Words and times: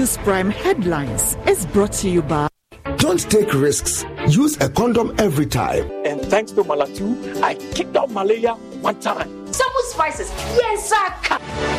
News 0.00 0.16
Prime 0.16 0.48
Headlines 0.48 1.36
is 1.46 1.66
brought 1.66 1.92
to 2.00 2.08
you 2.08 2.22
by. 2.22 2.48
Don't 2.96 3.20
take 3.30 3.52
risks. 3.52 4.02
Use 4.30 4.56
a 4.58 4.70
condom 4.70 5.14
every 5.18 5.44
time. 5.44 5.90
And 6.06 6.22
thanks 6.22 6.52
to 6.52 6.64
Malatu, 6.64 7.42
I 7.42 7.56
kicked 7.74 7.94
out 7.98 8.10
malaria 8.10 8.54
one 8.80 8.98
time. 9.00 9.28
Some 9.52 9.70
spices. 9.90 10.30
Yes, 10.56 10.88
sir. 10.88 11.76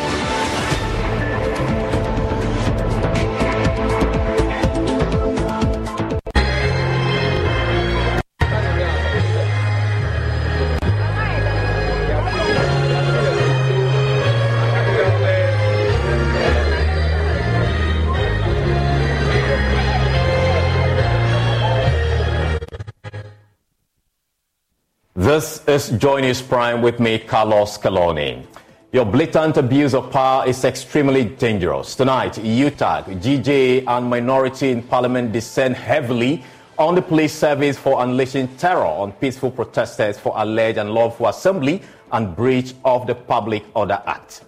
This 25.32 25.66
is 25.66 25.88
Joy 25.96 26.20
News 26.20 26.42
Prime 26.42 26.82
with 26.82 27.00
me, 27.00 27.18
Carlos 27.18 27.78
Calony. 27.78 28.44
Your 28.92 29.06
blatant 29.06 29.56
abuse 29.56 29.94
of 29.94 30.10
power 30.10 30.46
is 30.46 30.62
extremely 30.62 31.24
dangerous. 31.24 31.96
Tonight, 31.96 32.34
UTAG, 32.34 33.18
GJ, 33.22 33.84
and 33.86 34.10
minority 34.10 34.72
in 34.72 34.82
parliament 34.82 35.32
descend 35.32 35.74
heavily 35.74 36.44
on 36.76 36.94
the 36.94 37.00
police 37.00 37.32
service 37.32 37.78
for 37.78 38.02
unleashing 38.02 38.46
terror 38.58 38.84
on 38.84 39.12
peaceful 39.12 39.50
protesters 39.50 40.18
for 40.18 40.34
alleged 40.36 40.76
unlawful 40.76 41.28
assembly 41.28 41.80
and 42.12 42.36
breach 42.36 42.74
of 42.84 43.06
the 43.06 43.14
Public 43.14 43.64
Order 43.74 44.02
Act. 44.04 44.44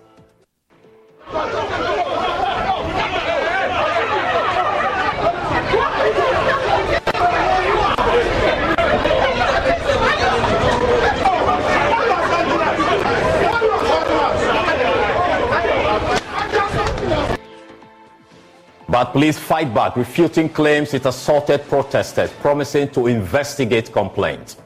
But 18.88 19.12
police 19.12 19.38
fight 19.38 19.72
back, 19.72 19.96
refuting 19.96 20.48
claims 20.48 20.92
it 20.92 21.06
assaulted 21.06 21.66
protesters, 21.68 22.30
promising 22.32 22.88
to 22.90 23.06
investigate 23.06 23.92
complaints. 23.92 24.58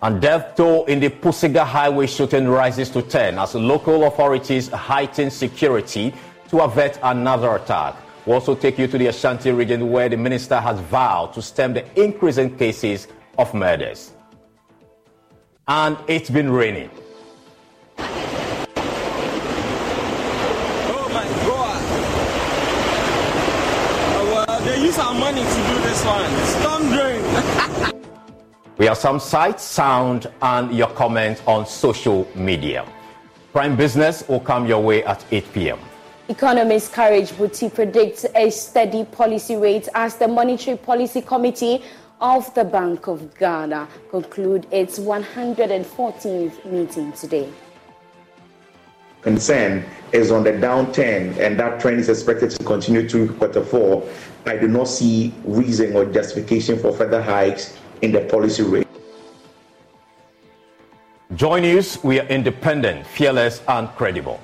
And 0.00 0.20
death 0.20 0.56
toll 0.56 0.84
in 0.86 1.00
the 1.00 1.10
Pusiga 1.10 1.64
highway 1.64 2.06
shooting 2.06 2.48
rises 2.48 2.90
to 2.90 3.02
10 3.02 3.38
as 3.38 3.54
local 3.54 4.04
authorities 4.04 4.68
heighten 4.68 5.30
security 5.30 6.12
to 6.48 6.60
avert 6.60 6.98
another 7.02 7.54
attack. 7.54 7.94
We'll 8.26 8.34
also 8.34 8.54
take 8.54 8.78
you 8.78 8.86
to 8.86 8.98
the 8.98 9.08
Ashanti 9.08 9.52
region 9.52 9.90
where 9.90 10.08
the 10.08 10.16
minister 10.16 10.58
has 10.58 10.80
vowed 10.80 11.34
to 11.34 11.42
stem 11.42 11.74
the 11.74 11.84
increase 12.00 12.38
in 12.38 12.56
cases 12.56 13.06
of 13.38 13.52
murders. 13.54 14.12
And 15.68 15.96
it's 16.08 16.30
been 16.30 16.50
raining. 16.50 16.90
use 24.91 24.91
our 25.02 25.14
money 25.14 25.42
to 25.42 25.60
do 25.68 25.76
this 25.82 26.04
one. 26.04 26.30
Storm 26.46 26.82
drain. 26.92 28.02
we 28.78 28.86
have 28.86 28.96
some 28.96 29.18
sights, 29.18 29.64
sound, 29.64 30.30
and 30.40 30.72
your 30.72 30.88
comments 30.88 31.42
on 31.46 31.66
social 31.66 32.28
media. 32.36 32.86
Prime 33.52 33.76
Business 33.76 34.26
will 34.28 34.40
come 34.40 34.66
your 34.66 34.80
way 34.80 35.04
at 35.04 35.24
8 35.32 35.52
p.m. 35.52 35.78
Economist 36.28 36.92
Courage 36.92 37.36
Buti 37.36 37.68
predicts 37.68 38.24
a 38.36 38.48
steady 38.50 39.04
policy 39.04 39.56
rate 39.56 39.88
as 39.94 40.16
the 40.16 40.28
Monetary 40.28 40.76
Policy 40.78 41.20
Committee 41.20 41.82
of 42.20 42.54
the 42.54 42.64
Bank 42.64 43.08
of 43.08 43.36
Ghana 43.36 43.88
conclude 44.08 44.68
its 44.70 45.00
114th 45.00 46.64
meeting 46.64 47.12
today 47.12 47.52
concern 49.22 49.84
is 50.12 50.30
on 50.30 50.44
the 50.44 50.52
downturn, 50.52 51.38
and 51.38 51.58
that 51.58 51.80
trend 51.80 51.98
is 51.98 52.08
expected 52.08 52.50
to 52.50 52.64
continue 52.64 53.08
through 53.08 53.32
quarter 53.34 53.64
four 53.64 54.06
I 54.44 54.56
do 54.56 54.66
not 54.66 54.88
see 54.88 55.32
reason 55.44 55.94
or 55.94 56.04
justification 56.04 56.78
for 56.78 56.92
further 56.92 57.22
hikes 57.22 57.78
in 58.02 58.10
the 58.10 58.22
policy 58.22 58.64
rate. 58.64 58.86
Join 61.36 61.64
us. 61.64 62.02
we 62.02 62.20
are 62.20 62.26
independent, 62.26 63.06
fearless, 63.06 63.62
and 63.68 63.88
credible. 63.90 64.40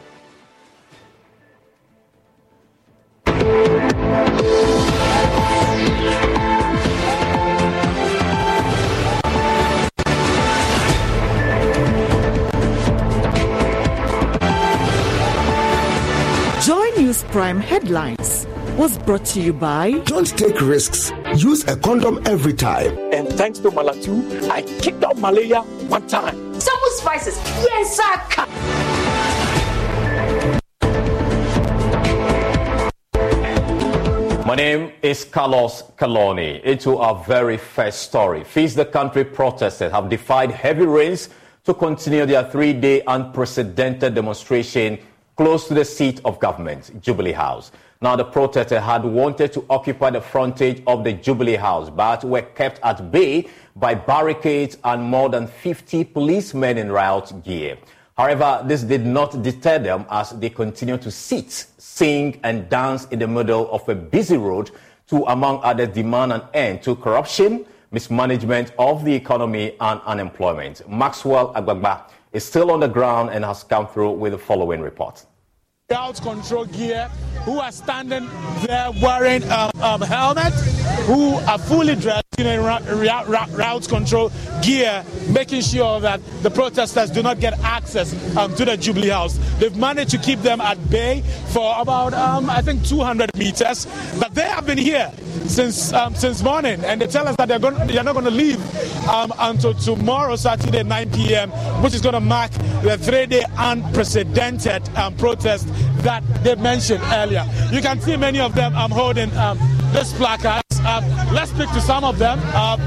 News 17.08 17.24
Prime 17.32 17.58
headlines 17.58 18.46
was 18.76 18.98
brought 18.98 19.24
to 19.32 19.40
you 19.40 19.54
by 19.54 19.92
Don't 20.04 20.26
take 20.26 20.60
risks. 20.60 21.10
Use 21.36 21.66
a 21.66 21.74
condom 21.74 22.20
every 22.26 22.52
time. 22.52 22.98
And 23.14 23.26
thanks 23.32 23.58
to 23.60 23.70
Malatu, 23.70 24.46
I 24.50 24.60
kicked 24.82 25.02
out 25.02 25.16
malaria 25.16 25.62
one 25.88 26.06
time. 26.06 26.36
Some 26.60 26.78
spices. 26.98 27.38
Yes, 27.64 27.96
sir. 27.96 28.12
My 34.44 34.54
name 34.54 34.92
is 35.00 35.24
Carlos 35.24 35.84
Calony. 35.96 36.62
Into 36.62 36.98
our 36.98 37.24
very 37.24 37.56
first 37.56 38.02
story. 38.02 38.44
Feast 38.44 38.76
the 38.76 38.84
country 38.84 39.24
protesters 39.24 39.92
have 39.92 40.10
defied 40.10 40.50
heavy 40.50 40.84
rains 40.84 41.30
to 41.64 41.72
continue 41.72 42.26
their 42.26 42.44
three 42.44 42.74
day 42.74 43.02
unprecedented 43.06 44.14
demonstration 44.14 44.98
close 45.38 45.68
to 45.68 45.74
the 45.74 45.84
seat 45.84 46.20
of 46.24 46.40
government, 46.40 47.00
Jubilee 47.00 47.30
House. 47.30 47.70
Now, 48.02 48.16
the 48.16 48.24
protesters 48.24 48.82
had 48.82 49.04
wanted 49.04 49.52
to 49.52 49.64
occupy 49.70 50.10
the 50.10 50.20
frontage 50.20 50.82
of 50.84 51.04
the 51.04 51.12
Jubilee 51.12 51.54
House, 51.54 51.88
but 51.90 52.24
were 52.24 52.42
kept 52.42 52.80
at 52.82 53.12
bay 53.12 53.46
by 53.76 53.94
barricades 53.94 54.78
and 54.82 55.00
more 55.00 55.28
than 55.28 55.46
50 55.46 56.02
policemen 56.06 56.76
in 56.76 56.90
riot 56.90 57.32
gear. 57.44 57.78
However, 58.16 58.64
this 58.66 58.82
did 58.82 59.06
not 59.06 59.40
deter 59.44 59.78
them 59.78 60.06
as 60.10 60.30
they 60.30 60.50
continued 60.50 61.02
to 61.02 61.12
sit, 61.12 61.52
sing, 61.52 62.40
and 62.42 62.68
dance 62.68 63.06
in 63.12 63.20
the 63.20 63.28
middle 63.28 63.70
of 63.70 63.88
a 63.88 63.94
busy 63.94 64.36
road 64.36 64.72
to, 65.06 65.22
among 65.26 65.60
others, 65.62 65.90
demand 65.90 66.32
an 66.32 66.42
end 66.52 66.82
to 66.82 66.96
corruption, 66.96 67.64
mismanagement 67.92 68.72
of 68.76 69.04
the 69.04 69.14
economy, 69.14 69.76
and 69.80 70.00
unemployment. 70.04 70.82
Maxwell 70.90 71.54
Agbagba 71.54 72.10
is 72.32 72.44
still 72.44 72.70
on 72.70 72.80
the 72.80 72.88
ground 72.88 73.30
and 73.30 73.44
has 73.44 73.64
come 73.64 73.86
through 73.86 74.12
with 74.12 74.32
the 74.32 74.38
following 74.38 74.80
report 74.80 75.26
crowd 75.88 76.20
control 76.20 76.66
gear, 76.66 77.08
who 77.46 77.58
are 77.60 77.72
standing 77.72 78.28
there 78.66 78.90
wearing 79.02 79.42
um, 79.50 80.02
helmets, 80.02 80.60
who 81.06 81.36
are 81.48 81.58
fully 81.58 81.96
dressed 81.96 82.27
in 82.46 82.62
route 82.62 83.88
control 83.88 84.30
gear, 84.62 85.04
making 85.30 85.62
sure 85.62 86.00
that 86.00 86.20
the 86.42 86.50
protesters 86.50 87.10
do 87.10 87.22
not 87.22 87.40
get 87.40 87.58
access 87.60 88.14
um, 88.36 88.54
to 88.54 88.64
the 88.64 88.76
Jubilee 88.76 89.08
House. 89.08 89.38
They've 89.58 89.76
managed 89.76 90.10
to 90.12 90.18
keep 90.18 90.40
them 90.40 90.60
at 90.60 90.90
bay 90.90 91.22
for 91.48 91.74
about, 91.78 92.14
um, 92.14 92.48
I 92.50 92.62
think, 92.62 92.84
200 92.84 93.36
meters, 93.36 93.86
but 94.18 94.34
they 94.34 94.42
have 94.42 94.66
been 94.66 94.78
here 94.78 95.12
since 95.46 95.92
um, 95.92 96.14
since 96.14 96.42
morning, 96.42 96.84
and 96.84 97.00
they 97.00 97.06
tell 97.06 97.26
us 97.26 97.36
that 97.36 97.48
they're 97.48 97.58
going 97.58 97.74
they're 97.86 98.04
not 98.04 98.12
going 98.12 98.24
to 98.24 98.30
leave 98.30 98.60
um, 99.08 99.32
until 99.38 99.74
tomorrow, 99.74 100.36
Saturday, 100.36 100.82
9 100.82 101.10
p.m., 101.12 101.50
which 101.82 101.94
is 101.94 102.00
going 102.00 102.14
to 102.14 102.20
mark 102.20 102.50
the 102.82 102.98
three-day 102.98 103.44
unprecedented 103.56 104.88
um, 104.96 105.16
protest 105.16 105.68
that 106.02 106.22
they 106.44 106.54
mentioned 106.56 107.02
earlier. 107.06 107.46
You 107.72 107.80
can 107.80 108.00
see 108.00 108.16
many 108.16 108.40
of 108.40 108.54
them 108.54 108.74
um, 108.76 108.90
holding 108.90 109.34
um, 109.36 109.58
this 109.92 110.12
placards. 110.78 111.28
Um, 111.28 111.34
let's 111.34 111.50
speak 111.50 111.70
to 111.72 111.80
some 111.80 112.04
of 112.04 112.18
them. 112.18 112.38
Um, 112.54 112.80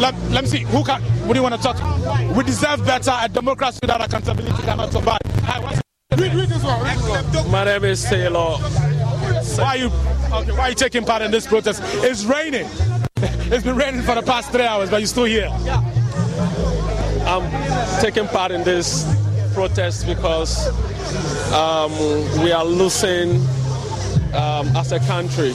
let, 0.00 0.14
let 0.30 0.44
me 0.44 0.46
see 0.46 0.58
who 0.58 0.84
can. 0.84 1.02
What 1.26 1.34
do 1.34 1.38
you 1.38 1.42
want 1.42 1.54
to 1.56 1.62
talk? 1.62 1.76
To? 1.76 2.32
We 2.36 2.44
deserve 2.44 2.84
better. 2.84 3.12
A 3.20 3.28
democracy 3.28 3.78
without 3.82 4.04
accountability 4.04 4.62
cannot 4.62 4.92
survive. 4.92 5.18
Hi, 5.42 5.80
read, 6.16 6.34
read 6.34 6.48
this 6.48 6.62
one. 6.62 6.82
Read 6.82 6.98
this 6.98 7.42
one. 7.42 7.50
My 7.50 7.64
name 7.64 7.84
is 7.84 8.04
Taylor. 8.04 8.56
Why 9.56 9.64
are 9.64 9.76
you? 9.76 9.86
Okay, 9.86 10.52
why 10.52 10.60
are 10.60 10.68
you 10.70 10.74
taking 10.74 11.04
part 11.04 11.22
in 11.22 11.30
this 11.30 11.46
protest? 11.46 11.82
It's 12.04 12.24
raining. 12.24 12.68
It's 13.50 13.64
been 13.64 13.76
raining 13.76 14.02
for 14.02 14.14
the 14.14 14.20
past 14.20 14.52
three 14.52 14.66
hours, 14.66 14.90
but 14.90 14.98
you're 15.00 15.06
still 15.06 15.24
here. 15.24 15.48
I'm 17.26 18.00
taking 18.02 18.28
part 18.28 18.52
in 18.52 18.62
this 18.62 19.06
protest 19.54 20.06
because 20.06 20.68
um, 21.54 21.90
we 22.42 22.52
are 22.52 22.64
losing 22.64 23.40
um, 24.34 24.68
as 24.76 24.92
a 24.92 25.00
country. 25.00 25.54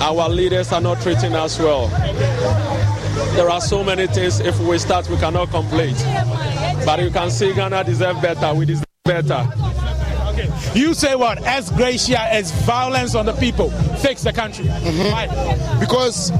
Our 0.00 0.28
leaders 0.28 0.72
are 0.72 0.80
not 0.80 1.00
treating 1.00 1.34
us 1.34 1.58
well. 1.58 1.88
There 3.34 3.48
are 3.48 3.60
so 3.60 3.82
many 3.82 4.06
things, 4.06 4.40
if 4.40 4.58
we 4.60 4.78
start, 4.78 5.08
we 5.08 5.16
cannot 5.16 5.50
complete. 5.50 5.96
But 6.84 7.00
you 7.00 7.10
can 7.10 7.30
see 7.30 7.52
Ghana 7.52 7.84
deserve 7.84 8.20
better. 8.20 8.52
We 8.54 8.66
deserve 8.66 8.84
better. 9.04 9.48
Okay. 10.28 10.50
You 10.74 10.94
say 10.94 11.14
what? 11.14 11.42
As 11.44 11.70
Gracia 11.70 12.20
as 12.20 12.50
violence 12.64 13.14
on 13.14 13.26
the 13.26 13.32
people 13.34 13.70
fix 13.98 14.22
the 14.22 14.32
country. 14.32 14.64
Mm-hmm. 14.64 15.12
Why? 15.12 15.78
Because, 15.78 16.32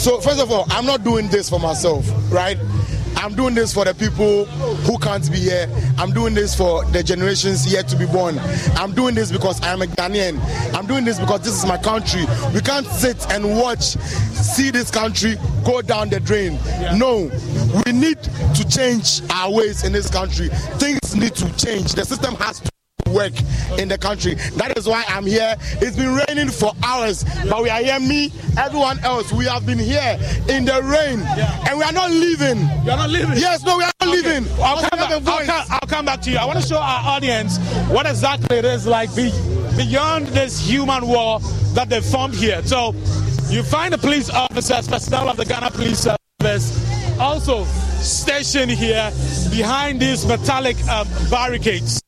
so 0.00 0.20
first 0.20 0.40
of 0.40 0.50
all, 0.50 0.66
I'm 0.70 0.86
not 0.86 1.04
doing 1.04 1.28
this 1.28 1.48
for 1.48 1.60
myself, 1.60 2.04
right? 2.32 2.58
I'm 3.16 3.34
doing 3.34 3.54
this 3.54 3.72
for 3.72 3.84
the 3.84 3.94
people 3.94 4.44
who 4.44 4.98
can't 4.98 5.30
be 5.30 5.38
here. 5.38 5.68
I'm 5.98 6.12
doing 6.12 6.34
this 6.34 6.54
for 6.54 6.84
the 6.86 7.02
generations 7.02 7.70
yet 7.70 7.88
to 7.88 7.96
be 7.96 8.06
born. 8.06 8.38
I'm 8.76 8.94
doing 8.94 9.14
this 9.14 9.32
because 9.32 9.60
I 9.62 9.72
am 9.72 9.82
a 9.82 9.86
Ghanaian. 9.86 10.38
I'm 10.74 10.86
doing 10.86 11.04
this 11.04 11.18
because 11.18 11.40
this 11.40 11.54
is 11.54 11.66
my 11.66 11.78
country. 11.78 12.24
We 12.54 12.60
can't 12.60 12.86
sit 12.86 13.30
and 13.32 13.58
watch, 13.58 13.96
see 14.34 14.70
this 14.70 14.90
country 14.90 15.36
go 15.64 15.82
down 15.82 16.08
the 16.10 16.20
drain. 16.20 16.54
Yeah. 16.54 16.96
No, 16.96 17.30
we 17.84 17.92
need 17.92 18.22
to 18.22 18.68
change 18.68 19.22
our 19.30 19.52
ways 19.52 19.84
in 19.84 19.92
this 19.92 20.10
country. 20.10 20.48
Things 20.78 21.14
need 21.14 21.34
to 21.36 21.52
change. 21.56 21.92
The 21.92 22.04
system 22.04 22.34
has 22.36 22.60
to 22.60 22.70
work 23.08 23.32
in 23.78 23.88
the 23.88 23.98
country. 23.98 24.34
That 24.56 24.76
is 24.76 24.86
why 24.86 25.04
I'm 25.08 25.26
here. 25.26 25.56
It's 25.80 25.96
been 25.96 26.14
raining 26.14 26.48
for 26.48 26.72
hours, 26.82 27.24
but 27.48 27.62
we 27.62 27.70
are 27.70 27.80
here. 27.80 27.98
Me, 28.00 28.32
everyone 28.56 28.98
else, 29.00 29.32
we 29.32 29.46
have 29.46 29.66
been 29.66 29.78
here 29.78 30.18
in 30.48 30.64
the 30.64 30.82
rain, 30.82 31.20
and 31.68 31.78
we 31.78 31.84
are 31.84 31.92
not 31.92 32.10
leaving. 32.10 32.60
You 32.84 32.92
are 32.92 32.96
not 32.96 33.10
leaving. 33.10 33.36
Yes, 33.36 33.64
no, 33.64 33.78
we 33.78 33.84
are 33.84 33.90
not 34.00 34.08
okay. 34.08 34.16
leaving. 34.16 34.52
I'll 34.60 34.80
come, 34.88 34.98
back, 34.98 35.10
I'll, 35.10 35.20
come, 35.20 35.66
I'll 35.70 35.88
come 35.88 36.04
back 36.04 36.20
to 36.22 36.30
you. 36.30 36.38
I 36.38 36.44
want 36.44 36.60
to 36.60 36.66
show 36.66 36.78
our 36.78 37.16
audience 37.16 37.58
what 37.88 38.06
exactly 38.06 38.58
it 38.58 38.64
is 38.64 38.86
like 38.86 39.14
be, 39.14 39.30
beyond 39.76 40.26
this 40.28 40.58
human 40.60 41.06
wall 41.06 41.40
that 41.74 41.88
they 41.88 42.00
formed 42.00 42.34
here. 42.34 42.62
So 42.62 42.94
you 43.48 43.62
find 43.62 43.92
the 43.92 43.98
police 43.98 44.30
officers, 44.30 44.88
personnel 44.88 45.28
of 45.28 45.36
the 45.36 45.44
Ghana 45.44 45.70
Police 45.70 46.06
Service, 46.40 47.18
also 47.18 47.64
stationed 47.64 48.70
here 48.70 49.10
behind 49.50 50.00
these 50.00 50.26
metallic 50.26 50.76
um, 50.88 51.06
barricades. 51.30 52.02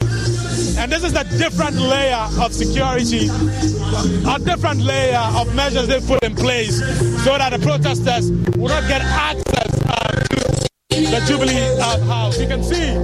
And 0.78 0.90
this 0.90 1.04
is 1.04 1.14
a 1.14 1.24
different 1.38 1.76
layer 1.76 2.26
of 2.40 2.52
security, 2.52 3.28
a 3.28 4.38
different 4.38 4.80
layer 4.80 5.24
of 5.34 5.54
measures 5.54 5.86
they 5.88 6.00
put 6.00 6.22
in 6.24 6.34
place 6.34 6.78
so 7.24 7.38
that 7.38 7.50
the 7.50 7.58
protesters 7.58 8.30
will 8.56 8.68
not 8.68 8.86
get 8.88 9.02
access 9.02 9.80
uh, 9.86 10.08
to 10.30 10.60
the 10.90 11.24
Jubilee 11.26 11.56
uh, 11.78 12.00
House. 12.06 12.40
You 12.40 12.48
can 12.48 12.62
see 12.62 12.96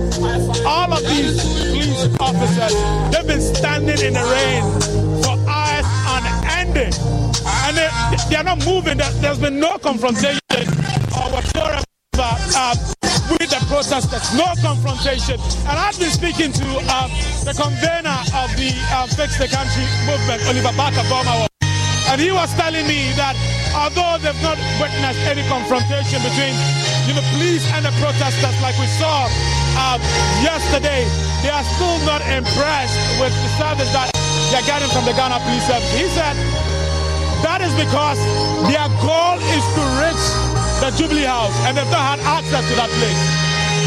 all 0.65 0.93
of 0.93 1.03
these 1.07 1.41
police 1.43 2.09
officers, 2.21 2.75
they've 3.13 3.27
been 3.27 3.41
standing 3.41 4.01
in 4.01 4.15
the 4.15 4.25
rain 4.27 4.63
for 5.23 5.39
hours 5.49 5.87
unending. 6.07 6.93
And 7.47 7.77
they, 7.77 7.89
they 8.29 8.37
are 8.37 8.45
not 8.45 8.65
moving. 8.65 8.99
There's 8.99 9.39
been 9.39 9.61
no 9.61 9.79
confrontation 9.79 10.41
or 10.53 11.31
whatsoever 11.31 11.83
uh, 12.23 12.75
with 13.31 13.51
the 13.51 13.61
protesters, 13.69 14.33
no 14.37 14.47
confrontation. 14.63 15.37
And 15.69 15.77
I've 15.77 15.99
been 15.99 16.11
speaking 16.11 16.53
to 16.53 16.67
uh, 16.89 17.09
the 17.45 17.53
convener 17.53 18.17
of 18.33 18.49
the 18.57 18.73
uh, 18.95 19.07
Fix 19.11 19.37
the 19.37 19.49
Country 19.49 19.85
movement, 20.09 20.41
Oliver 20.49 20.73
Barker-Vormawor. 20.77 21.49
And 22.09 22.21
he 22.21 22.31
was 22.31 22.55
telling 22.55 22.87
me 22.87 23.11
that 23.19 23.35
although 23.75 24.17
they've 24.23 24.43
not 24.43 24.57
witnessed 24.79 25.21
any 25.27 25.43
confrontation 25.51 26.23
between 26.23 26.55
you 27.11 27.15
know, 27.19 27.25
police 27.35 27.67
and 27.75 27.85
the 27.85 27.93
protesters 27.99 28.57
like 28.63 28.79
we 28.79 28.87
saw 28.97 29.27
uh, 29.77 29.99
yesterday, 30.41 31.05
they 31.43 31.51
are 31.51 31.67
still 31.77 31.99
not 32.07 32.23
impressed 32.31 32.97
with 33.19 33.35
the 33.35 33.51
service 33.59 33.91
that 33.93 34.09
they're 34.55 34.65
getting 34.65 34.89
from 34.95 35.05
the 35.05 35.13
Ghana 35.19 35.43
Police 35.43 35.67
Service. 35.67 35.91
He 35.93 36.07
said 36.15 36.39
that 37.43 37.61
is 37.61 37.75
because 37.75 38.19
their 38.71 38.89
goal 39.03 39.37
is 39.53 39.65
to 39.77 39.83
reach 40.01 40.56
the 40.81 40.91
Jubilee 40.93 41.25
House, 41.25 41.55
and 41.65 41.77
they've 41.77 41.89
not 41.91 42.17
had 42.17 42.21
access 42.21 42.65
to 42.69 42.75
that 42.77 42.91
place. 43.01 43.23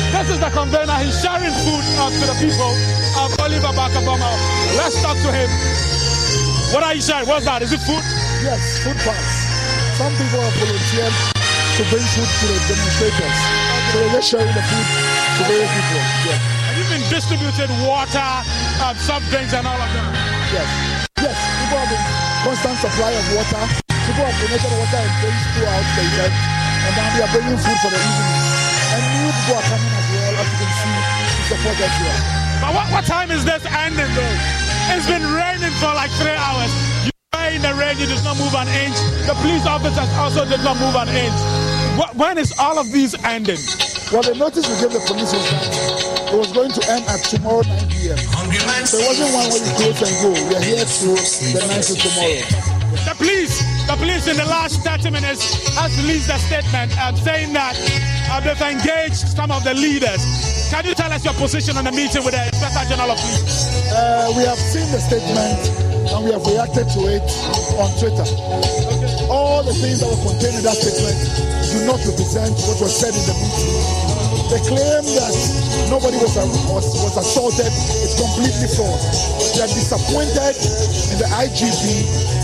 This 0.10 0.34
is 0.34 0.40
the 0.42 0.50
convener. 0.50 0.98
He's 1.06 1.14
sharing 1.22 1.54
food 1.62 1.86
uh, 2.02 2.10
to 2.10 2.24
the 2.26 2.38
people 2.42 2.74
of 3.22 3.30
Oliver 3.38 3.74
Barker-Vormawor. 3.78 4.38
Let's 4.74 4.98
talk 5.02 5.18
to 5.22 5.30
him. 5.30 5.50
What 6.74 6.82
are 6.82 6.94
you 6.98 7.02
sharing? 7.02 7.30
What's 7.30 7.46
that? 7.46 7.62
Is 7.62 7.74
it 7.74 7.82
food? 7.86 8.02
Yes, 8.42 8.82
food 8.82 8.98
packs. 9.06 9.34
Some 10.02 10.14
people 10.18 10.42
have 10.42 10.56
volunteered 10.58 11.14
to 11.78 11.82
bring 11.94 12.06
food 12.14 12.30
to 12.30 12.46
the 12.50 12.58
demonstrators. 12.74 13.38
So 13.90 13.96
they're 14.02 14.14
just 14.18 14.28
sharing 14.30 14.54
the 14.54 14.64
food 14.66 14.88
to 14.90 15.42
various 15.46 15.70
people. 15.70 16.02
Yeah. 16.26 16.42
Have 16.42 16.78
you 16.78 16.86
been 16.90 17.06
distributed 17.10 17.70
water, 17.86 18.30
um, 18.82 18.96
soft 18.98 19.30
drinks, 19.30 19.54
and 19.54 19.66
all 19.66 19.78
of 19.78 19.90
that? 19.94 20.10
Yes. 20.54 20.70
Yes. 21.22 21.38
People 21.38 21.78
have 21.78 21.90
been 21.90 22.06
constant 22.46 22.78
supply 22.82 23.12
of 23.14 23.26
water. 23.38 23.89
People 24.10 24.26
have 24.26 24.42
donated 24.42 24.74
water 24.74 25.02
and 25.06 25.14
drinks 25.22 25.46
throughout 25.54 25.86
the 25.94 26.02
event 26.02 26.34
and 26.34 26.94
now 26.98 27.08
they 27.14 27.22
are 27.22 27.30
bringing 27.30 27.60
food 27.62 27.78
for 27.78 27.92
the 27.94 28.02
evening. 28.02 28.34
And 28.90 29.02
new 29.06 29.30
people 29.30 29.54
are 29.54 29.68
coming 29.70 29.94
as 29.94 30.08
well, 30.10 30.34
as 30.34 30.48
you 30.50 30.58
can 30.58 30.72
see, 30.82 30.98
to 31.30 31.42
support 31.46 31.78
us 31.78 31.94
here. 32.02 32.20
But 32.58 32.72
what, 32.74 32.88
what 32.90 33.06
time 33.06 33.30
is 33.30 33.46
this 33.46 33.62
ending 33.70 34.10
though? 34.18 34.38
It's 34.98 35.06
been 35.06 35.22
raining 35.30 35.76
for 35.78 35.94
like 35.94 36.10
three 36.18 36.34
hours. 36.34 36.74
You 37.06 37.14
are 37.38 37.54
in 37.54 37.62
the 37.62 37.70
rain, 37.78 38.02
you 38.02 38.10
did 38.10 38.18
not 38.26 38.34
move 38.42 38.58
an 38.58 38.66
inch. 38.82 38.98
The 39.30 39.38
police 39.46 39.70
officers 39.70 40.10
also 40.18 40.42
did 40.42 40.66
not 40.66 40.82
move 40.82 40.98
an 40.98 41.14
inch. 41.14 41.38
What, 41.94 42.18
when 42.18 42.42
is 42.42 42.50
all 42.58 42.82
of 42.82 42.90
these 42.90 43.14
ending? 43.22 43.62
Well, 44.10 44.26
the 44.26 44.34
notice 44.34 44.66
we 44.66 44.74
gave 44.82 44.90
the 44.90 45.06
police 45.06 45.30
was 45.30 45.46
that 45.54 46.34
it 46.34 46.38
was 46.38 46.50
going 46.50 46.74
to 46.74 46.82
end 46.90 47.06
at 47.06 47.22
tomorrow 47.30 47.62
9 47.62 47.94
p.m. 47.94 48.18
So 48.90 48.98
it 48.98 49.06
wasn't 49.06 49.38
one 49.38 49.54
where 49.54 49.62
you 49.62 49.74
close 49.78 50.02
and 50.02 50.16
go. 50.18 50.30
We 50.34 50.58
are 50.58 50.66
here 50.66 50.82
to 50.82 51.10
the 51.14 51.62
night 51.70 51.86
of 51.86 51.98
tomorrow. 52.02 52.70
The 53.06 53.14
police, 53.14 53.62
the 53.90 53.98
police 53.98 54.28
in 54.30 54.38
the 54.38 54.46
last 54.46 54.86
30 54.86 55.10
minutes 55.10 55.74
has 55.74 55.90
released 55.98 56.30
a 56.30 56.38
statement 56.38 56.94
uh, 57.02 57.10
saying 57.26 57.52
that 57.54 57.74
uh, 58.30 58.38
they've 58.38 58.78
engaged 58.78 59.26
some 59.34 59.50
of 59.50 59.64
the 59.64 59.74
leaders. 59.74 60.22
Can 60.70 60.86
you 60.86 60.94
tell 60.94 61.12
us 61.12 61.26
your 61.26 61.34
position 61.34 61.76
on 61.76 61.86
the 61.86 61.92
meeting 61.92 62.22
with 62.22 62.38
the 62.38 62.44
Inspector 62.46 62.86
General 62.86 63.10
of 63.10 63.18
Police? 63.18 63.90
Uh, 63.90 64.30
we 64.38 64.46
have 64.46 64.62
seen 64.62 64.86
the 64.94 65.02
statement 65.02 65.58
and 66.06 66.22
we 66.22 66.30
have 66.30 66.46
reacted 66.46 66.86
to 66.86 67.02
it 67.10 67.26
on 67.82 67.90
Twitter. 67.98 68.30
Okay. 68.30 69.26
All 69.26 69.66
the 69.66 69.74
things 69.74 70.06
that 70.06 70.10
were 70.14 70.22
contained 70.22 70.62
in 70.62 70.64
that 70.70 70.78
statement 70.78 71.18
do 71.74 71.90
not 71.90 71.98
represent 72.06 72.54
what 72.70 72.78
was 72.78 72.94
said 72.94 73.10
in 73.18 73.26
the 73.26 73.34
meeting. 73.42 74.29
The 74.50 74.58
claim 74.66 75.06
that 75.14 75.36
nobody 75.94 76.18
was, 76.18 76.34
was, 76.74 76.90
was 77.06 77.16
assaulted 77.22 77.70
is 77.70 78.18
completely 78.18 78.66
false. 78.74 79.54
They 79.54 79.62
are 79.62 79.70
disappointed 79.70 80.58
in 81.14 81.22
the 81.22 81.30
IGP 81.38 81.86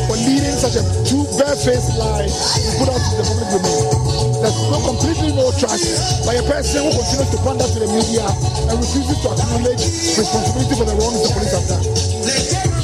for 0.05 0.13
leading 0.13 0.53
such 0.53 0.77
a 0.77 0.85
two 1.01 1.25
barefaced 1.33 1.97
lie 1.97 2.29
to 2.29 2.69
put 2.77 2.93
out 2.93 3.01
to 3.01 3.13
the 3.17 3.25
public 3.25 3.49
domain. 3.57 3.85
There's 4.37 4.59
no 4.69 4.85
completely 4.85 5.33
no 5.33 5.49
trust 5.57 6.29
by 6.29 6.37
a 6.37 6.45
person 6.45 6.85
who 6.85 6.93
continues 6.93 7.31
to 7.33 7.39
pander 7.41 7.65
to 7.73 7.79
the 7.81 7.89
media 7.89 8.25
and 8.69 8.77
refuses 8.77 9.17
to 9.25 9.27
acknowledge 9.33 9.81
responsibility 9.81 10.75
for 10.77 10.85
the 10.85 10.93
wrongs 11.01 11.25
the 11.25 11.33
police 11.33 11.57
have 11.57 11.65
done. 11.65 12.74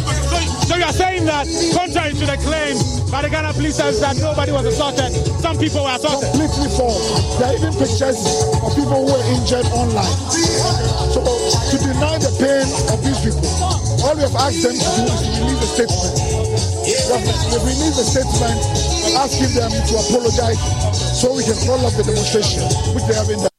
So 0.72 0.80
you 0.80 0.88
are 0.88 0.96
saying 0.96 1.28
that, 1.28 1.51
contrary 1.75 2.16
to 2.16 2.24
the 2.24 2.40
claim 2.48 2.80
by 3.12 3.20
the 3.20 3.28
Ghana 3.28 3.51
police 3.60 3.75
service 3.75 4.00
that 4.00 4.16
nobody 4.24 4.56
was 4.56 4.63
assaulted, 4.63 5.12
some 5.44 5.60
people 5.60 5.84
were 5.84 5.92
assaulted? 5.92 6.32
Completely 6.32 6.72
false. 6.80 7.12
There 7.36 7.51
are 7.51 7.56
even 7.60 7.75
pictures 7.75 8.16
of 8.56 8.72
people 8.72 9.04
who 9.04 9.12
were 9.12 9.25
injured 9.36 9.68
online. 9.75 10.16
So 11.12 11.20
to 11.20 11.75
deny 11.75 12.16
the 12.24 12.32
pain 12.40 12.63
of 12.88 13.04
these 13.04 13.20
people, 13.20 13.51
all 14.00 14.16
we 14.16 14.24
have 14.24 14.38
asked 14.40 14.63
them 14.63 14.80
to 14.80 14.90
do 14.96 15.12
is 15.12 15.20
to 15.20 15.30
release 15.44 15.60
a 15.60 15.70
statement. 15.75 16.16
They've 16.88 17.68
released 17.68 18.00
a 18.00 18.08
statement 18.08 18.60
asking 19.20 19.51
them 19.51 19.75
to 19.75 19.94
apologize 20.08 20.56
so 21.20 21.36
we 21.36 21.44
can 21.44 21.60
call 21.68 21.84
off 21.84 22.00
the 22.00 22.08
demonstration, 22.08 22.63
which 22.96 23.04
they 23.12 23.20
have 23.20 23.28
been 23.28 23.44
done. 23.44 23.50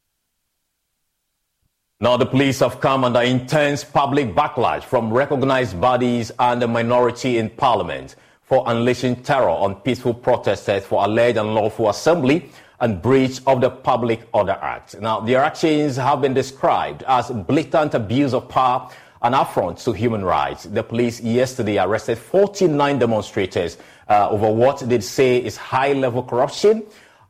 Now, 2.02 2.16
the 2.16 2.26
police 2.26 2.58
have 2.58 2.80
come 2.80 3.04
under 3.04 3.20
intense 3.22 3.84
public 3.84 4.34
backlash 4.34 4.82
from 4.82 5.12
recognized 5.12 5.80
bodies 5.80 6.32
and 6.36 6.60
the 6.60 6.66
minority 6.66 7.38
in 7.38 7.48
parliament 7.48 8.16
for 8.42 8.64
unleashing 8.66 9.22
terror 9.22 9.50
on 9.50 9.76
peaceful 9.76 10.12
protesters 10.12 10.84
for 10.84 11.04
alleged 11.04 11.38
unlawful 11.38 11.90
assembly 11.90 12.50
and 12.80 13.00
breach 13.00 13.38
of 13.46 13.60
the 13.60 13.70
Public 13.70 14.26
Order 14.34 14.58
Act. 14.60 15.00
Now, 15.00 15.20
their 15.20 15.44
actions 15.44 15.94
have 15.94 16.20
been 16.20 16.34
described 16.34 17.04
as 17.06 17.30
blatant 17.30 17.94
abuse 17.94 18.34
of 18.34 18.48
power 18.48 18.90
and 19.22 19.36
affront 19.36 19.78
to 19.78 19.92
human 19.92 20.24
rights. 20.24 20.64
The 20.64 20.82
police 20.82 21.20
yesterday 21.20 21.78
arrested 21.78 22.18
49 22.18 22.98
demonstrators 22.98 23.78
uh, 24.08 24.28
over 24.28 24.50
what 24.50 24.80
they 24.80 24.98
say 24.98 25.36
is 25.36 25.56
high 25.56 25.92
level 25.92 26.24
corruption 26.24 26.82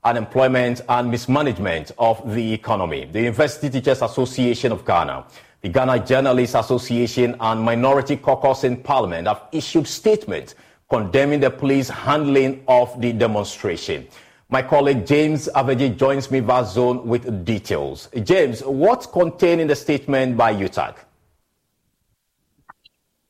unemployment 0.05 0.81
and 0.89 1.11
mismanagement 1.11 1.93
of 1.99 2.35
the 2.35 2.53
economy. 2.53 3.09
The 3.11 3.21
University 3.21 3.71
Teachers 3.71 4.03
Association 4.03 4.73
of 4.73 4.85
Ghana, 4.85 5.25
the 5.61 5.69
Ghana 5.69 6.05
Journalists 6.05 6.57
Association 6.57 7.37
and 7.39 7.61
Minority 7.61 8.17
Caucus 8.17 8.65
in 8.65 8.79
Parliament 8.79 9.29
have 9.29 9.43
issued 9.53 9.87
statements 9.87 10.57
condemning 10.91 11.41
the 11.41 11.51
police 11.51 11.89
handling 11.89 12.65
of 12.67 13.01
the 13.01 13.13
demonstration. 13.13 14.07
My 14.51 14.61
colleague 14.61 15.07
James 15.07 15.49
Avedzi 15.55 15.97
joins 15.97 16.31
me 16.31 16.41
via 16.41 16.67
Zoom 16.67 17.07
with 17.07 17.45
details. 17.45 18.11
James, 18.23 18.63
what's 18.63 19.07
contained 19.07 19.63
in 19.63 19.69
the 19.69 19.77
statement 19.77 20.37
by 20.37 20.53
UTAG? 20.55 20.97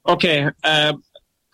Okay, 0.09 0.49
uh, 0.65 0.95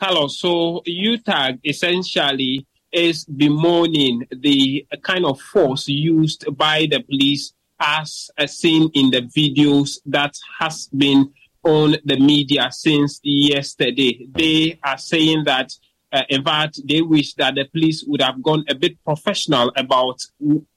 Carlos. 0.01 0.41
So 0.41 0.83
UTAG 0.87 1.59
essentially 1.65 2.65
is 2.92 3.25
bemoaning 3.25 4.26
the 4.30 4.87
kind 5.02 5.25
of 5.25 5.40
force 5.40 5.88
used 5.88 6.45
by 6.57 6.87
the 6.90 7.00
police 7.00 7.52
as 7.80 8.30
seen 8.47 8.90
in 8.95 9.11
the 9.11 9.23
videos 9.23 9.99
that 10.07 10.35
has 10.59 10.88
been 10.88 11.33
on 11.64 11.97
the 12.04 12.18
media 12.18 12.68
since 12.71 13.21
yesterday. 13.23 14.26
They 14.30 14.78
are 14.83 14.99
saying 14.99 15.45
that, 15.45 15.73
uh, 16.12 16.23
in 16.28 16.42
fact, 16.42 16.80
they 16.88 17.02
wish 17.02 17.35
that 17.35 17.54
the 17.54 17.66
police 17.66 18.04
would 18.07 18.23
have 18.23 18.42
gone 18.42 18.64
a 18.68 18.75
bit 18.75 19.02
professional 19.04 19.71
about 19.76 20.21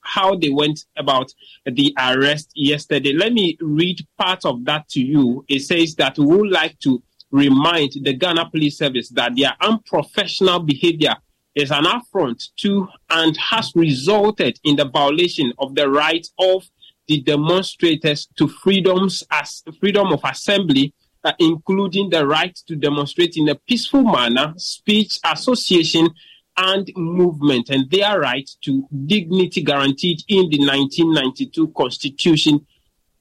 how 0.02 0.36
they 0.36 0.50
went 0.50 0.86
about 0.98 1.32
the 1.66 1.96
arrest 1.98 2.52
yesterday. 2.56 3.14
Let 3.14 3.34
me 3.34 3.58
read 3.62 4.00
part 4.18 4.46
of 4.46 4.66
that 4.66 4.90
to 4.90 5.02
you. 5.02 5.46
It 5.48 5.62
says 5.62 5.96
that 5.96 6.18
we 6.20 6.26
would 6.26 6.52
like 6.52 6.78
to 6.80 7.02
remind 7.32 7.94
the 8.02 8.14
Ghana 8.14 8.50
Police 8.50 8.78
Service 8.78 9.10
that 9.10 9.36
their 9.36 9.56
unprofessional 9.62 10.60
behavior 10.60 11.16
is 11.56 11.72
an 11.72 11.86
affront 11.86 12.44
to 12.58 12.88
and 13.10 13.36
has 13.38 13.72
resulted 13.76 14.60
in 14.64 14.76
the 14.76 14.86
violation 14.86 15.52
of 15.60 15.76
the 15.76 15.90
right 15.90 16.26
of 16.40 16.70
the 17.08 17.22
demonstrators 17.22 18.28
to 18.38 18.48
freedoms 18.48 19.24
as 19.32 19.64
freedom 19.80 20.14
of 20.14 20.22
assembly 20.24 20.94
uh, 21.24 21.34
including 21.40 22.10
the 22.10 22.26
right 22.26 22.56
to 22.68 22.76
demonstrate 22.76 23.38
in 23.38 23.48
a 23.50 23.56
peaceful 23.56 24.04
manner, 24.04 24.54
speech, 24.58 25.20
association, 25.24 26.10
and 26.58 26.92
movement, 26.96 27.70
and 27.70 27.90
their 27.92 28.20
right 28.20 28.50
to 28.62 28.88
dignity 29.06 29.62
guaranteed 29.62 30.20
in 30.28 30.50
the 30.50 30.58
1992 30.60 31.68
Constitution 31.78 32.66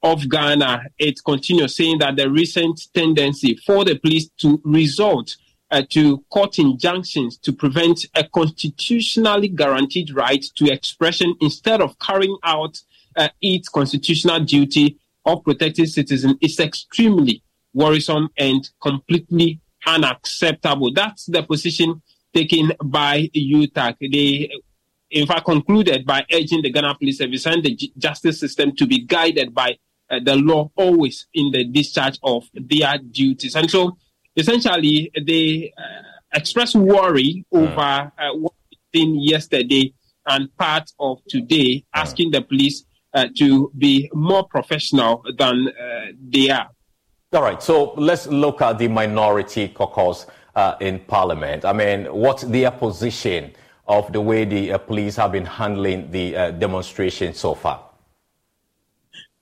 of 0.01 0.27
Ghana. 0.27 0.85
It 0.97 1.19
continues 1.23 1.75
saying 1.75 1.99
that 1.99 2.15
the 2.15 2.29
recent 2.29 2.81
tendency 2.93 3.55
for 3.57 3.85
the 3.85 3.99
police 3.99 4.29
to 4.39 4.59
resort 4.65 5.35
uh, 5.71 5.81
to 5.89 6.19
court 6.29 6.59
injunctions 6.59 7.37
to 7.37 7.53
prevent 7.53 8.05
a 8.15 8.23
constitutionally 8.23 9.47
guaranteed 9.47 10.13
right 10.13 10.45
to 10.55 10.71
expression 10.71 11.33
instead 11.41 11.81
of 11.81 11.97
carrying 11.99 12.37
out 12.43 12.79
uh, 13.15 13.29
its 13.41 13.69
constitutional 13.69 14.39
duty 14.41 14.97
of 15.25 15.43
protecting 15.43 15.85
citizens 15.85 16.35
is 16.41 16.59
extremely 16.59 17.41
worrisome 17.73 18.29
and 18.37 18.69
completely 18.81 19.59
unacceptable. 19.85 20.91
That's 20.93 21.25
the 21.25 21.43
position 21.43 22.01
taken 22.33 22.73
by 22.83 23.29
UTAG. 23.35 23.95
They, 24.11 24.49
in 25.09 25.27
fact, 25.27 25.45
concluded 25.45 26.05
by 26.05 26.25
urging 26.31 26.61
the 26.61 26.71
Ghana 26.71 26.95
Police 26.95 27.19
Service 27.19 27.45
and 27.45 27.63
the 27.63 27.77
justice 27.97 28.39
system 28.39 28.75
to 28.75 28.85
be 28.85 28.99
guided 28.99 29.53
by 29.53 29.77
uh, 30.09 30.19
the 30.23 30.35
law 30.35 30.71
always 30.75 31.27
in 31.33 31.51
the 31.51 31.63
discharge 31.63 32.19
of 32.23 32.49
their 32.53 32.97
duties. 32.97 33.55
And 33.55 33.69
so, 33.69 33.97
essentially, 34.35 35.11
they 35.25 35.73
uh, 35.77 35.81
express 36.33 36.75
worry 36.75 37.45
mm. 37.53 37.61
over 37.61 38.11
uh, 38.17 38.33
what 38.35 38.53
seen 38.93 39.19
yesterday 39.19 39.93
and 40.27 40.55
part 40.57 40.91
of 40.99 41.19
today, 41.27 41.83
asking 41.93 42.31
the 42.31 42.41
police 42.41 42.85
uh, 43.13 43.27
to 43.37 43.71
be 43.77 44.09
more 44.13 44.45
professional 44.47 45.23
than 45.37 45.67
uh, 45.67 46.05
they 46.29 46.49
are. 46.49 46.69
All 47.33 47.41
right, 47.41 47.61
so 47.61 47.93
let's 47.93 48.27
look 48.27 48.61
at 48.61 48.77
the 48.77 48.87
minority 48.87 49.69
caucus 49.69 50.27
uh, 50.55 50.75
in 50.81 50.99
Parliament. 50.99 51.65
I 51.65 51.73
mean, 51.73 52.05
what's 52.05 52.43
their 52.43 52.71
position 52.71 53.53
of 53.87 54.11
the 54.11 54.21
way 54.21 54.45
the 54.45 54.73
uh, 54.73 54.77
police 54.77 55.15
have 55.15 55.31
been 55.31 55.45
handling 55.45 56.11
the 56.11 56.35
uh, 56.35 56.51
demonstration 56.51 57.33
so 57.33 57.55
far? 57.55 57.90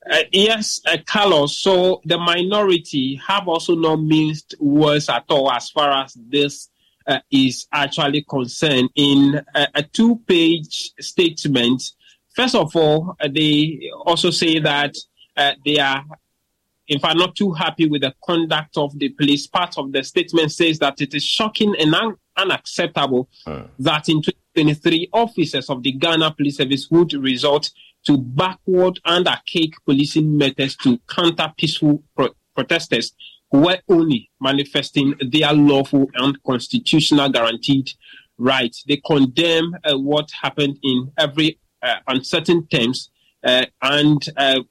Uh, 0.09 0.23
yes, 0.31 0.81
uh, 0.87 0.97
Carlos. 1.05 1.59
So 1.59 2.01
the 2.05 2.17
minority 2.17 3.15
have 3.27 3.47
also 3.47 3.75
not 3.75 3.97
minced 3.97 4.55
words 4.59 5.07
at 5.09 5.25
all 5.29 5.51
as 5.51 5.69
far 5.69 5.91
as 6.03 6.13
this 6.15 6.69
uh, 7.05 7.19
is 7.31 7.67
actually 7.71 8.23
concerned. 8.23 8.89
In 8.95 9.41
uh, 9.53 9.67
a 9.75 9.83
two-page 9.83 10.93
statement, 10.99 11.83
first 12.35 12.55
of 12.55 12.75
all, 12.75 13.15
they 13.29 13.91
also 14.05 14.31
say 14.31 14.59
that 14.59 14.95
they 15.63 15.79
are 15.79 16.03
in 16.89 16.99
fact, 16.99 17.17
not 17.17 17.35
too 17.35 17.51
happy 17.53 17.87
with 17.87 18.01
the 18.01 18.13
conduct 18.23 18.75
of 18.75 18.97
the 18.97 19.09
police. 19.09 19.45
Part 19.45 19.77
of 19.77 19.91
the 19.91 20.03
statement 20.03 20.51
says 20.51 20.79
that 20.79 20.99
it 20.99 21.13
is 21.13 21.23
shocking 21.23 21.75
and 21.79 21.93
un- 21.93 22.15
unacceptable 22.35 23.29
mm. 23.45 23.67
that 23.77 24.09
in 24.09 24.21
2023, 24.23 25.09
officers 25.13 25.69
of 25.69 25.83
the 25.83 25.91
Ghana 25.91 26.31
Police 26.31 26.57
Service 26.57 26.87
would 26.89 27.13
resort 27.13 27.69
to 28.09 28.17
backward 28.17 28.99
and 29.05 29.27
archaic 29.27 29.73
policing 29.85 30.35
methods 30.35 30.75
to 30.77 30.99
counter 31.07 31.53
peaceful 31.55 32.03
pro- 32.15 32.33
protesters 32.55 33.13
who 33.51 33.59
were 33.59 33.77
only 33.87 34.31
manifesting 34.41 35.13
their 35.31 35.53
lawful 35.53 36.09
and 36.15 36.41
constitutional 36.43 37.29
guaranteed 37.29 37.91
rights. 38.39 38.83
They 38.87 38.97
condemn 39.05 39.75
uh, 39.83 39.95
what 39.95 40.31
happened 40.41 40.79
in 40.81 41.11
every 41.19 41.59
uh, 41.83 41.97
uncertain 42.07 42.65
terms 42.67 43.11
uh, 43.43 43.65
and 43.83 44.25
uh, 44.35 44.61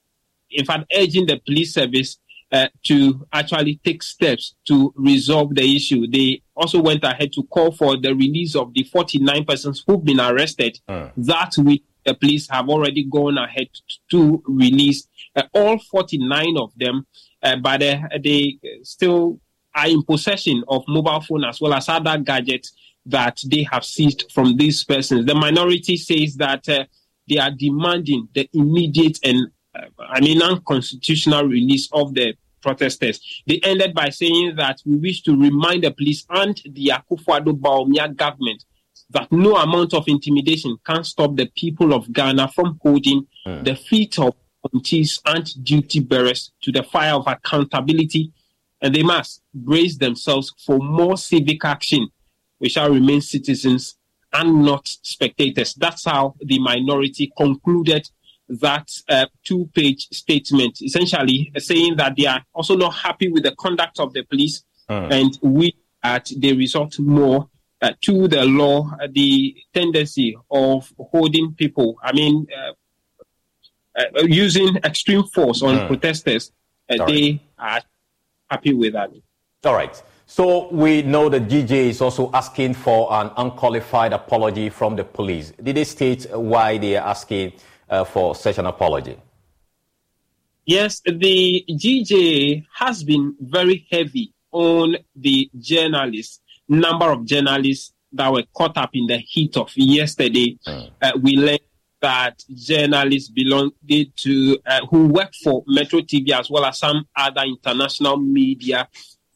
in 0.50 0.64
fact, 0.64 0.92
urging 0.96 1.26
the 1.26 1.40
police 1.46 1.74
service 1.74 2.18
uh, 2.50 2.66
to 2.86 3.24
actually 3.32 3.78
take 3.84 4.02
steps 4.02 4.56
to 4.66 4.92
resolve 4.96 5.54
the 5.54 5.76
issue. 5.76 6.08
They 6.08 6.42
also 6.56 6.80
went 6.82 7.04
ahead 7.04 7.32
to 7.34 7.44
call 7.44 7.70
for 7.70 7.96
the 7.96 8.14
release 8.14 8.56
of 8.56 8.74
the 8.74 8.82
49 8.84 9.44
persons 9.44 9.84
who've 9.86 10.04
been 10.04 10.18
arrested. 10.18 10.80
Uh. 10.88 11.10
That 11.16 11.56
week, 11.58 11.84
the 12.08 12.14
police 12.14 12.48
have 12.50 12.68
already 12.68 13.04
gone 13.04 13.36
ahead 13.38 13.68
to 14.10 14.42
release 14.46 15.06
uh, 15.36 15.42
all 15.54 15.78
49 15.78 16.56
of 16.56 16.72
them, 16.76 17.06
uh, 17.42 17.56
but 17.56 17.82
uh, 17.82 18.00
they 18.22 18.58
still 18.82 19.38
are 19.74 19.88
in 19.88 20.02
possession 20.02 20.64
of 20.68 20.82
mobile 20.88 21.20
phone 21.20 21.44
as 21.44 21.60
well 21.60 21.74
as 21.74 21.88
other 21.88 22.16
gadgets 22.18 22.72
that 23.04 23.38
they 23.46 23.66
have 23.70 23.84
seized 23.84 24.30
from 24.32 24.56
these 24.56 24.84
persons. 24.84 25.26
The 25.26 25.34
minority 25.34 25.96
says 25.96 26.36
that 26.36 26.68
uh, 26.68 26.84
they 27.28 27.38
are 27.38 27.50
demanding 27.50 28.28
the 28.34 28.48
immediate 28.52 29.18
and 29.22 29.48
I 29.98 30.20
mean, 30.20 30.42
unconstitutional 30.42 31.44
release 31.44 31.88
of 31.92 32.14
the 32.14 32.34
protesters. 32.62 33.20
They 33.46 33.60
ended 33.62 33.94
by 33.94 34.08
saying 34.08 34.54
that 34.56 34.80
we 34.84 34.96
wish 34.96 35.22
to 35.22 35.36
remind 35.36 35.84
the 35.84 35.92
police 35.92 36.24
and 36.30 36.60
the 36.64 36.92
Akufo-Addo 36.94 37.60
Bawumia 37.60 38.16
government 38.16 38.64
that 39.10 39.30
no 39.32 39.56
amount 39.56 39.94
of 39.94 40.04
intimidation 40.06 40.76
can 40.84 41.02
stop 41.04 41.34
the 41.36 41.46
people 41.56 41.94
of 41.94 42.12
Ghana 42.12 42.48
from 42.48 42.78
holding 42.82 43.26
mm. 43.46 43.64
the 43.64 43.74
feet 43.74 44.18
of 44.18 44.34
appointees 44.64 45.20
and 45.24 45.64
duty 45.64 46.00
bearers 46.00 46.52
to 46.62 46.72
the 46.72 46.82
fire 46.82 47.14
of 47.14 47.26
accountability, 47.26 48.32
and 48.80 48.94
they 48.94 49.02
must 49.02 49.42
brace 49.54 49.96
themselves 49.96 50.54
for 50.64 50.78
more 50.78 51.16
civic 51.16 51.64
action. 51.64 52.08
We 52.60 52.68
shall 52.68 52.90
remain 52.90 53.20
citizens 53.20 53.96
and 54.32 54.62
not 54.64 54.86
spectators. 54.86 55.74
That's 55.74 56.04
how 56.04 56.34
the 56.40 56.58
minority 56.58 57.32
concluded 57.36 58.08
that 58.48 58.90
uh, 59.08 59.26
two 59.44 59.70
page 59.74 60.08
statement, 60.10 60.80
essentially 60.82 61.52
saying 61.56 61.96
that 61.96 62.16
they 62.16 62.26
are 62.26 62.42
also 62.54 62.76
not 62.76 62.94
happy 62.94 63.28
with 63.28 63.42
the 63.42 63.54
conduct 63.56 64.00
of 64.00 64.12
the 64.12 64.22
police 64.22 64.64
and 64.88 65.38
we 65.42 65.74
at 66.02 66.30
they 66.36 66.52
resort 66.52 66.98
more 66.98 67.48
uh, 67.80 67.92
to 68.02 68.28
the 68.28 68.44
law, 68.44 68.90
uh, 69.00 69.08
the 69.10 69.54
tendency 69.72 70.36
of 70.50 70.92
holding 70.98 71.54
people, 71.54 71.96
I 72.02 72.12
mean, 72.12 72.46
uh, 72.56 72.72
uh, 73.98 74.22
using 74.22 74.76
extreme 74.84 75.24
force 75.24 75.62
on 75.62 75.76
mm. 75.76 75.86
protesters, 75.86 76.52
uh, 76.90 77.04
they 77.06 77.40
are 77.58 77.80
happy 78.50 78.72
with 78.72 78.92
that. 78.94 79.10
All 79.64 79.74
right. 79.74 80.02
So 80.26 80.68
we 80.68 81.02
know 81.02 81.28
that 81.30 81.48
GJ 81.48 81.70
is 81.70 82.00
also 82.02 82.30
asking 82.34 82.74
for 82.74 83.12
an 83.12 83.30
unqualified 83.36 84.12
apology 84.12 84.68
from 84.68 84.94
the 84.94 85.04
police. 85.04 85.52
Did 85.62 85.76
they 85.76 85.84
state 85.84 86.26
why 86.30 86.78
they 86.78 86.96
are 86.96 87.08
asking 87.08 87.54
uh, 87.88 88.04
for 88.04 88.34
such 88.34 88.58
an 88.58 88.66
apology? 88.66 89.16
Yes, 90.66 91.00
the 91.00 91.64
GJ 91.68 92.66
has 92.74 93.02
been 93.02 93.34
very 93.40 93.86
heavy 93.90 94.34
on 94.52 94.96
the 95.16 95.50
journalists, 95.58 96.40
number 96.68 97.10
of 97.10 97.24
journalists 97.24 97.92
that 98.12 98.32
were 98.32 98.44
caught 98.54 98.76
up 98.76 98.90
in 98.94 99.06
the 99.06 99.18
heat 99.18 99.56
of 99.56 99.70
yesterday. 99.76 100.56
Mm. 100.66 100.90
Uh, 101.00 101.12
we 101.22 101.36
learned 101.36 101.60
that 102.00 102.42
journalists 102.54 103.28
belonged 103.28 103.72
to 104.16 104.58
uh, 104.66 104.86
who 104.86 105.08
work 105.08 105.32
for 105.42 105.64
Metro 105.66 106.00
TV 106.00 106.30
as 106.30 106.48
well 106.48 106.64
as 106.64 106.78
some 106.78 107.04
other 107.16 107.42
international 107.42 108.16
media 108.18 108.88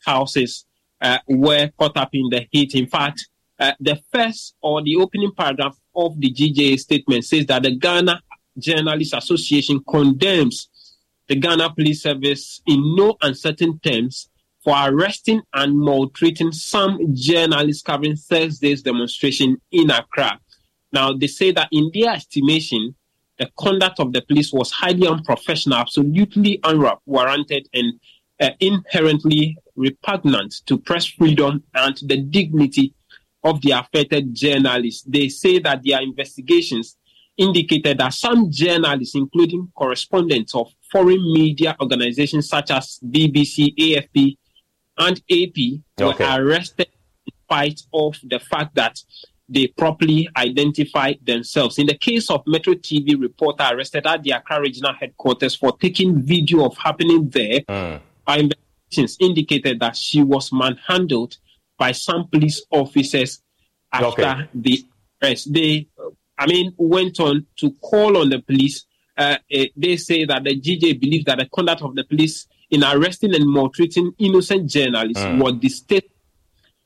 houses 0.05 0.64
uh, 1.01 1.18
were 1.29 1.71
caught 1.79 1.97
up 1.97 2.11
in 2.12 2.29
the 2.31 2.47
heat. 2.51 2.75
In 2.75 2.87
fact, 2.87 3.29
uh, 3.59 3.73
the 3.81 4.01
first 4.12 4.55
or 4.61 4.83
the 4.83 4.97
opening 4.97 5.33
paragraph 5.37 5.77
of 5.95 6.18
the 6.21 6.33
GJA 6.33 6.79
statement 6.79 7.25
says 7.25 7.47
that 7.47 7.62
the 7.62 7.77
Ghana 7.77 8.21
Journalists 8.59 9.14
Association 9.14 9.83
condemns 9.88 10.68
the 11.29 11.37
Ghana 11.37 11.75
Police 11.75 12.03
Service 12.03 12.61
in 12.66 12.95
no 12.97 13.16
uncertain 13.23 13.79
terms 13.81 14.29
for 14.64 14.75
arresting 14.77 15.42
and 15.55 15.77
maltreating 15.79 16.53
some 16.53 16.98
journalists 17.14 17.83
covering 17.83 18.16
Thursday's 18.16 18.83
demonstration 18.83 19.61
in 19.72 19.90
Accra. 19.90 20.38
Now, 20.92 21.12
they 21.12 21.27
say 21.27 21.53
that 21.53 21.68
in 21.72 21.90
their 21.92 22.11
estimation, 22.12 22.94
the 23.38 23.51
conduct 23.59 23.98
of 23.98 24.12
the 24.12 24.22
police 24.22 24.53
was 24.53 24.70
highly 24.70 25.09
unprofessional, 25.09 25.79
absolutely 25.79 26.61
unwarranted, 26.62 27.68
and 27.72 27.94
uh, 28.40 28.51
inherently 28.61 29.57
repugnant 29.75 30.55
to 30.66 30.79
press 30.79 31.07
freedom 31.07 31.64
and 31.75 31.96
the 32.03 32.18
dignity 32.18 32.94
of 33.42 33.61
the 33.62 33.72
affected 33.72 34.35
journalists. 34.35 35.03
They 35.03 35.29
say 35.29 35.59
that 35.61 35.81
their 35.85 36.01
investigations 36.03 36.96
indicated 37.37 37.98
that 37.98 38.12
some 38.12 38.51
journalists, 38.51 39.14
including 39.14 39.72
correspondents 39.75 40.55
of 40.55 40.68
foreign 40.90 41.33
media 41.33 41.75
organizations 41.81 42.48
such 42.48 42.70
as 42.70 43.01
BBC, 43.05 43.75
AFP, 43.77 44.37
and 45.03 45.21
AP, 45.31 45.81
okay. 46.01 46.25
were 46.25 46.45
arrested 46.45 46.88
in 47.27 47.33
spite 47.45 47.81
of 47.93 48.17
the 48.23 48.38
fact 48.38 48.75
that 48.75 48.99
they 49.49 49.67
properly 49.67 50.29
identified 50.37 51.19
themselves. 51.23 51.79
In 51.79 51.87
the 51.87 51.97
case 51.97 52.31
of 52.31 52.43
Metro 52.47 52.75
TV 52.75 53.21
reporter 53.21 53.69
arrested 53.71 54.07
at 54.07 54.23
the 54.23 54.31
Accra 54.31 54.61
regional 54.61 54.95
headquarters 54.95 55.55
for 55.55 55.77
taking 55.77 56.23
video 56.23 56.65
of 56.65 56.77
happening 56.79 57.29
there, 57.29 57.61
hmm. 57.69 57.97
our 58.27 58.38
investigations 58.38 59.17
indicated 59.21 59.81
that 59.81 59.97
she 59.97 60.23
was 60.23 60.53
manhandled 60.53 61.37
by 61.79 61.93
some 61.93 62.29
police 62.29 62.65
officers 62.71 63.43
after 63.93 64.23
okay. 64.23 64.49
the 64.55 64.85
arrest. 65.23 65.53
They 65.53 65.88
I 66.38 66.47
mean, 66.47 66.75
went 66.77 67.21
on 67.21 67.47
to 67.59 67.71
call 67.81 68.17
on 68.17 68.31
the 68.31 68.41
police. 68.41 68.85
Uh, 69.23 69.39
uh, 69.55 69.65
they 69.77 69.97
say 69.97 70.25
that 70.25 70.43
the 70.45 70.61
GJ 70.61 71.01
believes 71.01 71.25
that 71.27 71.39
the 71.39 71.49
conduct 71.55 71.83
of 71.83 71.95
the 71.95 72.05
police 72.05 72.47
in 72.71 72.83
arresting 72.83 73.35
and 73.35 73.47
maltreating 73.49 74.13
innocent 74.19 74.69
journalists 74.69 75.23
mm. 75.23 75.41
was 75.41 75.59
the 75.61 75.69
state. 75.69 76.11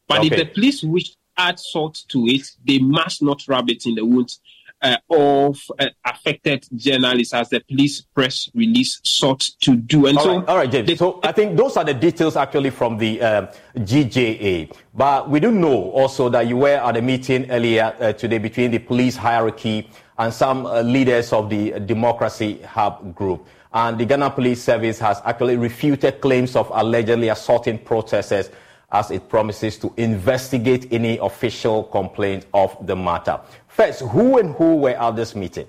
But 0.07 0.19
okay. 0.19 0.29
if 0.29 0.37
the 0.37 0.45
police 0.47 0.83
wish 0.83 1.11
to 1.11 1.17
add 1.39 1.59
salt 1.59 2.03
to 2.09 2.27
it, 2.27 2.47
they 2.65 2.79
must 2.79 3.23
not 3.23 3.43
rub 3.49 3.71
it 3.71 3.87
in 3.87 3.95
the 3.95 4.05
wounds 4.05 4.41
uh, 4.83 4.97
of 5.11 5.59
uh, 5.79 5.87
affected 6.05 6.67
journalists 6.77 7.33
as 7.33 7.49
the 7.49 7.61
police 7.61 8.03
press 8.03 8.49
release 8.55 9.01
sought 9.05 9.41
to 9.61 9.77
do. 9.77 10.07
And 10.07 10.19
all 10.19 10.25
so, 10.25 10.39
right, 10.39 10.49
all 10.49 10.57
right, 10.59 10.71
James. 10.71 10.87
They, 10.87 10.97
so 10.97 11.21
I 11.23 11.33
think 11.33 11.57
those 11.57 11.77
are 11.77 11.85
the 11.85 11.95
details 11.95 12.37
actually 12.37 12.71
from 12.71 12.99
the 12.99 13.23
um, 13.23 13.49
GJA. 13.77 14.77
But 14.95 15.31
we 15.31 15.41
do 15.41 15.51
know 15.51 15.91
also 15.91 16.29
that 16.29 16.47
you 16.47 16.59
were 16.59 16.77
at 16.77 16.97
a 16.97 17.03
meeting 17.03 17.51
earlier 17.51 17.97
uh, 17.99 18.13
today 18.13 18.39
between 18.39 18.71
the 18.71 18.79
police 18.79 19.17
hierarchy 19.17 19.89
and 20.19 20.33
some 20.33 20.67
uh, 20.67 20.83
leaders 20.83 21.33
of 21.33 21.51
the 21.51 21.79
Democracy 21.81 22.63
Hub 22.63 23.15
group. 23.15 23.47
And 23.73 23.99
the 23.99 24.07
Ghana 24.07 24.31
Police 24.31 24.63
Service 24.63 24.99
has 25.01 25.21
actually 25.25 25.57
refuted 25.57 26.21
claims 26.21 26.57
of 26.57 26.71
allegedly 26.75 27.29
assaulting 27.29 27.79
protesters 27.79 28.51
as 28.93 29.11
it 29.11 29.29
promises 29.29 29.79
to 29.79 29.93
investigate 29.97 30.93
any 30.93 31.19
official 31.19 31.85
complaint 31.85 32.47
of 32.55 32.75
the 32.87 32.97
matter. 32.97 33.41
First, 33.69 34.01
who 34.01 34.39
and 34.39 34.55
who 34.55 34.77
were 34.77 34.91
at 34.91 35.17
this 35.17 35.35
meeting? 35.35 35.67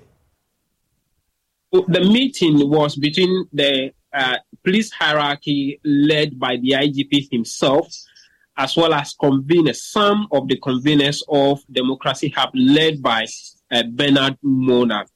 The 1.72 2.00
meeting 2.00 2.70
was 2.70 2.96
between 2.96 3.46
the 3.52 3.92
uh, 4.14 4.36
police 4.64 4.90
hierarchy 4.90 5.78
led 5.84 6.38
by 6.38 6.56
the 6.56 6.70
IGP 6.70 7.30
himself, 7.30 7.86
as 8.56 8.74
well 8.76 8.94
as 8.94 9.14
conveners, 9.20 9.76
some 9.76 10.26
of 10.32 10.48
the 10.48 10.58
conveners 10.58 11.22
of 11.28 11.60
Democracy 11.70 12.28
Hub 12.30 12.50
led 12.54 13.02
by 13.02 13.26
uh, 13.70 13.82
Bernard 13.84 14.36
Mornah. 14.44 15.06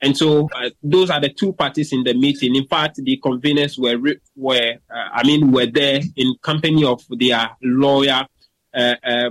And 0.00 0.16
so 0.16 0.48
uh, 0.54 0.70
those 0.82 1.08
are 1.08 1.20
the 1.20 1.30
two 1.30 1.52
parties 1.54 1.92
in 1.92 2.04
the 2.04 2.12
meeting. 2.12 2.54
In 2.54 2.66
fact, 2.66 2.96
the 2.96 3.18
conveners 3.24 3.78
were 3.78 4.16
were 4.36 4.74
uh, 4.90 5.08
I 5.12 5.24
mean 5.24 5.50
were 5.50 5.66
there 5.66 6.00
in 6.16 6.34
company 6.42 6.84
of 6.84 7.02
their 7.10 7.50
lawyer 7.62 8.26
uh, 8.74 8.94
uh, 9.04 9.30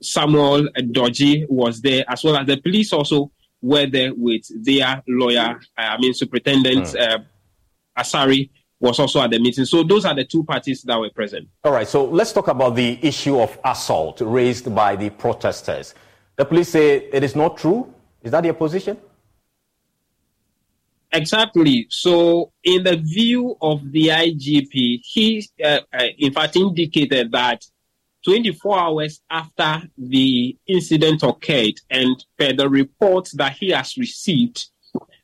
Samuel 0.00 0.68
Dodgy 0.92 1.44
was 1.48 1.80
there, 1.80 2.04
as 2.08 2.22
well 2.22 2.36
as 2.36 2.46
the 2.46 2.56
police 2.56 2.92
also 2.92 3.32
were 3.60 3.86
there 3.86 4.12
with 4.14 4.42
their 4.64 5.02
lawyer. 5.08 5.58
I 5.76 5.98
mean, 5.98 6.14
Superintendent 6.14 6.94
uh, 6.94 7.18
Asari 7.98 8.50
was 8.80 8.98
also 9.00 9.20
at 9.20 9.30
the 9.30 9.40
meeting. 9.40 9.64
So 9.64 9.82
those 9.82 10.04
are 10.04 10.14
the 10.14 10.24
two 10.24 10.44
parties 10.44 10.82
that 10.82 10.98
were 10.98 11.10
present. 11.10 11.48
All 11.64 11.72
right. 11.72 11.88
So 11.88 12.04
let's 12.04 12.32
talk 12.32 12.48
about 12.48 12.76
the 12.76 12.98
issue 13.02 13.40
of 13.40 13.58
assault 13.64 14.20
raised 14.20 14.72
by 14.72 14.94
the 14.94 15.10
protesters. 15.10 15.94
The 16.38 16.44
police 16.44 16.68
say 16.68 17.08
it 17.12 17.24
is 17.24 17.34
not 17.34 17.56
true. 17.58 17.92
Is 18.22 18.30
that 18.30 18.44
your 18.44 18.54
position? 18.54 18.96
Exactly. 21.10 21.86
So, 21.90 22.52
in 22.62 22.84
the 22.84 22.96
view 22.96 23.56
of 23.60 23.80
the 23.90 24.08
IGP, 24.08 25.00
he, 25.02 25.48
uh, 25.64 25.80
uh, 25.92 26.04
in 26.16 26.32
fact, 26.32 26.54
indicated 26.54 27.32
that 27.32 27.64
24 28.24 28.78
hours 28.78 29.20
after 29.28 29.82
the 29.96 30.56
incident 30.68 31.24
occurred, 31.24 31.74
and 31.90 32.24
per 32.38 32.52
the 32.52 32.68
reports 32.68 33.32
that 33.32 33.54
he 33.54 33.70
has 33.70 33.96
received, 33.96 34.66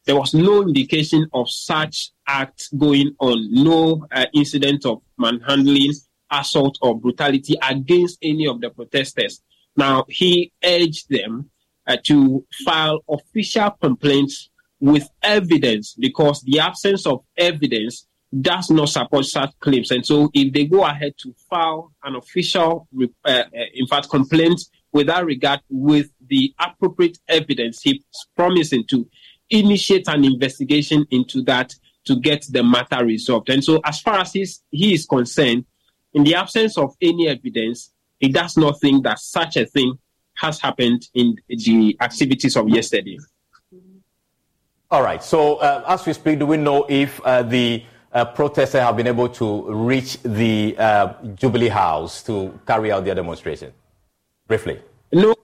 there 0.06 0.16
was 0.16 0.34
no 0.34 0.62
indication 0.62 1.28
of 1.32 1.48
such 1.48 2.10
acts 2.26 2.68
going 2.68 3.14
on, 3.20 3.52
no 3.52 4.04
uh, 4.10 4.26
incident 4.34 4.84
of 4.84 5.00
manhandling, 5.16 5.92
assault, 6.30 6.76
or 6.82 6.98
brutality 6.98 7.54
against 7.62 8.18
any 8.20 8.48
of 8.48 8.60
the 8.60 8.70
protesters. 8.70 9.42
Now, 9.76 10.04
he 10.08 10.52
urged 10.64 11.08
them 11.08 11.50
uh, 11.86 11.96
to 12.04 12.44
file 12.64 13.00
official 13.08 13.70
complaints 13.70 14.50
with 14.80 15.08
evidence 15.22 15.94
because 15.98 16.42
the 16.42 16.60
absence 16.60 17.06
of 17.06 17.24
evidence 17.36 18.06
does 18.40 18.70
not 18.70 18.88
support 18.88 19.24
such 19.24 19.50
claims. 19.60 19.90
And 19.90 20.04
so, 20.04 20.30
if 20.34 20.52
they 20.52 20.64
go 20.66 20.84
ahead 20.84 21.14
to 21.18 21.34
file 21.48 21.92
an 22.02 22.16
official, 22.16 22.88
uh, 23.00 23.06
uh, 23.26 23.44
in 23.74 23.86
fact, 23.86 24.10
complaint 24.10 24.60
with 24.92 25.06
that 25.06 25.24
regard, 25.24 25.60
with 25.68 26.10
the 26.28 26.54
appropriate 26.58 27.18
evidence, 27.28 27.82
he's 27.82 28.02
promising 28.36 28.84
to 28.88 29.08
initiate 29.50 30.08
an 30.08 30.24
investigation 30.24 31.06
into 31.10 31.42
that 31.42 31.74
to 32.06 32.16
get 32.20 32.44
the 32.50 32.62
matter 32.62 33.04
resolved. 33.04 33.48
And 33.50 33.62
so, 33.62 33.80
as 33.84 34.00
far 34.00 34.18
as 34.18 34.32
he 34.32 34.94
is 34.94 35.06
concerned, 35.06 35.64
in 36.12 36.24
the 36.24 36.34
absence 36.34 36.76
of 36.78 36.94
any 37.00 37.28
evidence, 37.28 37.92
he 38.24 38.28
does 38.28 38.56
not 38.56 38.80
think 38.80 39.04
that 39.04 39.18
such 39.18 39.58
a 39.58 39.66
thing 39.66 39.98
has 40.36 40.58
happened 40.58 41.06
in 41.12 41.36
the 41.48 41.94
activities 42.00 42.56
of 42.56 42.66
yesterday. 42.68 43.18
All 44.90 45.02
right. 45.02 45.22
So, 45.22 45.56
uh, 45.56 45.84
as 45.86 46.06
we 46.06 46.14
speak, 46.14 46.38
do 46.38 46.46
we 46.46 46.56
know 46.56 46.86
if 46.88 47.20
uh, 47.20 47.42
the 47.42 47.84
uh, 48.12 48.24
protesters 48.24 48.80
have 48.80 48.96
been 48.96 49.06
able 49.06 49.28
to 49.28 49.70
reach 49.74 50.22
the 50.22 50.74
uh, 50.78 51.12
Jubilee 51.34 51.68
House 51.68 52.22
to 52.22 52.58
carry 52.66 52.90
out 52.90 53.04
their 53.04 53.14
demonstration? 53.14 53.72
Briefly. 54.46 54.80
No, 55.12 55.34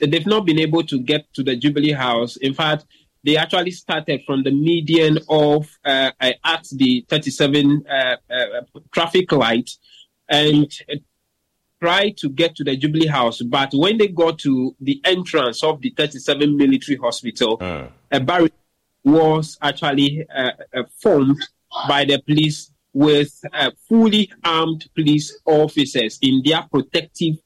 they've 0.00 0.26
not 0.26 0.46
been 0.46 0.60
able 0.60 0.84
to 0.84 1.00
get 1.00 1.32
to 1.34 1.42
the 1.42 1.56
Jubilee 1.56 1.92
House. 1.92 2.36
In 2.36 2.54
fact, 2.54 2.84
they 3.24 3.36
actually 3.36 3.72
started 3.72 4.22
from 4.24 4.44
the 4.44 4.52
median 4.52 5.18
of 5.28 5.68
uh, 5.84 6.12
at 6.20 6.64
the 6.72 7.04
37 7.08 7.84
uh, 7.88 8.16
uh, 8.30 8.46
traffic 8.92 9.32
light 9.32 9.70
and 10.30 10.72
tried 11.80 12.16
to 12.18 12.28
get 12.28 12.56
to 12.56 12.64
the 12.64 12.76
Jubilee 12.76 13.06
House. 13.06 13.40
But 13.42 13.70
when 13.72 13.98
they 13.98 14.08
got 14.08 14.38
to 14.40 14.74
the 14.80 15.00
entrance 15.04 15.62
of 15.62 15.80
the 15.80 15.92
37 15.96 16.56
military 16.56 16.98
hospital, 16.98 17.58
uh. 17.60 17.86
a 18.10 18.20
barrier 18.20 18.50
was 19.04 19.58
actually 19.62 20.26
uh, 20.34 20.50
formed 21.00 21.38
by 21.88 22.04
the 22.04 22.20
police 22.20 22.70
with 22.92 23.40
uh, 23.52 23.70
fully 23.88 24.30
armed 24.44 24.88
police 24.94 25.38
officers 25.44 26.18
in 26.22 26.42
their 26.44 26.62
protective 26.70 27.36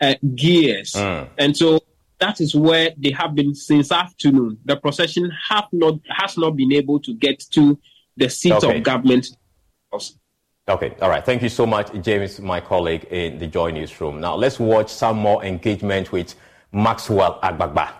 uh, 0.00 0.14
gears. 0.34 0.96
Uh. 0.96 1.28
And 1.36 1.56
so 1.56 1.80
that 2.18 2.40
is 2.40 2.54
where 2.54 2.92
they 2.96 3.12
have 3.12 3.34
been 3.34 3.54
since 3.54 3.92
afternoon. 3.92 4.58
The 4.64 4.76
procession 4.76 5.30
have 5.50 5.66
not 5.72 5.94
has 6.08 6.36
not 6.36 6.56
been 6.56 6.72
able 6.72 7.00
to 7.00 7.14
get 7.14 7.40
to 7.52 7.78
the 8.16 8.28
seat 8.28 8.52
okay. 8.52 8.78
of 8.78 8.82
government. 8.82 9.28
Okay, 10.68 10.94
all 11.00 11.08
right. 11.08 11.24
Thank 11.24 11.42
you 11.42 11.48
so 11.48 11.64
much, 11.64 11.90
James, 12.02 12.40
my 12.40 12.60
colleague 12.60 13.04
in 13.04 13.38
the 13.38 13.46
Joy 13.46 13.70
Newsroom. 13.70 14.20
Now 14.20 14.34
let's 14.34 14.60
watch 14.60 14.92
some 14.92 15.16
more 15.16 15.42
engagement 15.42 16.12
with 16.12 16.34
Maxwell 16.72 17.40
Agbagba. 17.42 17.90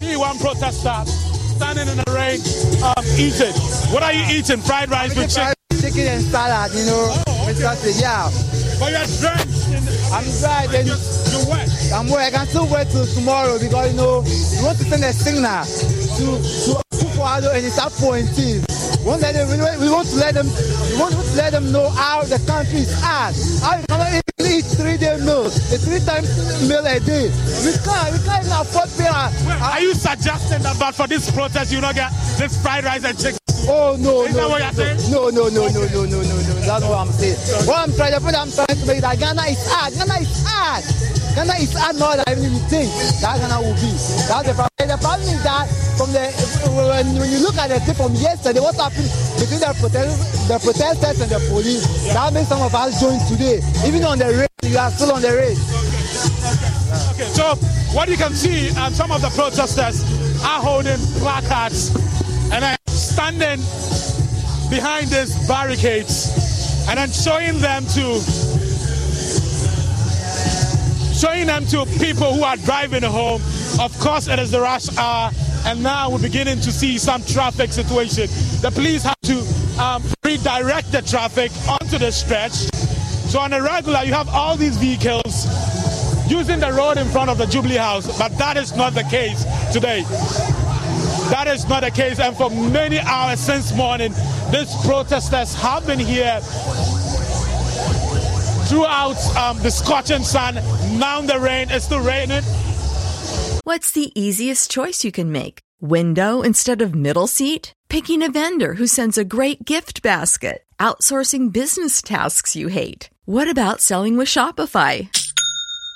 One 0.00 0.38
protester 0.38 1.10
standing 1.56 1.88
in 1.88 1.96
the 1.96 2.04
rain, 2.12 2.38
um, 2.84 3.04
eating. 3.16 3.54
What 3.94 4.02
are 4.02 4.12
you 4.12 4.24
eating? 4.28 4.58
Fried 4.60 4.90
rice 4.90 5.16
with 5.16 5.34
chicken? 5.34 5.54
Chicken 5.80 6.06
and 6.06 6.22
salad, 6.22 6.72
you 6.74 6.84
know. 6.84 7.22
Oh, 7.26 7.48
okay. 7.50 7.92
Yeah. 7.98 8.65
But 8.78 8.92
you're 8.92 9.08
drenched. 9.20 10.12
I'm 10.12 10.24
dry. 10.40 10.66
Then 10.68 10.86
you're 10.86 11.46
wet. 11.48 11.68
I'm 11.92 12.08
wet. 12.08 12.34
I 12.34 12.36
can 12.36 12.46
still 12.46 12.68
wait 12.68 12.88
till 12.88 13.06
tomorrow 13.06 13.58
because 13.58 13.90
you 13.90 13.96
know 13.96 14.20
we 14.20 14.64
want 14.64 14.78
to 14.78 14.84
send 14.84 15.04
a 15.04 15.12
signal 15.12 15.64
to 15.64 16.26
to 16.40 16.86
Kufuado 16.96 17.54
and 17.54 17.64
it's 17.64 17.78
up 17.78 17.92
for 17.92 18.14
We 18.16 18.20
want, 19.08 19.20
them, 19.22 19.80
we 19.80 19.88
want 19.88 20.08
to 20.08 20.16
let 20.16 20.34
them 20.34 20.46
we 20.46 20.96
want 20.98 21.14
to 21.14 21.22
let 21.36 21.52
them 21.52 21.72
know 21.72 21.88
how 21.90 22.22
the 22.24 22.38
country 22.46 22.80
is 22.84 22.92
at. 23.02 23.32
How 23.64 23.78
you 23.80 23.86
cannot 23.88 24.12
even 24.12 24.52
eat 24.52 24.64
three 24.76 24.96
day 24.96 25.16
meal, 25.24 25.46
a 25.46 25.76
three 25.80 26.00
times 26.00 26.28
meal 26.68 26.84
a 26.84 27.00
day. 27.00 27.32
We 27.64 27.72
can't 27.80 28.12
we 28.12 28.18
can't 28.24 28.44
even 28.44 28.56
afford 28.56 28.90
pay. 28.96 29.08
Are 29.08 29.80
you 29.80 29.94
suggesting 29.94 30.62
that 30.62 30.76
but 30.78 30.94
for 30.94 31.06
this 31.06 31.30
protest 31.30 31.72
you 31.72 31.80
not 31.80 31.94
get 31.94 32.10
this 32.36 32.60
fried 32.60 32.84
rice 32.84 33.04
and 33.04 33.16
chicken? 33.16 33.38
Oh 33.68 33.96
no, 33.98 34.22
Is 34.24 34.34
no, 34.36 34.48
that 34.48 34.50
what 34.50 34.62
you're 34.62 34.72
saying? 34.72 35.12
no, 35.12 35.28
no, 35.30 35.48
no, 35.48 35.66
no, 35.68 35.84
no, 35.88 36.04
no, 36.04 36.22
no, 36.22 36.36
no. 36.44 36.55
That's 36.66 36.82
what 36.82 36.98
I'm 36.98 37.12
saying. 37.14 37.38
What 37.62 37.78
I'm 37.78 37.94
trying, 37.94 38.10
the 38.10 38.18
point 38.18 38.34
I'm 38.34 38.50
trying 38.50 38.74
to 38.74 38.86
make 38.90 38.98
that 38.98 39.14
Ghana 39.22 39.46
is 39.46 39.62
hard. 39.70 39.94
Ghana 39.94 40.18
is 40.18 40.34
hard. 40.42 40.82
Ghana 41.38 41.54
is 41.62 41.70
hard 41.70 41.94
more 41.94 42.18
than 42.18 42.26
even 42.42 42.58
think 42.66 42.90
that 43.22 43.38
Ghana 43.38 43.62
will 43.62 43.78
be. 43.78 43.94
That's 44.26 44.50
the 44.50 44.54
problem. 44.58 44.74
The 44.82 44.98
problem 44.98 45.30
is 45.30 45.42
that 45.46 45.70
from 45.94 46.10
the 46.10 46.26
when, 46.74 47.06
when 47.22 47.30
you 47.30 47.38
look 47.38 47.54
at 47.54 47.70
the 47.70 47.78
thing 47.86 47.94
from 47.94 48.18
yesterday, 48.18 48.58
what 48.58 48.74
happened 48.74 49.06
between 49.38 49.62
the 49.62 49.70
protesters, 49.78 50.18
the 50.50 50.58
protesters 50.58 51.16
and 51.22 51.30
the 51.30 51.38
police, 51.46 51.86
that 52.10 52.34
makes 52.34 52.50
some 52.50 52.58
of 52.58 52.74
us 52.74 52.98
join 52.98 53.22
today. 53.30 53.62
Even 53.86 54.02
on 54.02 54.18
the 54.18 54.26
race, 54.26 54.66
you 54.66 54.74
are 54.74 54.90
still 54.90 55.14
on 55.14 55.22
the 55.22 55.30
race. 55.30 55.62
Okay, 57.14 57.30
so 57.30 57.54
what 57.94 58.10
you 58.10 58.18
can 58.18 58.34
see, 58.34 58.74
um, 58.74 58.90
some 58.90 59.14
of 59.14 59.22
the 59.22 59.30
protesters 59.38 60.02
are 60.42 60.58
holding 60.58 60.98
placards 61.22 61.94
and 62.50 62.58
then 62.58 62.76
standing 62.90 63.62
behind 64.66 65.06
these 65.14 65.30
barricades 65.46 66.45
and 66.88 66.98
then 66.98 67.10
showing 67.10 67.58
them 67.60 67.84
to 67.86 68.20
showing 71.16 71.46
them 71.46 71.64
to 71.66 71.86
people 71.98 72.32
who 72.32 72.44
are 72.44 72.56
driving 72.58 73.02
home. 73.02 73.40
Of 73.80 73.98
course, 73.98 74.28
it 74.28 74.38
is 74.38 74.50
the 74.50 74.60
rush 74.60 74.96
hour, 74.96 75.30
and 75.66 75.82
now 75.82 76.10
we're 76.10 76.20
beginning 76.20 76.60
to 76.60 76.70
see 76.70 76.98
some 76.98 77.22
traffic 77.24 77.72
situation. 77.72 78.26
The 78.60 78.70
police 78.72 79.02
have 79.02 79.20
to 79.22 79.38
um, 79.82 80.04
redirect 80.24 80.92
the 80.92 81.02
traffic 81.02 81.50
onto 81.68 81.98
the 81.98 82.12
stretch. 82.12 82.52
So 83.30 83.40
on 83.40 83.52
a 83.52 83.62
regular, 83.62 84.04
you 84.04 84.12
have 84.12 84.28
all 84.28 84.56
these 84.56 84.76
vehicles 84.76 85.46
using 86.30 86.60
the 86.60 86.72
road 86.72 86.98
in 86.98 87.06
front 87.08 87.30
of 87.30 87.38
the 87.38 87.46
Jubilee 87.46 87.76
House, 87.76 88.18
but 88.18 88.36
that 88.38 88.56
is 88.56 88.76
not 88.76 88.94
the 88.94 89.04
case 89.04 89.44
today. 89.72 90.04
That 91.30 91.46
is 91.48 91.68
not 91.68 91.82
the 91.82 91.90
case. 91.90 92.18
And 92.18 92.36
for 92.36 92.50
many 92.50 92.98
hours 92.98 93.40
since 93.40 93.74
morning, 93.74 94.12
these 94.50 94.74
protesters 94.84 95.54
have 95.54 95.86
been 95.86 95.98
here 95.98 96.40
throughout 98.68 99.16
um, 99.36 99.58
the 99.62 99.70
scorching 99.70 100.22
sun. 100.22 100.54
Now 100.98 101.20
the 101.20 101.38
rain 101.38 101.70
is 101.70 101.84
still 101.84 102.00
raining. 102.00 102.42
What's 103.64 103.92
the 103.92 104.12
easiest 104.20 104.70
choice 104.70 105.04
you 105.04 105.12
can 105.12 105.32
make? 105.32 105.60
Window 105.80 106.42
instead 106.42 106.82
of 106.82 106.94
middle 106.94 107.26
seat? 107.26 107.72
Picking 107.88 108.22
a 108.22 108.30
vendor 108.30 108.74
who 108.74 108.86
sends 108.86 109.18
a 109.18 109.24
great 109.24 109.64
gift 109.64 110.02
basket? 110.02 110.64
Outsourcing 110.78 111.52
business 111.52 112.02
tasks 112.02 112.56
you 112.56 112.68
hate? 112.68 113.10
What 113.24 113.48
about 113.48 113.80
selling 113.80 114.16
with 114.16 114.28
Shopify? 114.28 115.08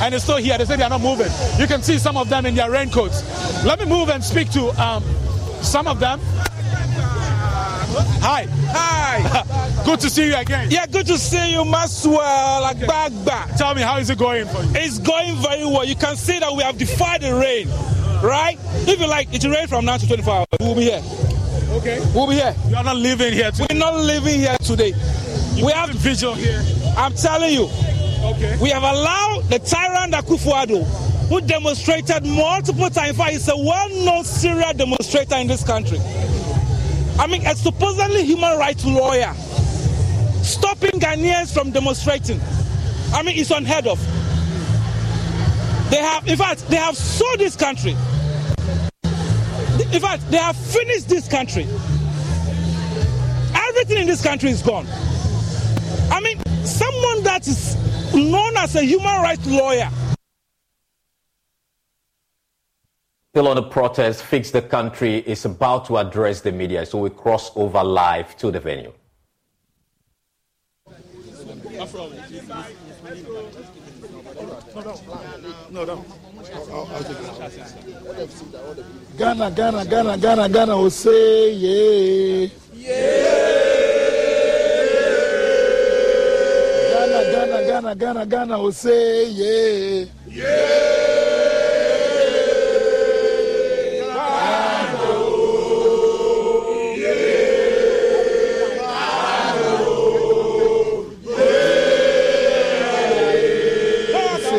And 0.00 0.14
it's 0.14 0.24
still 0.24 0.38
here. 0.38 0.56
They 0.56 0.64
say 0.64 0.76
they 0.76 0.82
are 0.82 0.90
not 0.90 1.02
moving. 1.02 1.30
You 1.58 1.66
can 1.66 1.82
see 1.82 1.98
some 1.98 2.16
of 2.16 2.28
them 2.28 2.46
in 2.46 2.54
their 2.54 2.70
raincoats. 2.70 3.22
Let 3.64 3.78
me 3.78 3.84
move 3.84 4.08
and 4.08 4.24
speak 4.24 4.50
to 4.52 4.68
um, 4.82 5.04
some 5.62 5.86
of 5.86 6.00
them. 6.00 6.20
Hi. 8.22 8.46
Hi. 8.48 9.82
good 9.84 10.00
to 10.00 10.08
see 10.10 10.28
you 10.28 10.36
again. 10.36 10.68
Yeah, 10.70 10.86
good 10.86 11.06
to 11.06 11.18
see 11.18 11.52
you, 11.52 11.64
Maxwell 11.64 12.64
Agbagba. 12.64 13.56
Tell 13.58 13.74
me, 13.74 13.82
how 13.82 13.98
is 13.98 14.08
it 14.08 14.18
going 14.18 14.46
for 14.46 14.62
you? 14.62 14.70
It's 14.74 14.98
going 14.98 15.36
very 15.36 15.64
well. 15.66 15.84
You 15.84 15.96
can 15.96 16.16
see 16.16 16.38
that 16.38 16.52
we 16.54 16.62
have 16.62 16.78
defied 16.78 17.20
the 17.22 17.34
rain, 17.34 17.68
right? 18.22 18.56
If 18.88 19.00
you 19.00 19.06
like, 19.06 19.28
it 19.34 19.44
rain 19.44 19.66
from 19.66 19.84
now 19.84 19.98
to 19.98 20.06
24 20.06 20.34
hours. 20.34 20.46
We'll 20.60 20.74
be 20.74 20.82
here. 20.82 21.02
Okay. 21.72 22.00
We'll 22.14 22.26
be 22.28 22.34
here. 22.34 22.54
You 22.68 22.76
are 22.76 22.84
not 22.84 22.96
living 22.96 23.32
here 23.32 23.50
today. 23.50 23.66
We're 23.70 23.78
not 23.78 23.94
living 23.96 24.38
here 24.40 24.56
today. 24.62 24.94
You 25.54 25.66
we 25.66 25.72
have 25.72 25.90
visual 25.90 26.34
here. 26.34 26.62
I'm 26.96 27.12
telling 27.14 27.52
you. 27.52 27.68
Okay. 28.22 28.56
We 28.60 28.68
have 28.70 28.82
allowed 28.82 29.44
the 29.48 29.58
tyrant 29.58 30.12
Akufo-Addo, 30.12 30.84
who 31.28 31.40
demonstrated 31.40 32.26
multiple 32.26 32.90
times. 32.90 33.10
In 33.10 33.16
fact, 33.16 33.32
he's 33.32 33.48
a 33.48 33.56
well-known 33.56 34.24
serial 34.24 34.72
demonstrator 34.74 35.36
in 35.36 35.46
this 35.46 35.64
country. 35.64 35.98
I 37.18 37.26
mean, 37.26 37.46
a 37.46 37.54
supposedly 37.54 38.24
human 38.24 38.58
rights 38.58 38.84
lawyer 38.84 39.32
stopping 40.42 41.00
Ghanaians 41.00 41.52
from 41.52 41.70
demonstrating. 41.70 42.40
I 43.12 43.22
mean, 43.22 43.38
it's 43.38 43.50
unheard 43.50 43.86
of. 43.86 43.98
They 45.90 45.98
have, 45.98 46.26
in 46.28 46.36
fact, 46.36 46.68
they 46.68 46.76
have 46.76 46.96
sold 46.96 47.38
this 47.38 47.56
country. 47.56 47.96
In 49.92 50.00
fact, 50.00 50.30
they 50.30 50.36
have 50.36 50.56
finished 50.56 51.08
this 51.08 51.26
country. 51.26 51.66
Everything 53.54 53.98
in 53.98 54.06
this 54.06 54.22
country 54.22 54.50
is 54.50 54.62
gone. 54.62 54.86
I 56.10 56.20
mean, 56.20 56.38
someone 56.64 57.22
that 57.24 57.46
is 57.46 57.76
known 58.14 58.56
as 58.56 58.76
a 58.76 58.82
human 58.82 59.20
rights 59.22 59.46
lawyer 59.46 59.90
Still 63.32 63.46
on 63.46 63.54
the 63.54 63.62
protest, 63.62 64.24
Fix 64.24 64.50
the 64.50 64.60
Country 64.60 65.18
is 65.18 65.44
about 65.44 65.84
to 65.84 65.98
address 65.98 66.40
the 66.40 66.50
media, 66.50 66.84
so 66.84 66.98
we 66.98 67.10
cross 67.10 67.52
over 67.54 67.84
live 67.84 68.36
to 68.38 68.50
the 68.50 68.58
venue. 68.58 68.92
Ghana, 79.16 79.50
Ghana, 79.52 79.84
Ghana, 79.84 80.18
Ghana, 80.18 80.48
Ghana 80.48 80.76
will 80.76 80.90
say, 80.90 81.52
yeah. 81.52 82.48
Ghana, 82.74 83.99
Ghana, 87.80 87.94
Ghana, 87.94 88.26
Ghana, 88.26 88.26
Ghana 88.26 88.62
will 88.62 88.72
say, 88.72 89.30
yeah. 89.30 90.04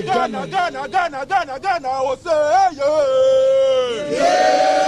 Ghana, 0.02 0.48
Ghana, 0.48 0.88
Ghana, 0.88 1.26
Ghana, 1.26 1.60
Ghana, 1.60 1.88
oh 1.92 2.16
say 2.16 2.70
yeah. 2.78 4.18
Ghana, 4.18 4.81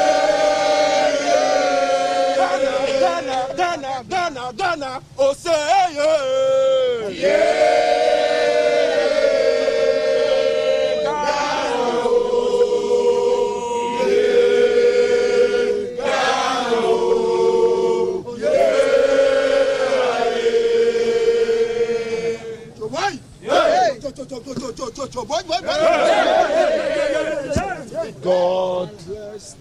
God 28.21 28.91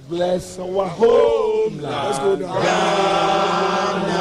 bless 0.09 0.59
our 0.59 0.87
homeland. 0.89 2.41
Ghana, 2.41 4.13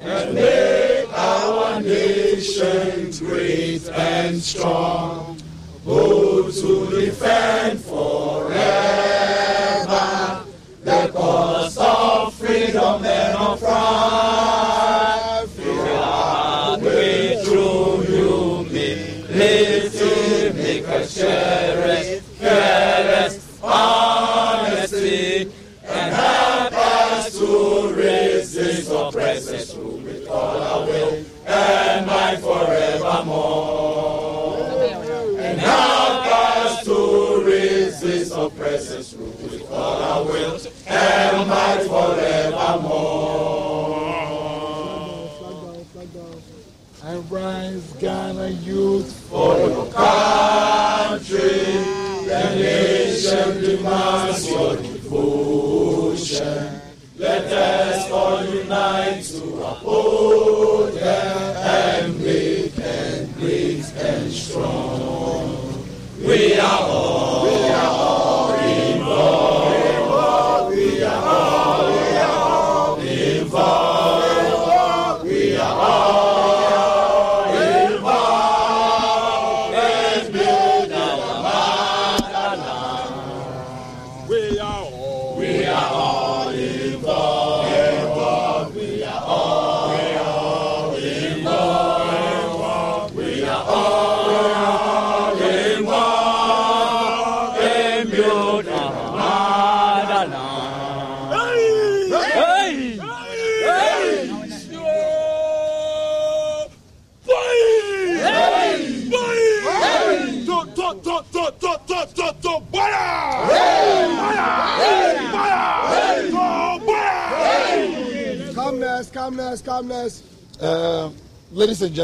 and 0.00 0.34
make 0.34 1.08
our 1.12 1.80
nation 1.80 3.10
great 3.26 3.88
and 3.88 4.40
strong, 4.40 5.38
bold 5.84 6.52
to 6.54 6.86
defend 6.90 7.63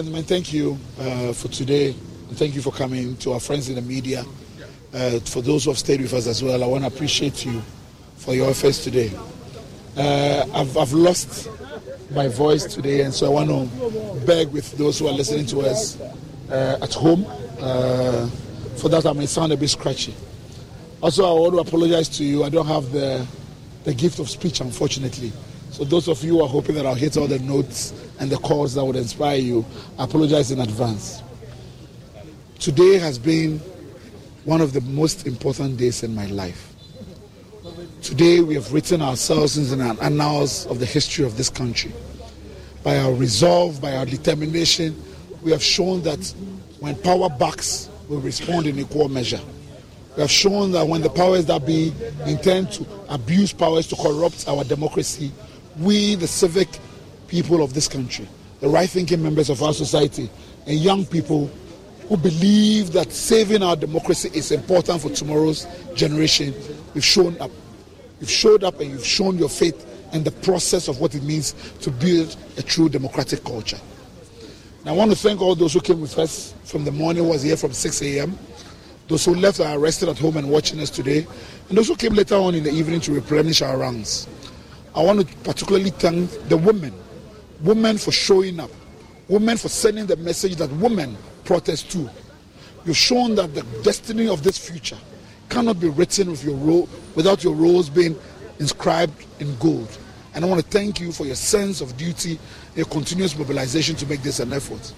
gentlemen, 0.00 0.24
thank 0.24 0.50
you 0.50 0.78
uh, 0.98 1.30
for 1.34 1.48
today. 1.48 1.92
Thank 2.32 2.54
you 2.54 2.62
for 2.62 2.72
coming 2.72 3.18
to 3.18 3.34
our 3.34 3.40
friends 3.40 3.68
in 3.68 3.74
the 3.74 3.82
media. 3.82 4.24
Uh, 4.94 5.18
for 5.20 5.42
those 5.42 5.64
who 5.64 5.72
have 5.72 5.78
stayed 5.78 6.00
with 6.00 6.14
us 6.14 6.26
as 6.26 6.42
well, 6.42 6.64
I 6.64 6.66
want 6.66 6.84
to 6.84 6.88
appreciate 6.88 7.44
you 7.44 7.60
for 8.16 8.34
your 8.34 8.48
efforts 8.48 8.82
today. 8.82 9.12
Uh, 9.94 10.46
I've, 10.54 10.74
I've 10.78 10.94
lost 10.94 11.50
my 12.12 12.28
voice 12.28 12.64
today, 12.64 13.02
and 13.02 13.12
so 13.12 13.26
I 13.26 13.44
want 13.44 13.50
to 13.50 14.24
beg 14.24 14.48
with 14.48 14.72
those 14.78 14.98
who 14.98 15.06
are 15.06 15.12
listening 15.12 15.44
to 15.48 15.60
us 15.60 16.00
uh, 16.48 16.78
at 16.80 16.94
home. 16.94 17.26
Uh, 17.60 18.26
for 18.78 18.88
that, 18.88 19.04
I 19.04 19.12
may 19.12 19.26
sound 19.26 19.52
a 19.52 19.56
bit 19.58 19.68
scratchy. 19.68 20.14
Also, 21.02 21.26
I 21.26 21.38
want 21.38 21.52
to 21.56 21.58
apologize 21.58 22.08
to 22.16 22.24
you. 22.24 22.42
I 22.42 22.48
don't 22.48 22.66
have 22.66 22.90
the, 22.90 23.26
the 23.84 23.92
gift 23.92 24.18
of 24.18 24.30
speech, 24.30 24.62
unfortunately. 24.62 25.30
So, 25.72 25.84
those 25.84 26.08
of 26.08 26.24
you 26.24 26.38
who 26.38 26.42
are 26.44 26.48
hoping 26.48 26.76
that 26.76 26.86
I'll 26.86 26.94
hit 26.94 27.18
all 27.18 27.26
the 27.26 27.38
notes 27.40 27.92
and 28.20 28.30
the 28.30 28.37
calls 28.37 28.74
that 28.74 28.85
would 28.85 28.96
inspire 28.96 29.38
you, 29.38 29.64
I 29.98 30.04
apologize 30.04 30.50
in 30.50 30.61
advance. 30.61 31.22
Today 32.59 32.98
has 32.98 33.18
been 33.18 33.59
one 34.44 34.61
of 34.61 34.74
the 34.74 34.83
most 34.83 35.26
important 35.26 35.78
days 35.78 36.02
in 36.02 36.14
my 36.14 36.26
life. 36.26 36.74
Today, 38.02 38.40
we 38.40 38.54
have 38.54 38.72
written 38.72 39.02
ourselves 39.02 39.56
in 39.56 39.78
the 39.78 39.98
annals 40.02 40.66
of 40.66 40.78
the 40.78 40.87
history 40.87 41.24
of 41.24 41.37
this 41.37 41.48
country. 41.48 41.92
By 42.83 42.98
our 42.98 43.12
resolve, 43.12 43.80
by 43.80 43.96
our 43.96 44.06
determination, 44.06 45.02
we 45.42 45.50
have 45.52 45.62
shown 45.62 46.02
that 46.02 46.35
when 46.78 46.96
power 46.96 47.28
backs, 47.28 47.88
we 48.09 48.16
respond 48.18 48.66
in 48.66 48.78
equal 48.78 49.09
measure. 49.09 49.40
We 50.16 50.22
have 50.22 50.30
shown 50.30 50.72
that 50.72 50.87
when 50.87 51.00
the 51.02 51.11
powers 51.11 51.46
that 51.46 51.66
be 51.66 51.92
intend 52.26 52.72
to 52.72 52.87
abuse 53.09 53.52
powers 53.52 53.87
to 53.88 53.96
corrupt 53.96 54.46
our 54.48 54.64
democracy, 54.64 55.30
we, 55.78 56.16
the 56.16 56.26
civic 56.26 56.68
people 57.30 57.62
of 57.62 57.72
this 57.72 57.88
country, 57.88 58.28
the 58.60 58.68
right 58.68 58.90
thinking 58.90 59.22
members 59.22 59.48
of 59.48 59.62
our 59.62 59.72
society, 59.72 60.28
and 60.66 60.78
young 60.78 61.06
people 61.06 61.50
who 62.08 62.16
believe 62.16 62.92
that 62.92 63.12
saving 63.12 63.62
our 63.62 63.76
democracy 63.76 64.28
is 64.34 64.50
important 64.50 65.00
for 65.00 65.10
tomorrow's 65.10 65.66
generation, 65.94 66.52
we've 66.92 67.04
shown 67.04 67.40
up. 67.40 67.52
You've 68.20 68.30
showed 68.30 68.64
up 68.64 68.80
and 68.80 68.90
you've 68.90 69.06
shown 69.06 69.38
your 69.38 69.48
faith 69.48 69.86
in 70.12 70.24
the 70.24 70.32
process 70.32 70.88
of 70.88 71.00
what 71.00 71.14
it 71.14 71.22
means 71.22 71.52
to 71.80 71.90
build 71.90 72.36
a 72.58 72.62
true 72.62 72.88
democratic 72.88 73.44
culture. 73.44 73.78
And 74.80 74.88
I 74.88 74.92
want 74.92 75.12
to 75.12 75.16
thank 75.16 75.40
all 75.40 75.54
those 75.54 75.72
who 75.72 75.80
came 75.80 76.00
with 76.00 76.18
us 76.18 76.52
from 76.64 76.84
the 76.84 76.90
morning, 76.90 77.28
was 77.28 77.42
here 77.42 77.56
from 77.56 77.72
6 77.72 78.02
a.m. 78.02 78.36
Those 79.06 79.24
who 79.24 79.34
left 79.36 79.60
are 79.60 79.78
arrested 79.78 80.08
at 80.08 80.18
home 80.18 80.36
and 80.36 80.50
watching 80.50 80.80
us 80.80 80.90
today, 80.90 81.26
and 81.68 81.78
those 81.78 81.88
who 81.88 81.96
came 81.96 82.14
later 82.14 82.34
on 82.34 82.56
in 82.56 82.64
the 82.64 82.72
evening 82.72 83.00
to 83.02 83.12
replenish 83.12 83.62
our 83.62 83.78
ranks. 83.78 84.26
I 84.94 85.04
want 85.04 85.20
to 85.20 85.36
particularly 85.44 85.90
thank 85.90 86.30
the 86.48 86.56
women, 86.56 86.92
women 87.62 87.98
for 87.98 88.12
showing 88.12 88.60
up, 88.60 88.70
women 89.28 89.56
for 89.56 89.68
sending 89.68 90.06
the 90.06 90.16
message 90.16 90.56
that 90.56 90.70
women 90.72 91.16
protest 91.44 91.90
too. 91.90 92.08
You've 92.84 92.96
shown 92.96 93.34
that 93.34 93.54
the 93.54 93.62
destiny 93.82 94.28
of 94.28 94.42
this 94.42 94.56
future 94.56 94.98
cannot 95.48 95.80
be 95.80 95.88
written 95.88 96.30
with 96.30 96.44
your 96.44 96.56
role, 96.56 96.88
without 97.14 97.44
your 97.44 97.54
roles 97.54 97.90
being 97.90 98.18
inscribed 98.58 99.26
in 99.40 99.56
gold. 99.58 99.98
And 100.34 100.44
I 100.44 100.48
want 100.48 100.62
to 100.62 100.66
thank 100.66 101.00
you 101.00 101.12
for 101.12 101.26
your 101.26 101.34
sense 101.34 101.80
of 101.80 101.96
duty, 101.96 102.38
your 102.76 102.86
continuous 102.86 103.36
mobilization 103.36 103.96
to 103.96 104.06
make 104.06 104.22
this 104.22 104.38
an 104.40 104.52
effort. 104.52 104.94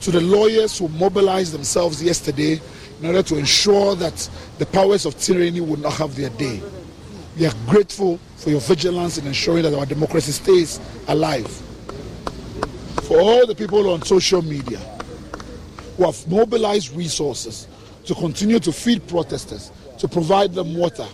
To 0.00 0.10
the 0.10 0.20
lawyers 0.20 0.78
who 0.78 0.88
mobilized 0.88 1.52
themselves 1.52 2.02
yesterday 2.02 2.60
in 3.00 3.06
order 3.06 3.22
to 3.22 3.36
ensure 3.36 3.94
that 3.96 4.28
the 4.58 4.66
powers 4.66 5.04
of 5.04 5.18
tyranny 5.18 5.60
would 5.60 5.80
not 5.80 5.92
have 5.94 6.16
their 6.16 6.30
day. 6.30 6.62
We 7.38 7.46
are 7.46 7.52
grateful 7.66 8.18
for 8.36 8.50
your 8.50 8.60
vigilance 8.60 9.18
in 9.18 9.26
ensuring 9.26 9.64
that 9.64 9.74
our 9.74 9.84
democracy 9.84 10.32
stays 10.32 10.80
alive. 11.08 11.62
For 13.06 13.20
all 13.20 13.46
the 13.46 13.54
people 13.54 13.88
on 13.90 14.02
social 14.02 14.42
media 14.42 14.78
who 15.96 16.06
have 16.06 16.26
mobilized 16.28 16.90
resources 16.96 17.68
to 18.04 18.14
continue 18.16 18.58
to 18.58 18.72
feed 18.72 19.06
protesters, 19.06 19.70
to 19.98 20.08
provide 20.08 20.54
them 20.54 20.74
water, 20.76 21.06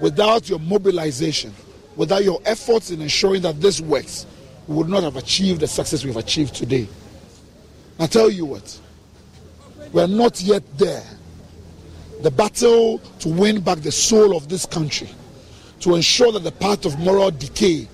without 0.00 0.48
your 0.48 0.58
mobilization, 0.58 1.54
without 1.94 2.24
your 2.24 2.40
efforts 2.44 2.90
in 2.90 3.00
ensuring 3.00 3.42
that 3.42 3.60
this 3.60 3.80
works, 3.80 4.26
we 4.66 4.74
would 4.74 4.88
not 4.88 5.04
have 5.04 5.16
achieved 5.16 5.60
the 5.60 5.68
success 5.68 6.04
we've 6.04 6.16
achieved 6.16 6.56
today. 6.56 6.88
I 8.00 8.06
tell 8.06 8.30
you 8.30 8.44
what, 8.44 8.80
we're 9.92 10.08
not 10.08 10.40
yet 10.40 10.64
there. 10.76 11.04
The 12.20 12.32
battle 12.32 12.98
to 13.20 13.28
win 13.28 13.60
back 13.60 13.78
the 13.78 13.92
soul 13.92 14.36
of 14.36 14.48
this 14.48 14.66
country, 14.66 15.08
to 15.80 15.94
ensure 15.94 16.32
that 16.32 16.42
the 16.42 16.50
path 16.50 16.84
of 16.84 16.98
moral 16.98 17.30
decay 17.30 17.86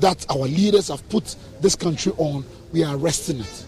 that 0.00 0.24
our 0.30 0.46
leaders 0.46 0.88
have 0.88 1.06
put 1.10 1.36
this 1.60 1.76
country 1.76 2.12
on, 2.16 2.44
we 2.72 2.84
are 2.84 2.96
arresting 2.96 3.40
it. 3.40 3.66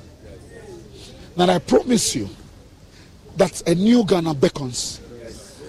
And 1.36 1.50
I 1.50 1.58
promise 1.58 2.14
you 2.14 2.28
that 3.36 3.62
a 3.68 3.74
new 3.74 4.04
Ghana 4.04 4.34
beckons. 4.34 5.00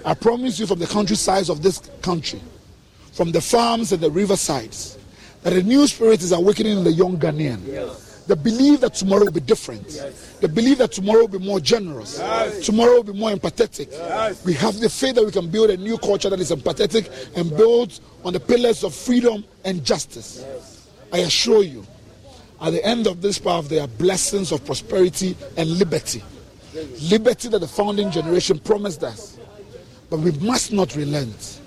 I 0.06 0.14
promise 0.14 0.60
you 0.60 0.66
from 0.66 0.80
the 0.80 0.88
countrysides 0.88 1.50
of 1.50 1.62
this 1.62 1.80
country 2.02 2.42
from 3.20 3.34
the 3.34 3.42
farms 3.42 3.92
and 3.92 4.02
the 4.02 4.10
riversides 4.10 4.98
that 5.44 5.52
a 5.52 5.62
new 5.62 5.86
spirit 5.88 6.22
is 6.22 6.32
awakening 6.32 6.78
in 6.78 6.84
the 6.86 6.92
young 6.92 7.18
Ghanaian. 7.18 7.60
Yes. 7.68 8.24
The 8.28 8.36
belief 8.36 8.80
that 8.80 8.94
tomorrow 8.94 9.26
will 9.26 9.32
be 9.34 9.42
different. 9.42 9.86
Yes. 9.90 10.38
The 10.40 10.48
belief 10.48 10.78
that 10.78 10.94
tomorrow 10.94 11.22
will 11.22 11.40
be 11.40 11.46
more 11.46 11.60
generous. 11.60 12.18
Yes. 12.18 12.66
Tomorrow 12.66 12.94
will 12.94 13.12
be 13.12 13.20
more 13.20 13.32
empathetic. 13.32 13.90
We 14.46 14.54
have 14.54 14.80
the 14.80 14.90
faith 14.90 15.16
that 15.16 15.26
we 15.26 15.32
can 15.32 15.50
build 15.50 15.70
a 15.70 15.76
new 15.76 15.98
culture 15.98 16.30
that 16.30 16.40
is 16.40 16.52
empathetic 16.52 17.12
and 17.36 17.50
built 17.58 18.00
on 18.24 18.32
the 18.32 18.40
pillars 18.40 18.86
of 18.86 18.96
freedom 18.96 19.44
and 19.66 19.84
justice. 19.84 20.46
I 21.12 21.18
assure 21.20 21.64
you, 21.64 21.86
at 22.62 22.72
the 22.72 22.86
end 22.86 23.08
of 23.08 23.22
this 23.22 23.40
path, 23.40 23.70
there 23.70 23.82
are 23.82 23.88
blessings 23.88 24.52
of 24.52 24.66
prosperity 24.66 25.36
and 25.58 25.70
liberty. 25.70 26.22
Liberty 27.10 27.48
that 27.50 27.60
the 27.60 27.68
founding 27.68 28.12
generation 28.12 28.60
promised 28.60 29.04
us. 29.04 29.38
But 30.10 30.20
we 30.20 30.32
must 30.34 30.72
not 30.72 30.96
relent 30.96 31.62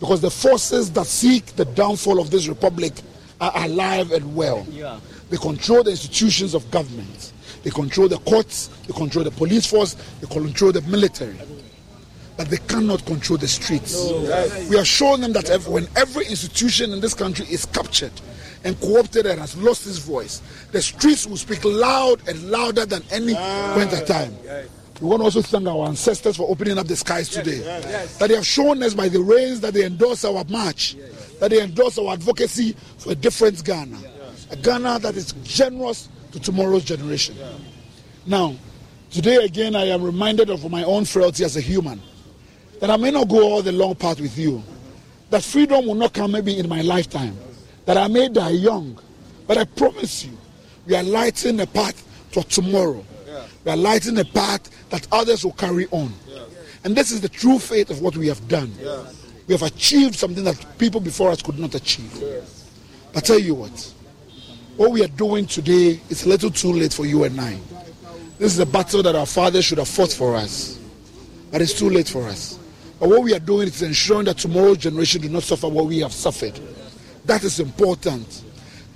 because 0.00 0.20
the 0.20 0.30
forces 0.30 0.90
that 0.92 1.06
seek 1.06 1.46
the 1.56 1.64
downfall 1.64 2.20
of 2.20 2.30
this 2.30 2.48
republic 2.48 2.92
are 3.40 3.52
alive 3.64 4.12
and 4.12 4.34
well. 4.34 4.66
Yeah. 4.70 4.98
They 5.30 5.36
control 5.36 5.82
the 5.82 5.90
institutions 5.90 6.54
of 6.54 6.68
government. 6.70 7.32
They 7.62 7.70
control 7.70 8.08
the 8.08 8.18
courts, 8.18 8.68
they 8.86 8.92
control 8.92 9.24
the 9.24 9.30
police 9.30 9.66
force, 9.66 9.94
they 10.20 10.26
control 10.26 10.72
the 10.72 10.82
military. 10.82 11.36
But 12.36 12.48
they 12.48 12.58
cannot 12.58 13.06
control 13.06 13.38
the 13.38 13.48
streets. 13.48 13.94
No. 13.94 14.66
We 14.68 14.78
are 14.78 14.84
showing 14.84 15.20
them 15.20 15.32
that 15.34 15.48
when 15.68 15.86
every 15.96 16.26
institution 16.26 16.92
in 16.92 17.00
this 17.00 17.14
country 17.14 17.46
is 17.48 17.64
captured 17.64 18.12
and 18.64 18.80
co-opted 18.80 19.26
and 19.26 19.38
has 19.40 19.56
lost 19.56 19.86
its 19.86 19.98
voice, 19.98 20.40
the 20.72 20.80
streets 20.82 21.26
will 21.26 21.36
speak 21.36 21.64
loud 21.64 22.26
and 22.28 22.50
louder 22.50 22.86
than 22.86 23.02
any 23.10 23.34
point 23.34 23.92
of 23.92 24.04
time. 24.06 24.34
We 25.00 25.08
want 25.08 25.20
to 25.20 25.24
also 25.24 25.42
thank 25.42 25.66
our 25.66 25.86
ancestors 25.86 26.36
for 26.36 26.48
opening 26.48 26.78
up 26.78 26.86
the 26.86 26.96
skies 26.96 27.28
today. 27.28 27.58
Yes, 27.58 27.84
yes. 27.84 28.18
That 28.18 28.28
they 28.28 28.36
have 28.36 28.46
shown 28.46 28.82
us 28.82 28.94
by 28.94 29.08
the 29.08 29.20
rains 29.20 29.60
that 29.60 29.74
they 29.74 29.84
endorse 29.84 30.24
our 30.24 30.44
march, 30.48 30.96
that 31.40 31.50
they 31.50 31.60
endorse 31.60 31.98
our 31.98 32.12
advocacy 32.12 32.76
for 32.98 33.12
a 33.12 33.14
different 33.14 33.62
Ghana. 33.64 33.98
A 34.50 34.56
Ghana 34.56 35.00
that 35.00 35.16
is 35.16 35.32
generous 35.42 36.08
to 36.32 36.40
tomorrow's 36.40 36.84
generation. 36.84 37.36
Now, 38.24 38.54
today 39.10 39.44
again, 39.44 39.74
I 39.74 39.86
am 39.86 40.02
reminded 40.02 40.48
of 40.48 40.70
my 40.70 40.84
own 40.84 41.04
frailty 41.04 41.44
as 41.44 41.56
a 41.56 41.60
human. 41.60 42.00
That 42.80 42.90
I 42.90 42.96
may 42.96 43.10
not 43.10 43.28
go 43.28 43.42
all 43.42 43.62
the 43.62 43.72
long 43.72 43.96
path 43.96 44.20
with 44.20 44.38
you. 44.38 44.62
That 45.30 45.42
freedom 45.42 45.86
will 45.86 45.94
not 45.96 46.12
come 46.12 46.32
maybe 46.32 46.56
in 46.58 46.68
my 46.68 46.82
lifetime. 46.82 47.36
That 47.86 47.96
I 47.96 48.08
may 48.08 48.28
die 48.28 48.50
young. 48.50 48.98
But 49.46 49.58
I 49.58 49.64
promise 49.64 50.24
you, 50.24 50.36
we 50.86 50.94
are 50.94 51.02
lighting 51.02 51.60
a 51.60 51.66
path 51.66 52.02
to 52.32 52.42
tomorrow 52.44 53.04
we 53.64 53.70
are 53.70 53.76
lighting 53.76 54.18
a 54.18 54.24
path 54.24 54.70
that 54.90 55.06
others 55.10 55.44
will 55.44 55.52
carry 55.52 55.86
on. 55.90 56.12
And 56.84 56.94
this 56.94 57.10
is 57.10 57.20
the 57.20 57.28
true 57.28 57.58
faith 57.58 57.90
of 57.90 58.02
what 58.02 58.16
we 58.16 58.28
have 58.28 58.46
done. 58.46 58.72
We 59.46 59.54
have 59.54 59.62
achieved 59.62 60.14
something 60.14 60.44
that 60.44 60.78
people 60.78 61.00
before 61.00 61.30
us 61.30 61.42
could 61.42 61.58
not 61.58 61.74
achieve. 61.74 62.22
I 63.14 63.20
tell 63.20 63.38
you 63.38 63.54
what, 63.54 63.94
what 64.76 64.90
we 64.90 65.02
are 65.02 65.08
doing 65.08 65.46
today 65.46 66.00
is 66.10 66.26
a 66.26 66.28
little 66.28 66.50
too 66.50 66.72
late 66.72 66.92
for 66.92 67.06
you 67.06 67.24
and 67.24 67.40
I. 67.40 67.58
This 68.38 68.52
is 68.52 68.58
a 68.58 68.66
battle 68.66 69.02
that 69.02 69.14
our 69.14 69.26
fathers 69.26 69.64
should 69.64 69.78
have 69.78 69.88
fought 69.88 70.12
for 70.12 70.34
us. 70.34 70.78
But 71.50 71.62
it's 71.62 71.72
too 71.72 71.88
late 71.88 72.08
for 72.08 72.24
us. 72.24 72.58
But 72.98 73.08
what 73.08 73.22
we 73.22 73.32
are 73.34 73.38
doing 73.38 73.68
is 73.68 73.80
ensuring 73.82 74.24
that 74.24 74.38
tomorrow's 74.38 74.78
generation 74.78 75.22
do 75.22 75.28
not 75.28 75.44
suffer 75.44 75.68
what 75.68 75.86
we 75.86 76.00
have 76.00 76.12
suffered. 76.12 76.58
That 77.24 77.44
is 77.44 77.60
important. 77.60 78.44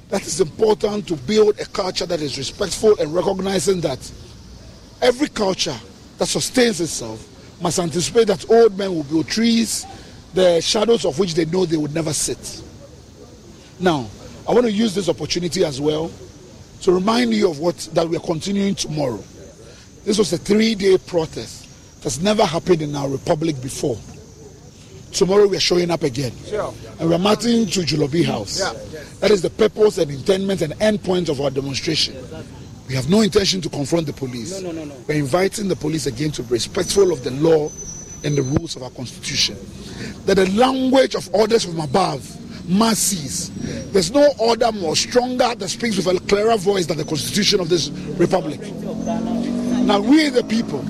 That 0.09 0.23
is 0.23 0.41
important 0.41 1.07
to 1.09 1.17
build 1.17 1.61
a 1.61 1.67
culture 1.67 2.07
that 2.07 2.21
is 2.21 2.39
respectful 2.39 2.99
and 2.99 3.15
recognizing 3.15 3.81
that 3.83 4.01
Every 5.01 5.29
culture 5.29 5.77
that 6.19 6.27
sustains 6.27 6.81
itself 6.81 7.25
must 7.63 7.79
anticipate 7.79 8.27
that 8.27 8.51
old 8.51 8.77
men 8.77 8.95
will 8.95 9.05
build 9.05 9.29
trees, 9.29 9.87
the 10.35 10.61
shadows 10.61 11.05
of 11.05 11.19
which 11.19 11.35
they 11.35 11.45
know 11.45 11.65
they 11.65 11.77
would 11.77 11.95
never 11.95 12.13
sit. 12.13 12.63
Now, 13.79 14.09
I 14.49 14.53
want 14.53 14.67
to 14.67 14.73
use 14.73 14.95
this 14.95 15.09
opportunity 15.09 15.65
as 15.65 15.81
well 15.81 16.11
to 16.83 16.93
remind 16.93 17.33
you 17.33 17.49
of 17.49 17.61
what 17.61 17.77
that 17.93 18.09
we 18.09 18.17
are 18.17 18.21
continuing 18.21 18.75
tomorrow. 18.75 19.23
This 20.05 20.19
was 20.19 20.33
a 20.33 20.39
three-day 20.39 20.99
protest 20.99 21.67
that's 22.03 22.19
never 22.21 22.45
happened 22.45 22.83
in 22.83 22.97
our 22.97 23.09
republic 23.09 23.61
before. 23.63 23.99
Tomorrow 25.13 25.47
we 25.49 25.57
are 25.57 25.61
showing 25.61 25.91
up 25.91 26.03
again. 26.03 26.33
Sure. 26.47 26.73
And 27.01 27.09
we 27.09 27.15
are 27.15 27.19
marching 27.19 27.67
to 27.67 27.85
Jubilee 27.85 28.23
House. 28.23 28.61
Yeah. 28.61 28.73
That 29.21 29.31
is 29.31 29.43
the 29.43 29.51
purpose 29.51 29.99
and 29.99 30.11
intendment 30.11 30.63
and 30.63 30.75
end 30.81 31.03
point 31.03 31.29
of 31.29 31.41
our 31.41 31.51
demonstration. 31.51 32.17
We 32.89 32.95
have 32.95 33.11
no 33.11 33.21
intention 33.21 33.61
to 33.63 33.69
confront 33.69 34.07
the 34.07 34.13
police. 34.13 34.61
No, 34.63 34.73
no, 34.73 34.85
no, 34.85 34.87
no. 34.87 34.97
We're 35.07 35.19
inviting 35.19 35.69
the 35.69 35.77
police 35.77 36.07
again 36.07 36.31
to 36.33 36.43
be 36.43 36.55
respectful 36.55 37.13
of 37.13 37.23
the 37.23 37.31
law 37.33 37.71
and 38.25 38.37
the 38.37 38.43
rules 38.43 38.77
of 38.77 38.83
our 38.83 38.91
constitution. 38.91 39.57
That 40.27 40.37
the 40.37 40.51
language 40.51 41.15
of 41.15 41.33
orders 41.35 41.65
from 41.65 41.81
above 41.81 42.25
must 42.69 43.09
cease. 43.09 43.51
There's 43.93 44.11
no 44.11 44.29
order 44.39 44.71
more 44.73 44.95
stronger 44.97 45.55
that 45.55 45.69
speaks 45.69 45.97
with 45.97 46.07
a 46.07 46.21
clearer 46.27 46.57
voice 46.57 46.87
than 46.87 46.99
the 46.99 47.05
constitution 47.05 47.61
of 47.61 47.69
this 47.69 47.91
republic. 48.19 48.61
Now 48.61 50.01
we 50.01 50.29
the 50.29 50.45
people 50.45 50.85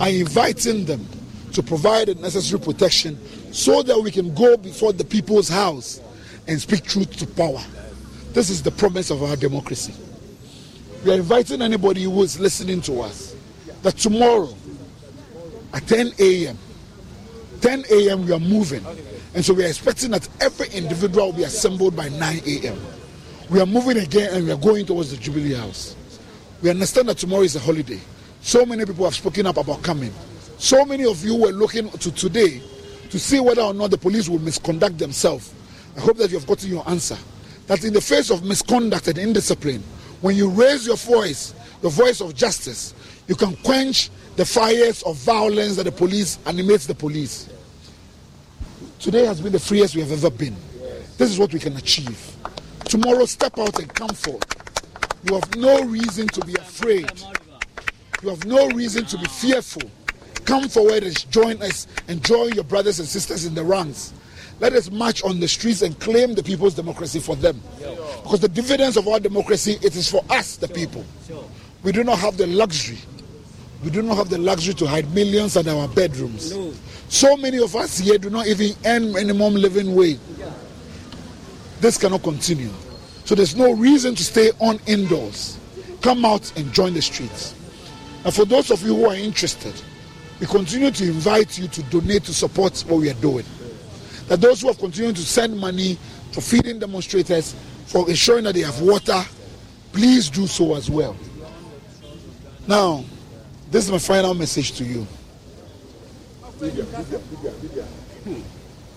are 0.00 0.08
inviting 0.10 0.84
them 0.84 1.06
to 1.52 1.62
provide 1.62 2.08
the 2.08 2.14
necessary 2.16 2.60
protection 2.60 3.18
so 3.52 3.82
that 3.82 4.00
we 4.00 4.10
can 4.10 4.34
go 4.34 4.56
before 4.56 4.92
the 4.92 5.04
people's 5.04 5.48
house 5.48 6.00
and 6.46 6.60
speak 6.60 6.84
truth 6.84 7.16
to 7.16 7.26
power. 7.26 7.62
This 8.32 8.50
is 8.50 8.62
the 8.62 8.70
promise 8.70 9.10
of 9.10 9.22
our 9.22 9.36
democracy. 9.36 9.94
We 11.04 11.12
are 11.12 11.16
inviting 11.16 11.62
anybody 11.62 12.04
who 12.04 12.22
is 12.22 12.38
listening 12.40 12.80
to 12.82 13.00
us 13.02 13.34
that 13.82 13.96
tomorrow 13.96 14.54
at 15.72 15.86
10 15.86 16.12
a.m., 16.18 16.58
10 17.60 17.84
a.m. 17.90 18.26
we 18.26 18.32
are 18.32 18.40
moving. 18.40 18.84
And 19.34 19.44
so 19.44 19.54
we 19.54 19.64
are 19.64 19.68
expecting 19.68 20.10
that 20.12 20.28
every 20.40 20.68
individual 20.70 21.26
will 21.26 21.32
be 21.38 21.44
assembled 21.44 21.94
by 21.94 22.08
9 22.08 22.40
a.m. 22.46 22.78
We 23.50 23.60
are 23.60 23.66
moving 23.66 23.98
again 23.98 24.34
and 24.34 24.46
we 24.46 24.52
are 24.52 24.56
going 24.56 24.86
towards 24.86 25.10
the 25.10 25.16
Jubilee 25.16 25.54
House. 25.54 25.96
We 26.62 26.70
understand 26.70 27.08
that 27.08 27.18
tomorrow 27.18 27.42
is 27.42 27.56
a 27.56 27.60
holiday. 27.60 28.00
So 28.40 28.66
many 28.66 28.84
people 28.84 29.04
have 29.04 29.14
spoken 29.14 29.46
up 29.46 29.56
about 29.56 29.82
coming. 29.82 30.12
So 30.58 30.84
many 30.84 31.04
of 31.04 31.24
you 31.24 31.36
were 31.36 31.50
looking 31.50 31.88
to 31.90 32.12
today 32.12 32.62
to 33.10 33.18
see 33.18 33.40
whether 33.40 33.62
or 33.62 33.74
not 33.74 33.90
the 33.90 33.98
police 33.98 34.28
will 34.28 34.38
misconduct 34.38 34.98
themselves. 34.98 35.54
I 35.96 36.00
hope 36.00 36.16
that 36.18 36.30
you 36.30 36.38
have 36.38 36.46
gotten 36.46 36.70
your 36.70 36.88
answer. 36.88 37.16
That 37.66 37.84
in 37.84 37.92
the 37.92 38.00
face 38.00 38.30
of 38.30 38.44
misconduct 38.44 39.08
and 39.08 39.18
indiscipline, 39.18 39.82
when 40.20 40.36
you 40.36 40.48
raise 40.48 40.86
your 40.86 40.96
voice, 40.96 41.54
the 41.80 41.88
voice 41.88 42.20
of 42.20 42.34
justice, 42.34 42.94
you 43.26 43.34
can 43.34 43.56
quench 43.56 44.10
the 44.36 44.44
fires 44.44 45.02
of 45.02 45.16
violence 45.16 45.76
that 45.76 45.84
the 45.84 45.92
police 45.92 46.38
animates 46.46 46.86
the 46.86 46.94
police. 46.94 47.48
Today 48.98 49.26
has 49.26 49.40
been 49.40 49.52
the 49.52 49.60
freest 49.60 49.94
we 49.94 50.00
have 50.02 50.12
ever 50.12 50.30
been. 50.30 50.56
This 51.18 51.30
is 51.30 51.38
what 51.38 51.52
we 51.52 51.58
can 51.58 51.76
achieve. 51.76 52.36
Tomorrow, 52.84 53.26
step 53.26 53.58
out 53.58 53.78
and 53.78 53.92
come 53.92 54.10
forth. 54.10 54.44
You 55.24 55.34
have 55.34 55.56
no 55.56 55.82
reason 55.82 56.26
to 56.28 56.44
be 56.46 56.54
afraid. 56.54 57.10
You 58.22 58.30
have 58.30 58.44
no 58.46 58.68
reason 58.70 59.04
to 59.06 59.18
be 59.18 59.26
fearful. 59.26 59.90
Come 60.48 60.66
forward 60.70 61.02
and 61.02 61.30
join 61.30 61.62
us 61.62 61.86
and 62.08 62.24
join 62.24 62.54
your 62.54 62.64
brothers 62.64 62.98
and 63.00 63.06
sisters 63.06 63.44
in 63.44 63.54
the 63.54 63.62
ranks. 63.62 64.14
Let 64.60 64.72
us 64.72 64.90
march 64.90 65.22
on 65.22 65.40
the 65.40 65.46
streets 65.46 65.82
and 65.82 66.00
claim 66.00 66.34
the 66.34 66.42
people's 66.42 66.72
democracy 66.72 67.20
for 67.20 67.36
them. 67.36 67.62
Because 68.22 68.40
the 68.40 68.48
dividends 68.48 68.96
of 68.96 69.06
our 69.08 69.20
democracy, 69.20 69.76
it 69.82 69.94
is 69.94 70.10
for 70.10 70.24
us, 70.30 70.56
the 70.56 70.66
people. 70.66 71.04
We 71.82 71.92
do 71.92 72.02
not 72.02 72.18
have 72.20 72.38
the 72.38 72.46
luxury. 72.46 72.96
We 73.84 73.90
do 73.90 74.00
not 74.00 74.16
have 74.16 74.30
the 74.30 74.38
luxury 74.38 74.72
to 74.72 74.86
hide 74.86 75.12
millions 75.14 75.54
in 75.58 75.68
our 75.68 75.86
bedrooms. 75.86 76.54
So 77.10 77.36
many 77.36 77.58
of 77.58 77.76
us 77.76 77.98
here 77.98 78.16
do 78.16 78.30
not 78.30 78.46
even 78.46 78.70
earn 78.86 79.12
minimum 79.12 79.54
living 79.54 79.94
wage. 79.94 80.18
This 81.82 81.98
cannot 81.98 82.22
continue. 82.22 82.72
So 83.26 83.34
there's 83.34 83.54
no 83.54 83.72
reason 83.72 84.14
to 84.14 84.24
stay 84.24 84.52
on 84.60 84.80
indoors. 84.86 85.58
Come 86.00 86.24
out 86.24 86.50
and 86.56 86.72
join 86.72 86.94
the 86.94 87.02
streets. 87.02 87.54
And 88.24 88.32
for 88.32 88.46
those 88.46 88.70
of 88.70 88.80
you 88.80 88.96
who 88.96 89.10
are 89.10 89.14
interested, 89.14 89.74
we 90.40 90.46
continue 90.46 90.90
to 90.90 91.04
invite 91.04 91.58
you 91.58 91.68
to 91.68 91.82
donate 91.84 92.24
to 92.24 92.34
support 92.34 92.78
what 92.86 93.00
we 93.00 93.10
are 93.10 93.14
doing. 93.14 93.44
That 94.28 94.40
those 94.40 94.60
who 94.60 94.68
have 94.68 94.78
continued 94.78 95.16
to 95.16 95.22
send 95.22 95.58
money 95.58 95.98
for 96.32 96.40
feeding 96.40 96.78
demonstrators, 96.78 97.54
for 97.86 98.08
ensuring 98.08 98.44
that 98.44 98.54
they 98.54 98.60
have 98.60 98.80
water, 98.80 99.22
please 99.92 100.30
do 100.30 100.46
so 100.46 100.74
as 100.74 100.90
well. 100.90 101.16
Now, 102.66 103.04
this 103.70 103.86
is 103.86 103.90
my 103.90 103.98
final 103.98 104.34
message 104.34 104.72
to 104.72 104.84
you. 104.84 105.06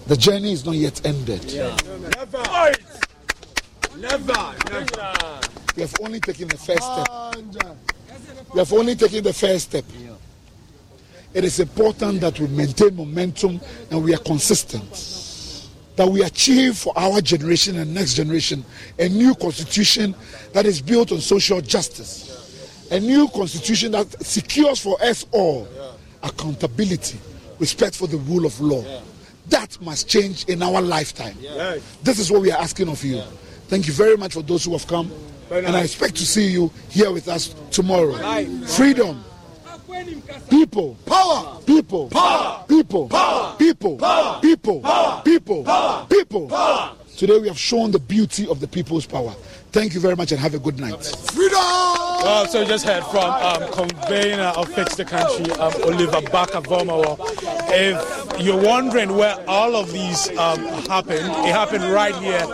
The 0.07 0.17
journey 0.17 0.51
is 0.51 0.65
not 0.65 0.75
yet 0.75 1.05
ended. 1.05 1.45
Never. 1.53 2.71
Never. 3.97 4.55
Never. 4.69 5.13
We 5.75 5.81
have 5.83 5.95
only 6.01 6.19
taken 6.19 6.49
the 6.49 6.57
first 6.57 6.83
step. 6.83 7.07
We 8.53 8.59
have 8.59 8.73
only 8.73 8.95
taken 8.95 9.23
the 9.23 9.33
first 9.33 9.69
step. 9.69 9.85
It 11.33 11.45
is 11.45 11.59
important 11.59 12.21
that 12.21 12.39
we 12.39 12.47
maintain 12.47 12.95
momentum 12.95 13.61
and 13.89 14.03
we 14.03 14.13
are 14.13 14.19
consistent. 14.19 14.83
That 15.95 16.07
we 16.07 16.23
achieve 16.23 16.77
for 16.77 16.93
our 16.97 17.21
generation 17.21 17.77
and 17.77 17.93
next 17.93 18.15
generation 18.15 18.65
a 18.99 19.07
new 19.07 19.35
constitution 19.35 20.15
that 20.53 20.65
is 20.65 20.81
built 20.81 21.11
on 21.11 21.19
social 21.19 21.61
justice. 21.61 22.87
A 22.91 22.99
new 22.99 23.29
constitution 23.29 23.93
that 23.93 24.07
secures 24.25 24.79
for 24.79 25.01
us 25.01 25.25
all 25.31 25.67
accountability, 26.23 27.19
respect 27.59 27.95
for 27.95 28.07
the 28.07 28.17
rule 28.17 28.45
of 28.45 28.59
law. 28.59 28.83
That 29.47 29.79
must 29.81 30.07
change 30.07 30.45
in 30.45 30.61
our 30.61 30.81
lifetime. 30.81 31.37
This 32.03 32.19
is 32.19 32.29
what 32.31 32.41
we 32.41 32.51
are 32.51 32.61
asking 32.61 32.89
of 32.89 33.03
you. 33.03 33.21
Thank 33.67 33.87
you 33.87 33.93
very 33.93 34.17
much 34.17 34.33
for 34.33 34.41
those 34.41 34.65
who 34.65 34.73
have 34.73 34.85
come. 34.87 35.11
And 35.49 35.75
I 35.75 35.81
expect 35.81 36.15
to 36.15 36.25
see 36.25 36.47
you 36.47 36.71
here 36.89 37.11
with 37.11 37.27
us 37.27 37.55
tomorrow. 37.71 38.13
Freedom. 38.65 39.23
People. 40.49 40.97
Power. 41.05 41.59
People. 41.65 42.07
Power. 42.09 42.63
People. 42.67 43.09
Power. 43.09 43.55
People. 43.57 43.97
Power. 43.97 44.39
People. 44.41 44.79
Power. 44.79 45.21
People. 45.23 45.63
Power. 45.63 46.05
People. 46.07 46.47
Power. 46.47 46.95
Today 47.17 47.39
we 47.39 47.47
have 47.49 47.59
shown 47.59 47.91
the 47.91 47.99
beauty 47.99 48.47
of 48.47 48.61
the 48.61 48.67
people's 48.67 49.05
power. 49.05 49.35
Thank 49.71 49.93
you 49.93 50.01
very 50.01 50.17
much 50.17 50.33
and 50.33 50.41
have 50.41 50.53
a 50.53 50.59
good 50.59 50.79
night. 50.79 51.01
Freedom! 51.31 51.57
Well, 52.23 52.45
so 52.45 52.59
we 52.59 52.67
just 52.67 52.85
heard 52.85 53.03
from 53.05 53.23
um, 53.23 53.71
convener 53.71 54.51
of 54.55 54.67
Fix 54.73 54.95
the 54.95 55.05
Country, 55.05 55.49
um, 55.53 55.73
Oliver 55.85 56.21
Barker-Vormawor. 56.29 57.17
If 57.73 58.41
you're 58.45 58.61
wondering 58.61 59.15
where 59.15 59.35
all 59.47 59.75
of 59.75 59.91
these 59.91 60.29
um, 60.37 60.59
happened, 60.87 61.25
it 61.25 61.51
happened 61.53 61.85
right 61.85 62.15
here 62.15 62.45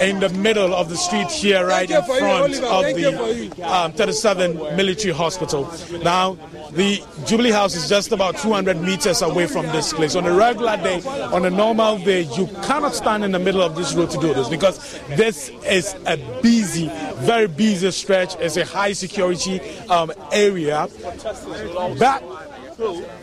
in 0.00 0.20
the 0.20 0.28
middle 0.28 0.74
of 0.74 0.88
the 0.88 0.96
street 0.96 1.30
here, 1.30 1.66
right 1.66 1.90
in 1.90 2.02
front 2.04 2.56
of 2.62 2.84
the 2.94 3.50
um, 3.64 3.92
37 3.92 4.76
Military 4.76 5.12
Hospital. 5.14 5.72
Now, 6.04 6.38
the 6.72 7.02
Jubilee 7.26 7.50
House 7.50 7.74
is 7.74 7.88
just 7.88 8.12
about 8.12 8.36
200 8.36 8.80
meters 8.80 9.22
away 9.22 9.46
from 9.46 9.66
this 9.66 9.92
place. 9.92 10.14
On 10.14 10.26
a 10.26 10.32
regular 10.32 10.76
day, 10.76 11.00
on 11.32 11.44
a 11.44 11.50
normal 11.50 11.98
day, 11.98 12.22
you 12.36 12.46
cannot 12.62 12.94
stand 12.94 13.24
in 13.24 13.32
the 13.32 13.38
middle 13.38 13.62
of 13.62 13.74
this 13.74 13.94
road 13.94 14.10
to 14.10 14.20
do 14.20 14.34
this 14.34 14.48
because 14.48 15.00
this 15.16 15.48
is 15.66 15.96
a 16.06 16.16
busy, 16.58 16.90
very 17.16 17.46
busy 17.46 17.90
stretch. 17.90 18.34
It's 18.40 18.56
a 18.56 18.64
high 18.64 18.92
security 18.92 19.60
um, 19.88 20.12
area. 20.32 20.88
But 21.98 22.22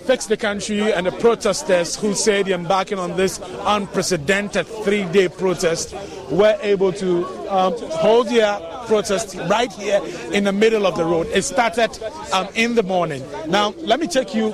Fix 0.06 0.26
the 0.26 0.38
Country 0.38 0.94
and 0.94 1.06
the 1.06 1.12
protesters 1.12 1.96
who 1.96 2.14
said 2.14 2.48
embarking 2.48 3.00
on 3.00 3.16
this 3.16 3.40
unprecedented 3.62 4.68
three 4.68 5.06
day 5.06 5.28
protest 5.28 5.96
were 6.30 6.58
able 6.62 6.92
to 6.94 7.26
um, 7.50 7.74
hold 8.04 8.28
their 8.28 8.60
protest 8.88 9.36
right 9.50 9.72
here 9.72 10.02
in 10.32 10.44
the 10.44 10.52
middle 10.52 10.86
of 10.86 10.96
the 10.98 11.06
road. 11.06 11.28
It 11.28 11.44
started 11.44 11.92
um, 12.34 12.48
in 12.56 12.76
the 12.76 12.84
morning. 12.84 13.24
Now, 13.48 13.74
let 13.78 14.00
me 14.00 14.08
take 14.08 14.36
you, 14.36 14.50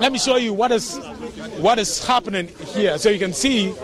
let 0.00 0.10
me 0.12 0.18
show 0.18 0.36
you 0.36 0.52
what 0.54 0.72
is, 0.72 0.96
what 1.58 1.78
is 1.78 2.04
happening 2.04 2.48
here. 2.74 2.98
So 2.98 3.10
you 3.10 3.18
can 3.18 3.32
see 3.32 3.74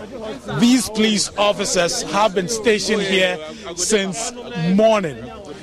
these 0.58 0.88
police 0.90 1.30
officers 1.36 2.02
have 2.02 2.34
been 2.34 2.48
stationed 2.48 3.02
here 3.02 3.38
since 3.76 4.32
morning. 4.74 5.16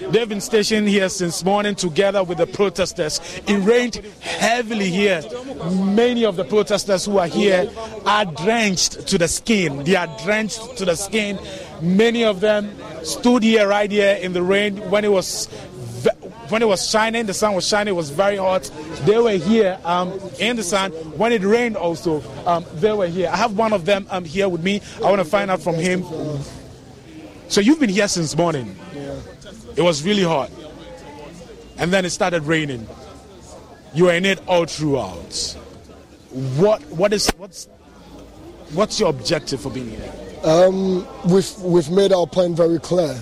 They've 0.09 0.27
been 0.27 0.41
stationed 0.41 0.89
here 0.89 1.09
since 1.09 1.43
morning 1.43 1.75
together 1.75 2.23
with 2.23 2.39
the 2.39 2.47
protesters. 2.47 3.21
It 3.47 3.57
rained 3.59 3.95
heavily 4.19 4.89
here. 4.89 5.23
Many 5.71 6.25
of 6.25 6.35
the 6.35 6.43
protesters 6.43 7.05
who 7.05 7.17
are 7.17 7.27
here 7.27 7.69
are 8.05 8.25
drenched 8.25 9.07
to 9.07 9.17
the 9.17 9.27
skin. 9.27 9.83
They 9.83 9.95
are 9.95 10.07
drenched 10.23 10.77
to 10.77 10.85
the 10.85 10.95
skin. 10.95 11.39
Many 11.81 12.23
of 12.25 12.41
them 12.41 12.75
stood 13.03 13.43
here 13.43 13.67
right 13.67 13.89
here 13.89 14.15
in 14.15 14.33
the 14.33 14.43
rain 14.43 14.77
when 14.89 15.05
it 15.05 15.11
was 15.11 15.47
when 16.51 16.61
it 16.61 16.67
was 16.67 16.85
shining, 16.87 17.25
the 17.25 17.33
sun 17.33 17.55
was 17.55 17.65
shining, 17.65 17.93
it 17.93 17.95
was 17.95 18.09
very 18.09 18.35
hot. 18.35 18.69
They 19.05 19.17
were 19.17 19.31
here 19.31 19.79
um, 19.85 20.19
in 20.37 20.57
the 20.57 20.63
sun. 20.63 20.91
When 21.17 21.31
it 21.31 21.43
rained, 21.43 21.77
also, 21.77 22.21
um, 22.45 22.65
they 22.73 22.91
were 22.91 23.07
here. 23.07 23.29
I 23.31 23.37
have 23.37 23.57
one 23.57 23.71
of 23.71 23.85
them 23.85 24.05
um, 24.09 24.25
here 24.25 24.49
with 24.49 24.61
me. 24.61 24.81
I 24.97 25.03
want 25.03 25.19
to 25.19 25.25
find 25.25 25.49
out 25.49 25.61
from 25.61 25.75
him. 25.75 26.03
So 27.47 27.61
you've 27.61 27.79
been 27.79 27.89
here 27.89 28.07
since 28.07 28.35
morning. 28.35 28.75
Yeah. 28.93 29.17
It 29.77 29.81
was 29.81 30.03
really 30.03 30.23
hot. 30.23 30.51
And 31.77 31.91
then 31.91 32.03
it 32.05 32.09
started 32.09 32.43
raining. 32.43 32.85
You 33.93 34.05
were 34.05 34.13
in 34.13 34.25
it 34.25 34.39
all 34.47 34.65
throughout. 34.65 35.57
What 36.57 36.81
what 36.91 37.11
is 37.11 37.29
what's 37.37 37.67
what's 38.73 38.99
your 38.99 39.09
objective 39.09 39.61
for 39.61 39.69
being 39.69 39.89
here? 39.89 40.13
Um, 40.43 41.05
we've 41.25 41.57
we've 41.59 41.89
made 41.89 42.13
our 42.13 42.27
point 42.27 42.55
very 42.55 42.79
clear. 42.79 43.21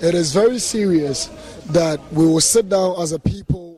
It 0.00 0.14
is 0.14 0.34
very 0.34 0.58
serious 0.58 1.30
that 1.72 2.00
we 2.12 2.26
will 2.26 2.40
sit 2.40 2.68
down 2.68 3.00
as 3.00 3.12
a 3.12 3.18
people 3.18 3.72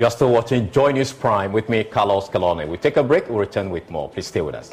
You 0.00 0.06
are 0.06 0.10
still 0.10 0.32
watching 0.32 0.70
Joy 0.70 0.92
News 0.92 1.12
Prime 1.12 1.52
with 1.52 1.68
me, 1.68 1.84
Carlos 1.84 2.30
Calony. 2.30 2.66
We 2.66 2.78
take 2.78 2.96
a 2.96 3.02
break, 3.02 3.28
we'll 3.28 3.40
return 3.40 3.68
with 3.68 3.90
more. 3.90 4.08
Please 4.08 4.28
stay 4.28 4.40
with 4.40 4.54
us. 4.54 4.72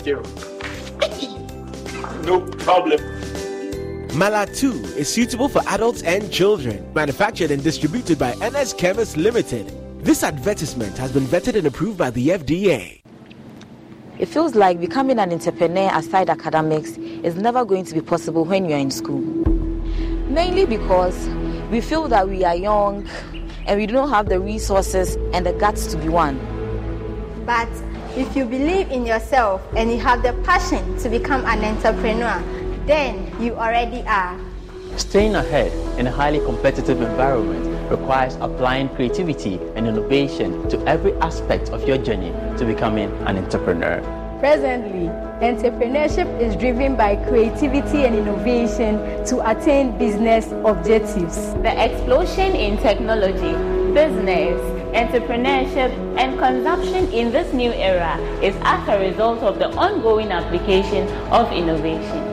Thank 0.00 1.22
you. 1.22 1.36
no 2.24 2.40
problem. 2.58 2.98
Malatu 4.10 4.72
is 4.96 5.12
suitable 5.12 5.48
for 5.48 5.62
adults 5.68 6.02
and 6.02 6.32
children. 6.32 6.90
Manufactured 6.94 7.50
and 7.50 7.62
distributed 7.62 8.18
by 8.18 8.34
NS 8.36 8.72
Chemist 8.72 9.18
Limited. 9.18 9.70
This 10.02 10.22
advertisement 10.22 10.96
has 10.96 11.12
been 11.12 11.24
vetted 11.24 11.54
and 11.56 11.66
approved 11.66 11.98
by 11.98 12.08
the 12.10 12.28
FDA. 12.28 13.02
It 14.18 14.26
feels 14.26 14.54
like 14.54 14.80
becoming 14.80 15.18
an 15.18 15.32
entrepreneur 15.32 15.90
aside 15.92 16.30
academics 16.30 16.96
is 16.96 17.36
never 17.36 17.64
going 17.66 17.84
to 17.84 17.94
be 17.94 18.00
possible 18.00 18.44
when 18.44 18.68
you're 18.68 18.78
in 18.78 18.90
school. 18.90 19.20
Mainly 20.30 20.64
because 20.64 21.28
we 21.70 21.82
feel 21.82 22.08
that 22.08 22.26
we 22.26 22.42
are 22.44 22.56
young 22.56 23.06
and 23.66 23.78
we 23.78 23.86
don't 23.86 24.08
have 24.08 24.30
the 24.30 24.40
resources 24.40 25.16
and 25.34 25.44
the 25.44 25.52
guts 25.52 25.86
to 25.88 25.98
be 25.98 26.08
one. 26.08 26.38
But 27.44 27.68
if 28.16 28.34
you 28.34 28.44
believe 28.44 28.90
in 28.90 29.06
yourself 29.06 29.62
and 29.76 29.90
you 29.90 29.98
have 29.98 30.22
the 30.22 30.32
passion 30.42 30.98
to 30.98 31.08
become 31.08 31.44
an 31.46 31.64
entrepreneur, 31.64 32.42
then 32.86 33.30
you 33.40 33.54
already 33.54 34.02
are. 34.06 34.38
Staying 34.96 35.36
ahead 35.36 35.70
in 35.98 36.06
a 36.08 36.10
highly 36.10 36.40
competitive 36.40 37.00
environment 37.00 37.90
requires 37.90 38.34
applying 38.40 38.88
creativity 38.90 39.60
and 39.76 39.86
innovation 39.86 40.68
to 40.68 40.78
every 40.86 41.14
aspect 41.22 41.70
of 41.70 41.86
your 41.86 41.98
journey 41.98 42.32
to 42.58 42.64
becoming 42.64 43.10
an 43.26 43.38
entrepreneur. 43.38 44.00
Presently, 44.40 45.06
entrepreneurship 45.44 46.26
is 46.40 46.56
driven 46.56 46.96
by 46.96 47.14
creativity 47.28 48.04
and 48.04 48.16
innovation 48.16 49.24
to 49.26 49.48
attain 49.48 49.96
business 49.98 50.50
objectives. 50.64 51.54
The 51.62 51.72
explosion 51.78 52.56
in 52.56 52.76
technology, 52.78 53.52
business, 53.94 54.79
entrepreneurship, 54.92 55.90
and 56.18 56.38
consumption 56.38 57.10
in 57.12 57.30
this 57.30 57.52
new 57.52 57.70
era 57.72 58.18
is 58.42 58.54
as 58.62 58.88
a 58.88 58.98
result 58.98 59.40
of 59.40 59.58
the 59.58 59.68
ongoing 59.76 60.30
application 60.30 61.08
of 61.30 61.50
innovation. 61.52 62.24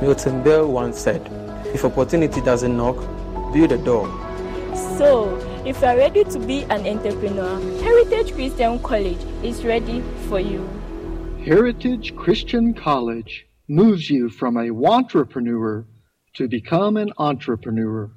Milton 0.00 0.42
Berle 0.42 0.68
once 0.68 0.98
said, 0.98 1.22
If 1.74 1.84
opportunity 1.84 2.40
doesn't 2.40 2.76
knock, 2.76 2.96
build 3.52 3.72
a 3.72 3.78
door. 3.78 4.06
So, 4.98 5.36
if 5.64 5.80
you 5.80 5.88
are 5.88 5.96
ready 5.96 6.24
to 6.24 6.38
be 6.38 6.64
an 6.64 6.86
entrepreneur, 6.86 7.58
Heritage 7.82 8.34
Christian 8.34 8.78
College 8.80 9.18
is 9.42 9.64
ready 9.64 10.02
for 10.28 10.38
you. 10.38 10.68
Heritage 11.44 12.14
Christian 12.16 12.74
College 12.74 13.46
moves 13.68 14.10
you 14.10 14.28
from 14.28 14.56
a 14.56 14.70
entrepreneur 14.70 15.86
to 16.34 16.48
become 16.48 16.96
an 16.96 17.12
entrepreneur. 17.18 18.10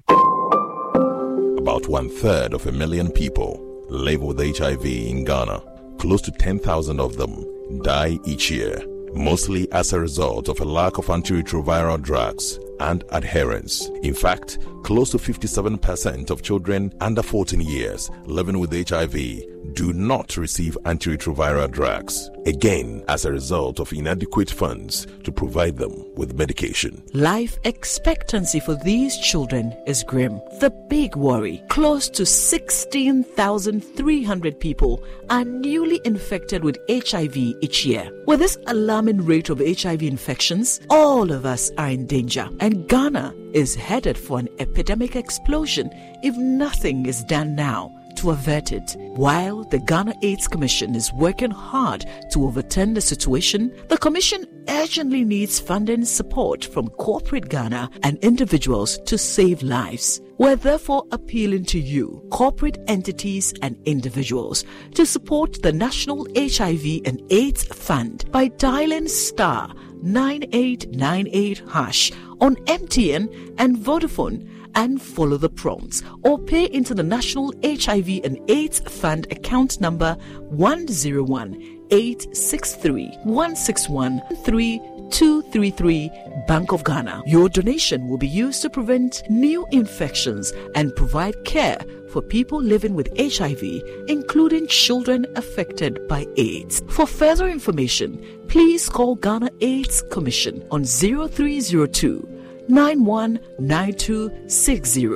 About 1.57 1.87
one 1.87 2.09
third 2.09 2.53
of 2.53 2.67
a 2.67 2.71
million 2.71 3.11
people 3.11 3.68
live 3.89 4.21
with 4.21 4.39
HIV 4.39 4.85
in 4.85 5.25
Ghana. 5.25 5.61
Close 5.97 6.21
to 6.21 6.31
10,000 6.31 6.99
of 6.99 7.17
them 7.17 7.45
die 7.81 8.17
each 8.25 8.49
year, 8.51 8.81
mostly 9.13 9.71
as 9.71 9.91
a 9.91 9.99
result 9.99 10.47
of 10.47 10.59
a 10.59 10.65
lack 10.65 10.97
of 10.97 11.07
antiretroviral 11.07 12.01
drugs 12.01 12.59
and 12.79 13.03
adherence. 13.09 13.89
In 14.03 14.13
fact, 14.13 14.59
close 14.83 15.09
to 15.11 15.17
57% 15.17 16.29
of 16.29 16.41
children 16.41 16.93
under 17.01 17.21
14 17.21 17.59
years 17.59 18.09
living 18.25 18.59
with 18.59 18.89
HIV 18.89 19.58
do 19.73 19.93
not 19.93 20.37
receive 20.37 20.77
antiretroviral 20.85 21.71
drugs, 21.71 22.29
again, 22.45 23.03
as 23.07 23.25
a 23.25 23.31
result 23.31 23.79
of 23.79 23.91
inadequate 23.93 24.49
funds 24.49 25.05
to 25.23 25.31
provide 25.31 25.77
them 25.77 26.05
with 26.15 26.37
medication. 26.37 27.01
Life 27.13 27.57
expectancy 27.63 28.59
for 28.59 28.75
these 28.75 29.17
children 29.19 29.73
is 29.87 30.03
grim. 30.03 30.41
The 30.59 30.71
big 30.89 31.15
worry 31.15 31.63
close 31.69 32.09
to 32.09 32.25
16,300 32.25 34.59
people 34.59 35.01
are 35.29 35.45
newly 35.45 36.01
infected 36.03 36.61
with 36.63 36.79
HIV 36.89 37.37
each 37.37 37.85
year. 37.85 38.11
With 38.25 38.39
this 38.39 38.57
alarming 38.67 39.25
rate 39.25 39.49
of 39.49 39.59
HIV 39.59 40.01
infections, 40.03 40.81
all 40.89 41.31
of 41.31 41.45
us 41.45 41.71
are 41.77 41.89
in 41.89 42.07
danger, 42.07 42.49
and 42.59 42.85
Ghana 42.87 43.35
is 43.53 43.75
headed 43.75 44.17
for 44.17 44.39
an 44.39 44.49
epidemic 44.59 45.15
explosion 45.15 45.91
if 46.23 46.35
nothing 46.35 47.05
is 47.05 47.23
done 47.23 47.55
now 47.55 47.93
to 48.19 48.31
avert 48.31 48.71
it. 48.71 48.95
While 48.97 49.63
the 49.63 49.79
Ghana 49.79 50.13
AIDS 50.21 50.47
Commission 50.47 50.93
is 50.93 51.13
working 51.13 51.51
hard 51.51 52.05
to 52.31 52.43
overturn 52.43 52.93
the 52.93 53.01
situation, 53.01 53.73
the 53.87 53.97
Commission 53.97 54.45
urgently 54.67 55.23
needs 55.23 55.59
funding 55.59 56.03
support 56.03 56.65
from 56.65 56.89
corporate 56.89 57.49
Ghana 57.49 57.89
and 58.03 58.17
individuals 58.19 58.99
to 59.05 59.17
save 59.17 59.63
lives. 59.63 60.21
We're 60.37 60.57
therefore 60.57 61.05
appealing 61.11 61.65
to 61.65 61.79
you, 61.79 62.21
corporate 62.29 62.77
entities 62.87 63.53
and 63.61 63.77
individuals, 63.85 64.65
to 64.95 65.05
support 65.05 65.61
the 65.61 65.71
National 65.71 66.27
HIV 66.35 67.01
and 67.05 67.21
AIDS 67.29 67.63
Fund 67.63 68.29
by 68.31 68.49
dialing 68.49 69.07
star 69.07 69.73
9898 70.01 71.63
hash 71.69 72.11
on 72.41 72.55
MTN 72.67 73.55
and 73.57 73.77
Vodafone 73.77 74.58
and 74.75 75.01
follow 75.01 75.37
the 75.37 75.49
prompts 75.49 76.03
or 76.23 76.39
pay 76.39 76.65
into 76.65 76.93
the 76.93 77.03
National 77.03 77.53
HIV 77.63 78.21
and 78.23 78.39
AIDS 78.49 78.79
Fund 78.79 79.27
account 79.31 79.79
number 79.81 80.15
101 80.49 81.79
863 81.91 83.07
161 83.23 84.21
3233 84.43 86.11
Bank 86.47 86.71
of 86.71 86.83
Ghana. 86.83 87.23
Your 87.25 87.49
donation 87.49 88.07
will 88.07 88.17
be 88.17 88.27
used 88.27 88.61
to 88.61 88.69
prevent 88.69 89.23
new 89.29 89.65
infections 89.71 90.53
and 90.75 90.95
provide 90.95 91.43
care 91.45 91.79
for 92.09 92.21
people 92.21 92.61
living 92.61 92.95
with 92.95 93.09
HIV, 93.19 93.63
including 94.07 94.67
children 94.67 95.25
affected 95.35 96.07
by 96.07 96.25
AIDS. 96.37 96.81
For 96.89 97.05
further 97.05 97.47
information, 97.47 98.23
please 98.47 98.89
call 98.89 99.15
Ghana 99.15 99.51
AIDS 99.61 100.03
Commission 100.09 100.65
on 100.71 100.85
0302 100.85 102.38
919260 102.69 105.07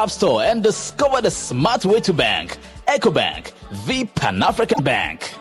App 0.00 0.10
Store 0.10 0.42
and 0.42 0.62
discover 0.62 1.20
the 1.20 1.30
smart 1.30 1.84
way 1.84 2.00
to 2.00 2.14
bank. 2.14 2.56
EcoBank, 2.88 3.52
the 3.86 4.06
Pan 4.06 4.42
African 4.42 4.82
Bank. 4.82 5.34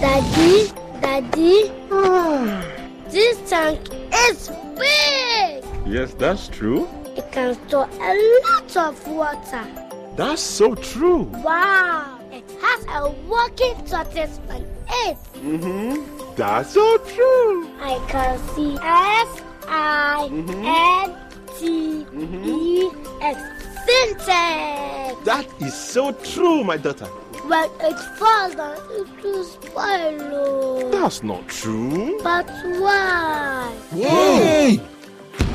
Daddy, 0.00 0.72
Daddy, 1.02 1.70
this 3.10 3.50
tank 3.50 3.80
is 4.30 4.50
big. 4.78 5.62
Yes, 5.86 6.14
that's 6.14 6.48
true. 6.48 6.88
It 7.18 7.30
can 7.32 7.52
store 7.68 7.90
a 8.00 8.40
lot 8.46 8.76
of 8.78 9.08
water. 9.08 9.64
That's 10.16 10.40
so 10.40 10.74
true. 10.74 11.24
Wow, 11.44 12.18
it 12.32 12.50
has 12.62 12.82
a 12.88 13.10
working 13.28 13.74
tortoise 13.84 14.40
on 14.48 14.62
it. 14.88 15.18
Mm-hmm. 15.34 16.34
That's 16.34 16.70
so 16.70 16.96
true. 16.96 17.68
I 17.78 18.02
can 18.08 18.38
see 18.54 18.78
S 18.82 19.42
I 19.68 20.28
N 20.30 21.16
T 21.58 22.06
E 22.14 22.90
X. 23.20 23.40
Sintex. 23.86 25.24
That 25.24 25.46
is 25.60 25.72
so 25.72 26.10
true, 26.12 26.64
my 26.64 26.76
daughter. 26.76 27.06
When 27.46 27.70
it's 27.80 28.04
falls 28.18 28.56
down, 28.56 28.76
it 28.90 29.22
will 29.22 29.44
spoil. 29.44 30.20
oh. 30.32 30.90
That's 30.90 31.22
not 31.22 31.46
true. 31.46 32.18
But 32.24 32.48
why? 32.80 33.72
Yay! 33.94 34.80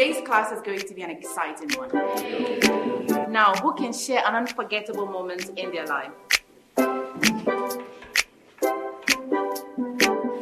Today's 0.00 0.24
class 0.26 0.50
is 0.50 0.62
going 0.62 0.78
to 0.78 0.94
be 0.94 1.02
an 1.02 1.10
exciting 1.10 1.68
one. 1.76 1.90
Now, 3.30 3.52
who 3.56 3.74
can 3.74 3.92
share 3.92 4.22
an 4.24 4.34
unforgettable 4.34 5.04
moment 5.04 5.50
in 5.58 5.70
their 5.72 5.84
life? 5.84 6.10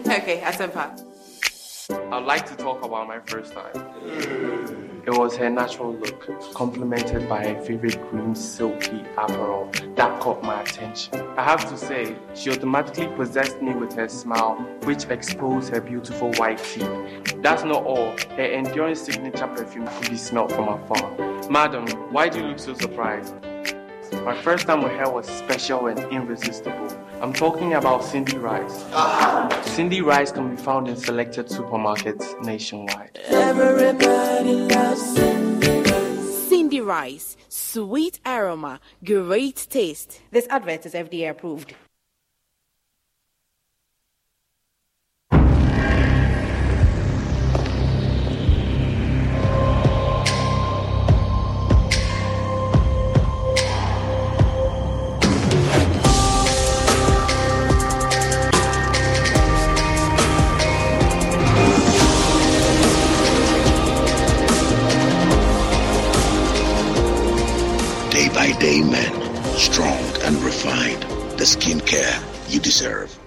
Okay, 0.06 0.40
Asempa. 0.44 0.94
I'd 1.90 2.24
like 2.24 2.46
to 2.46 2.54
talk 2.54 2.84
about 2.84 3.08
my 3.08 3.18
first 3.18 3.52
time. 3.52 4.87
It 5.08 5.16
was 5.16 5.38
her 5.38 5.48
natural 5.48 5.94
look, 5.94 6.52
complemented 6.52 7.30
by 7.30 7.42
her 7.42 7.58
favorite 7.62 7.98
green 8.10 8.34
silky 8.34 9.06
apparel 9.16 9.70
that 9.96 10.20
caught 10.20 10.42
my 10.42 10.60
attention. 10.60 11.14
I 11.34 11.44
have 11.44 11.66
to 11.70 11.78
say, 11.78 12.14
she 12.34 12.50
automatically 12.50 13.06
possessed 13.16 13.62
me 13.62 13.72
with 13.72 13.94
her 13.94 14.06
smile, 14.10 14.56
which 14.84 15.06
exposed 15.06 15.70
her 15.70 15.80
beautiful 15.80 16.30
white 16.32 16.58
teeth. 16.58 16.86
That's 17.40 17.64
not 17.64 17.84
all, 17.84 18.18
her 18.36 18.44
enduring 18.44 18.96
signature 18.96 19.46
perfume 19.46 19.86
could 19.86 20.10
be 20.10 20.18
smelled 20.18 20.52
from 20.52 20.68
afar. 20.68 21.16
Madam, 21.48 21.86
why 22.12 22.28
do 22.28 22.40
you 22.40 22.48
look 22.48 22.58
so 22.58 22.74
surprised? 22.74 23.34
My 24.26 24.38
first 24.42 24.66
time 24.66 24.82
with 24.82 24.92
her 24.92 25.10
was 25.10 25.26
special 25.26 25.86
and 25.86 26.00
irresistible. 26.12 26.88
I'm 27.20 27.32
talking 27.32 27.74
about 27.74 28.04
Cindy 28.04 28.38
Rice. 28.38 28.84
Cindy 29.66 30.02
Rice 30.02 30.30
can 30.30 30.54
be 30.54 30.62
found 30.62 30.86
in 30.86 30.96
selected 30.96 31.46
supermarkets 31.46 32.40
nationwide. 32.44 33.18
Everybody 33.26 34.52
loves 34.52 35.02
Cindy. 35.14 35.82
Cindy 36.48 36.80
Rice, 36.80 37.36
sweet 37.48 38.20
aroma, 38.24 38.78
great 39.04 39.66
taste. 39.68 40.20
This 40.30 40.46
advert 40.48 40.86
is 40.86 40.94
FDA 40.94 41.30
approved. 41.30 41.74
By 68.34 68.52
day 68.58 68.82
men, 68.82 69.12
strong 69.56 69.98
and 70.22 70.36
refined. 70.36 71.02
The 71.38 71.44
skincare 71.44 72.22
you 72.48 72.60
deserve. 72.60 73.18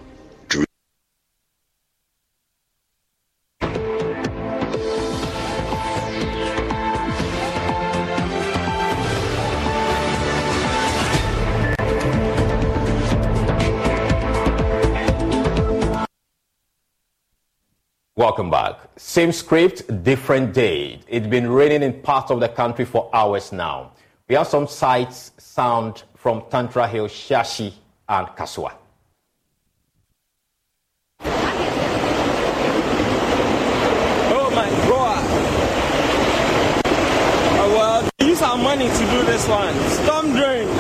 Welcome 18.22 18.52
back. 18.52 18.76
Same 18.98 19.32
script, 19.32 20.04
different 20.04 20.54
day. 20.54 21.00
It's 21.08 21.26
been 21.26 21.50
raining 21.50 21.82
in 21.82 22.02
parts 22.02 22.30
of 22.30 22.40
the 22.40 22.50
country 22.50 22.86
for 22.86 23.10
hours 23.14 23.52
now. 23.52 23.94
We 24.32 24.36
have 24.38 24.48
some 24.48 24.66
sights, 24.66 25.34
sound 25.40 26.04
from 26.16 26.44
Tantra 26.50 26.88
Hill, 26.88 27.10
Shiashie, 27.10 27.74
and 28.08 28.28
Kasoa. 28.30 28.72
Oh 34.40 34.50
my 34.56 34.70
god. 34.88 35.26
Oh, 37.60 37.74
well, 37.76 38.10
use 38.26 38.42
our 38.42 38.58
money 38.58 38.88
to 38.88 39.00
do 39.00 39.26
this 39.26 39.46
one. 39.50 39.76
Storm 39.90 40.32
drain. 40.32 40.68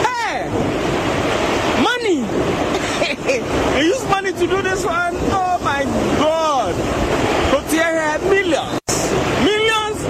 hey! 0.00 0.48
Money! 1.82 2.24
you 3.78 3.84
use 3.84 4.08
money 4.08 4.32
to 4.32 4.46
do 4.46 4.62
this 4.62 4.82
one? 4.82 5.14
Oh 5.14 5.58
my 5.62 5.84
god. 6.16 7.02
Kotier 7.52 7.84
had 7.84 8.22
millions. 8.30 8.80
Millions 9.44 10.00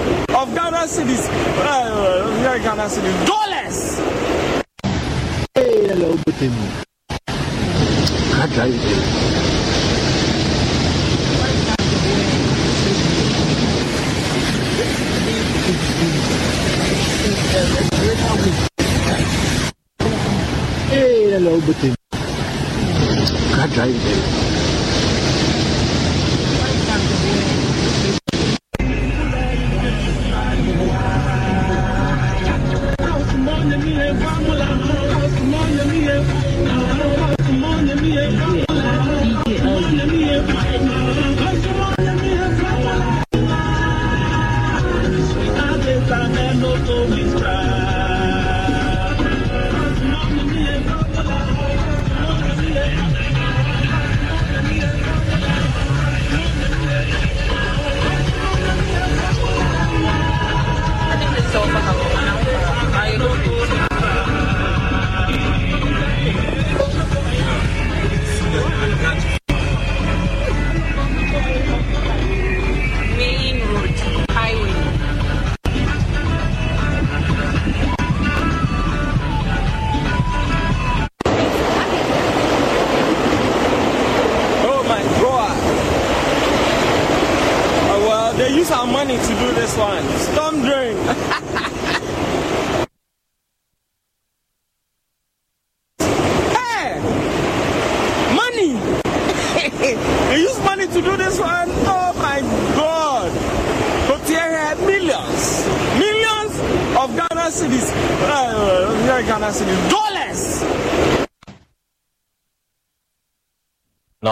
of 0.83 0.89
Ghana 0.89 1.05
cedis. 1.05 1.29
Uh, 1.57 1.69
uh, 2.43 2.57
Ghana 2.57 2.89
cedis. 2.89 3.25
Dollars! 3.25 3.99
Hey, 5.55 5.87
hello, 5.87 6.15
Butini. 6.15 6.83
Can't 7.27 8.51
drive 8.53 8.73
it. 8.73 8.79
Hey, 20.89 21.31
hello, 21.31 21.59
Butini. 21.61 21.95
Can't 23.55 23.73
drive 23.73 23.95
it. 23.95 24.52
Come 33.63 33.71
on, 33.71 33.79
let 33.79 33.87
me 33.87 33.93
have, 33.93 34.19
come 37.37 37.63
on, 37.63 37.87
let 37.87 38.01
me 38.01 38.11
have. 38.11 38.62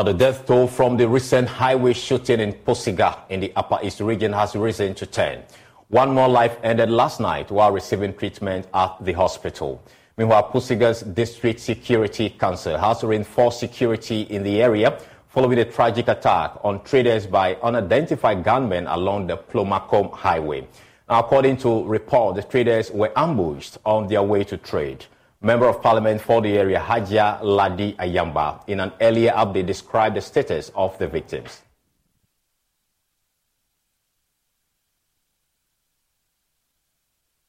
Now, 0.02 0.06
the 0.06 0.14
death 0.18 0.48
toll 0.48 0.66
from 0.66 0.98
the 0.98 1.08
recent 1.08 1.48
highway 1.48 1.94
shooting 1.94 2.40
in 2.40 2.54
Pusiga 2.54 3.20
in 3.30 3.40
the 3.40 3.54
Upper 3.56 3.78
East 3.84 4.00
region 4.00 4.34
has 4.34 4.56
risen 4.56 4.96
to 4.96 5.06
10. 5.06 5.44
One 5.90 6.16
more 6.16 6.28
life 6.28 6.58
ended 6.64 6.90
last 6.90 7.20
night 7.20 7.52
while 7.52 7.72
receiving 7.72 8.16
treatment 8.16 8.66
at 8.74 8.98
the 9.00 9.14
hospital. 9.14 9.80
Meanwhile, 10.18 10.50
Pusiga's 10.52 11.04
District 11.04 11.60
Security 11.60 12.32
Council 12.32 12.80
has 12.80 13.04
reinforced 13.04 13.60
security 13.60 14.22
in 14.22 14.42
the 14.42 14.64
area 14.64 14.98
following 15.28 15.60
a 15.60 15.66
tragic 15.66 16.08
attack 16.08 16.54
on 16.64 16.84
traders 16.84 17.28
by 17.28 17.54
unidentified 17.62 18.44
gunmen 18.44 18.88
along 18.88 19.28
the 19.28 19.38
Pulmakom 19.38 20.12
Highway. 20.14 20.68
Now, 21.08 21.20
according 21.20 21.58
to 21.58 21.84
report, 21.84 22.38
the 22.38 22.42
traders 22.42 22.90
were 22.90 23.12
ambushed 23.16 23.78
on 23.86 24.08
their 24.08 24.24
way 24.24 24.46
to 24.46 24.58
trade. 24.58 25.06
Member 25.44 25.68
of 25.68 25.82
Parliament 25.82 26.22
for 26.22 26.40
the 26.40 26.56
area, 26.56 26.80
Hajia 26.80 27.40
Ladi 27.42 27.94
Ayamba, 27.94 28.64
in 28.68 28.80
an 28.80 28.92
earlier 29.02 29.32
update 29.32 29.66
described 29.66 30.16
the 30.16 30.22
status 30.22 30.72
of 30.76 30.96
the 31.00 31.08
victims. 31.08 31.64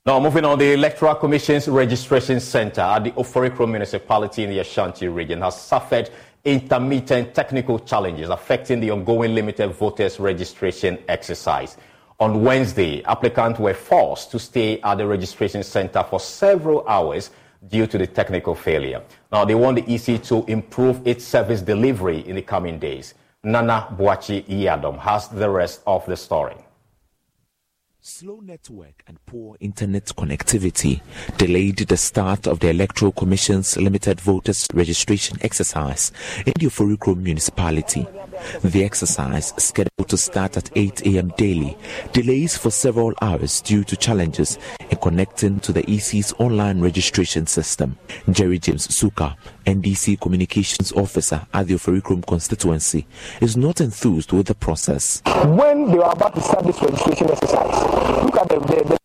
Now, 0.07 0.19
moving 0.19 0.47
on, 0.47 0.59
the 0.59 0.73
Electoral 0.73 1.15
Commission's 1.15 1.69
registration 1.69 2.41
center 2.41 2.81
at 2.81 3.05
the 3.05 3.11
Oforikrom 3.13 3.71
municipality 3.71 4.43
in 4.45 4.51
the 4.51 4.59
Ashanti 4.61 5.07
region 5.07 5.43
has 5.43 5.61
suffered 5.61 6.11
intermittent 6.45 7.35
technical 7.35 7.79
challenges 7.79 8.31
affecting 8.31 8.81
the 8.81 8.91
ongoing 8.91 9.35
limited 9.35 9.69
voters 9.69 10.19
registration 10.19 10.99
exercise. 11.09 11.77
On 12.19 12.43
Wednesday, 12.43 13.05
applicants 13.05 13.61
were 13.61 13.75
forced 13.75 14.31
to 14.31 14.39
stay 14.39 14.81
at 14.81 14.97
the 14.97 15.07
registration 15.07 15.63
center 15.63 16.03
for 16.03 16.19
several 16.19 16.89
hours 16.89 17.31
due 17.69 17.87
to 17.87 17.99
the 17.99 18.07
technical 18.07 18.55
failure. 18.55 19.03
Now, 19.31 19.45
they 19.45 19.55
want 19.55 19.85
the 19.85 19.95
EC 19.95 20.23
to 20.25 20.45
improve 20.47 21.07
its 21.07 21.25
service 21.25 21.63
delivery 21.63 22.27
in 22.27 22.37
the 22.37 22.43
coming 22.43 22.79
days. 22.79 23.15
Nana 23.45 23.89
Boakye 23.99 24.45
Yiadom 24.47 24.99
has 24.99 25.29
the 25.29 25.49
rest 25.49 25.83
of 25.87 26.05
the 26.07 26.17
story. 26.17 26.57
Slow 28.05 28.41
network 28.41 29.05
and 29.07 29.25
poor 29.27 29.57
internet 29.61 30.07
connectivity 30.07 31.01
delayed 31.37 31.77
the 31.77 31.97
start 31.97 32.49
of 32.49 32.59
the 32.59 32.69
Electoral 32.69 33.13
Commission's 33.13 33.77
limited 33.77 34.21
voters 34.21 34.67
registration 34.75 35.39
exercise 35.41 36.11
in 36.39 36.53
the 36.59 36.67
Oforikrom 36.67 37.19
municipality. 37.23 38.05
The 38.63 38.85
exercise, 38.85 39.53
scheduled 39.57 40.09
to 40.09 40.17
start 40.17 40.57
at 40.57 40.71
8 40.77 41.07
a.m. 41.07 41.33
daily, 41.37 41.77
delays 42.13 42.57
for 42.57 42.71
several 42.71 43.15
hours 43.21 43.61
due 43.61 43.85
to 43.85 43.97
challenges 43.97 44.59
in 44.91 44.99
connecting 44.99 45.61
to 45.61 45.73
the 45.73 45.89
EC's 45.91 46.33
online 46.39 46.81
registration 46.81 47.47
system. 47.47 47.99
Jerry 48.31 48.59
James 48.59 48.95
Suka, 48.95 49.37
NDC 49.67 50.21
Communications 50.21 50.93
Officer 50.93 51.47
at 51.53 51.67
the 51.67 51.75
Oforikrom 51.75 52.27
constituency, 52.27 53.07
is 53.41 53.57
not 53.57 53.81
enthused 53.81 54.33
with 54.33 54.47
the 54.47 54.55
process. 54.55 55.23
When 55.45 55.87
they 55.91 55.99
were 55.99 56.05
about 56.11 56.35
to 56.35 56.41
start 56.41 56.65
this 56.65 56.81
registration 56.81 57.31
exercise, 57.31 58.25
look 58.25 58.37
at 58.37 58.49
the, 58.49 58.61
the, 58.61 58.85
the 58.85 58.99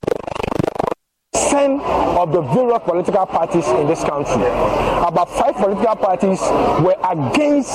Ten 1.68 1.80
of 2.18 2.32
the 2.32 2.42
various 2.42 2.82
political 2.84 3.26
parties 3.26 3.68
in 3.68 3.88
this 3.88 4.04
country. 4.04 4.46
About 5.04 5.30
five 5.30 5.56
political 5.56 5.96
parties 5.96 6.40
were 6.82 6.96
against 7.04 7.72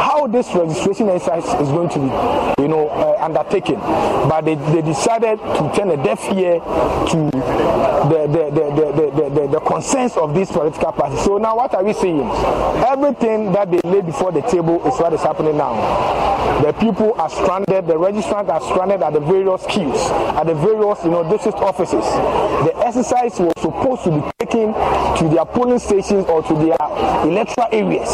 how 0.00 0.26
this 0.26 0.52
registration 0.54 1.08
exercise 1.08 1.44
is 1.60 1.68
going 1.68 1.88
to 1.90 1.98
be, 1.98 2.62
you 2.62 2.68
know, 2.68 2.88
uh, 2.88 3.24
undertaken. 3.24 3.76
But 3.76 4.42
they, 4.42 4.54
they 4.54 4.82
decided 4.82 5.38
to 5.38 5.72
turn 5.74 5.90
a 5.90 6.02
deaf 6.02 6.20
ear 6.32 6.60
to 6.60 7.30
the 7.32 8.26
the, 8.32 8.50
the, 8.50 8.64
the, 8.76 9.10
the, 9.10 9.40
the, 9.40 9.46
the 9.48 9.60
concerns 9.60 10.16
of 10.16 10.34
these 10.34 10.50
political 10.50 10.92
parties. 10.92 11.22
So 11.24 11.38
now 11.38 11.56
what 11.56 11.74
are 11.74 11.84
we 11.84 11.92
seeing? 11.92 12.28
Everything 12.84 13.52
that 13.52 13.70
they 13.70 13.80
laid 13.84 14.06
before 14.06 14.32
the 14.32 14.42
table 14.42 14.84
is 14.86 14.98
what 14.98 15.12
is 15.12 15.22
happening 15.22 15.56
now. 15.56 16.20
The 16.62 16.72
people 16.74 17.14
are 17.20 17.30
stranded, 17.30 17.86
the 17.86 17.94
registrants 17.94 18.48
are 18.48 18.60
stranded 18.60 19.02
at 19.02 19.12
the 19.12 19.20
various 19.20 19.64
queues, 19.66 19.98
at 20.38 20.44
the 20.44 20.54
various, 20.54 21.02
you 21.04 21.10
know, 21.10 21.28
district 21.28 21.58
offices. 21.58 22.04
The 22.66 22.72
exercise 22.84 23.21
was 23.30 23.52
supposed 23.60 24.04
to 24.04 24.10
be 24.10 24.44
taken 24.44 24.72
to 24.72 25.28
their 25.34 25.44
polling 25.44 25.78
stations 25.78 26.26
or 26.26 26.42
to 26.42 26.54
their 26.54 26.76
electoral 27.22 27.68
areas 27.70 28.08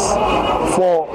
for 0.75 1.07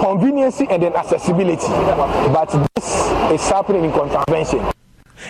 convenience 0.00 0.60
and 0.60 0.82
then 0.82 0.92
accessibility. 0.94 1.66
But 1.66 2.68
this 2.74 2.86
is 3.32 3.48
happening 3.48 3.84
in 3.84 3.92
contravention. 3.92 4.72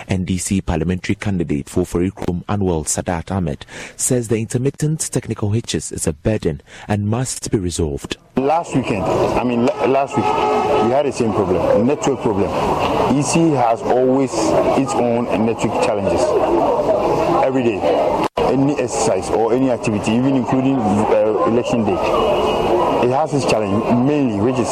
NDC 0.09 0.65
parliamentary 0.65 1.17
candidate 1.17 1.69
for 1.69 1.83
Oforikrom 1.83 2.45
Anwel 2.45 2.85
Sadat 2.85 3.31
Ahmed 3.31 3.67
says 3.97 4.29
the 4.29 4.39
intermittent 4.39 5.01
technical 5.13 5.51
hitches 5.51 5.91
is 5.93 6.07
a 6.07 6.13
burden 6.13 6.63
and 6.89 7.09
must 7.09 7.51
be 7.51 7.59
resolved. 7.59 8.17
Last 8.37 8.75
weekend, 8.75 9.03
I 9.05 9.45
mean 9.45 9.67
last 9.67 10.17
week, 10.17 10.25
we 10.25 10.93
had 10.93 11.07
the 11.07 11.13
same 11.13 11.33
problem, 11.33 11.87
network 11.87 12.23
problem. 12.23 12.49
EC 13.19 13.53
has 13.57 13.83
always 13.83 14.31
its 14.33 14.93
own 14.95 15.25
network 15.45 15.85
challenges 15.85 16.21
every 17.45 17.63
day. 17.63 17.79
Any 18.39 18.75
exercise 18.75 19.31
or 19.31 19.53
any 19.53 19.71
activity, 19.71 20.13
even 20.13 20.37
including 20.37 20.77
uh, 20.77 21.45
election 21.47 21.85
day, 21.85 21.99
it 23.05 23.11
has 23.11 23.33
its 23.35 23.47
challenge 23.51 23.85
mainly, 24.07 24.41
which 24.41 24.59
is 24.59 24.69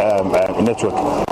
um, 0.00 0.34
uh, 0.34 0.60
network 0.60 1.26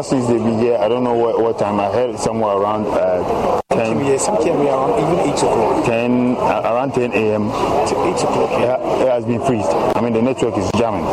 ever 0.00 0.08
since 0.08 0.26
been 0.28 0.58
here, 0.58 0.78
I 0.78 0.88
don't 0.88 1.04
know 1.04 1.14
what, 1.14 1.42
what 1.42 1.58
time. 1.58 1.78
I 1.78 1.90
heard 1.92 2.18
somewhere 2.18 2.56
around 2.56 2.86
uh, 2.86 3.59
10. 3.70 4.04
Yeah, 4.04 4.16
something 4.16 4.48
around 4.48 4.98
even 4.98 5.30
8 5.32 5.38
o'clock. 5.38 5.84
10, 5.86 6.36
uh, 6.36 6.62
around 6.64 6.92
10 6.92 7.12
a.m. 7.12 7.48
To 7.50 8.14
8 8.14 8.16
o'clock. 8.16 8.50
Yeah, 8.60 9.02
it 9.02 9.08
has 9.08 9.24
been 9.24 9.40
freezed. 9.44 9.68
I 9.68 10.00
mean, 10.00 10.12
the 10.12 10.22
network 10.22 10.58
is 10.58 10.70
jamming. 10.72 11.04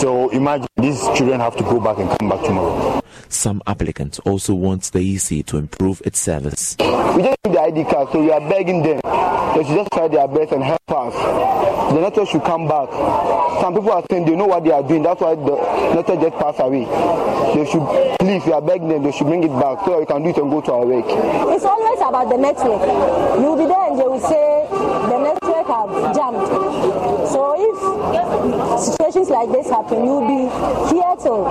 So 0.00 0.28
imagine 0.30 0.66
these 0.76 1.00
children 1.16 1.40
have 1.40 1.56
to 1.56 1.62
go 1.62 1.80
back 1.80 1.98
and 1.98 2.08
come 2.18 2.28
back 2.28 2.44
tomorrow. 2.44 3.00
Some 3.28 3.62
applicants 3.66 4.18
also 4.20 4.54
want 4.54 4.90
the 4.92 5.00
EC 5.16 5.44
to 5.46 5.58
improve 5.58 6.02
its 6.04 6.18
service. 6.20 6.76
We 6.78 7.22
just 7.22 7.36
need 7.44 7.54
the 7.54 7.60
ID 7.60 7.84
card, 7.84 8.08
so 8.12 8.20
we 8.20 8.30
are 8.32 8.40
begging 8.40 8.82
them. 8.82 9.00
They 9.54 9.64
should 9.64 9.76
just 9.76 9.90
try 9.92 10.08
their 10.08 10.28
best 10.28 10.52
and 10.52 10.62
help 10.62 10.80
us. 10.90 11.14
The 11.92 12.00
network 12.00 12.28
should 12.28 12.44
come 12.44 12.68
back. 12.68 12.90
Some 13.60 13.74
people 13.74 13.90
are 13.92 14.04
saying 14.10 14.26
they 14.26 14.36
know 14.36 14.46
what 14.46 14.62
they 14.64 14.70
are 14.70 14.82
doing. 14.82 15.02
That's 15.02 15.20
why 15.20 15.34
the 15.34 15.94
network 15.94 16.20
just 16.20 16.36
passed 16.36 16.60
away. 16.60 16.84
They 17.54 17.64
should 17.70 18.18
please, 18.20 18.44
we 18.44 18.52
are 18.52 18.62
begging 18.62 18.88
them. 18.88 19.02
They 19.02 19.12
should 19.12 19.26
bring 19.26 19.42
it 19.42 19.48
back 19.48 19.84
so 19.84 19.92
that 19.92 20.00
we 20.00 20.06
can 20.06 20.22
do 20.22 20.28
it 20.28 20.36
and 20.36 20.50
go 20.50 20.60
to 20.60 20.72
our 20.72 20.86
work. 20.86 21.06
It's 21.54 21.64
always 21.64 22.00
about 22.00 22.28
the 22.30 22.38
network. 22.38 22.82
You'll 23.40 23.56
be 23.56 23.66
there 23.66 23.90
and 23.90 23.98
they 23.98 24.04
will 24.04 24.20
say 24.20 24.66
the 24.70 25.18
network 25.18 25.66
have 25.66 26.14
jammed. 26.14 26.46
So 27.28 27.54
if 27.58 28.80
situations 28.80 29.28
like 29.30 29.50
this 29.52 29.68
happen, 29.68 30.04
you'll 30.04 30.26
be 30.26 30.48
here 30.94 31.14
till 31.20 31.44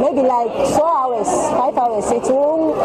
maybe 0.00 0.26
like 0.26 0.50
four 0.74 0.90
hours, 0.90 1.28
five 1.54 1.76
hours. 1.76 2.10
It 2.10 2.22
won't, 2.32 2.76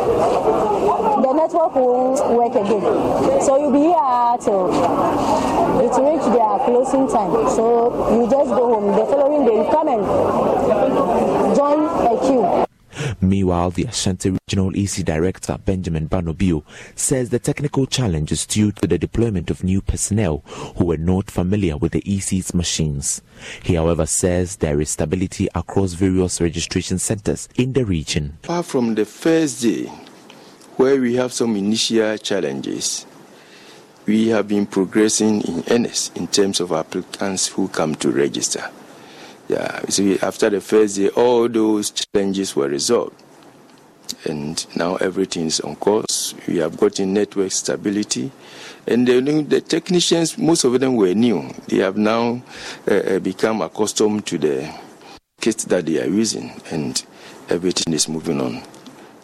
the 1.24 1.34
network 1.34 1.76
won't 1.76 2.20
work 2.38 2.54
again. 2.54 3.42
So 3.42 3.58
you'll 3.58 3.72
be 3.72 3.90
here 3.90 4.38
till 4.42 4.70
it 5.82 5.94
reach 5.98 6.26
their 6.34 6.60
closing 6.66 7.08
time. 7.08 7.32
So 7.50 8.14
you 8.16 8.30
just 8.30 8.50
go 8.52 8.74
home. 8.74 8.96
The 8.96 9.06
following 9.06 9.46
day, 9.46 9.64
you 9.64 9.72
come 9.72 9.88
and 9.88 11.56
join 11.56 11.86
a 12.06 12.20
queue. 12.28 12.69
Meanwhile, 13.22 13.72
the 13.72 13.84
Ashanti 13.84 14.30
Regional 14.30 14.76
EC 14.76 15.04
Director 15.04 15.58
Benjamin 15.64 16.08
Banobio 16.08 16.64
says 16.96 17.30
the 17.30 17.40
technical 17.40 17.86
challenge 17.86 18.32
is 18.32 18.46
due 18.46 18.72
to 18.72 18.88
the 18.88 18.98
deployment 18.98 19.50
of 19.52 19.64
new 19.64 19.82
personnel 19.82 20.40
who 20.78 20.86
were 20.86 20.98
not 20.98 21.30
familiar 21.30 21.76
with 21.78 21.92
the 21.92 22.04
EC's 22.06 22.54
machines. 22.54 23.22
He, 23.62 23.76
however, 23.76 24.06
says 24.06 24.58
there 24.58 24.80
is 24.80 24.92
stability 24.92 25.50
across 25.54 25.94
various 25.94 26.40
registration 26.40 26.98
centers 26.98 27.50
in 27.56 27.74
the 27.74 27.86
region. 27.86 28.38
Apart 28.44 28.66
from 28.66 28.96
the 28.96 29.06
first 29.06 29.62
day, 29.62 29.86
where 30.78 31.00
we 31.00 31.16
have 31.16 31.34
some 31.34 31.56
initial 31.58 32.18
challenges, 32.18 33.06
we 34.06 34.30
have 34.30 34.48
been 34.48 34.66
progressing 34.66 35.42
in 35.42 35.64
earnest 35.70 36.16
in 36.16 36.26
terms 36.28 36.60
of 36.60 36.72
applicants 36.72 37.48
who 37.48 37.68
come 37.68 37.96
to 37.96 38.10
register. 38.10 38.64
Yeah, 39.50 39.82
see, 39.90 40.20
after 40.20 40.48
the 40.52 40.62
first 40.62 40.98
day, 40.98 41.10
all 41.10 41.50
those 41.50 41.90
challenges 41.90 42.56
were 42.56 42.68
resolved. 42.70 43.16
And 44.26 44.64
now 44.76 44.96
everything 44.98 45.48
is 45.48 45.60
on 45.62 45.76
course. 45.78 46.36
We 46.48 46.58
have 46.58 46.78
gotten 46.78 47.14
network 47.14 47.52
stability. 47.52 48.32
And 48.86 49.08
the, 49.08 49.20
the 49.48 49.62
technicians, 49.62 50.38
most 50.38 50.66
of 50.66 50.80
them 50.80 50.96
were 50.96 51.16
new. 51.16 51.50
They 51.68 51.78
have 51.78 51.98
now 51.98 52.44
uh, 52.88 53.18
become 53.20 53.62
accustomed 53.64 54.28
to 54.28 54.38
the 54.38 54.72
kit 55.42 55.58
that 55.70 55.88
they 55.88 56.00
are 56.00 56.08
using. 56.08 56.52
And 56.70 57.04
everything 57.50 57.92
is 57.94 58.08
moving 58.08 58.40
on 58.42 58.62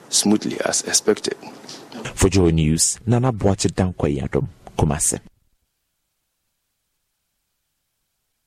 smoothly 0.10 0.60
as 0.62 0.82
expected. 0.84 1.36
For 2.16 2.30
Joy 2.30 2.50
News, 2.50 3.00
Nana 3.06 3.32
Boache 3.32 3.70
Dankwa 3.72 4.48
Kumase. 4.78 5.20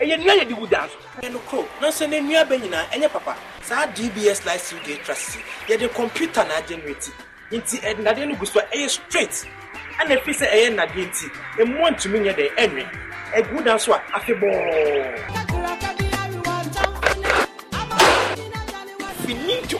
ɛyɛ 0.00 0.16
nnua 0.16 0.34
yɛ 0.34 0.48
de 0.48 0.54
gu 0.54 0.66
dan 0.66 0.88
so. 0.88 0.96
Ɛno 1.20 1.38
koro 1.46 1.68
nanso 1.80 2.06
ne 2.08 2.20
nnua 2.20 2.44
bɛ 2.48 2.58
nyinaa 2.60 2.86
ɛnyɛ 2.90 3.08
papa. 3.12 3.36
Saa 3.62 3.86
dbs 3.86 4.44
lifestyle 4.46 4.80
gas 4.86 4.98
trusses 5.04 5.36
yɛde 5.68 5.92
computer 5.94 6.44
na 6.44 6.54
agenerate 6.56 7.10
nti 7.52 7.80
ɛnadeɛ 7.82 8.28
no 8.28 8.34
gu 8.36 8.46
so 8.46 8.60
a 8.60 8.62
ɛyɛ 8.76 8.88
straight. 8.88 9.46
Ɛna 10.00 10.16
ɛfi 10.16 10.32
sɛ 10.32 10.46
ɛyɛ 10.48 10.70
nnadeɛ 10.72 11.04
nti 11.06 11.26
ɛmmoa 11.58 11.90
ntumi 11.92 12.18
nyɛ 12.20 12.34
dɛ 12.34 12.54
ɛnwe. 12.56 12.86
Ɛgu 13.34 13.64
dan 13.64 13.78
so 13.78 13.92
a 13.92 13.98
afebɔɔ 14.16 15.50
finito 19.26 19.78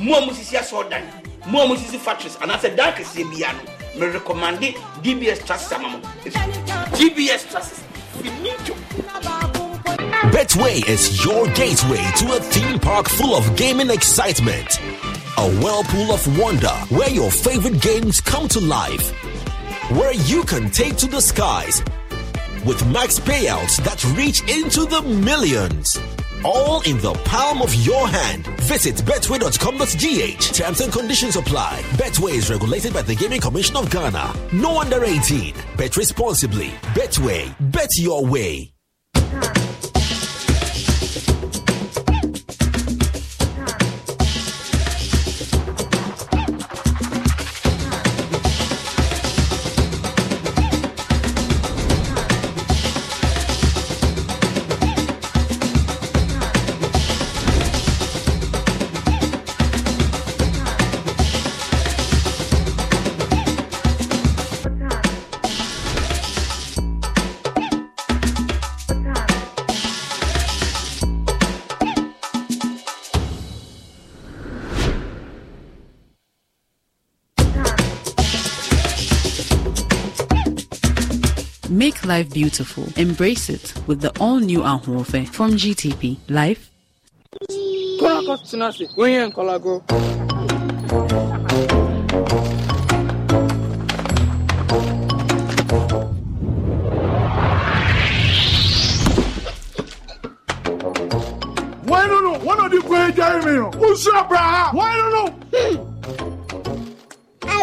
mo 0.00 0.16
a 0.16 0.20
musisi 0.26 0.56
asɔɔdan 0.58 1.04
mo 1.46 1.62
a 1.62 1.66
musisi 1.68 1.98
factories 1.98 2.36
anaasɛ 2.40 2.74
dan 2.76 2.92
kɛseɛ 2.92 3.30
bia 3.30 3.52
no 3.52 3.60
merecommande 4.06 4.74
dbs 5.02 5.44
trusses 5.46 5.72
ama 5.72 5.88
mo. 5.88 5.98
Dbs 6.98 7.48
trusses 7.50 7.80
Betway 10.32 10.86
is 10.88 11.24
your 11.24 11.46
gateway 11.54 12.04
to 12.18 12.36
a 12.36 12.40
theme 12.40 12.78
park 12.78 13.08
full 13.08 13.34
of 13.34 13.56
gaming 13.56 13.90
excitement. 13.90 14.78
A 15.38 15.50
whirlpool 15.62 16.12
of 16.12 16.38
wonder 16.38 16.68
where 16.90 17.10
your 17.10 17.30
favorite 17.30 17.80
games 17.80 18.20
come 18.20 18.46
to 18.48 18.60
life. 18.60 19.10
Where 19.90 20.12
you 20.12 20.44
can 20.44 20.70
take 20.70 20.96
to 20.98 21.06
the 21.06 21.20
skies 21.20 21.82
with 22.66 22.86
max 22.88 23.18
payouts 23.18 23.82
that 23.84 24.04
reach 24.16 24.42
into 24.48 24.84
the 24.84 25.02
millions. 25.02 25.98
All 26.44 26.80
in 26.82 26.98
the 26.98 27.12
palm 27.24 27.60
of 27.62 27.74
your 27.74 28.08
hand. 28.08 28.46
Visit 28.60 28.96
betway.com.gh. 28.96 30.54
Terms 30.54 30.80
and 30.80 30.92
conditions 30.92 31.36
apply. 31.36 31.82
Betway 31.92 32.32
is 32.32 32.50
regulated 32.50 32.94
by 32.94 33.02
the 33.02 33.14
Gaming 33.14 33.40
Commission 33.40 33.76
of 33.76 33.90
Ghana. 33.90 34.34
No 34.52 34.80
under 34.80 35.04
18. 35.04 35.54
Bet 35.76 35.96
responsibly. 35.96 36.68
Betway. 36.94 37.54
Bet 37.72 37.98
your 37.98 38.24
way. 38.24 38.72
Life 82.10 82.30
beautiful. 82.32 82.84
Embrace 82.96 83.48
it 83.48 83.72
with 83.86 84.00
the 84.00 84.10
all 84.18 84.40
new 84.40 84.62
Ahwofe 84.62 85.28
from 85.28 85.52
GTP. 85.52 86.16
Life. 86.28 86.68
Why 101.90 102.06
no 102.08 102.18
no? 102.26 102.32
One 102.40 102.58
of 102.64 102.72
the 102.72 102.80
great 102.88 103.14
Jeremy. 103.14 103.70
Who's 103.78 104.08
up, 104.08 104.28
brah? 104.28 104.74
Why 104.74 104.96
no 104.96 105.06
no? 105.16 105.49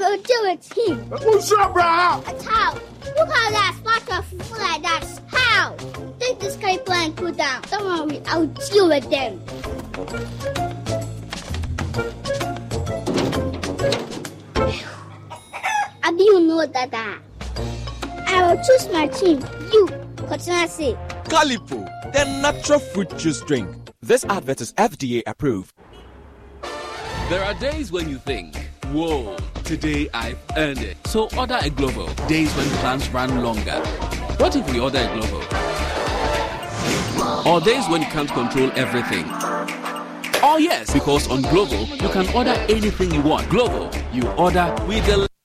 I 0.07 0.11
will 0.11 0.23
do 0.23 0.45
it 0.45 0.63
him. 0.73 1.11
Who's 1.19 1.51
up, 1.51 1.73
brah? 1.73 2.23
That's 2.23 2.45
how. 2.45 2.75
Look 2.75 3.29
how 3.29 3.51
that 3.51 3.75
spot 3.75 4.19
of 4.19 4.25
food 4.25 4.57
like 4.57 4.81
that. 4.81 5.05
How? 5.27 5.75
Take 6.17 6.39
this 6.39 6.55
curry 6.55 6.79
and 6.87 7.17
cool 7.17 7.33
down. 7.33 7.61
Don't 7.63 7.83
worry, 7.83 8.21
I'll 8.27 8.47
deal 8.47 8.87
with 8.87 9.09
them. 9.09 9.41
I 16.03 16.11
do 16.13 16.39
know 16.39 16.65
that. 16.65 17.19
I 18.27 18.47
will 18.47 18.63
choose 18.63 18.87
my 18.93 19.07
team. 19.07 19.39
You, 19.73 19.87
Kotanasi. 20.29 20.95
Kalyppo, 21.25 22.13
the 22.13 22.23
natural 22.41 22.79
fruit 22.79 23.17
juice 23.17 23.41
drink. 23.41 23.67
This 24.01 24.23
advert 24.23 24.61
is 24.61 24.71
FDA 24.75 25.23
approved. 25.27 25.73
There 27.27 27.43
are 27.43 27.53
days 27.55 27.91
when 27.91 28.07
you 28.07 28.19
think, 28.19 28.69
whoa, 28.91 29.35
today 29.63 30.09
I've 30.13 30.37
earned 30.55 30.79
it. 30.79 30.97
So 31.07 31.29
order 31.37 31.55
a 31.55 31.69
Glovo. 31.69 32.07
Days 32.27 32.53
when 32.55 32.67
plans 32.79 33.09
run 33.09 33.43
longer. 33.43 33.79
What 34.37 34.55
if 34.55 34.71
we 34.71 34.79
order 34.79 34.99
a 34.99 35.07
Glovo? 35.07 35.41
Or 37.45 37.61
days 37.61 37.87
when 37.89 38.01
you 38.01 38.07
can't 38.07 38.29
control 38.29 38.71
everything. 38.75 39.25
Oh 40.43 40.57
yes, 40.59 40.93
because 40.93 41.29
on 41.29 41.41
Glovo, 41.43 41.89
you 42.01 42.09
can 42.09 42.27
order 42.35 42.53
anything 42.69 43.11
you 43.13 43.21
want. 43.21 43.47
Glovo, 43.47 43.91
you 44.13 44.27
order, 44.31 44.73
we 44.87 45.01
deliver. 45.01 45.36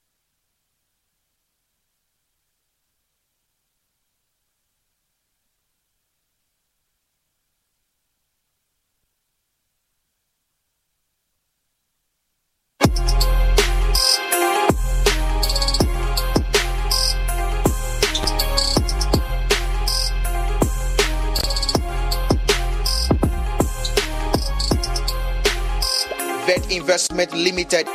Investment 27.13 27.43
Limited. 27.45 27.87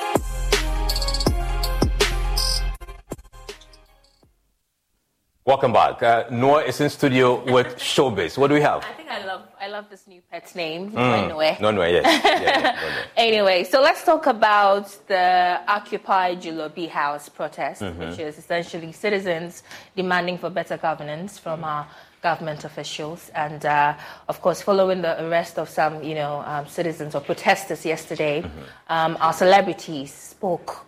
Welcome 5.45 5.73
back. 5.73 6.03
Uh, 6.03 6.25
Noah 6.31 6.62
is 6.64 6.79
in 6.81 6.91
studio 6.91 7.43
with 7.51 7.77
Showbiz. 7.79 8.37
What 8.37 8.49
do 8.49 8.55
we 8.55 8.61
have? 8.61 8.85
I 8.85 8.93
think 8.93 9.09
I 9.09 9.25
love 9.25 9.43
I 9.59 9.69
love 9.69 9.87
this 9.89 10.07
new 10.07 10.21
pet's 10.31 10.55
name, 10.55 10.91
Mm. 10.93 11.29
Noe. 11.31 11.57
No, 11.61 11.71
no, 11.71 11.83
yes. 11.85 12.05
Yeah, 12.05 12.41
yeah, 12.43 13.05
Anyway, 13.16 13.64
so 13.64 13.81
let's 13.81 14.05
talk 14.05 14.27
about 14.27 14.95
the 15.09 15.61
Occupy 15.66 16.35
Jubilee 16.35 16.87
House 16.87 17.29
protest, 17.31 17.81
Mhm. 17.83 17.99
which 18.11 18.19
is 18.19 18.37
essentially 18.39 18.93
citizens 18.93 19.62
demanding 19.97 20.37
for 20.39 20.51
better 20.51 20.77
governance 20.77 21.39
from 21.39 21.64
our 21.64 21.87
government 22.23 22.64
officials, 22.64 23.31
and 23.35 23.64
uh, 23.64 23.95
of 24.29 24.41
course, 24.41 24.62
following 24.62 25.03
the 25.03 25.25
arrest 25.25 25.59
of 25.59 25.69
some, 25.69 26.03
you 26.03 26.14
know, 26.14 26.43
um, 26.47 26.66
citizens 26.66 27.14
or 27.14 27.21
protesters 27.21 27.85
yesterday, 27.85 28.45
um, 28.89 29.16
our 29.21 29.33
celebrities 29.33 30.12
spoke. 30.12 30.85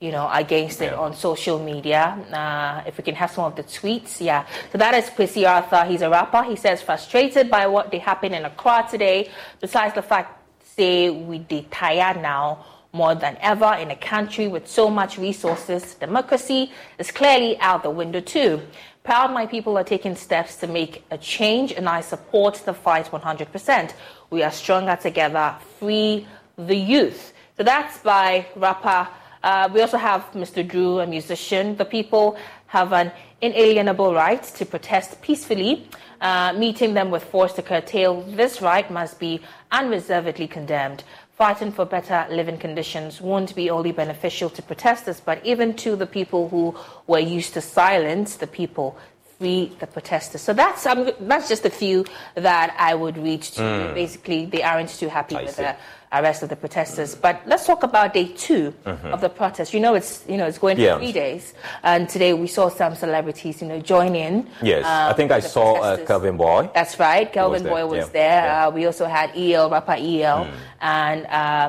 You 0.00 0.12
know, 0.12 0.28
against 0.30 0.82
it 0.82 0.92
on 0.92 1.14
social 1.14 1.58
media. 1.58 2.18
Uh, 2.30 2.82
if 2.86 2.98
we 2.98 3.04
can 3.04 3.14
have 3.14 3.30
some 3.30 3.44
of 3.44 3.56
the 3.56 3.62
tweets, 3.62 4.20
yeah. 4.20 4.44
So 4.70 4.76
that 4.76 4.92
is 4.92 5.08
Kwesi 5.08 5.48
Arthur. 5.48 5.88
He's 5.88 6.02
a 6.02 6.10
rapper. 6.10 6.42
He 6.42 6.56
says 6.56 6.82
frustrated 6.82 7.48
by 7.48 7.66
what 7.68 7.90
they 7.90 8.00
happened 8.00 8.34
in 8.34 8.44
Accra 8.44 8.86
today. 8.90 9.30
Besides 9.62 9.94
the 9.94 10.02
fact 10.02 10.44
say 10.76 11.10
we 11.10 11.38
dey 11.38 11.66
tired 11.70 12.20
now 12.20 12.64
more 12.92 13.14
than 13.14 13.36
ever 13.40 13.74
in 13.74 13.90
a 13.90 13.96
country 13.96 14.46
with 14.48 14.68
so 14.68 14.88
much 14.88 15.18
resources. 15.18 15.94
Democracy 15.94 16.70
is 16.98 17.10
clearly 17.10 17.58
out 17.58 17.82
the 17.82 17.90
window 17.90 18.20
too. 18.20 18.60
Proud 19.04 19.34
my 19.34 19.44
people 19.44 19.76
are 19.76 19.84
taking 19.84 20.16
steps 20.16 20.56
to 20.56 20.66
make 20.66 21.04
a 21.10 21.18
change 21.18 21.72
and 21.72 21.90
I 21.90 22.00
support 22.00 22.54
the 22.64 22.72
fight 22.72 23.10
100%. 23.10 23.92
We 24.30 24.42
are 24.42 24.50
stronger 24.50 24.96
together. 24.96 25.56
Free 25.78 26.26
the 26.56 26.74
youth. 26.74 27.34
So 27.58 27.64
that's 27.64 27.98
by 27.98 28.46
rapper. 28.56 29.06
Uh, 29.42 29.68
we 29.74 29.82
also 29.82 29.98
have 29.98 30.22
Mr. 30.32 30.66
Drew, 30.66 31.00
a 31.00 31.06
musician. 31.06 31.76
The 31.76 31.84
people 31.84 32.38
have 32.68 32.94
an 32.94 33.12
inalienable 33.42 34.14
right 34.14 34.42
to 34.42 34.64
protest 34.64 35.20
peacefully. 35.20 35.86
Uh, 36.22 36.54
meeting 36.56 36.94
them 36.94 37.10
with 37.10 37.24
force 37.24 37.52
to 37.52 37.60
curtail 37.62 38.22
this 38.22 38.62
right 38.62 38.90
must 38.90 39.18
be 39.18 39.42
unreservedly 39.70 40.48
condemned. 40.48 41.04
Fighting 41.36 41.72
for 41.72 41.84
better 41.84 42.26
living 42.30 42.58
conditions 42.58 43.20
won't 43.20 43.56
be 43.56 43.68
only 43.68 43.90
beneficial 43.90 44.48
to 44.50 44.62
protesters, 44.62 45.20
but 45.20 45.44
even 45.44 45.74
to 45.74 45.96
the 45.96 46.06
people 46.06 46.48
who 46.48 46.76
were 47.08 47.18
used 47.18 47.54
to 47.54 47.60
silence 47.60 48.36
the 48.36 48.46
people 48.46 48.96
free 49.44 49.72
the 49.78 49.86
protesters. 49.86 50.40
So 50.40 50.52
that's 50.54 50.86
um, 50.86 51.10
that's 51.20 51.48
just 51.52 51.64
a 51.66 51.70
few 51.70 52.04
that 52.34 52.74
I 52.78 52.94
would 52.94 53.16
reach 53.18 53.46
to. 53.56 53.62
Mm. 53.62 53.94
Basically, 53.94 54.40
they 54.46 54.62
aren't 54.62 54.88
too 55.02 55.08
happy 55.18 55.36
I 55.36 55.42
with 55.42 55.56
see. 55.56 55.62
the 55.64 55.76
arrest 56.18 56.42
of 56.44 56.48
the 56.48 56.56
protesters. 56.56 57.10
But 57.26 57.36
let's 57.50 57.66
talk 57.66 57.82
about 57.82 58.14
day 58.14 58.26
2 58.46 58.72
Mhm. 58.86 59.12
of 59.14 59.20
the 59.20 59.28
protest. 59.40 59.74
You 59.74 59.80
know, 59.84 59.94
it's 60.00 60.12
you 60.32 60.36
know 60.40 60.46
it's 60.50 60.58
going 60.64 60.78
Yeah. 60.78 60.94
for 60.94 61.00
three 61.00 61.12
days, 61.24 61.44
and 61.82 62.08
today 62.14 62.32
we 62.44 62.46
saw 62.56 62.66
some 62.80 62.94
celebrities, 63.04 63.54
you 63.62 63.68
know, 63.68 63.80
join 63.94 64.12
in. 64.26 64.34
Yes, 64.62 64.84
I 64.86 65.10
um, 65.10 65.14
think 65.18 65.30
I 65.38 65.40
saw 65.40 65.68
uh. 65.82 65.96
Kelvyn 66.08 66.36
Boy. 66.36 66.62
That's 66.78 66.94
right. 67.08 67.26
Kelvyn 67.36 67.64
Boy 67.74 67.82
was 67.94 68.04
yeah, 68.06 68.18
there. 68.20 68.42
Uh, 68.56 68.70
we 68.76 68.86
also 68.90 69.06
had 69.18 69.28
EL, 69.36 69.68
rapper 69.76 69.96
EL, 70.10 70.40
Mm. 70.44 70.50
and 70.80 71.20
uh, 71.40 71.68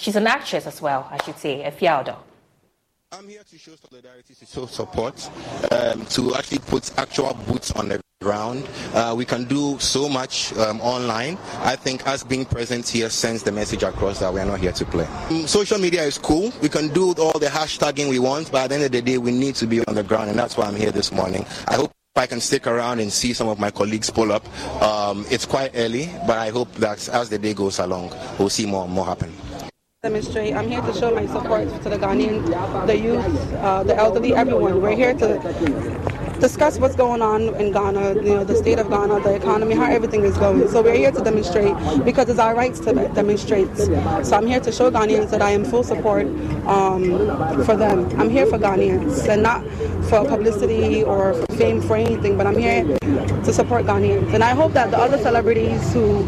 she's 0.00 0.16
an 0.22 0.26
actress 0.26 0.64
as 0.72 0.78
well, 0.86 1.02
I 1.14 1.16
should 1.24 1.38
say, 1.38 1.54
Fialdo. 3.10 3.42
to 3.50 3.58
show 3.58 3.72
solidarity, 3.74 4.34
to 4.34 4.46
show 4.46 4.66
support, 4.66 5.30
um, 5.72 6.06
to 6.06 6.32
actually 6.36 6.60
put 6.60 6.96
actual 6.96 7.34
boots 7.48 7.72
on 7.72 7.88
the 7.88 8.00
ground. 8.20 8.68
Uh, 8.94 9.14
we 9.16 9.24
can 9.24 9.44
do 9.44 9.76
so 9.80 10.08
much 10.08 10.52
um, 10.58 10.80
online. 10.80 11.36
I 11.62 11.74
think 11.74 12.06
us 12.06 12.22
being 12.22 12.44
present 12.44 12.88
here 12.88 13.10
sends 13.10 13.42
the 13.42 13.50
message 13.50 13.82
across 13.82 14.20
that 14.20 14.32
we 14.32 14.38
are 14.38 14.46
not 14.46 14.60
here 14.60 14.70
to 14.70 14.84
play. 14.84 15.06
Um, 15.28 15.48
social 15.48 15.78
media 15.78 16.04
is 16.04 16.18
cool. 16.18 16.52
We 16.62 16.68
can 16.68 16.88
do 16.88 17.12
all 17.14 17.38
the 17.38 17.46
hashtagging 17.46 18.08
we 18.08 18.20
want, 18.20 18.52
but 18.52 18.62
at 18.62 18.68
the 18.68 18.74
end 18.76 18.84
of 18.84 18.92
the 18.92 19.02
day, 19.02 19.18
we 19.18 19.32
need 19.32 19.56
to 19.56 19.66
be 19.66 19.84
on 19.86 19.96
the 19.96 20.04
ground, 20.04 20.30
and 20.30 20.38
that's 20.38 20.56
why 20.56 20.66
I'm 20.66 20.76
here 20.76 20.92
this 20.92 21.10
morning. 21.10 21.44
I 21.66 21.74
hope 21.74 21.90
I 22.14 22.26
can 22.26 22.40
stick 22.40 22.68
around 22.68 23.00
and 23.00 23.12
see 23.12 23.32
some 23.32 23.48
of 23.48 23.58
my 23.58 23.72
colleagues 23.72 24.08
pull 24.10 24.30
up. 24.30 24.46
Um, 24.80 25.26
it's 25.30 25.46
quite 25.46 25.72
early, 25.74 26.08
but 26.28 26.38
I 26.38 26.50
hope 26.50 26.72
that 26.74 27.08
as 27.08 27.28
the 27.28 27.38
day 27.38 27.54
goes 27.54 27.80
along, 27.80 28.12
we'll 28.38 28.50
see 28.50 28.66
more 28.66 28.84
and 28.84 28.92
more 28.92 29.06
happen. 29.06 29.32
Demonstrate. 30.02 30.54
I'm 30.54 30.66
here 30.66 30.80
to 30.80 30.94
show 30.94 31.14
my 31.14 31.26
support 31.26 31.68
to 31.82 31.90
the 31.90 31.98
Ghanaian, 31.98 32.86
the 32.86 32.96
youth, 32.96 33.52
uh, 33.56 33.82
the 33.82 33.94
elderly, 33.94 34.32
everyone. 34.34 34.80
We're 34.80 34.96
here 34.96 35.12
to 35.12 36.09
discuss 36.40 36.78
what's 36.78 36.96
going 36.96 37.22
on 37.22 37.54
in 37.56 37.72
Ghana, 37.72 38.14
you 38.14 38.34
know, 38.34 38.44
the 38.44 38.56
state 38.56 38.78
of 38.78 38.88
Ghana, 38.88 39.20
the 39.20 39.34
economy, 39.34 39.74
how 39.74 39.84
everything 39.84 40.22
is 40.24 40.36
going. 40.38 40.66
So 40.68 40.82
we're 40.82 40.96
here 40.96 41.12
to 41.12 41.22
demonstrate 41.22 41.74
because 42.04 42.28
it's 42.28 42.38
our 42.38 42.54
rights 42.54 42.80
to 42.80 42.92
demonstrate. 43.14 43.74
So 43.76 44.36
I'm 44.36 44.46
here 44.46 44.60
to 44.60 44.72
show 44.72 44.90
Ghanaians 44.90 45.30
that 45.30 45.42
I 45.42 45.50
am 45.50 45.64
full 45.64 45.82
support 45.84 46.26
um, 46.66 47.02
for 47.64 47.76
them. 47.76 48.08
I'm 48.18 48.30
here 48.30 48.46
for 48.46 48.58
Ghanaians 48.58 49.28
and 49.28 49.42
not 49.42 49.62
for 50.08 50.24
publicity 50.26 51.04
or 51.04 51.34
fame 51.58 51.80
for 51.82 51.96
anything, 51.96 52.36
but 52.36 52.46
I'm 52.46 52.58
here 52.58 52.84
to 52.84 53.52
support 53.52 53.84
Ghanaians. 53.84 54.32
And 54.32 54.42
I 54.42 54.50
hope 54.50 54.72
that 54.72 54.90
the 54.90 54.98
other 54.98 55.18
celebrities 55.18 55.92
who 55.92 56.26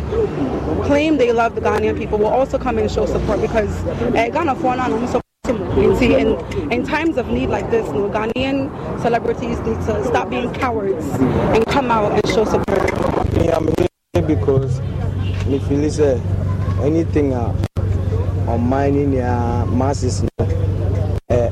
claim 0.84 1.16
they 1.16 1.32
love 1.32 1.54
the 1.54 1.60
Ghanaian 1.62 1.96
people 1.96 2.18
will 2.18 2.26
also 2.26 2.58
come 2.58 2.78
and 2.78 2.90
show 2.90 3.06
support 3.06 3.40
because 3.40 3.72
eh, 4.14 4.28
Ghana 4.28 4.56
for 4.56 4.76
now, 4.76 4.88
no 4.88 5.06
support 5.06 5.21
you 5.49 5.97
see, 5.99 6.14
in, 6.14 6.38
in 6.70 6.84
times 6.84 7.16
of 7.16 7.28
need 7.28 7.49
like 7.49 7.70
this, 7.70 7.86
no, 7.90 8.09
Ghanaian 8.09 8.70
celebrities 9.03 9.59
need 9.61 9.74
to 9.86 10.05
stop 10.05 10.30
being 10.30 10.53
cowards 10.55 11.05
and 11.07 11.66
come 11.66 11.90
out 11.90 12.12
and 12.12 12.28
show 12.28 12.45
support. 12.45 12.82
Me, 13.36 13.49
I'm 13.51 13.68
here 13.76 14.22
because 14.22 14.80
me 15.47 15.59
feel 15.59 15.90
say 15.90 16.20
anything 16.82 17.32
uh, 17.34 17.53
on 18.47 18.61
mining 18.68 19.14
ya 19.14 19.64
masses 19.66 20.22
eh 21.28 21.51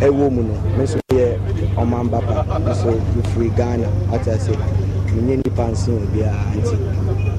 eh 0.00 0.08
mu 0.10 0.30
no 0.30 0.42
me 0.76 0.84
nso 0.84 0.98
yɛ 1.12 1.36
ɔman 1.76 2.08
bapa 2.10 2.44
nso 2.64 2.92
mefiri 3.16 3.48
ghana 3.56 3.88
ate 4.12 4.30
ase 4.32 4.52
menyɛ 5.14 5.36
nipa 5.44 5.64
nsen 5.72 5.96
obiara 6.00 6.44
nti 6.56 6.74
uh, 6.74 7.29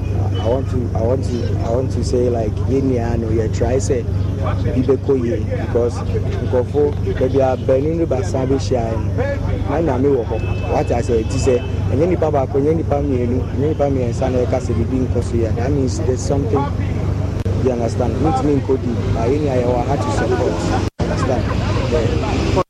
I 0.42 0.48
want 0.48 0.68
to 0.70 0.98
I 0.98 1.02
want 1.02 1.24
to 1.26 1.58
I 1.66 1.70
want 1.70 1.92
to 1.92 2.02
say 2.02 2.28
like 2.28 2.50
yɛn 2.66 2.82
nyinaa 2.90 3.16
no 3.22 3.48
try 3.54 3.76
sɛ 3.78 4.02
bi 4.74 4.82
bɛkɔ 4.82 5.14
yie 5.22 5.38
because 5.62 5.94
nkurɔfo 6.42 6.90
baabi 7.14 7.38
a 7.38 7.56
baanu 7.56 7.94
no 7.98 8.06
baasa 8.06 8.42
bɛhyia 8.50 8.82
no 9.70 9.80
na 9.80 9.98
nyame 9.98 10.08
wɔ 10.16 10.24
hɔ 10.26 10.72
wate 10.72 10.90
ase 10.90 11.10
ɛti 11.22 11.38
sɛ 11.46 11.54
ɛnyɛ 11.92 12.08
nipa 12.08 12.30
baako 12.30 12.58
ɛnyɛ 12.58 12.74
nipa 12.76 12.96
mmienu 13.02 13.38
ɛnyɛ 13.54 13.68
nipa 13.68 13.84
mmiɛnsa 13.86 14.32
na 14.32 14.38
biribi 14.58 15.06
nkɔ 15.06 15.22
so 15.22 15.34
yɛ 15.36 15.54
that 15.54 15.70
means 15.70 16.00
there's 16.00 16.20
something 16.20 16.58
you 17.64 17.70
understand? 17.70 18.12
Ntumi 18.16 18.58
nkɔ 18.58 18.74
di 18.82 18.90
but 19.14 19.28
yɛn 19.30 19.38
nyinaa 19.46 19.62
yɛwɔ 19.62 19.86
ha 19.86 19.94
to 19.94 20.10
support? 20.18 20.54
Understand? 20.98 21.44
Yeah. 21.92 22.62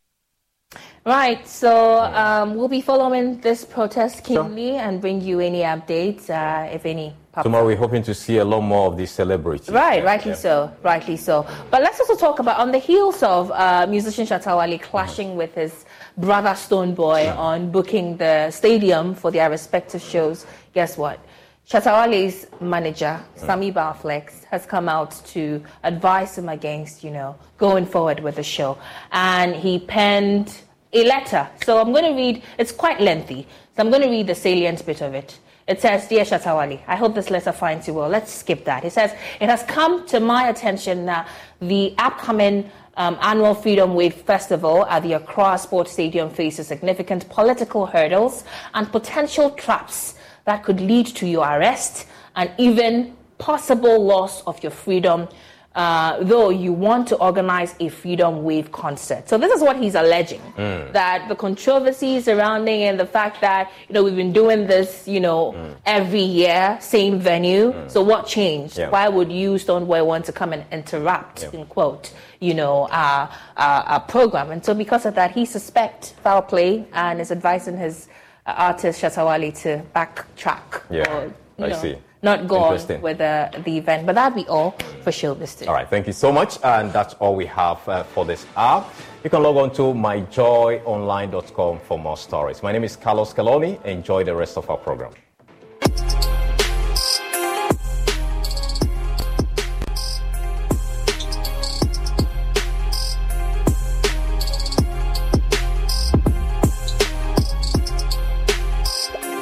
Right, 1.04 1.48
so 1.48 2.00
um, 2.14 2.54
we'll 2.54 2.68
be 2.68 2.80
following 2.82 3.40
this 3.40 3.64
protest 3.64 4.22
keenly 4.22 4.76
and 4.76 5.00
bring 5.00 5.20
you 5.20 5.40
any 5.40 5.62
updates, 5.62 6.28
uh, 6.30 6.68
if 6.70 6.84
any. 6.86 7.16
Pop 7.32 7.44
Tomorrow 7.44 7.64
we're 7.64 7.76
hoping 7.76 8.02
to 8.02 8.12
see 8.12 8.36
a 8.36 8.44
lot 8.44 8.60
more 8.60 8.88
of 8.88 8.98
these 8.98 9.10
celebrities. 9.10 9.70
Right, 9.70 10.02
Yeah, 10.02 10.04
rightly 10.04 10.32
yeah. 10.32 10.36
so, 10.36 10.76
rightly 10.82 11.16
so. 11.16 11.46
But 11.70 11.82
let's 11.82 11.98
also 11.98 12.14
talk 12.14 12.40
about 12.40 12.58
on 12.58 12.72
the 12.72 12.78
heels 12.78 13.22
of 13.22 13.50
uh, 13.52 13.86
musician 13.88 14.26
Shatta 14.26 14.54
Wale 14.58 14.78
clashing 14.78 15.34
with 15.34 15.54
his 15.54 15.86
brother 16.18 16.54
Stone 16.54 16.94
Stonebwoy 16.94 17.34
on 17.34 17.70
booking 17.70 18.18
the 18.18 18.50
stadium 18.50 19.14
for 19.14 19.30
their 19.30 19.48
respective 19.48 20.02
shows. 20.02 20.44
Guess 20.74 20.98
what? 20.98 21.20
Shatta 21.66 22.06
Wale's 22.06 22.44
manager, 22.60 23.18
Sami 23.36 23.72
Barflex, 23.72 24.44
has 24.44 24.66
come 24.66 24.90
out 24.90 25.12
to 25.28 25.64
advise 25.84 26.36
him 26.36 26.50
against, 26.50 27.02
you 27.02 27.10
know, 27.10 27.34
going 27.56 27.86
forward 27.86 28.20
with 28.20 28.36
the 28.36 28.42
show. 28.42 28.76
And 29.10 29.56
he 29.56 29.78
penned 29.78 30.54
a 30.92 31.02
letter. 31.04 31.48
So 31.64 31.80
I'm 31.80 31.92
going 31.92 32.04
to 32.04 32.14
read, 32.14 32.42
it's 32.58 32.72
quite 32.72 33.00
lengthy. 33.00 33.46
So 33.74 33.84
I'm 33.84 33.88
going 33.88 34.02
to 34.02 34.10
read 34.10 34.26
the 34.26 34.34
salient 34.34 34.84
bit 34.84 35.00
of 35.00 35.14
it. 35.14 35.38
It 35.66 35.80
says, 35.80 36.08
Dear 36.08 36.24
Shatta 36.24 36.56
Wale, 36.56 36.80
I 36.86 36.96
hope 36.96 37.14
this 37.14 37.30
letter 37.30 37.52
finds 37.52 37.86
you 37.86 37.94
well. 37.94 38.08
Let's 38.08 38.32
skip 38.32 38.64
that. 38.64 38.84
It 38.84 38.92
says, 38.92 39.12
It 39.40 39.48
has 39.48 39.62
come 39.62 40.06
to 40.08 40.18
my 40.18 40.48
attention 40.48 41.06
that 41.06 41.28
the 41.60 41.94
upcoming 41.98 42.70
um, 42.96 43.16
annual 43.22 43.54
Freedom 43.54 43.94
Wave 43.94 44.14
Festival 44.14 44.84
at 44.86 45.02
the 45.02 45.14
Accra 45.14 45.56
Sports 45.58 45.92
Stadium 45.92 46.30
faces 46.30 46.66
significant 46.66 47.28
political 47.28 47.86
hurdles 47.86 48.44
and 48.74 48.90
potential 48.90 49.50
traps 49.50 50.14
that 50.44 50.64
could 50.64 50.80
lead 50.80 51.06
to 51.06 51.26
your 51.26 51.46
arrest 51.46 52.06
and 52.34 52.50
even 52.58 53.16
possible 53.38 54.04
loss 54.04 54.42
of 54.42 54.62
your 54.62 54.72
freedom. 54.72 55.28
Uh, 55.74 56.22
though 56.24 56.50
you 56.50 56.70
want 56.70 57.08
to 57.08 57.16
organize 57.16 57.74
a 57.80 57.88
Freedom 57.88 58.44
Wave 58.44 58.70
concert. 58.72 59.26
So, 59.26 59.38
this 59.38 59.50
is 59.52 59.62
what 59.62 59.76
he's 59.76 59.94
alleging 59.94 60.42
Mm. 60.58 60.92
that 60.92 61.28
the 61.30 61.34
controversy 61.34 62.20
surrounding 62.20 62.82
and 62.82 63.00
the 63.00 63.06
fact 63.06 63.40
that 63.40 63.70
you 63.88 63.94
know 63.94 64.02
we've 64.04 64.14
been 64.16 64.34
doing 64.34 64.66
this 64.66 65.08
you 65.08 65.18
know 65.20 65.54
every 65.86 66.20
year 66.20 66.76
same 66.80 67.18
venue 67.18 67.72
so 67.88 68.02
what 68.02 68.26
changed 68.26 68.76
Yeah. 68.76 68.90
why 68.90 69.08
would 69.08 69.32
you 69.32 69.54
Stonebwoy 69.54 70.04
want 70.04 70.26
to 70.26 70.32
come 70.32 70.52
and 70.52 70.62
interrupt 70.70 71.44
in 71.54 71.64
quote 71.66 72.12
you 72.40 72.52
know 72.52 72.86
our, 72.90 73.30
our, 73.56 73.82
our 73.84 74.00
program 74.00 74.50
and 74.50 74.62
so 74.62 74.74
because 74.74 75.06
of 75.06 75.14
that 75.14 75.30
he 75.30 75.46
suspects 75.46 76.10
foul 76.22 76.42
play 76.42 76.84
and 76.92 77.18
is 77.18 77.30
advising 77.32 77.78
his 77.78 78.08
uh, 78.46 78.54
artist 78.68 79.00
Shatta 79.00 79.24
Wale 79.26 79.50
to 79.52 79.82
backtrack 79.96 80.82
Yeah, 80.90 81.08
or, 81.10 81.32
I 81.64 81.68
know, 81.68 81.80
see. 81.80 81.96
Not 82.24 82.46
go 82.46 82.70
with 82.70 83.18
the, 83.18 83.50
the 83.64 83.78
event 83.78 84.06
but 84.06 84.14
that'd 84.14 84.36
be 84.36 84.46
all 84.46 84.76
for 85.02 85.10
showbiz 85.10 85.58
today 85.58 85.66
All 85.66 85.74
right, 85.74 85.88
thank 85.88 86.06
you 86.06 86.12
so 86.12 86.30
much. 86.30 86.58
And 86.62 86.92
that's 86.92 87.14
all 87.14 87.34
we 87.34 87.46
have 87.46 87.86
uh, 87.88 88.04
for 88.04 88.24
this 88.24 88.46
hour. 88.56 88.86
You 89.24 89.30
can 89.30 89.42
log 89.42 89.56
on 89.56 89.72
to 89.72 89.82
myjoyonline.com 89.82 91.80
for 91.80 91.98
more 91.98 92.16
stories. 92.16 92.62
My 92.62 92.70
name 92.70 92.84
is 92.84 92.94
Carlos 92.94 93.34
Calony. 93.34 93.84
Enjoy 93.84 94.22
the 94.22 94.36
rest 94.36 94.56
of 94.56 94.70
our 94.70 94.76
program. 94.76 95.12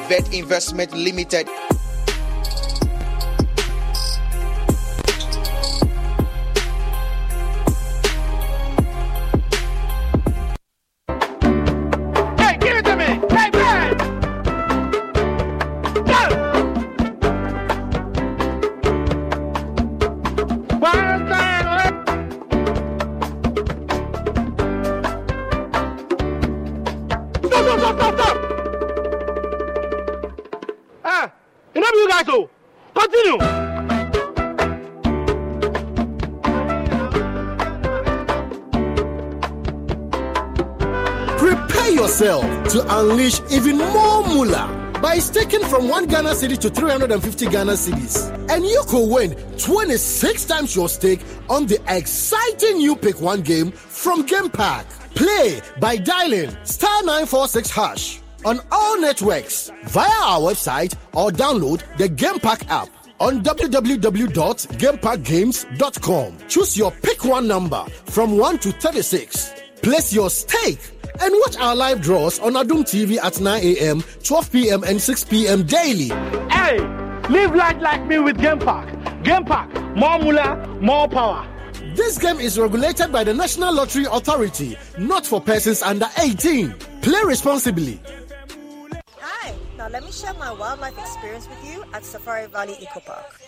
Vet 0.09 0.33
Investment 0.33 0.93
Limited. 0.93 1.47
Unleash 43.01 43.41
even 43.49 43.79
more 43.79 44.21
moolah 44.27 44.67
by 45.01 45.17
staking 45.17 45.65
from 45.65 45.89
1 45.89 46.05
Ghana 46.05 46.35
cedi 46.35 46.55
to 46.59 46.69
350 46.69 47.47
Ghana 47.47 47.71
cedis. 47.71 48.29
And 48.47 48.63
you 48.63 48.83
could 48.87 49.09
win 49.09 49.31
26 49.57 50.45
times 50.45 50.75
your 50.75 50.87
stake 50.87 51.21
on 51.49 51.65
the 51.65 51.79
exciting 51.87 52.77
new 52.77 52.95
Pick 52.95 53.19
1 53.19 53.41
game 53.41 53.71
from 53.71 54.23
Game 54.27 54.51
Park. 54.51 54.85
Play 55.15 55.61
by 55.79 55.97
dialing 55.97 56.55
star 56.63 57.01
946 57.01 57.71
hash 57.71 58.21
on 58.45 58.59
all 58.71 59.01
networks 59.01 59.71
via 59.85 60.07
our 60.21 60.39
website 60.39 60.93
or 61.13 61.31
download 61.31 61.81
the 61.97 62.07
Game 62.07 62.37
Park 62.37 62.63
app 62.69 62.87
on 63.19 63.41
www.gameparkgames.com. 63.41 66.37
Choose 66.47 66.77
your 66.77 66.91
pick 66.91 67.25
one 67.25 67.47
number 67.47 67.83
from 68.05 68.37
1 68.37 68.59
to 68.59 68.71
36. 68.73 69.53
Place 69.81 70.13
your 70.13 70.29
stake 70.29 70.90
and 71.21 71.33
watch 71.41 71.55
our 71.57 71.75
live 71.75 72.01
draws 72.01 72.39
on 72.39 72.53
Adom 72.53 72.83
TV 72.83 73.17
at 73.23 73.39
9 73.39 73.63
a.m., 73.63 74.03
12 74.23 74.51
p.m., 74.51 74.83
and 74.83 74.99
6 75.01 75.23
p.m. 75.25 75.63
daily. 75.63 76.09
Hey, 76.49 76.79
live 77.29 77.53
life 77.55 77.79
like 77.79 78.05
me 78.07 78.19
with 78.19 78.39
Game 78.39 78.59
Park. 78.59 78.89
Game 79.23 79.45
Park, 79.45 79.71
more 79.95 80.17
moolah, 80.19 80.67
more 80.81 81.07
power. 81.07 81.47
This 81.95 82.17
game 82.17 82.39
is 82.39 82.57
regulated 82.57 83.11
by 83.11 83.23
the 83.23 83.33
National 83.33 83.73
Lottery 83.73 84.05
Authority, 84.11 84.77
not 84.97 85.25
for 85.25 85.41
persons 85.41 85.81
under 85.81 86.07
18. 86.17 86.73
Play 87.01 87.21
responsibly. 87.25 87.99
Now 89.81 89.87
let 89.87 90.03
me 90.03 90.11
share 90.11 90.35
my 90.35 90.53
wildlife 90.53 90.95
experience 90.99 91.49
with 91.49 91.67
you 91.67 91.83
at 91.91 92.05
Safari 92.05 92.45
Valley 92.45 92.75
Eco 92.79 92.99
Park. 92.99 93.41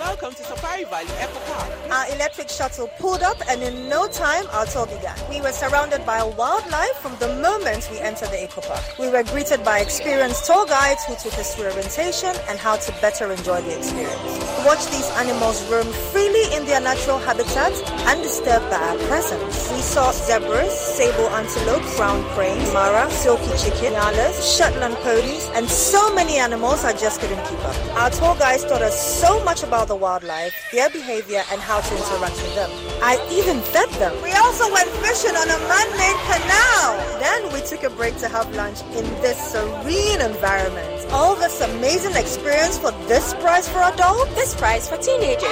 Welcome 0.00 0.32
to 0.32 0.42
Safari 0.42 0.84
Valley 0.84 1.12
Eco 1.22 1.38
Park. 1.52 1.70
Our 1.92 2.14
electric 2.16 2.48
shuttle 2.48 2.88
pulled 2.98 3.22
up, 3.22 3.36
and 3.48 3.62
in 3.62 3.88
no 3.88 4.08
time, 4.08 4.44
our 4.50 4.66
tour 4.66 4.86
began. 4.86 5.16
We 5.30 5.40
were 5.40 5.52
surrounded 5.52 6.04
by 6.04 6.24
wildlife 6.24 6.96
from 6.96 7.14
the 7.20 7.28
moment 7.40 7.88
we 7.92 8.00
entered 8.00 8.30
the 8.30 8.42
Eco 8.42 8.60
Park. 8.62 8.82
We 8.98 9.08
were 9.08 9.22
greeted 9.22 9.62
by 9.62 9.78
experienced 9.78 10.46
tour 10.46 10.66
guides 10.66 11.04
who 11.04 11.14
took 11.14 11.38
us 11.38 11.54
through 11.54 11.66
orientation 11.66 12.34
and 12.48 12.58
how 12.58 12.76
to 12.76 12.92
better 13.00 13.30
enjoy 13.30 13.62
the 13.62 13.76
experience. 13.78 14.50
Watch 14.66 14.84
these 14.90 15.08
animals 15.20 15.62
roam 15.70 15.86
freely 16.10 16.56
in 16.56 16.64
their 16.64 16.80
natural 16.80 17.18
habitat, 17.18 17.72
undisturbed 18.08 18.68
by 18.68 18.80
our 18.82 18.98
presence. 19.06 19.70
We 19.70 19.80
saw 19.80 20.10
zebras, 20.12 20.72
sable 20.72 21.28
antelope, 21.30 21.84
brown 21.96 22.24
cranes, 22.34 22.72
mara, 22.72 23.08
silky 23.10 23.52
chicken, 23.62 23.92
nyalas, 23.92 24.56
Shetland 24.56 24.96
ponies, 24.96 25.19
and 25.54 25.68
so 25.68 26.14
many 26.14 26.38
animals 26.38 26.84
I 26.84 26.92
just 26.92 27.20
couldn't 27.20 27.44
keep 27.44 27.58
up. 27.64 27.76
Our 27.96 28.10
tour 28.10 28.34
guides 28.36 28.64
taught 28.64 28.82
us 28.82 29.20
so 29.20 29.42
much 29.44 29.62
about 29.62 29.88
the 29.88 29.96
wildlife, 29.96 30.54
their 30.72 30.88
behavior, 30.90 31.42
and 31.50 31.60
how 31.60 31.80
to 31.80 31.96
interact 31.96 32.36
with 32.36 32.54
them. 32.54 32.70
I 33.02 33.18
even 33.30 33.60
fed 33.60 33.88
them. 34.00 34.14
We 34.22 34.32
also 34.32 34.70
went 34.72 34.88
fishing 35.04 35.36
on 35.36 35.48
a 35.48 35.58
man-made 35.68 36.20
canal. 36.28 37.20
Then 37.20 37.52
we 37.52 37.60
took 37.60 37.82
a 37.82 37.90
break 37.90 38.16
to 38.18 38.28
have 38.28 38.54
lunch 38.54 38.80
in 38.96 39.04
this 39.20 39.38
serene 39.52 40.20
environment. 40.20 40.99
All 41.12 41.34
this 41.34 41.60
amazing 41.60 42.14
experience 42.14 42.78
for 42.78 42.92
this 43.08 43.34
price 43.34 43.68
for 43.68 43.80
adults, 43.80 44.32
this 44.36 44.54
price 44.54 44.88
for 44.88 44.96
teenagers. 44.96 45.42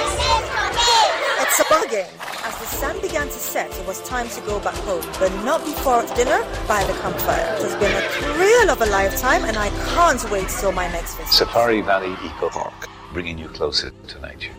It's 1.41 1.59
a 1.59 1.65
bargain. 1.69 2.07
As 2.45 2.57
the 2.59 2.65
sun 2.65 3.01
began 3.01 3.27
to 3.27 3.33
set, 3.33 3.69
it 3.77 3.85
was 3.85 4.01
time 4.07 4.29
to 4.29 4.41
go 4.41 4.61
back 4.61 4.75
home, 4.75 5.03
but 5.19 5.33
not 5.43 5.63
before 5.65 6.03
dinner 6.15 6.41
by 6.65 6.81
the 6.85 6.93
campfire. 7.01 7.55
It 7.57 7.63
has 7.63 7.75
been 7.75 7.93
a 7.93 8.01
thrill 8.09 8.69
of 8.69 8.81
a 8.81 8.85
lifetime, 8.85 9.43
and 9.43 9.57
I 9.57 9.69
can't 9.93 10.31
wait 10.31 10.47
till 10.47 10.71
my 10.71 10.87
next 10.93 11.15
visit. 11.15 11.33
Safari 11.33 11.81
Valley 11.81 12.15
Eco 12.25 12.49
Park, 12.49 12.87
bringing 13.11 13.37
you 13.37 13.49
closer 13.49 13.91
to 13.91 14.21
nature. 14.21 14.53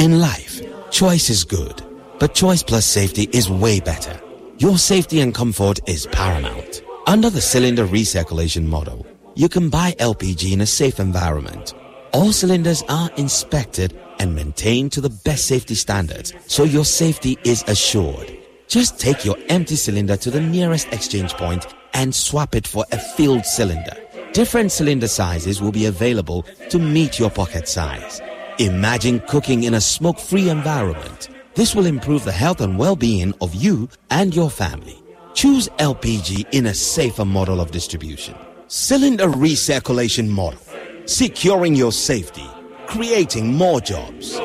In 0.00 0.20
life, 0.20 0.62
choice 0.90 1.28
is 1.28 1.44
good, 1.44 1.82
but 2.18 2.34
choice 2.34 2.62
plus 2.62 2.86
safety 2.86 3.28
is 3.32 3.50
way 3.50 3.78
better. 3.80 4.18
Your 4.58 4.76
safety 4.76 5.20
and 5.20 5.32
comfort 5.32 5.78
is 5.86 6.08
paramount. 6.08 6.82
Under 7.06 7.30
the 7.30 7.40
cylinder 7.40 7.86
recirculation 7.86 8.66
model, 8.66 9.06
you 9.36 9.48
can 9.48 9.70
buy 9.70 9.92
LPG 10.00 10.52
in 10.52 10.60
a 10.60 10.66
safe 10.66 10.98
environment. 10.98 11.74
All 12.12 12.32
cylinders 12.32 12.82
are 12.88 13.08
inspected 13.16 13.96
and 14.18 14.34
maintained 14.34 14.90
to 14.92 15.00
the 15.00 15.10
best 15.10 15.46
safety 15.46 15.76
standards, 15.76 16.32
so 16.48 16.64
your 16.64 16.84
safety 16.84 17.38
is 17.44 17.62
assured. 17.68 18.36
Just 18.66 18.98
take 18.98 19.24
your 19.24 19.36
empty 19.48 19.76
cylinder 19.76 20.16
to 20.16 20.28
the 20.28 20.40
nearest 20.40 20.92
exchange 20.92 21.34
point 21.34 21.64
and 21.94 22.12
swap 22.12 22.56
it 22.56 22.66
for 22.66 22.84
a 22.90 22.98
filled 22.98 23.46
cylinder. 23.46 23.96
Different 24.32 24.72
cylinder 24.72 25.06
sizes 25.06 25.62
will 25.62 25.72
be 25.72 25.86
available 25.86 26.44
to 26.70 26.80
meet 26.80 27.16
your 27.20 27.30
pocket 27.30 27.68
size. 27.68 28.20
Imagine 28.58 29.20
cooking 29.20 29.62
in 29.62 29.74
a 29.74 29.80
smoke 29.80 30.18
free 30.18 30.48
environment. 30.48 31.28
This 31.58 31.74
will 31.74 31.86
improve 31.86 32.22
the 32.24 32.30
health 32.30 32.60
and 32.60 32.78
well 32.78 32.94
being 32.94 33.34
of 33.40 33.52
you 33.52 33.88
and 34.10 34.32
your 34.32 34.48
family. 34.48 35.02
Choose 35.34 35.68
LPG 35.80 36.46
in 36.52 36.66
a 36.66 36.72
safer 36.72 37.24
model 37.24 37.60
of 37.60 37.72
distribution. 37.72 38.36
Cylinder 38.68 39.26
recirculation 39.26 40.28
model. 40.28 40.60
Securing 41.06 41.74
your 41.74 41.90
safety. 41.90 42.46
Creating 42.86 43.54
more 43.54 43.80
jobs. 43.80 44.36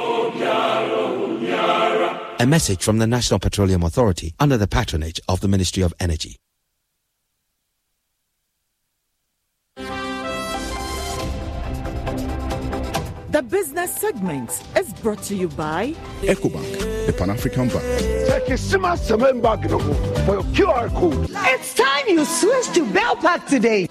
A 2.40 2.46
message 2.48 2.84
from 2.84 2.98
the 2.98 3.06
National 3.06 3.40
Petroleum 3.40 3.84
Authority 3.84 4.34
under 4.40 4.58
the 4.58 4.68
patronage 4.68 5.22
of 5.30 5.40
the 5.42 5.48
Ministry 5.48 5.84
of 5.84 5.94
Energy. 6.00 6.38
The 13.34 13.42
business 13.42 13.92
segment 13.96 14.52
is 14.78 14.94
brought 14.94 15.24
to 15.24 15.36
you 15.36 15.48
by 15.48 15.94
EcoBank, 16.22 17.08
the 17.08 17.14
Pan 17.14 17.32
African 17.32 17.68
Bank. 17.68 17.82
for 20.28 20.34
your 20.34 20.44
QR 20.54 20.94
code. 20.94 21.32
It's 21.32 21.74
time 21.74 22.08
you 22.08 22.26
switch 22.26 22.68
to 22.76 22.86
Bell 22.94 23.16
Pack 23.16 23.48
today. 23.48 23.88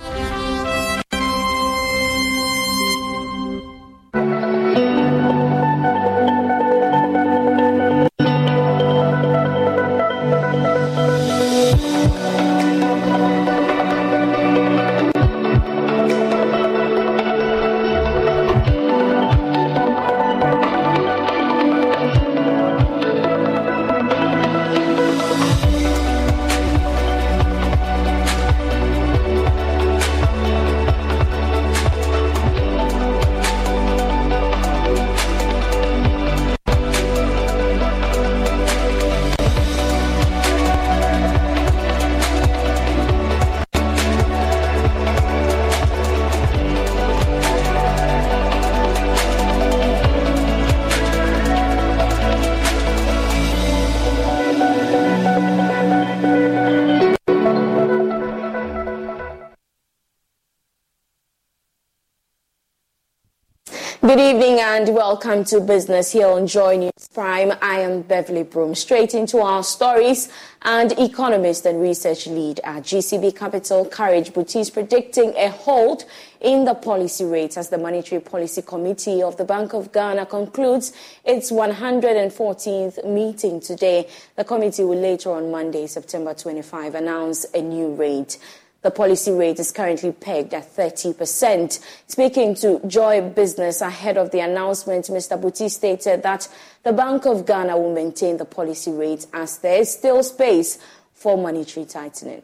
Welcome 65.12 65.44
to 65.44 65.60
Business 65.60 66.10
here 66.10 66.26
on 66.26 66.46
Joy 66.46 66.78
News 66.78 67.08
Prime. 67.12 67.52
I 67.60 67.80
am 67.80 68.00
Beverly 68.00 68.44
Broom. 68.44 68.74
Straight 68.74 69.12
into 69.12 69.40
our 69.40 69.62
stories. 69.62 70.30
And 70.62 70.92
economist 70.92 71.66
and 71.66 71.82
research 71.82 72.26
lead 72.26 72.60
at 72.64 72.84
GCB 72.84 73.36
Capital, 73.36 73.84
Courage 73.84 74.32
Boutique, 74.32 74.62
is 74.62 74.70
predicting 74.70 75.34
a 75.36 75.50
hold 75.50 76.06
in 76.40 76.64
the 76.64 76.72
policy 76.72 77.26
rates 77.26 77.58
as 77.58 77.68
the 77.68 77.76
Monetary 77.76 78.22
Policy 78.22 78.62
Committee 78.62 79.22
of 79.22 79.36
the 79.36 79.44
Bank 79.44 79.74
of 79.74 79.92
Ghana 79.92 80.24
concludes 80.24 80.94
its 81.26 81.52
114th 81.52 83.04
meeting 83.06 83.60
today. 83.60 84.08
The 84.36 84.44
committee 84.44 84.84
will 84.84 84.98
later 84.98 85.32
on 85.32 85.50
Monday, 85.50 85.88
September 85.88 86.32
25, 86.32 86.94
announce 86.94 87.44
a 87.52 87.60
new 87.60 87.88
rate. 87.94 88.38
The 88.82 88.90
policy 88.90 89.30
rate 89.30 89.60
is 89.60 89.70
currently 89.70 90.10
pegged 90.10 90.52
at 90.54 90.74
30%. 90.74 91.80
Speaking 92.08 92.54
to 92.56 92.80
Joy 92.86 93.20
Business 93.20 93.80
ahead 93.80 94.18
of 94.18 94.32
the 94.32 94.40
announcement, 94.40 95.06
Mr. 95.06 95.40
Buti 95.40 95.68
stated 95.68 96.24
that 96.24 96.48
the 96.82 96.92
Bank 96.92 97.24
of 97.24 97.46
Ghana 97.46 97.78
will 97.78 97.94
maintain 97.94 98.38
the 98.38 98.44
policy 98.44 98.90
rate 98.90 99.26
as 99.32 99.58
there 99.58 99.80
is 99.80 99.92
still 99.92 100.22
space 100.24 100.78
for 101.14 101.38
monetary 101.38 101.86
tightening. 101.86 102.42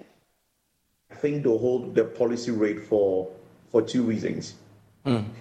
I 1.10 1.16
think 1.16 1.43
they'll 1.43 1.59
hold 1.59 1.97
the 1.97 2.05
policy 2.05 2.52
rate 2.52 2.81
for, 2.81 3.28
for 3.73 3.82
two 3.82 4.05
reasons. 4.05 4.55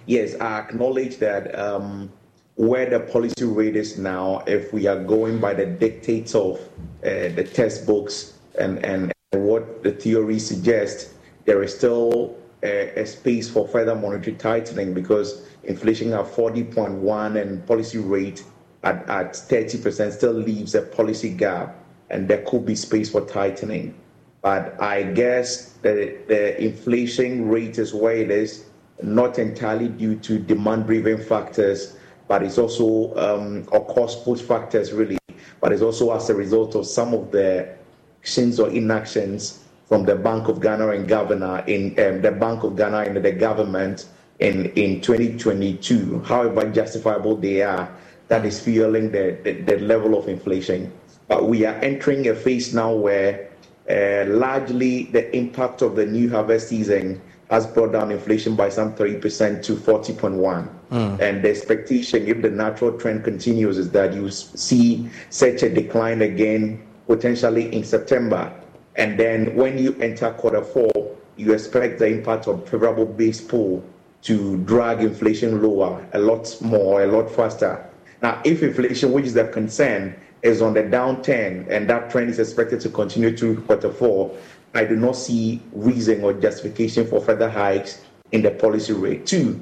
Yes, 0.06 0.34
I 0.40 0.60
acknowledge 0.60 1.18
that 1.18 1.56
um, 1.58 2.10
where 2.56 2.88
the 2.88 3.00
policy 3.00 3.44
rate 3.44 3.76
is 3.76 3.98
now, 3.98 4.42
if 4.46 4.72
we 4.72 4.86
are 4.86 4.98
going 5.04 5.38
by 5.40 5.54
the 5.54 5.66
dictates 5.66 6.34
of 6.34 6.58
uh, 7.04 7.28
the 7.36 7.48
textbooks 7.52 8.32
and, 8.58 8.84
and 8.84 9.12
what 9.32 9.82
the 9.82 9.92
theory 9.92 10.38
suggests, 10.38 11.14
there 11.44 11.62
is 11.62 11.76
still 11.76 12.36
a, 12.62 13.00
a 13.00 13.06
space 13.06 13.50
for 13.50 13.68
further 13.68 13.94
monetary 13.94 14.36
tightening 14.36 14.94
because 14.94 15.46
inflation 15.64 16.12
at 16.14 16.24
40.1 16.24 17.40
and 17.40 17.66
policy 17.66 17.98
rate 17.98 18.42
at, 18.84 19.06
at 19.08 19.32
30% 19.32 20.12
still 20.12 20.32
leaves 20.32 20.74
a 20.74 20.82
policy 20.82 21.30
gap, 21.30 21.76
and 22.10 22.26
there 22.26 22.42
could 22.46 22.64
be 22.64 22.74
space 22.74 23.10
for 23.10 23.20
tightening. 23.22 23.94
But 24.40 24.80
I 24.80 25.02
guess 25.02 25.72
the, 25.82 26.16
the 26.26 26.62
inflation 26.62 27.48
rate 27.48 27.78
is 27.78 27.92
where 27.92 28.16
it 28.16 28.30
is, 28.30 28.64
not 29.02 29.38
entirely 29.38 29.88
due 29.88 30.16
to 30.20 30.38
demand 30.38 30.86
driven 30.86 31.22
factors, 31.22 31.96
but 32.28 32.42
it's 32.42 32.56
also, 32.56 33.14
um, 33.16 33.66
or 33.72 33.84
cost 33.86 34.24
push 34.24 34.40
factors 34.40 34.92
really, 34.92 35.18
but 35.60 35.72
it's 35.72 35.82
also 35.82 36.14
as 36.14 36.30
a 36.30 36.34
result 36.34 36.74
of 36.76 36.86
some 36.86 37.12
of 37.12 37.30
the 37.30 37.77
actions 38.20 38.60
or 38.60 38.68
inactions 38.70 39.64
from 39.86 40.04
the 40.04 40.14
Bank 40.14 40.48
of 40.48 40.60
Ghana 40.60 40.88
and 40.90 41.08
governor 41.08 41.64
in 41.66 41.98
um, 41.98 42.20
the 42.20 42.30
Bank 42.30 42.62
of 42.62 42.76
Ghana 42.76 42.98
and 42.98 43.16
the 43.16 43.32
government 43.32 44.06
in, 44.38 44.66
in 44.72 45.00
2022, 45.00 46.20
however 46.24 46.70
justifiable 46.70 47.36
they 47.36 47.62
are, 47.62 47.88
that 48.28 48.44
is 48.44 48.60
fueling 48.60 49.10
the, 49.10 49.38
the, 49.42 49.62
the 49.62 49.78
level 49.78 50.18
of 50.18 50.28
inflation. 50.28 50.92
But 51.26 51.48
we 51.48 51.64
are 51.64 51.74
entering 51.76 52.28
a 52.28 52.34
phase 52.34 52.74
now 52.74 52.92
where 52.92 53.48
uh, 53.90 54.24
largely 54.28 55.04
the 55.04 55.34
impact 55.34 55.80
of 55.80 55.96
the 55.96 56.04
new 56.04 56.28
harvest 56.28 56.68
season 56.68 57.20
has 57.50 57.66
brought 57.66 57.92
down 57.92 58.12
inflation 58.12 58.54
by 58.54 58.68
some 58.68 58.94
30% 58.94 59.62
to 59.62 59.74
40.1. 59.74 60.68
Mm. 60.90 61.20
And 61.20 61.42
the 61.42 61.50
expectation, 61.50 62.26
if 62.26 62.42
the 62.42 62.50
natural 62.50 62.98
trend 62.98 63.24
continues, 63.24 63.78
is 63.78 63.90
that 63.92 64.12
you 64.12 64.30
see 64.30 65.08
such 65.30 65.62
a 65.62 65.70
decline 65.70 66.20
again 66.20 66.86
potentially 67.08 67.74
in 67.74 67.82
September. 67.82 68.52
And 68.94 69.18
then 69.18 69.56
when 69.56 69.78
you 69.78 69.96
enter 70.00 70.30
quarter 70.34 70.62
four, 70.62 71.16
you 71.36 71.52
expect 71.52 71.98
the 71.98 72.06
impact 72.06 72.46
of 72.46 72.68
favorable 72.68 73.06
base 73.06 73.40
pull 73.40 73.82
to 74.22 74.58
drag 74.58 75.00
inflation 75.00 75.62
lower 75.62 76.06
a 76.12 76.18
lot 76.18 76.54
more, 76.60 77.02
a 77.02 77.06
lot 77.06 77.30
faster. 77.30 77.84
Now, 78.22 78.40
if 78.44 78.62
inflation, 78.62 79.12
which 79.12 79.24
is 79.24 79.34
the 79.34 79.48
concern, 79.48 80.14
is 80.42 80.60
on 80.60 80.74
the 80.74 80.82
downturn 80.82 81.68
and 81.68 81.88
that 81.88 82.10
trend 82.10 82.30
is 82.30 82.38
expected 82.38 82.80
to 82.80 82.90
continue 82.90 83.36
through 83.36 83.62
quarter 83.62 83.92
four, 83.92 84.36
I 84.74 84.84
do 84.84 84.96
not 84.96 85.16
see 85.16 85.62
reason 85.72 86.22
or 86.22 86.34
justification 86.34 87.06
for 87.06 87.20
further 87.20 87.48
hikes 87.48 88.04
in 88.32 88.42
the 88.42 88.50
policy 88.50 88.92
rate. 88.92 89.26
Two, 89.26 89.60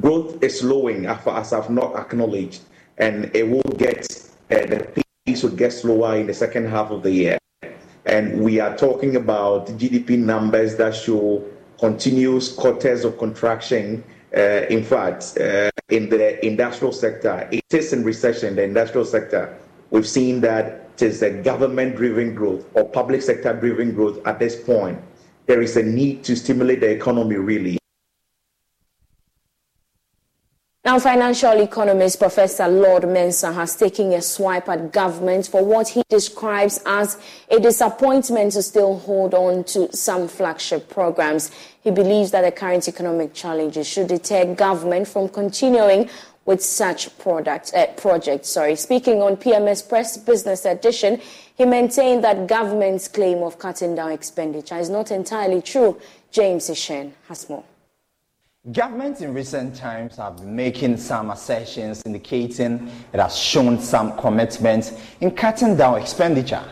growth 0.00 0.42
is 0.42 0.60
slowing 0.60 1.06
as 1.06 1.52
I've 1.52 1.70
not 1.70 1.94
acknowledged, 1.94 2.62
and 2.96 3.30
it 3.34 3.48
will 3.48 3.74
get 3.76 4.06
uh, 4.50 4.66
the 4.66 5.04
will 5.36 5.50
get 5.50 5.72
slower 5.72 6.16
in 6.16 6.26
the 6.26 6.34
second 6.34 6.66
half 6.66 6.90
of 6.90 7.02
the 7.02 7.10
year. 7.10 7.38
And 8.06 8.40
we 8.42 8.58
are 8.58 8.76
talking 8.76 9.16
about 9.16 9.66
GDP 9.68 10.18
numbers 10.18 10.76
that 10.76 10.94
show 10.94 11.44
continuous 11.78 12.52
quarters 12.52 13.04
of 13.04 13.18
contraction. 13.18 14.02
Uh, 14.34 14.66
in 14.70 14.82
fact, 14.82 15.36
uh, 15.38 15.70
in 15.90 16.08
the 16.08 16.44
industrial 16.44 16.92
sector, 16.92 17.48
it 17.52 17.64
is 17.70 17.92
in 17.92 18.04
recession. 18.04 18.56
The 18.56 18.62
industrial 18.62 19.04
sector, 19.04 19.58
we've 19.90 20.08
seen 20.08 20.40
that 20.40 20.88
it 20.94 21.02
is 21.02 21.22
a 21.22 21.30
government-driven 21.30 22.34
growth 22.34 22.64
or 22.74 22.88
public 22.88 23.22
sector-driven 23.22 23.94
growth 23.94 24.18
at 24.26 24.38
this 24.38 24.60
point. 24.60 24.98
There 25.46 25.62
is 25.62 25.76
a 25.76 25.82
need 25.82 26.24
to 26.24 26.36
stimulate 26.36 26.80
the 26.80 26.90
economy 26.90 27.36
really. 27.36 27.78
Now, 30.88 30.98
financial 30.98 31.60
economist 31.60 32.18
Professor 32.18 32.66
Lord 32.66 33.02
Mensah 33.02 33.52
has 33.52 33.76
taken 33.76 34.10
a 34.14 34.22
swipe 34.22 34.70
at 34.70 34.90
government 34.90 35.46
for 35.46 35.62
what 35.62 35.88
he 35.88 36.02
describes 36.08 36.80
as 36.86 37.18
a 37.50 37.60
disappointment 37.60 38.52
to 38.52 38.62
still 38.62 38.98
hold 39.00 39.34
on 39.34 39.64
to 39.64 39.94
some 39.94 40.28
flagship 40.28 40.88
programs. 40.88 41.50
He 41.82 41.90
believes 41.90 42.30
that 42.30 42.40
the 42.40 42.52
current 42.52 42.88
economic 42.88 43.34
challenges 43.34 43.86
should 43.86 44.08
deter 44.08 44.54
government 44.54 45.08
from 45.08 45.28
continuing 45.28 46.08
with 46.46 46.64
such 46.64 47.18
product, 47.18 47.74
uh, 47.74 47.88
projects. 47.88 48.48
Sorry. 48.48 48.74
Speaking 48.74 49.20
on 49.20 49.36
PM 49.36 49.68
Express 49.68 50.16
Business 50.16 50.64
Edition, 50.64 51.20
he 51.54 51.66
maintained 51.66 52.24
that 52.24 52.46
government's 52.46 53.08
claim 53.08 53.42
of 53.42 53.58
cutting 53.58 53.94
down 53.94 54.12
expenditure 54.12 54.78
is 54.78 54.88
not 54.88 55.10
entirely 55.10 55.60
true. 55.60 56.00
James 56.30 56.70
Ishen 56.70 57.12
has 57.28 57.46
more. 57.50 57.64
Governments 58.72 59.22
in 59.22 59.32
recent 59.32 59.74
times 59.74 60.16
have 60.16 60.36
been 60.36 60.54
making 60.54 60.98
some 60.98 61.30
assertions 61.30 62.02
indicating 62.04 62.90
it 63.14 63.20
has 63.20 63.34
shown 63.34 63.80
some 63.80 64.14
commitment 64.18 64.92
in 65.22 65.30
cutting 65.30 65.74
down 65.74 65.98
expenditure. 65.98 66.62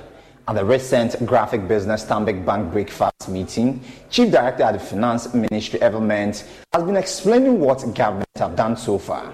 At 0.46 0.56
the 0.56 0.64
recent 0.64 1.24
Graphic 1.24 1.66
Business 1.66 2.04
Stanbic 2.04 2.44
Bank 2.44 2.70
Breakfast 2.70 3.30
meeting, 3.30 3.82
Chief 4.10 4.30
Director 4.30 4.64
at 4.64 4.72
the 4.72 4.78
Finance 4.78 5.32
Ministry 5.32 5.80
Evelment 5.80 6.44
has 6.74 6.82
been 6.82 6.96
explaining 6.96 7.60
what 7.60 7.78
governments 7.94 8.40
have 8.40 8.56
done 8.56 8.76
so 8.76 8.98
far. 8.98 9.32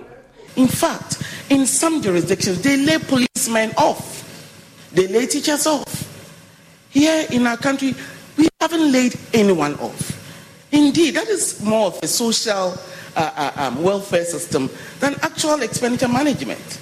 In 0.54 0.68
fact, 0.68 1.20
in 1.50 1.66
some 1.66 2.00
jurisdictions, 2.00 2.62
they 2.62 2.76
lay 2.76 2.98
policemen 2.98 3.72
off, 3.76 4.88
they 4.92 5.08
lay 5.08 5.26
teachers 5.26 5.66
off. 5.66 6.86
Here 6.90 7.26
in 7.32 7.44
our 7.44 7.56
country, 7.56 7.94
we 8.36 8.48
haven't 8.60 8.92
laid 8.92 9.18
anyone 9.34 9.74
off. 9.80 10.21
Indeed, 10.72 11.14
that 11.16 11.28
is 11.28 11.62
more 11.62 11.88
of 11.88 11.98
a 12.02 12.06
social 12.06 12.74
uh, 13.14 13.30
uh, 13.36 13.52
um, 13.56 13.82
welfare 13.82 14.24
system 14.24 14.70
than 15.00 15.14
actual 15.20 15.60
expenditure 15.62 16.08
management. 16.08 16.80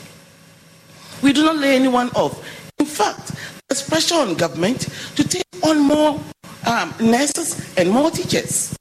We 1.22 1.32
do 1.32 1.42
not 1.42 1.56
lay 1.56 1.74
anyone 1.74 2.08
off. 2.10 2.40
In 2.78 2.86
fact, 2.86 3.32
there's 3.68 3.86
pressure 3.86 4.14
on 4.14 4.34
government 4.34 4.88
to 5.16 5.24
take 5.24 5.42
on 5.64 5.80
more 5.80 6.20
um, 6.66 6.94
nurses 7.00 7.76
and 7.76 7.90
more 7.90 8.12
teachers. 8.12 8.76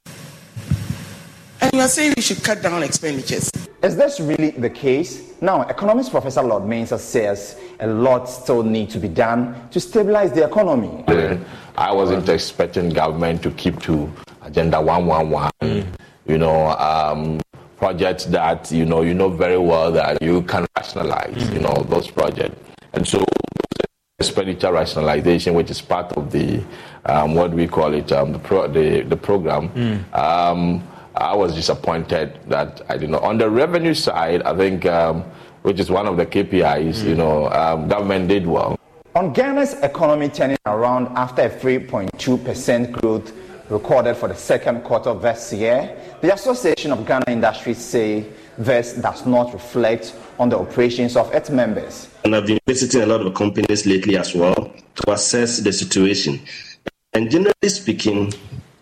And 1.60 1.72
you 1.74 1.80
are 1.80 1.88
saying 1.88 2.14
we 2.16 2.22
should 2.22 2.42
cut 2.42 2.62
down 2.62 2.82
expenditures. 2.84 3.50
Is 3.82 3.96
this 3.96 4.20
really 4.20 4.50
the 4.50 4.70
case? 4.70 5.34
Now, 5.42 5.62
economist 5.62 6.12
Professor 6.12 6.42
Lord 6.42 6.62
Mensah 6.62 6.98
says 7.00 7.58
a 7.80 7.86
lot 7.86 8.28
still 8.28 8.62
needs 8.62 8.92
to 8.92 9.00
be 9.00 9.08
done 9.08 9.68
to 9.70 9.80
stabilize 9.80 10.32
the 10.32 10.44
economy. 10.44 11.04
I 11.76 11.92
wasn't 11.92 12.28
expecting 12.28 12.90
government 12.90 13.42
to 13.42 13.50
keep 13.52 13.80
to 13.82 14.12
Agenda 14.50 14.80
111, 14.80 15.52
mm. 15.62 15.86
you 16.26 16.36
know, 16.36 16.70
um, 16.78 17.40
projects 17.76 18.24
that, 18.26 18.70
you 18.72 18.84
know, 18.84 19.02
you 19.02 19.14
know 19.14 19.28
very 19.28 19.56
well 19.56 19.92
that 19.92 20.20
you 20.20 20.42
can 20.42 20.66
rationalize, 20.76 21.34
mm. 21.34 21.54
you 21.54 21.60
know, 21.60 21.74
those 21.88 22.10
projects. 22.10 22.56
And 22.92 23.06
so 23.06 23.24
expenditure 24.18 24.72
rationalization, 24.72 25.54
which 25.54 25.70
is 25.70 25.80
part 25.80 26.12
of 26.16 26.32
the, 26.32 26.62
um, 27.06 27.34
what 27.36 27.52
we 27.52 27.68
call 27.68 27.94
it, 27.94 28.10
um, 28.10 28.32
the, 28.32 28.40
pro- 28.40 28.66
the, 28.66 29.02
the 29.02 29.16
program, 29.16 29.68
mm. 29.70 30.14
Um, 30.18 30.86
I 31.14 31.34
was 31.34 31.54
disappointed 31.54 32.38
that 32.48 32.82
I 32.88 32.96
did 32.96 33.10
not. 33.10 33.22
Know. 33.22 33.28
On 33.28 33.38
the 33.38 33.48
revenue 33.50 33.94
side, 33.94 34.42
I 34.42 34.56
think, 34.56 34.86
um, 34.86 35.22
which 35.62 35.78
is 35.78 35.90
one 35.90 36.06
of 36.06 36.16
the 36.16 36.24
KPIs, 36.24 37.04
you 37.04 37.14
mm. 37.14 37.18
know, 37.18 37.50
um, 37.50 37.88
government 37.88 38.28
did 38.28 38.46
well. 38.46 38.76
On 39.14 39.32
Ghana's 39.32 39.74
economy 39.74 40.28
turning 40.28 40.56
around 40.66 41.08
after 41.16 41.42
a 41.42 41.50
3.2% 41.50 42.92
growth 42.92 43.32
recorded 43.70 44.16
for 44.16 44.28
the 44.28 44.34
second 44.34 44.82
quarter 44.82 45.10
of 45.10 45.22
this 45.22 45.52
year. 45.52 45.96
The 46.20 46.34
Association 46.34 46.92
of 46.92 47.06
Ghana 47.06 47.24
Industries 47.28 47.78
say 47.78 48.26
this 48.58 48.94
does 48.94 49.24
not 49.24 49.52
reflect 49.52 50.14
on 50.38 50.48
the 50.48 50.58
operations 50.58 51.16
of 51.16 51.32
its 51.32 51.50
members. 51.50 52.08
And 52.24 52.34
I've 52.34 52.46
been 52.46 52.58
visiting 52.66 53.02
a 53.02 53.06
lot 53.06 53.24
of 53.24 53.32
companies 53.34 53.86
lately 53.86 54.16
as 54.16 54.34
well 54.34 54.72
to 54.96 55.12
assess 55.12 55.58
the 55.58 55.72
situation. 55.72 56.40
And 57.12 57.30
generally 57.30 57.68
speaking, 57.68 58.32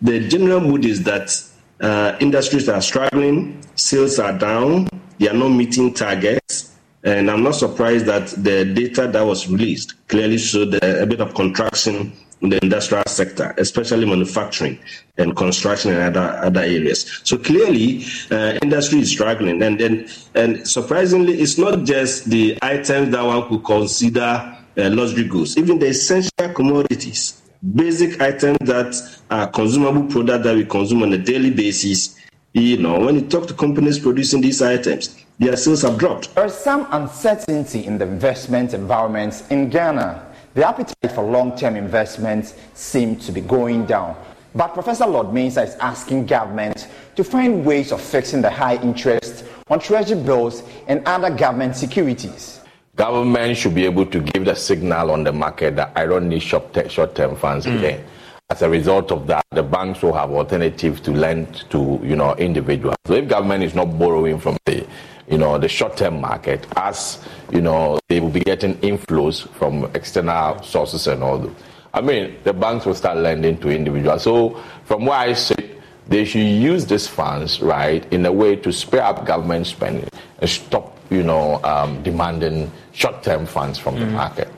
the 0.01 0.27
general 0.27 0.59
mood 0.59 0.85
is 0.85 1.03
that 1.03 1.41
uh, 1.81 2.17
industries 2.19 2.67
are 2.67 2.81
struggling, 2.81 3.61
sales 3.75 4.19
are 4.19 4.37
down, 4.37 4.89
they 5.19 5.29
are 5.29 5.33
not 5.33 5.49
meeting 5.49 5.93
targets. 5.93 6.75
And 7.03 7.31
I'm 7.31 7.43
not 7.43 7.55
surprised 7.55 8.05
that 8.07 8.27
the 8.43 8.65
data 8.65 9.07
that 9.07 9.21
was 9.21 9.47
released 9.47 9.95
clearly 10.09 10.37
showed 10.37 10.73
a 10.83 11.05
bit 11.05 11.21
of 11.21 11.33
contraction 11.33 12.11
the 12.41 12.59
industrial 12.63 13.03
sector, 13.07 13.53
especially 13.57 14.05
manufacturing 14.05 14.79
and 15.17 15.35
construction 15.35 15.91
and 15.91 16.15
other 16.15 16.37
other 16.37 16.61
areas. 16.61 17.21
So 17.23 17.37
clearly, 17.37 18.05
uh, 18.31 18.57
industry 18.61 18.99
is 18.99 19.11
struggling, 19.11 19.61
and 19.61 19.79
then 19.79 20.07
and 20.35 20.67
surprisingly, 20.67 21.39
it's 21.39 21.57
not 21.57 21.83
just 21.83 22.29
the 22.29 22.57
items 22.61 23.11
that 23.11 23.25
one 23.25 23.47
could 23.49 23.63
consider 23.65 24.57
uh, 24.77 24.89
luxury 24.89 25.25
goods, 25.25 25.57
even 25.57 25.79
the 25.79 25.87
essential 25.87 26.53
commodities, 26.53 27.41
basic 27.75 28.21
items 28.21 28.57
that 28.61 29.19
are 29.29 29.47
consumable 29.47 30.03
products 30.03 30.43
that 30.45 30.55
we 30.55 30.65
consume 30.65 31.03
on 31.03 31.13
a 31.13 31.17
daily 31.17 31.51
basis. 31.51 32.15
You 32.53 32.77
know, 32.77 32.99
when 32.99 33.15
you 33.15 33.21
talk 33.27 33.47
to 33.47 33.53
companies 33.53 33.99
producing 33.99 34.41
these 34.41 34.61
items, 34.61 35.23
their 35.37 35.55
sales 35.55 35.83
have 35.83 35.97
dropped. 35.97 36.33
There 36.35 36.45
is 36.45 36.53
some 36.53 36.87
uncertainty 36.91 37.85
in 37.85 37.97
the 37.97 38.05
investment 38.05 38.73
environment 38.73 39.43
in 39.51 39.69
Ghana 39.69 40.28
the 40.59 40.67
appetite 40.67 41.13
for 41.13 41.23
long-term 41.23 41.77
investments 41.77 42.53
seems 42.73 43.25
to 43.25 43.31
be 43.31 43.39
going 43.39 43.85
down. 43.85 44.13
But 44.53 44.73
Professor 44.73 45.07
Lord 45.07 45.27
Mensah 45.27 45.65
is 45.65 45.75
asking 45.75 46.25
government 46.25 46.89
to 47.15 47.23
find 47.23 47.63
ways 47.65 47.93
of 47.93 48.01
fixing 48.01 48.41
the 48.41 48.49
high 48.49 48.75
interest 48.83 49.45
on 49.69 49.79
treasury 49.79 50.21
bills 50.21 50.63
and 50.89 51.01
other 51.07 51.29
government 51.29 51.77
securities. 51.77 52.59
Government 52.97 53.55
should 53.55 53.73
be 53.73 53.85
able 53.85 54.05
to 54.07 54.19
give 54.19 54.43
the 54.43 54.53
signal 54.53 55.11
on 55.11 55.23
the 55.23 55.31
market 55.31 55.77
that 55.77 55.93
I 55.95 56.05
don't 56.05 56.27
need 56.27 56.41
short-term 56.41 57.37
funds 57.37 57.65
mm. 57.65 57.77
again. 57.77 58.03
As 58.49 58.61
a 58.61 58.69
result 58.69 59.13
of 59.13 59.27
that, 59.27 59.45
the 59.51 59.63
banks 59.63 60.01
will 60.01 60.11
have 60.11 60.31
alternatives 60.31 60.99
to 61.01 61.11
lend 61.11 61.69
to 61.69 62.01
you 62.03 62.17
know 62.17 62.35
individuals. 62.35 62.97
So 63.05 63.13
if 63.13 63.29
government 63.29 63.63
is 63.63 63.75
not 63.75 63.97
borrowing 63.97 64.39
from 64.39 64.57
the 64.65 64.85
you 65.29 65.37
know 65.37 65.57
the 65.57 65.67
short-term 65.67 66.19
market, 66.21 66.65
as 66.75 67.23
you 67.51 67.61
know 67.61 67.99
they 68.07 68.19
will 68.19 68.29
be 68.29 68.41
getting 68.41 68.75
inflows 68.75 69.47
from 69.53 69.85
external 69.93 70.61
sources 70.63 71.07
and 71.07 71.23
all. 71.23 71.39
That. 71.39 71.51
I 71.93 72.01
mean, 72.01 72.35
the 72.43 72.53
banks 72.53 72.85
will 72.85 72.95
start 72.95 73.17
lending 73.17 73.57
to 73.59 73.69
individuals. 73.69 74.23
So 74.23 74.61
from 74.85 75.05
where 75.05 75.17
I 75.17 75.33
sit, 75.33 75.79
they 76.07 76.25
should 76.25 76.45
use 76.45 76.85
these 76.85 77.07
funds 77.07 77.61
right 77.61 78.05
in 78.11 78.25
a 78.25 78.31
way 78.31 78.55
to 78.57 78.71
spare 78.71 79.03
up 79.03 79.25
government 79.25 79.67
spending 79.67 80.09
and 80.39 80.49
stop 80.49 80.97
you 81.09 81.23
know 81.23 81.63
um, 81.63 82.01
demanding 82.03 82.71
short-term 82.93 83.45
funds 83.45 83.79
from 83.79 83.95
mm. 83.95 83.99
the 83.99 84.05
market 84.07 84.49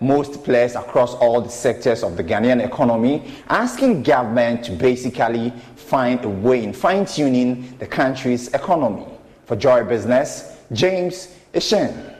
most 0.00 0.44
players 0.44 0.76
across 0.76 1.14
all 1.14 1.40
the 1.40 1.48
sectors 1.48 2.02
of 2.02 2.16
the 2.16 2.22
Ghanaian 2.22 2.64
economy, 2.64 3.34
asking 3.48 4.02
government 4.04 4.64
to 4.64 4.72
basically 4.72 5.52
find 5.76 6.24
a 6.24 6.28
way 6.28 6.62
in 6.62 6.72
fine 6.72 7.04
tuning 7.04 7.76
the 7.78 7.86
country's 7.86 8.48
economy. 8.54 9.06
For 9.48 9.56
Joy 9.56 9.82
Business, 9.84 10.58
James 10.74 11.34
Ishen. 11.54 12.16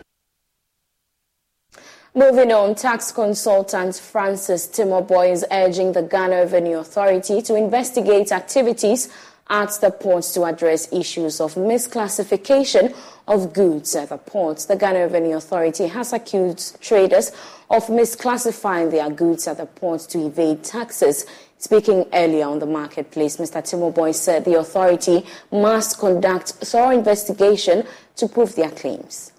Moving 2.14 2.50
on, 2.52 2.74
tax 2.74 3.12
consultant 3.12 3.96
Francis 3.96 4.66
Timoboy 4.66 5.32
is 5.32 5.44
urging 5.50 5.92
the 5.92 6.00
Ghana 6.00 6.36
Revenue 6.36 6.78
Authority 6.78 7.42
to 7.42 7.54
investigate 7.54 8.32
activities 8.32 9.10
at 9.50 9.78
the 9.82 9.90
ports 9.90 10.32
to 10.34 10.44
address 10.44 10.90
issues 10.90 11.38
of 11.38 11.54
misclassification 11.54 12.96
of 13.26 13.52
goods 13.52 13.94
at 13.94 14.08
the 14.08 14.16
ports. 14.16 14.64
The 14.64 14.76
Ghana 14.76 15.00
Revenue 15.00 15.36
Authority 15.36 15.86
has 15.88 16.14
accused 16.14 16.80
traders 16.80 17.30
of 17.68 17.84
misclassifying 17.88 18.90
their 18.90 19.10
goods 19.10 19.46
at 19.46 19.58
the 19.58 19.66
ports 19.66 20.06
to 20.06 20.26
evade 20.26 20.64
taxes. 20.64 21.26
Speaking 21.58 22.06
earlier 22.12 22.46
on 22.46 22.60
the 22.60 22.66
marketplace, 22.66 23.36
Mr. 23.36 23.60
Timoboy 23.60 24.14
said 24.14 24.44
the 24.44 24.58
authority 24.58 25.26
must 25.50 25.98
conduct 25.98 26.50
thorough 26.50 26.90
investigation 26.90 27.84
to 28.14 28.28
prove 28.28 28.54
their 28.54 28.70
claims. 28.70 29.32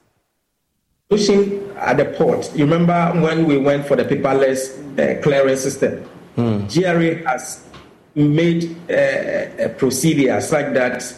Pushing 1.09 1.71
at 1.77 1.95
the 1.95 2.05
port, 2.05 2.51
you 2.53 2.65
remember 2.65 3.13
when 3.21 3.45
we 3.45 3.57
went 3.57 3.87
for 3.87 3.95
the 3.95 4.03
paperless 4.03 4.77
uh, 4.99 5.21
clearance 5.23 5.61
system? 5.61 6.07
Mm. 6.35 6.67
GRA 6.69 7.25
has 7.27 7.65
made 8.13 8.75
uh, 8.89 9.63
a 9.65 9.69
procedure 9.69 10.41
such 10.41 10.73
that 10.73 11.15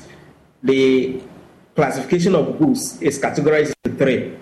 the 0.61 1.19
classification 1.75 2.35
of 2.35 2.59
goods 2.59 3.01
is 3.01 3.19
categorized 3.19 3.73
into 3.83 3.97
three. 3.97 4.37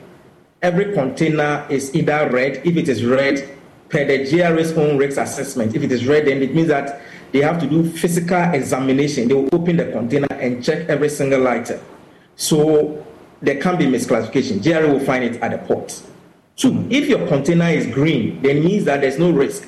Every 0.62 0.94
container 0.94 1.66
is 1.70 1.96
either 1.96 2.30
red, 2.30 2.62
if 2.66 2.76
it 2.76 2.90
is 2.90 3.06
red, 3.06 3.59
per 3.90 4.06
the 4.06 4.30
GRA's 4.30 4.72
own 4.74 4.98
risk 4.98 5.18
assessment. 5.18 5.76
If 5.76 5.84
it 5.84 5.92
is 5.92 6.06
red, 6.06 6.28
then 6.28 6.42
it 6.42 6.54
means 6.54 6.68
that 6.68 7.02
they 7.32 7.40
have 7.40 7.60
to 7.60 7.68
do 7.68 7.90
physical 7.90 8.42
examination. 8.54 9.28
They 9.28 9.34
will 9.34 9.50
open 9.52 9.78
the 9.78 9.92
container 9.92 10.28
and 10.32 10.64
check 10.64 10.90
every 10.90 11.10
single 11.10 11.48
item. 11.48 11.80
So 12.36 13.06
there 13.42 13.62
can 13.62 13.78
be 13.78 13.86
misclassification. 13.86 14.64
GRA 14.64 14.92
will 14.92 15.00
find 15.00 15.24
it 15.24 15.42
at 15.42 15.52
the 15.52 15.58
port. 15.58 16.02
Two, 16.56 16.88
if 16.90 17.08
your 17.08 17.28
container 17.28 17.70
is 17.70 17.88
green, 17.88 18.42
then 18.42 18.58
it 18.58 18.66
means 18.66 18.86
that 18.86 19.02
there's 19.02 19.18
no 19.18 19.32
risk. 19.32 19.68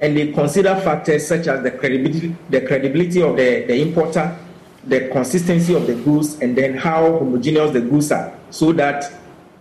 And 0.00 0.16
they 0.16 0.32
consider 0.32 0.74
factors 0.80 1.26
such 1.26 1.46
as 1.46 1.62
the 1.62 1.70
credibility, 1.70 2.34
the 2.50 2.62
credibility 2.62 3.22
of 3.22 3.36
the, 3.36 3.64
the 3.66 3.80
importer, 3.80 4.36
the 4.84 5.08
consistency 5.08 5.74
of 5.74 5.86
the 5.86 5.94
goods, 5.94 6.40
and 6.40 6.56
then 6.56 6.76
how 6.76 7.18
homogeneous 7.18 7.72
the 7.72 7.80
goods 7.80 8.10
are, 8.10 8.36
so 8.50 8.72
that 8.72 9.12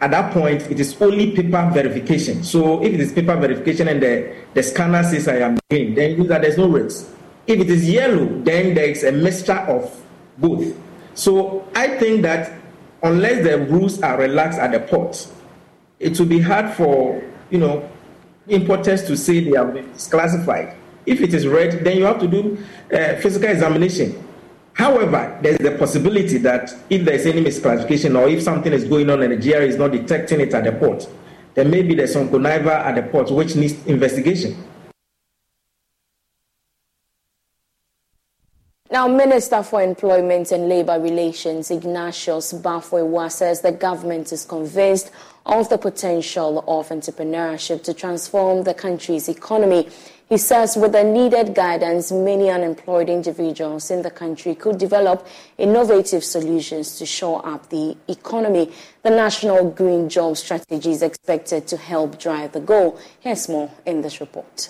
at 0.02 0.10
that 0.11 0.34
point 0.34 0.64
it 0.69 0.80
is 0.80 0.99
only 1.02 1.32
paper 1.32 1.69
verification. 1.72 2.44
So 2.44 2.84
if 2.84 2.94
it 2.94 2.99
is 2.99 3.11
paper 3.14 3.38
verification 3.38 3.88
and 3.88 4.02
the, 4.02 4.36
the 4.53 4.64
scanner 4.64 5.03
says 5.03 5.28
I 5.28 5.38
am 5.38 5.60
green, 5.69 5.94
then 5.94 6.18
means 6.18 6.30
that 6.30 6.41
there's 6.41 6.57
no 6.57 6.68
risk. 6.68 7.10
If 7.45 7.60
it 7.60 7.69
is 7.69 7.88
yellow, 7.88 8.26
then 8.41 8.73
there 8.73 8.90
is 8.90 9.03
a 9.03 9.11
mixture 9.11 9.53
of 9.53 10.03
both. 10.38 10.76
So 11.14 11.68
I 11.76 11.99
think 11.99 12.23
that 12.23 12.60
unless 13.03 13.44
the 13.44 13.60
rules 13.60 14.02
are 14.02 14.18
relaxed 14.18 14.60
at 14.60 14.72
the 14.72 14.80
port, 14.80 15.28
it 15.99 16.18
will 16.19 16.26
be 16.26 16.40
hard 16.40 16.73
for 16.73 17.23
you 17.52 17.60
know 17.60 17.88
importers 18.48 19.03
to 19.03 19.15
say 19.15 19.40
they 19.40 19.56
have 19.56 19.73
been 19.73 19.91
classified. 20.10 20.76
If 21.06 21.22
it 21.22 21.34
is 21.34 21.48
red, 21.48 21.84
then 21.84 21.98
you 21.98 22.06
have 22.06 22.19
to 22.19 22.28
do 22.28 22.57
uh, 22.91 23.15
physical 23.18 23.49
examination. 23.49 24.23
However, 24.73 25.38
there's 25.41 25.57
the 25.57 25.72
possibility 25.77 26.38
that 26.39 26.73
if 26.89 27.03
there's 27.03 27.26
any 27.26 27.43
misclassification 27.43 28.18
or 28.19 28.27
if 28.30 28.41
something 28.41 28.72
is 28.72 28.85
going 28.85 29.10
on 29.10 29.22
and 29.22 29.34
the 29.34 29.38
GRA 29.38 29.61
is 29.61 29.77
not 29.77 29.91
detecting 29.91 30.39
it 30.39 30.53
at 30.53 30.64
the 30.64 30.72
port, 30.72 31.07
then 31.53 31.69
maybe 31.69 31.93
there's 31.93 32.14
some 32.14 32.30
conniver 32.30 32.68
at 32.68 32.95
the 32.95 33.03
port 33.03 33.30
which 33.31 33.56
needs 33.56 33.85
investigation. 33.85 34.56
Now, 38.89 39.07
Minister 39.07 39.64
for 39.64 39.81
Employment 39.81 40.52
and 40.52 40.68
Labour 40.68 40.99
Relations 40.99 41.72
Ignatius 41.72 42.52
Baffour-Awuah 42.52 43.31
says 43.31 43.61
the 43.61 43.72
government 43.72 44.34
is 44.34 44.43
convinced 44.43 45.11
of 45.45 45.69
the 45.69 45.77
potential 45.77 46.60
of 46.68 46.89
entrepreneurship 46.89 47.84
to 47.84 47.93
transform 47.93 48.64
the 48.64 48.73
country's 48.73 49.30
economy. 49.30 49.88
He 50.32 50.38
says 50.38 50.78
with 50.78 50.94
the 50.94 51.03
needed 51.03 51.53
guidance, 51.53 52.10
many 52.10 52.49
unemployed 52.49 53.10
individuals 53.10 53.91
in 53.91 54.02
the 54.02 54.10
country 54.10 54.56
could 54.56 54.78
develop 54.78 55.28
innovative 55.58 56.24
solutions 56.24 56.98
to 56.99 57.06
shore 57.06 57.45
up 57.45 57.68
the 57.68 57.98
economy. 58.08 58.72
The 59.03 59.10
National 59.10 59.70
Green 59.72 60.08
Job 60.08 60.38
Strategy 60.38 60.91
is 60.91 61.02
expected 61.02 61.68
to 61.68 61.76
help 61.76 62.18
drive 62.18 62.53
the 62.53 62.62
goal. 62.62 62.98
Here's 63.20 63.49
more 63.49 63.72
in 63.86 64.03
this 64.03 64.22
report. 64.22 64.70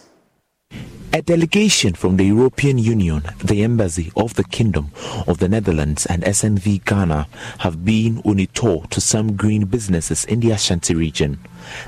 A 1.13 1.21
delegation 1.21 1.93
from 1.93 2.15
the 2.15 2.23
European 2.23 2.77
Union, 2.77 3.23
the 3.43 3.63
Embassy 3.63 4.13
of 4.15 4.35
the 4.35 4.45
Kingdom 4.45 4.91
of 5.27 5.39
the 5.39 5.49
Netherlands, 5.49 6.05
and 6.05 6.23
SNV 6.23 6.85
Ghana 6.85 7.27
have 7.59 7.83
been 7.83 8.21
on 8.23 8.39
a 8.39 8.45
tour 8.45 8.85
to 8.91 9.01
some 9.01 9.35
green 9.35 9.65
businesses 9.65 10.23
in 10.23 10.39
the 10.39 10.51
Ashanti 10.51 10.95
region. 10.95 11.37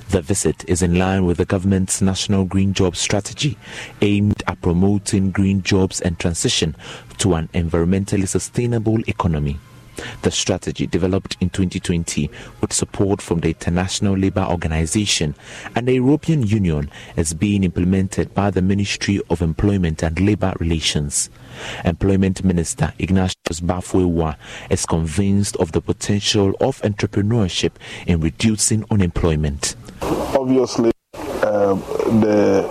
The 0.09 0.21
visit 0.21 0.65
is 0.67 0.81
in 0.81 0.99
line 0.99 1.25
with 1.25 1.37
the 1.37 1.45
government's 1.45 2.01
national 2.01 2.43
green 2.43 2.73
job 2.73 2.97
strategy 2.97 3.57
aimed 4.01 4.43
at 4.45 4.61
promoting 4.61 5.31
green 5.31 5.63
jobs 5.63 6.01
and 6.01 6.19
transition 6.19 6.75
to 7.19 7.35
an 7.35 7.47
environmentally 7.53 8.27
sustainable 8.27 8.99
economy. 9.07 9.57
The 10.21 10.31
strategy, 10.31 10.87
developed 10.87 11.37
in 11.39 11.49
2020 11.49 12.29
with 12.61 12.73
support 12.73 13.21
from 13.21 13.39
the 13.39 13.49
International 13.49 14.17
Labour 14.17 14.45
Organization 14.49 15.35
and 15.75 15.87
the 15.87 15.93
European 15.93 16.43
Union, 16.43 16.89
is 17.15 17.33
being 17.33 17.63
implemented 17.63 18.33
by 18.33 18.51
the 18.51 18.61
Ministry 18.61 19.21
of 19.29 19.41
Employment 19.41 20.03
and 20.03 20.19
Labour 20.19 20.53
Relations. 20.59 21.29
Employment 21.85 22.43
Minister 22.43 22.93
Ignatius 22.99 23.59
Baffour-Awuah 23.61 24.35
is 24.69 24.85
convinced 24.85 25.55
of 25.57 25.71
the 25.71 25.81
potential 25.81 26.53
of 26.59 26.81
entrepreneurship 26.81 27.71
in 28.07 28.19
reducing 28.21 28.85
unemployment. 28.89 29.75
Obviously, 30.01 30.91
uh, 31.13 31.75
the 32.21 32.67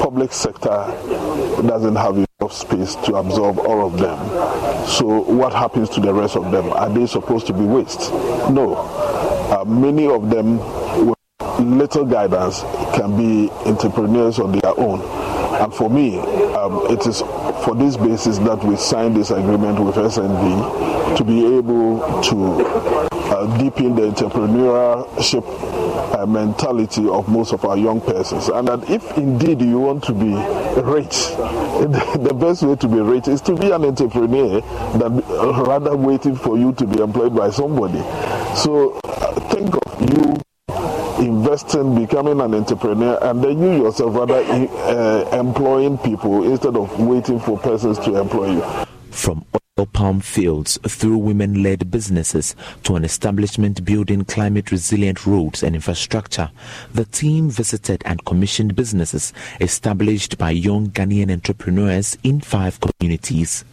public 0.00 0.32
sector 0.32 0.92
doesn't 1.66 1.96
have 1.96 2.16
enough 2.16 2.52
space 2.52 2.94
to 3.06 3.16
absorb 3.16 3.58
all 3.58 3.86
of 3.86 3.98
them. 3.98 4.18
So 4.86 5.20
what 5.22 5.52
happens 5.52 5.88
to 5.90 6.00
the 6.00 6.12
rest 6.12 6.36
of 6.36 6.50
them? 6.50 6.70
Are 6.70 6.88
they 6.88 7.06
supposed 7.06 7.46
to 7.48 7.52
be 7.52 7.64
waste? 7.64 8.10
No. 8.50 8.76
Uh, 8.76 9.64
many 9.64 10.06
of 10.06 10.30
them 10.30 10.58
with 11.06 11.16
little 11.60 12.04
guidance 12.04 12.60
can 12.94 13.16
be 13.16 13.50
entrepreneurs 13.64 14.38
on 14.38 14.52
their 14.52 14.78
own. 14.78 15.00
And 15.60 15.72
for 15.74 15.88
me, 15.88 16.18
um, 16.18 16.86
it 16.90 17.06
is 17.06 17.20
for 17.64 17.74
this 17.74 17.96
basis 17.96 18.38
that 18.38 18.62
we 18.62 18.76
signed 18.76 19.16
this 19.16 19.30
agreement 19.30 19.80
with 19.80 19.94
SNV 19.96 21.16
to 21.16 21.24
be 21.24 21.56
able 21.56 22.20
to 22.22 22.95
uh, 23.30 23.58
deepen 23.58 23.94
the 23.96 24.02
entrepreneurship 24.02 25.44
uh, 26.18 26.26
mentality 26.26 27.08
of 27.08 27.28
most 27.28 27.52
of 27.52 27.64
our 27.64 27.76
young 27.76 28.00
persons. 28.00 28.48
And 28.48 28.68
that 28.68 28.88
if 28.90 29.16
indeed 29.18 29.60
you 29.60 29.78
want 29.78 30.04
to 30.04 30.12
be 30.12 30.32
rich, 30.82 31.14
the 32.22 32.36
best 32.38 32.62
way 32.62 32.76
to 32.76 32.88
be 32.88 33.00
rich 33.00 33.28
is 33.28 33.40
to 33.42 33.54
be 33.54 33.70
an 33.70 33.84
entrepreneur 33.84 34.60
than 34.98 35.18
rather 35.64 35.96
waiting 35.96 36.36
for 36.36 36.58
you 36.58 36.72
to 36.74 36.86
be 36.86 37.00
employed 37.00 37.34
by 37.34 37.50
somebody. 37.50 38.00
So 38.56 38.98
uh, 39.04 39.40
think 39.50 39.74
of 39.74 40.10
you 40.10 40.40
investing, 41.18 41.94
becoming 41.94 42.40
an 42.40 42.54
entrepreneur, 42.54 43.18
and 43.22 43.42
then 43.42 43.60
you 43.60 43.84
yourself 43.84 44.14
rather 44.14 44.36
uh, 44.36 45.38
employing 45.38 45.98
people 45.98 46.44
instead 46.50 46.76
of 46.76 46.98
waiting 47.00 47.40
for 47.40 47.58
persons 47.58 47.98
to 48.00 48.20
employ 48.20 48.52
you. 48.52 48.86
From 49.16 49.46
oil 49.78 49.86
palm 49.86 50.20
fields 50.20 50.78
through 50.86 51.16
women 51.16 51.62
led 51.62 51.90
businesses 51.90 52.54
to 52.84 52.96
an 52.96 53.04
establishment 53.04 53.84
building 53.84 54.24
climate 54.24 54.70
resilient 54.70 55.26
roads 55.26 55.62
and 55.64 55.74
infrastructure, 55.74 56.50
the 56.92 57.06
team 57.06 57.50
visited 57.50 58.02
and 58.04 58.24
commissioned 58.24 58.76
businesses 58.76 59.32
established 59.60 60.38
by 60.38 60.50
young 60.50 60.90
Ghanaian 60.90 61.32
entrepreneurs 61.32 62.16
in 62.22 62.40
five 62.40 62.78
communities. 62.78 63.64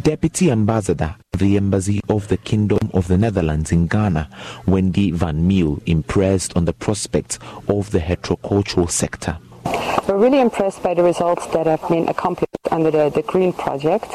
Deputy 0.00 0.50
Ambassador 0.50 1.16
the 1.36 1.56
Embassy 1.56 2.00
of 2.08 2.28
the 2.28 2.38
Kingdom 2.38 2.90
of 2.94 3.08
the 3.08 3.18
Netherlands 3.18 3.70
in 3.72 3.88
Ghana, 3.88 4.30
Wendy 4.66 5.10
Van 5.10 5.46
Meel, 5.46 5.82
impressed 5.84 6.56
on 6.56 6.64
the 6.64 6.72
prospects 6.72 7.38
of 7.68 7.90
the 7.90 8.00
horticultural 8.00 8.86
sector. 8.86 9.36
We're 10.08 10.18
really 10.18 10.40
impressed 10.40 10.82
by 10.82 10.94
the 10.94 11.02
results 11.02 11.46
that 11.48 11.66
have 11.66 11.86
been 11.88 12.08
accomplished 12.08 12.46
under 12.70 12.90
the, 12.90 13.10
the 13.10 13.22
Green 13.22 13.52
Project. 13.52 14.06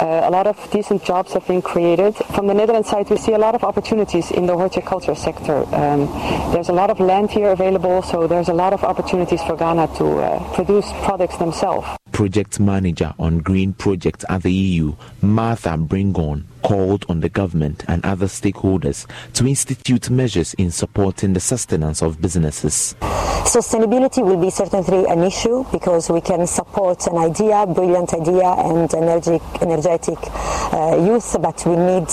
Uh, 0.00 0.22
a 0.24 0.30
lot 0.30 0.46
of 0.46 0.56
decent 0.70 1.02
jobs 1.02 1.32
have 1.32 1.46
been 1.46 1.62
created. 1.62 2.14
From 2.34 2.46
the 2.46 2.54
Netherlands 2.54 2.88
side, 2.88 3.08
we 3.08 3.16
see 3.16 3.32
a 3.32 3.38
lot 3.38 3.54
of 3.54 3.64
opportunities 3.64 4.30
in 4.30 4.46
the 4.46 4.54
horticulture 4.54 5.14
sector. 5.14 5.64
Um, 5.74 6.06
there's 6.52 6.68
a 6.68 6.72
lot 6.72 6.90
of 6.90 7.00
land 7.00 7.30
here 7.30 7.50
available, 7.50 8.02
so 8.02 8.26
there's 8.26 8.48
a 8.48 8.54
lot 8.54 8.72
of 8.72 8.84
opportunities 8.84 9.42
for 9.42 9.56
Ghana 9.56 9.88
to 9.96 10.06
uh, 10.18 10.54
produce 10.54 10.86
products 11.02 11.38
themselves. 11.38 11.88
Project 12.12 12.60
Manager 12.60 13.14
on 13.18 13.38
Green 13.38 13.72
Projects 13.72 14.24
at 14.28 14.42
the 14.42 14.52
EU, 14.52 14.94
Martha 15.22 15.70
Bringon, 15.78 16.44
called 16.66 17.06
on 17.08 17.20
the 17.20 17.28
government 17.28 17.84
and 17.86 18.04
other 18.04 18.26
stakeholders 18.26 19.06
to 19.32 19.46
institute 19.46 20.10
measures 20.10 20.52
in 20.54 20.68
supporting 20.68 21.32
the 21.32 21.38
sustenance 21.38 22.02
of 22.02 22.20
businesses. 22.20 22.96
Sustainability 23.44 24.24
will 24.24 24.36
be 24.36 24.50
certainly 24.50 25.06
an 25.06 25.22
issue 25.22 25.64
because 25.70 26.10
we 26.10 26.20
can 26.20 26.44
support 26.44 27.06
an 27.06 27.18
idea, 27.18 27.64
brilliant 27.68 28.12
idea, 28.12 28.42
and 28.42 28.92
energetic, 28.92 29.42
energetic 29.62 30.18
uh, 30.72 30.96
youth, 31.06 31.36
but 31.40 31.64
we 31.66 31.76
need 31.76 32.08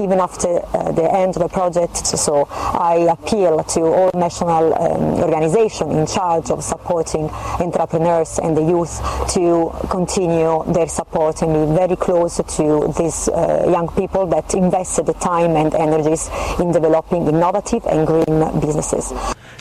even 0.00 0.20
after 0.20 0.48
uh, 0.76 0.92
the 0.92 1.12
end 1.12 1.36
of 1.36 1.42
the 1.42 1.48
project. 1.48 2.06
So 2.06 2.46
I 2.50 3.08
appeal 3.10 3.62
to 3.64 3.80
all 3.82 4.10
national 4.14 4.74
um, 4.74 5.02
organizations 5.22 5.94
in 5.94 6.06
charge 6.06 6.50
of 6.50 6.62
supporting 6.62 7.28
entrepreneurs 7.60 8.38
and 8.38 8.56
the 8.56 8.62
youth 8.62 9.00
to 9.34 9.72
continue 9.90 10.64
their 10.72 10.88
support 10.88 11.42
and 11.42 11.52
be 11.52 11.76
very 11.76 11.96
close 11.96 12.36
to 12.36 12.94
these 12.98 13.28
uh, 13.28 13.66
young 13.68 13.88
people 13.88 14.26
that 14.26 14.54
invested 14.54 15.06
the 15.06 15.14
time 15.14 15.56
and 15.56 15.74
energies 15.74 16.28
in 16.60 16.72
developing 16.72 17.26
innovative 17.26 17.84
and 17.86 18.06
green 18.06 18.60
businesses. 18.60 19.12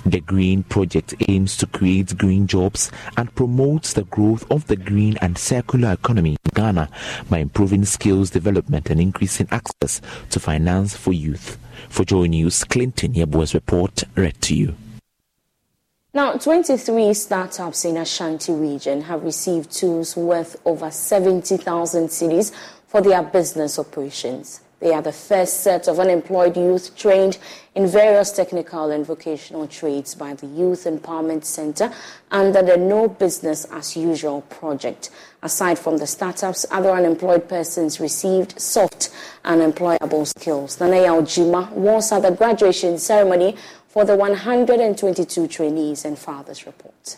The 0.06 0.22
Green 0.22 0.62
Project 0.62 1.16
aims 1.28 1.58
to 1.58 1.66
create 1.66 2.16
green 2.16 2.46
jobs 2.46 2.92
and 3.18 3.34
promotes 3.34 3.94
the 3.94 4.04
growth 4.04 4.46
of 4.52 4.68
the 4.68 4.76
green 4.76 5.18
and 5.18 5.36
circular 5.36 5.94
economy 5.94 6.32
in 6.32 6.52
Ghana 6.54 6.90
by 7.28 7.40
improving 7.40 7.86
skills 7.86 8.30
development 8.30 8.92
and 8.92 9.02
increasing 9.02 9.48
access 9.50 10.02
to 10.32 10.40
finance 10.40 10.96
for 10.96 11.14
youth. 11.14 11.58
For 11.90 12.04
Joy 12.06 12.26
News, 12.26 12.64
Clinton 12.64 13.14
Yeboah's 13.14 13.54
report 13.54 14.04
read 14.16 14.42
to 14.42 14.56
you. 14.56 14.76
Now, 16.14 16.34
23 16.38 17.14
startups 17.14 17.84
in 17.84 17.98
Ashanti 17.98 18.54
region 18.54 19.02
have 19.02 19.24
received 19.24 19.70
tools 19.70 20.16
worth 20.16 20.56
over 20.66 20.90
70,000 20.90 22.08
cedis 22.08 22.54
for 22.88 23.02
their 23.02 23.22
business 23.22 23.78
operations. 23.78 24.62
They 24.80 24.94
are 24.94 25.02
the 25.02 25.12
first 25.12 25.62
set 25.62 25.88
of 25.88 26.00
unemployed 26.00 26.56
youth 26.56 26.96
trained 26.96 27.38
in 27.76 27.88
various 27.88 28.32
technical 28.32 28.90
and 28.90 29.06
vocational 29.06 29.68
trades 29.68 30.16
by 30.16 30.34
the 30.34 30.48
Youth 30.48 30.86
Empowerment 30.86 31.44
Center 31.44 31.92
under 32.32 32.64
the 32.64 32.78
No 32.78 33.10
Business 33.10 33.66
as 33.66 33.98
Usual 33.98 34.42
project. 34.44 35.10
Aside 35.44 35.78
from 35.78 35.98
the 35.98 36.08
startups, 36.08 36.66
other 36.72 36.92
unemployed 36.92 37.50
persons 37.50 38.00
received 38.00 38.60
soft 38.60 39.12
and 39.44 39.62
employable 39.62 40.26
skills. 40.26 40.78
Nanaya 40.78 41.22
Ojima 41.22 41.70
was 41.72 42.12
at 42.14 42.22
the 42.22 42.32
graduation 42.32 42.98
ceremony 42.98 43.58
for 43.90 44.06
the 44.06 44.16
122 44.16 45.48
trainees 45.48 46.06
and 46.06 46.18
fathers 46.18 46.66
report. 46.66 47.18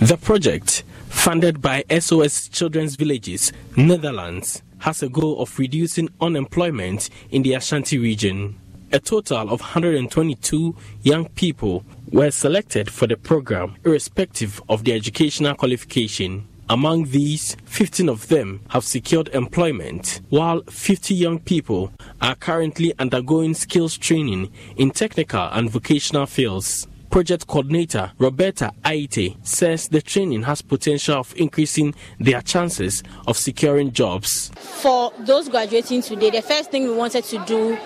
The 0.00 0.16
project, 0.16 0.82
funded 1.08 1.60
by 1.60 1.84
SOS 1.90 2.48
Children's 2.48 2.96
Villages, 2.96 3.52
Netherlands, 3.76 4.62
has 4.80 5.02
a 5.02 5.08
goal 5.08 5.40
of 5.40 5.58
reducing 5.58 6.08
unemployment 6.20 7.10
in 7.30 7.42
the 7.42 7.54
Ashanti 7.54 7.98
region. 7.98 8.58
A 8.92 8.98
total 8.98 9.50
of 9.50 9.60
122 9.60 10.74
young 11.02 11.28
people 11.30 11.84
were 12.10 12.30
selected 12.30 12.90
for 12.90 13.06
the 13.06 13.16
program, 13.16 13.76
irrespective 13.84 14.62
of 14.68 14.84
their 14.84 14.96
educational 14.96 15.54
qualification. 15.54 16.48
Among 16.70 17.06
these, 17.06 17.56
15 17.64 18.08
of 18.08 18.28
them 18.28 18.60
have 18.68 18.84
secured 18.84 19.28
employment, 19.28 20.20
while 20.28 20.62
50 20.68 21.14
young 21.14 21.38
people 21.38 21.92
are 22.20 22.34
currently 22.34 22.92
undergoing 22.98 23.54
skills 23.54 23.96
training 23.96 24.52
in 24.76 24.90
technical 24.90 25.48
and 25.52 25.70
vocational 25.70 26.26
fields. 26.26 26.86
Project 27.10 27.46
coordinator 27.46 28.12
Roberta 28.18 28.72
Aite 28.84 29.36
says 29.46 29.88
the 29.88 30.02
training 30.02 30.42
has 30.42 30.60
potential 30.60 31.16
of 31.16 31.34
increasing 31.36 31.94
their 32.20 32.42
chances 32.42 33.02
of 33.26 33.36
securing 33.36 33.92
jobs. 33.92 34.50
For 34.56 35.12
those 35.20 35.48
graduating 35.48 36.02
today, 36.02 36.30
the 36.30 36.42
first 36.42 36.70
thing 36.70 36.84
we 36.84 36.94
wanted 36.94 37.24
to 37.24 37.44
do 37.46 37.78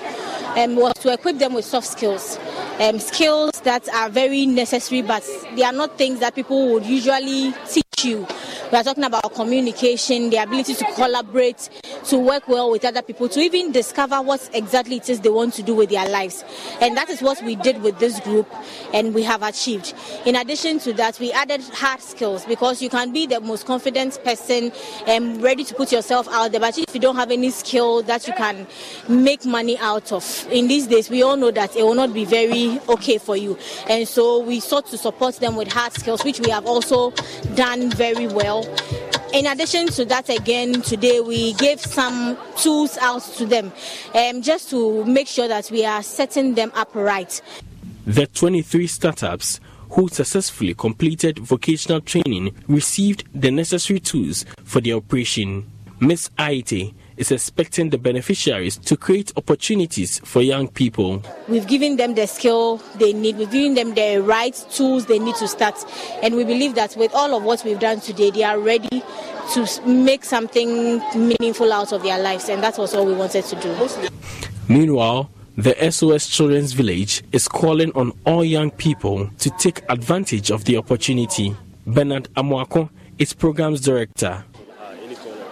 um, 0.56 0.76
was 0.76 0.94
to 0.94 1.12
equip 1.12 1.38
them 1.38 1.54
with 1.54 1.64
soft 1.64 1.86
skills. 1.86 2.38
Um, 2.80 2.98
skills 2.98 3.52
that 3.62 3.88
are 3.90 4.08
very 4.08 4.44
necessary, 4.46 5.02
but 5.02 5.26
they 5.54 5.62
are 5.62 5.72
not 5.72 5.96
things 5.96 6.20
that 6.20 6.34
people 6.34 6.72
would 6.72 6.84
usually 6.84 7.54
teach 7.68 7.84
you. 8.04 8.26
We 8.72 8.78
are 8.78 8.82
talking 8.82 9.04
about 9.04 9.34
communication, 9.34 10.30
the 10.30 10.38
ability 10.38 10.74
to 10.76 10.84
collaborate, 10.94 11.68
to 12.06 12.18
work 12.18 12.48
well 12.48 12.70
with 12.70 12.86
other 12.86 13.02
people, 13.02 13.28
to 13.28 13.40
even 13.40 13.70
discover 13.70 14.22
what 14.22 14.48
exactly 14.54 14.96
it 14.96 15.10
is 15.10 15.20
they 15.20 15.28
want 15.28 15.52
to 15.54 15.62
do 15.62 15.74
with 15.74 15.90
their 15.90 16.08
lives. 16.08 16.42
And 16.80 16.96
that 16.96 17.10
is 17.10 17.20
what 17.20 17.42
we 17.42 17.54
did 17.54 17.82
with 17.82 17.98
this 17.98 18.18
group, 18.20 18.50
and 18.94 19.11
we 19.12 19.22
have 19.22 19.42
achieved. 19.42 19.94
In 20.26 20.36
addition 20.36 20.78
to 20.80 20.92
that, 20.94 21.18
we 21.18 21.32
added 21.32 21.62
hard 21.72 22.00
skills 22.00 22.44
because 22.44 22.82
you 22.82 22.88
can 22.88 23.12
be 23.12 23.26
the 23.26 23.40
most 23.40 23.66
confident 23.66 24.22
person 24.24 24.72
and 25.06 25.42
ready 25.42 25.64
to 25.64 25.74
put 25.74 25.92
yourself 25.92 26.28
out 26.30 26.52
there, 26.52 26.60
but 26.60 26.78
if 26.78 26.94
you 26.94 27.00
don't 27.00 27.16
have 27.16 27.30
any 27.30 27.50
skill 27.50 28.02
that 28.02 28.26
you 28.26 28.34
can 28.34 28.66
make 29.08 29.44
money 29.44 29.78
out 29.78 30.12
of, 30.12 30.46
in 30.50 30.68
these 30.68 30.86
days, 30.86 31.10
we 31.10 31.22
all 31.22 31.36
know 31.36 31.50
that 31.50 31.76
it 31.76 31.82
will 31.82 31.94
not 31.94 32.12
be 32.12 32.24
very 32.24 32.80
okay 32.88 33.18
for 33.18 33.36
you. 33.36 33.58
And 33.88 34.06
so 34.06 34.40
we 34.40 34.60
sought 34.60 34.86
to 34.86 34.98
support 34.98 35.36
them 35.36 35.56
with 35.56 35.72
hard 35.72 35.92
skills, 35.92 36.24
which 36.24 36.40
we 36.40 36.50
have 36.50 36.66
also 36.66 37.10
done 37.54 37.90
very 37.90 38.26
well. 38.26 38.64
In 39.32 39.46
addition 39.46 39.86
to 39.88 40.04
that, 40.06 40.28
again, 40.28 40.82
today 40.82 41.20
we 41.20 41.54
gave 41.54 41.80
some 41.80 42.36
tools 42.58 42.98
out 42.98 43.22
to 43.38 43.46
them 43.46 43.72
um, 44.14 44.42
just 44.42 44.68
to 44.70 45.04
make 45.06 45.26
sure 45.26 45.48
that 45.48 45.70
we 45.70 45.86
are 45.86 46.02
setting 46.02 46.54
them 46.54 46.70
up 46.74 46.94
right. 46.94 47.40
The 48.06 48.26
23 48.26 48.88
startups 48.88 49.60
who 49.90 50.08
successfully 50.08 50.74
completed 50.74 51.38
vocational 51.38 52.00
training 52.00 52.52
received 52.66 53.28
the 53.32 53.52
necessary 53.52 54.00
tools 54.00 54.44
for 54.64 54.80
their 54.80 54.96
operation. 54.96 55.70
Ms. 56.00 56.30
Aite 56.36 56.94
is 57.16 57.30
expecting 57.30 57.90
the 57.90 57.98
beneficiaries 57.98 58.76
to 58.78 58.96
create 58.96 59.32
opportunities 59.36 60.18
for 60.24 60.42
young 60.42 60.66
people. 60.66 61.22
We've 61.46 61.68
given 61.68 61.96
them 61.96 62.16
the 62.16 62.26
skill 62.26 62.78
they 62.96 63.12
need, 63.12 63.36
we've 63.36 63.52
given 63.52 63.74
them 63.74 63.94
the 63.94 64.20
right 64.20 64.54
tools 64.72 65.06
they 65.06 65.20
need 65.20 65.36
to 65.36 65.46
start, 65.46 65.76
and 66.24 66.34
we 66.34 66.42
believe 66.42 66.74
that 66.74 66.96
with 66.96 67.14
all 67.14 67.36
of 67.36 67.44
what 67.44 67.62
we've 67.64 67.78
done 67.78 68.00
today, 68.00 68.32
they 68.32 68.42
are 68.42 68.58
ready 68.58 69.04
to 69.54 69.68
make 69.86 70.24
something 70.24 71.00
meaningful 71.14 71.72
out 71.72 71.92
of 71.92 72.02
their 72.02 72.18
lives, 72.18 72.48
and 72.48 72.64
that 72.64 72.78
was 72.78 72.94
all 72.94 73.06
we 73.06 73.14
wanted 73.14 73.44
to 73.44 73.54
do. 73.60 73.88
Meanwhile, 74.68 75.30
the 75.56 75.90
SOS 75.90 76.28
Children's 76.28 76.72
Village 76.72 77.22
is 77.32 77.46
calling 77.46 77.92
on 77.92 78.12
all 78.24 78.44
young 78.44 78.70
people 78.70 79.28
to 79.38 79.50
take 79.58 79.82
advantage 79.90 80.50
of 80.50 80.64
the 80.64 80.76
opportunity. 80.76 81.54
Bernard 81.86 82.32
Amoako 82.34 82.88
is 83.18 83.34
programs 83.34 83.80
director. 83.80 84.44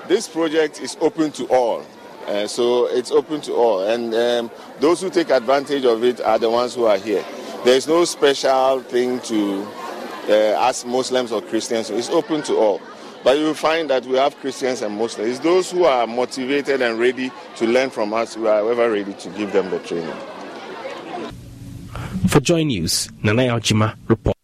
This 0.09 0.27
project 0.27 0.81
is 0.81 0.97
open 1.01 1.33
to 1.33 1.47
all. 1.49 1.85
Uh, 2.27 2.47
so 2.47 2.87
it's 2.87 3.11
open 3.11 3.41
to 3.43 3.53
all. 3.53 3.87
And 3.87 4.15
um, 4.15 4.51
those 4.79 5.01
who 5.01 5.11
take 5.11 5.31
advantage 5.31 5.85
of 5.85 6.03
it 6.03 6.21
are 6.21 6.39
the 6.39 6.49
ones 6.49 6.75
who 6.75 6.85
are 6.87 6.99
here. 6.99 7.25
There 7.65 7.77
is 7.77 7.87
no 7.87 8.05
special 8.05 8.81
thing 8.81 9.21
to 9.21 9.63
uh, 10.29 10.33
ask 10.59 10.87
Muslims 10.87 11.31
or 11.31 11.43
Christians. 11.43 11.91
It's 11.91 12.09
open 12.09 12.43
to 12.45 12.57
all. 12.57 12.81
But 13.23 13.37
you 13.39 13.45
will 13.45 13.55
find 13.55 13.91
that 13.91 14.07
we 14.07 14.17
have 14.17 14.37
Christians 14.37 14.81
and 14.83 14.97
Muslims. 14.97 15.31
It's 15.31 15.39
those 15.41 15.71
who 15.71 15.85
are 15.85 16.07
motivated 16.07 16.81
and 16.81 16.99
ready 16.99 17.31
to 17.57 17.67
learn 17.67 17.91
from 17.91 18.15
us, 18.15 18.35
who 18.35 18.47
are 18.47 18.71
ever 18.71 18.91
ready 18.91 19.13
to 19.13 19.29
give 19.31 19.53
them 19.53 19.71
the 19.71 19.79
training. 19.81 20.17
For 22.29 22.41
Joy 22.41 22.63
News, 22.65 23.09
Nanaya 23.23 23.61
Ojima 23.61 23.97
report. 24.09 24.40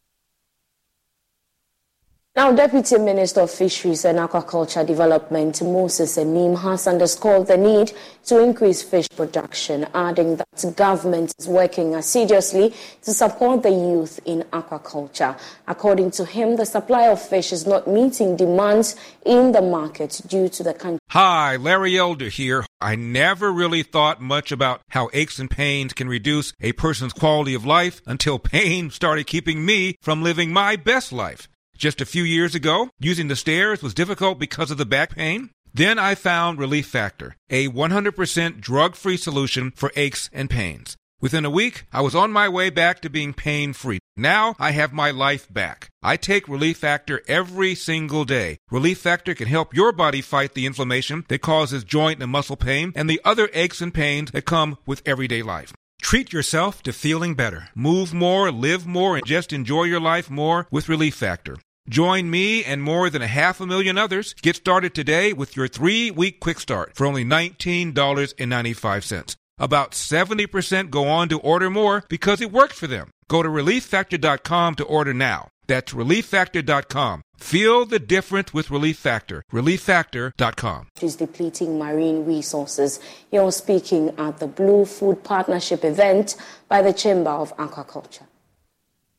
Now, 2.36 2.52
Deputy 2.52 2.98
Minister 2.98 3.40
of 3.40 3.50
Fisheries 3.50 4.04
and 4.04 4.18
Aquaculture 4.18 4.86
Development 4.86 5.58
Moses 5.62 6.18
Anim 6.18 6.54
has 6.56 6.86
underscored 6.86 7.46
the 7.46 7.56
need 7.56 7.92
to 8.26 8.40
increase 8.40 8.82
fish 8.82 9.08
production, 9.08 9.86
adding 9.94 10.36
that 10.36 10.46
the 10.58 10.70
government 10.72 11.34
is 11.38 11.48
working 11.48 11.94
assiduously 11.94 12.74
to 13.00 13.14
support 13.14 13.62
the 13.62 13.70
youth 13.70 14.20
in 14.26 14.42
aquaculture. 14.52 15.34
According 15.66 16.10
to 16.10 16.26
him, 16.26 16.56
the 16.56 16.66
supply 16.66 17.04
of 17.04 17.26
fish 17.26 17.54
is 17.54 17.66
not 17.66 17.88
meeting 17.88 18.36
demands 18.36 18.96
in 19.24 19.52
the 19.52 19.62
market 19.62 20.20
due 20.26 20.50
to 20.50 20.62
the 20.62 20.74
country. 20.74 21.00
Hi, 21.08 21.56
Larry 21.56 21.96
Elder 21.96 22.28
here. 22.28 22.66
I 22.82 22.96
never 22.96 23.50
really 23.50 23.82
thought 23.82 24.20
much 24.20 24.52
about 24.52 24.82
how 24.90 25.08
aches 25.14 25.38
and 25.38 25.50
pains 25.50 25.94
can 25.94 26.06
reduce 26.06 26.52
a 26.60 26.72
person's 26.72 27.14
quality 27.14 27.54
of 27.54 27.64
life 27.64 28.02
until 28.04 28.38
pain 28.38 28.90
started 28.90 29.26
keeping 29.26 29.64
me 29.64 29.96
from 30.02 30.22
living 30.22 30.52
my 30.52 30.76
best 30.76 31.14
life. 31.14 31.48
Just 31.76 32.00
a 32.00 32.06
few 32.06 32.22
years 32.22 32.54
ago, 32.54 32.88
using 32.98 33.28
the 33.28 33.36
stairs 33.36 33.82
was 33.82 33.92
difficult 33.92 34.38
because 34.38 34.70
of 34.70 34.78
the 34.78 34.86
back 34.86 35.14
pain. 35.14 35.50
Then 35.74 35.98
I 35.98 36.14
found 36.14 36.58
Relief 36.58 36.86
Factor, 36.86 37.36
a 37.50 37.68
100% 37.68 38.60
drug 38.60 38.94
free 38.94 39.18
solution 39.18 39.72
for 39.76 39.92
aches 39.94 40.30
and 40.32 40.48
pains. 40.48 40.96
Within 41.20 41.44
a 41.44 41.50
week, 41.50 41.84
I 41.92 42.00
was 42.00 42.14
on 42.14 42.32
my 42.32 42.48
way 42.48 42.70
back 42.70 43.00
to 43.00 43.10
being 43.10 43.34
pain 43.34 43.74
free. 43.74 43.98
Now 44.16 44.54
I 44.58 44.70
have 44.70 44.92
my 44.94 45.10
life 45.10 45.52
back. 45.52 45.90
I 46.02 46.16
take 46.16 46.48
Relief 46.48 46.78
Factor 46.78 47.22
every 47.28 47.74
single 47.74 48.24
day. 48.24 48.58
Relief 48.70 48.98
Factor 48.98 49.34
can 49.34 49.48
help 49.48 49.74
your 49.74 49.92
body 49.92 50.22
fight 50.22 50.54
the 50.54 50.66
inflammation 50.66 51.24
that 51.28 51.42
causes 51.42 51.84
joint 51.84 52.22
and 52.22 52.32
muscle 52.32 52.56
pain 52.56 52.92
and 52.94 53.08
the 53.08 53.20
other 53.24 53.50
aches 53.52 53.82
and 53.82 53.92
pains 53.92 54.30
that 54.30 54.46
come 54.46 54.78
with 54.86 55.02
everyday 55.04 55.42
life. 55.42 55.74
Treat 56.00 56.32
yourself 56.32 56.82
to 56.84 56.92
feeling 56.92 57.34
better. 57.34 57.68
Move 57.74 58.14
more, 58.14 58.50
live 58.50 58.86
more, 58.86 59.16
and 59.16 59.26
just 59.26 59.52
enjoy 59.52 59.84
your 59.84 60.00
life 60.00 60.30
more 60.30 60.66
with 60.70 60.88
Relief 60.88 61.14
Factor. 61.14 61.56
Join 61.88 62.30
me 62.30 62.64
and 62.64 62.82
more 62.82 63.10
than 63.10 63.22
a 63.22 63.26
half 63.26 63.60
a 63.60 63.66
million 63.66 63.96
others. 63.96 64.34
Get 64.42 64.56
started 64.56 64.94
today 64.94 65.32
with 65.32 65.56
your 65.56 65.68
three 65.68 66.10
week 66.10 66.40
quick 66.40 66.60
start 66.60 66.96
for 66.96 67.06
only 67.06 67.24
$19.95. 67.24 69.36
About 69.58 69.92
70% 69.92 70.90
go 70.90 71.08
on 71.08 71.28
to 71.28 71.38
order 71.38 71.70
more 71.70 72.04
because 72.08 72.40
it 72.40 72.52
worked 72.52 72.74
for 72.74 72.86
them. 72.86 73.10
Go 73.28 73.42
to 73.42 73.48
relieffactor.com 73.48 74.74
to 74.76 74.84
order 74.84 75.14
now. 75.14 75.48
That's 75.66 75.92
relieffactor.com. 75.92 77.22
Feel 77.38 77.86
the 77.86 77.98
difference 77.98 78.54
with 78.54 78.70
Relief 78.70 78.98
Factor. 78.98 79.42
Relieffactor.com. 79.52 80.88
Is 81.02 81.16
depleting 81.16 81.78
marine 81.78 82.24
resources. 82.24 83.00
You're 83.32 83.52
speaking 83.52 84.14
at 84.18 84.38
the 84.38 84.46
Blue 84.46 84.84
Food 84.84 85.24
Partnership 85.24 85.84
event 85.84 86.36
by 86.68 86.82
the 86.82 86.92
Chamber 86.92 87.30
of 87.30 87.56
Aquaculture. 87.56 88.26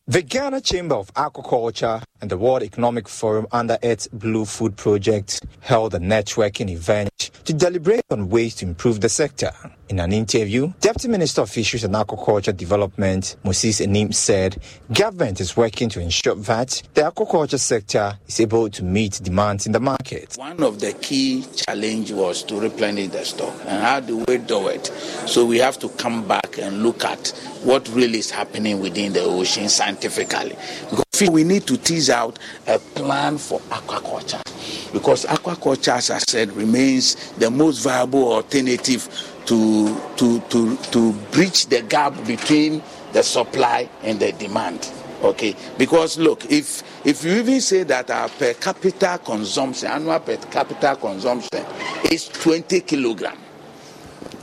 The 0.10 0.22
Ghana 0.22 0.62
Chamber 0.62 0.96
of 0.96 1.14
Aquaculture 1.16 2.02
and 2.22 2.32
the 2.32 2.38
World 2.38 2.64
Economic 2.64 3.10
Forum 3.10 3.46
under 3.52 3.78
its 3.82 4.08
Blue 4.08 4.46
Food 4.46 4.78
Project 4.78 5.46
held 5.60 5.94
a 5.96 6.00
networking 6.00 6.70
event 6.70 7.10
to 7.44 7.52
deliberate 7.52 8.06
on 8.10 8.30
ways 8.30 8.56
to 8.56 8.66
improve 8.66 9.02
the 9.02 9.10
sector. 9.10 9.52
In 9.90 10.02
an 10.02 10.12
interview, 10.12 10.74
Deputy 10.82 11.08
Minister 11.08 11.44
of 11.44 11.50
Fisheries 11.50 11.86
and 11.86 11.96
Aquaculture 11.96 12.56
Development, 12.56 13.38
Moses 13.46 13.80
Anim, 13.80 14.12
said 14.12 14.62
government 14.92 15.40
is 15.40 15.56
working 15.56 15.88
to 15.88 16.02
ensure 16.02 16.36
that 16.36 16.82
the 16.94 17.04
aquaculture 17.04 17.58
sector 17.58 18.20
is 18.28 18.38
able 18.42 18.70
to 18.70 18.84
meet 18.84 19.14
demands 19.24 19.66
in 19.66 19.72
the 19.72 19.80
market. 19.80 20.36
One 20.36 20.62
of 20.62 20.82
the 20.82 20.92
key 20.92 21.46
challenge 21.56 22.12
was 22.12 22.44
to 22.44 22.60
replenish 22.60 23.12
the 23.12 23.24
stock. 23.24 23.54
And 23.62 23.82
how 23.82 24.02
do 24.02 24.26
we 24.28 24.40
do 24.40 24.68
it? 24.68 24.88
So 25.26 25.46
we 25.46 25.58
have 25.60 25.80
to 25.80 25.88
come 25.88 26.28
back 26.28 26.58
and 26.58 26.84
look 26.84 27.06
at 27.06 27.30
what 27.64 27.88
really 27.88 28.20
is 28.20 28.30
happening 28.30 28.82
within 28.82 29.14
the 29.14 29.22
ocean 29.22 29.70
scientifically. 29.70 30.58
Because 30.90 31.30
we 31.30 31.46
need 31.46 31.66
to 31.68 31.78
tease 31.78 32.10
out 32.10 32.40
a 32.68 32.78
plan 32.78 33.38
for 33.38 33.62
aquaculture. 33.62 34.44
Because 34.92 35.26
aquaculture, 35.26 35.94
as 35.94 36.10
I 36.10 36.18
said, 36.18 36.52
remains 36.52 37.16
the 37.38 37.50
most 37.50 37.84
viable 37.84 38.34
alternative 38.34 39.08
to, 39.48 40.00
to, 40.18 40.40
to, 40.42 40.78
to 40.78 41.14
bridge 41.32 41.66
the 41.68 41.82
gap 41.82 42.14
between 42.26 42.82
the 43.14 43.24
supply 43.24 43.90
and 44.04 44.20
the 44.20 44.32
demand. 44.34 44.92
Okay, 45.24 45.56
because 45.80 46.20
look, 46.20 46.46
if 46.52 46.84
if 47.04 47.24
you 47.24 47.32
even 47.32 47.60
say 47.60 47.82
that 47.84 48.12
our 48.12 48.30
per 48.30 48.54
capita 48.54 49.20
consumption, 49.24 49.90
annual 49.90 50.20
per 50.20 50.38
capita 50.38 50.96
consumption 50.96 51.66
is 52.12 52.28
20 52.28 52.82
kilogram, 52.82 53.36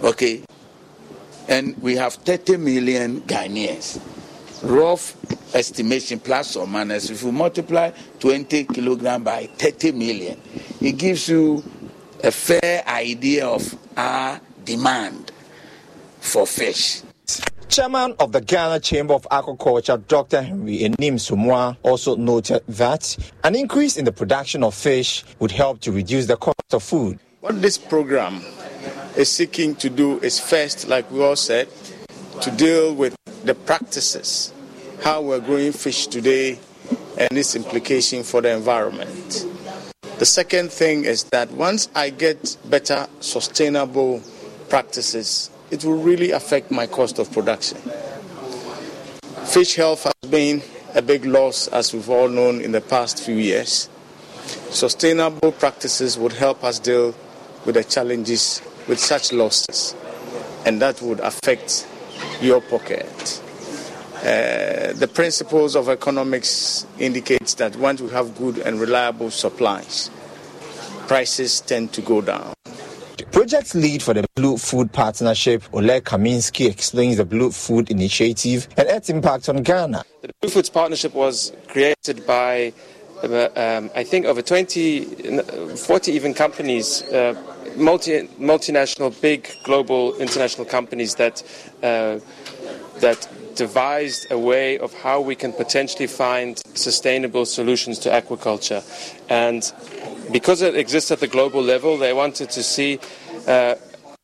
okay, 0.02 0.42
and 1.46 1.80
we 1.80 1.94
have 1.94 2.14
30 2.14 2.56
million 2.56 3.20
Ghanaians, 3.20 4.00
rough 4.64 5.14
estimation 5.54 6.18
plus 6.18 6.56
or 6.56 6.66
minus, 6.66 7.08
if 7.08 7.22
you 7.22 7.30
multiply 7.30 7.92
20 8.18 8.64
kilogram 8.64 9.22
by 9.22 9.46
30 9.46 9.92
million, 9.92 10.40
it 10.80 10.92
gives 10.98 11.28
you 11.28 11.62
a 12.24 12.32
fair 12.32 12.82
idea 12.88 13.46
of 13.46 13.78
our 13.96 14.40
demand 14.64 15.32
for 16.20 16.46
fish. 16.46 17.02
Chairman 17.68 18.14
of 18.20 18.32
the 18.32 18.40
Ghana 18.40 18.80
Chamber 18.80 19.14
of 19.14 19.26
Aquaculture, 19.30 20.06
Dr. 20.06 20.42
Henry 20.42 20.84
Anim 20.84 21.16
Sumwa, 21.16 21.76
also 21.82 22.14
noted 22.16 22.62
that 22.68 23.16
an 23.42 23.56
increase 23.56 23.96
in 23.96 24.04
the 24.04 24.12
production 24.12 24.62
of 24.62 24.74
fish 24.74 25.24
would 25.40 25.50
help 25.50 25.80
to 25.80 25.90
reduce 25.90 26.26
the 26.26 26.36
cost 26.36 26.72
of 26.72 26.82
food. 26.82 27.18
What 27.40 27.60
this 27.60 27.78
program 27.78 28.42
is 29.16 29.30
seeking 29.30 29.74
to 29.76 29.90
do 29.90 30.18
is 30.20 30.38
first, 30.38 30.88
like 30.88 31.10
we 31.10 31.22
all 31.22 31.36
said, 31.36 31.68
to 32.42 32.50
deal 32.50 32.94
with 32.94 33.16
the 33.44 33.54
practices, 33.54 34.52
how 35.02 35.22
we're 35.22 35.40
growing 35.40 35.72
fish 35.72 36.06
today, 36.06 36.58
and 37.18 37.36
its 37.36 37.54
implication 37.56 38.22
for 38.22 38.40
the 38.40 38.54
environment. 38.54 39.46
The 40.18 40.26
second 40.26 40.70
thing 40.70 41.04
is 41.04 41.24
that 41.24 41.50
once 41.50 41.88
I 41.94 42.10
get 42.10 42.56
better, 42.66 43.08
sustainable 43.20 44.22
practices, 44.74 45.50
it 45.70 45.84
will 45.84 45.98
really 45.98 46.32
affect 46.32 46.68
my 46.72 46.84
cost 46.84 47.20
of 47.20 47.30
production. 47.30 47.78
Fish 49.44 49.76
health 49.76 50.02
has 50.02 50.28
been 50.28 50.60
a 50.96 51.00
big 51.00 51.24
loss, 51.24 51.68
as 51.68 51.94
we've 51.94 52.10
all 52.10 52.28
known 52.28 52.60
in 52.60 52.72
the 52.72 52.80
past 52.80 53.22
few 53.22 53.36
years. 53.36 53.88
Sustainable 54.70 55.52
practices 55.52 56.18
would 56.18 56.32
help 56.32 56.64
us 56.64 56.80
deal 56.80 57.14
with 57.64 57.76
the 57.76 57.84
challenges 57.84 58.60
with 58.88 58.98
such 58.98 59.32
losses, 59.32 59.94
and 60.66 60.82
that 60.82 61.00
would 61.00 61.20
affect 61.20 61.86
your 62.40 62.60
pocket. 62.60 63.40
Uh, 64.16 64.92
the 64.94 65.08
principles 65.14 65.76
of 65.76 65.88
economics 65.88 66.84
indicates 66.98 67.54
that 67.54 67.76
once 67.76 68.00
we 68.00 68.10
have 68.10 68.36
good 68.36 68.58
and 68.58 68.80
reliable 68.80 69.30
supplies, 69.30 70.10
prices 71.06 71.60
tend 71.60 71.92
to 71.92 72.00
go 72.02 72.20
down. 72.20 72.54
Project 73.22 73.74
lead 73.74 74.02
for 74.02 74.12
the 74.12 74.24
Blue 74.34 74.56
Food 74.56 74.92
Partnership, 74.92 75.62
Oleg 75.72 76.04
Kaminsky, 76.04 76.68
explains 76.68 77.16
the 77.16 77.24
Blue 77.24 77.52
Food 77.52 77.90
Initiative 77.90 78.66
and 78.76 78.88
its 78.88 79.08
impact 79.08 79.48
on 79.48 79.62
Ghana. 79.62 80.04
The 80.22 80.32
Blue 80.40 80.50
Foods 80.50 80.70
Partnership 80.70 81.14
was 81.14 81.52
created 81.68 82.26
by, 82.26 82.72
uh, 83.22 83.48
um, 83.54 83.90
I 83.94 84.02
think, 84.02 84.26
over 84.26 84.42
20, 84.42 85.04
40 85.76 86.12
even 86.12 86.34
companies, 86.34 87.02
uh, 87.02 87.34
multi, 87.76 88.26
multinational, 88.40 89.18
big, 89.20 89.48
global, 89.62 90.16
international 90.16 90.64
companies 90.64 91.14
that, 91.14 91.42
uh, 91.82 92.18
that 93.00 93.28
devised 93.56 94.30
a 94.30 94.38
way 94.38 94.78
of 94.78 94.92
how 94.94 95.20
we 95.20 95.34
can 95.34 95.52
potentially 95.52 96.06
find 96.06 96.60
sustainable 96.74 97.46
solutions 97.46 97.98
to 98.00 98.10
aquaculture. 98.10 98.82
And 99.28 99.72
because 100.32 100.62
it 100.62 100.76
exists 100.76 101.10
at 101.10 101.20
the 101.20 101.28
global 101.28 101.62
level, 101.62 101.96
they 101.98 102.12
wanted 102.12 102.50
to 102.50 102.62
see 102.62 102.98
uh, 103.46 103.76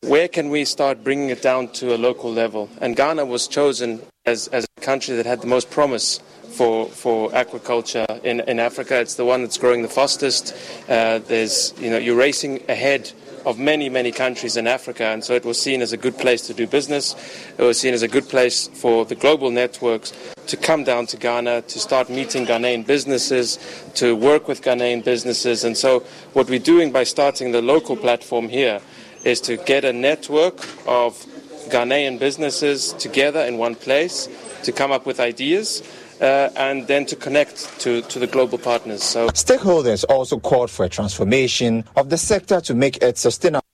where 0.02 0.28
can 0.28 0.48
we 0.48 0.64
start 0.64 1.04
bringing 1.04 1.28
it 1.28 1.42
down 1.42 1.68
to 1.68 1.94
a 1.94 1.98
local 1.98 2.32
level? 2.32 2.70
And 2.80 2.96
Ghana 2.96 3.26
was 3.26 3.46
chosen 3.46 4.00
as, 4.24 4.48
as 4.48 4.66
a 4.76 4.80
country 4.80 5.14
that 5.16 5.26
had 5.26 5.42
the 5.42 5.46
most 5.46 5.70
promise 5.70 6.20
for, 6.50 6.86
for 6.88 7.30
aquaculture 7.30 8.22
in, 8.24 8.40
in 8.40 8.58
Africa. 8.58 8.98
It's 8.98 9.14
the 9.14 9.24
one 9.24 9.42
that's 9.42 9.58
growing 9.58 9.82
the 9.82 9.88
fastest. 9.88 10.54
Uh, 10.88 11.18
there's, 11.18 11.74
you 11.78 11.90
know, 11.90 11.98
you're 11.98 12.16
racing 12.16 12.62
ahead 12.68 13.12
of 13.46 13.58
many, 13.58 13.88
many 13.88 14.12
countries 14.12 14.56
in 14.56 14.66
Africa, 14.66 15.04
and 15.04 15.24
so 15.24 15.34
it 15.34 15.44
was 15.44 15.60
seen 15.60 15.82
as 15.82 15.92
a 15.92 15.96
good 15.96 16.18
place 16.18 16.46
to 16.46 16.54
do 16.54 16.66
business. 16.66 17.14
It 17.58 17.62
was 17.62 17.78
seen 17.78 17.94
as 17.94 18.02
a 18.02 18.08
good 18.08 18.28
place 18.28 18.68
for 18.68 19.04
the 19.04 19.14
global 19.14 19.50
networks 19.50 20.12
to 20.46 20.56
come 20.56 20.84
down 20.84 21.06
to 21.06 21.16
Ghana, 21.16 21.62
to 21.62 21.78
start 21.78 22.10
meeting 22.10 22.46
Ghanaian 22.46 22.86
businesses, 22.86 23.58
to 23.94 24.14
work 24.16 24.48
with 24.48 24.62
Ghanaian 24.62 25.04
businesses. 25.04 25.64
And 25.64 25.76
so, 25.76 26.00
what 26.32 26.48
we're 26.48 26.58
doing 26.58 26.92
by 26.92 27.04
starting 27.04 27.52
the 27.52 27.62
local 27.62 27.96
platform 27.96 28.48
here 28.48 28.80
is 29.24 29.40
to 29.42 29.56
get 29.56 29.84
a 29.84 29.92
network 29.92 30.58
of 30.86 31.24
Ghanaian 31.68 32.18
businesses 32.18 32.92
together 32.94 33.40
in 33.40 33.58
one 33.58 33.74
place 33.74 34.28
to 34.64 34.72
come 34.72 34.92
up 34.92 35.06
with 35.06 35.20
ideas. 35.20 35.82
Uh, 36.20 36.50
and 36.56 36.86
then 36.86 37.06
to 37.06 37.16
connect 37.16 37.80
to, 37.80 38.02
to 38.02 38.18
the 38.18 38.26
global 38.26 38.58
partners. 38.58 39.02
So 39.02 39.28
stakeholders 39.28 40.04
also 40.06 40.38
called 40.38 40.70
for 40.70 40.84
a 40.84 40.88
transformation 40.88 41.84
of 41.96 42.10
the 42.10 42.18
sector 42.18 42.60
to 42.60 42.74
make 42.74 42.98
it 43.02 43.16
sustainable. 43.16 43.64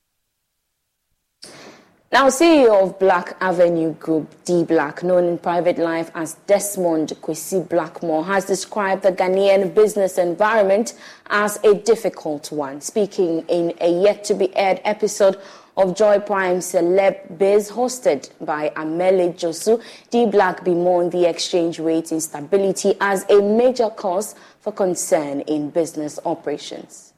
Now, 2.13 2.29
CEO 2.29 2.85
of 2.85 2.99
Black 3.01 3.37
Avenue 3.41 3.93
Group, 3.95 4.33
D 4.45 4.63
Black, 4.63 5.03
known 5.03 5.25
in 5.25 5.39
private 5.39 5.77
life 5.77 6.11
as 6.15 6.35
Desmond 6.47 7.09
Kwesi 7.21 7.69
Blackmore, 7.69 8.25
has 8.25 8.45
described 8.45 9.03
the 9.03 9.11
Ghanaian 9.11 9.75
business 9.75 10.17
environment 10.17 10.95
as 11.27 11.59
a 11.65 11.75
difficult 11.75 12.53
one. 12.53 12.81
Speaking 12.81 13.41
in 13.49 13.75
a 13.81 14.03
yet 14.03 14.23
to 14.25 14.35
be 14.35 14.57
aired 14.57 14.81
episode 14.85 15.37
of 15.77 15.95
Joy 15.95 16.21
Prime 16.21 16.59
Celeb 16.59 17.39
Biz 17.39 17.71
hosted 17.71 18.31
by 18.41 18.71
Amele 18.71 19.35
Josu, 19.35 19.83
D 20.11 20.27
Black 20.27 20.65
bemoaned 20.65 21.13
the 21.13 21.29
exchange 21.29 21.79
rate 21.79 22.13
instability 22.13 22.95
as 23.01 23.29
a 23.29 23.43
major 23.43 23.91
cause 23.91 24.35
for 24.61 24.73
concern 24.73 25.43
in 25.43 25.71
business 25.71 26.19
operations. 26.25 27.13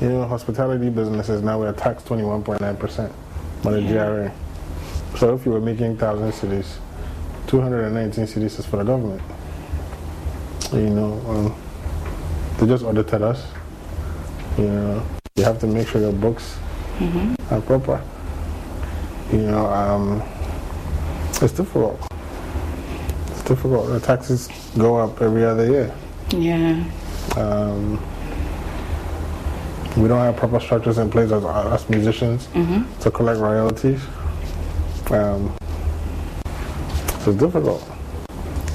You 0.00 0.08
know, 0.08 0.24
hospitality 0.26 0.88
businesses 0.88 1.42
now 1.42 1.58
we're 1.58 1.72
taxed 1.72 2.06
21.9% 2.06 3.12
on 3.64 3.72
the 3.72 3.82
GRA. 3.82 4.32
So 5.18 5.34
if 5.34 5.44
you 5.44 5.52
were 5.52 5.60
making 5.60 5.98
1,000 5.98 6.32
cedis, 6.32 6.78
219 7.48 8.24
cedis 8.24 8.58
is 8.58 8.66
for 8.66 8.78
the 8.78 8.84
government. 8.84 9.20
You 10.72 10.90
know, 10.90 11.12
um, 11.28 11.62
they 12.58 12.66
just 12.66 12.84
audited 12.84 13.22
us. 13.22 13.46
You 14.56 14.66
know, 14.66 15.06
you 15.34 15.44
have 15.44 15.58
to 15.60 15.66
make 15.66 15.88
sure 15.88 16.00
your 16.00 16.12
books 16.12 16.58
Mhm. 16.98 17.36
are 17.52 17.60
proper. 17.60 18.00
You 19.32 19.38
know, 19.42 19.66
um, 19.66 20.22
it's 21.42 21.52
difficult. 21.52 21.98
It's 23.30 23.42
difficult. 23.42 23.88
The 23.88 24.00
taxes 24.00 24.48
go 24.76 24.96
up 24.96 25.20
every 25.22 25.44
other 25.44 25.66
year. 25.66 25.92
Yeah. 26.30 26.82
Um, 27.36 27.98
we 29.96 30.08
don't 30.08 30.20
have 30.20 30.36
proper 30.36 30.60
structures 30.60 30.98
in 30.98 31.10
place 31.10 31.30
as, 31.30 31.44
as 31.44 31.88
musicians 31.88 32.48
Mhm. 32.54 32.84
to 33.00 33.10
collect 33.10 33.38
royalties. 33.40 34.00
Um, 35.10 35.52
so 37.24 37.30
it's 37.30 37.40
difficult. 37.40 37.82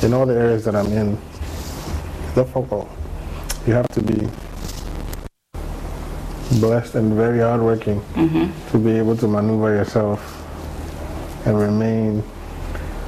In 0.02 0.14
all 0.14 0.26
the 0.26 0.34
areas 0.36 0.64
that 0.66 0.76
I'm 0.76 0.92
in, 0.92 1.18
it's 2.26 2.36
difficult. 2.36 2.90
You 3.68 3.74
have 3.74 3.88
to 3.90 4.02
be 4.02 4.28
blessed 6.60 6.96
and 6.96 7.14
very 7.14 7.40
hardworking 7.40 8.02
Mhm. 8.16 8.50
to 8.72 8.78
be 8.78 8.92
able 8.98 9.16
to 9.18 9.28
maneuver 9.28 9.74
yourself 9.76 10.20
and 11.46 11.58
remain 11.60 12.24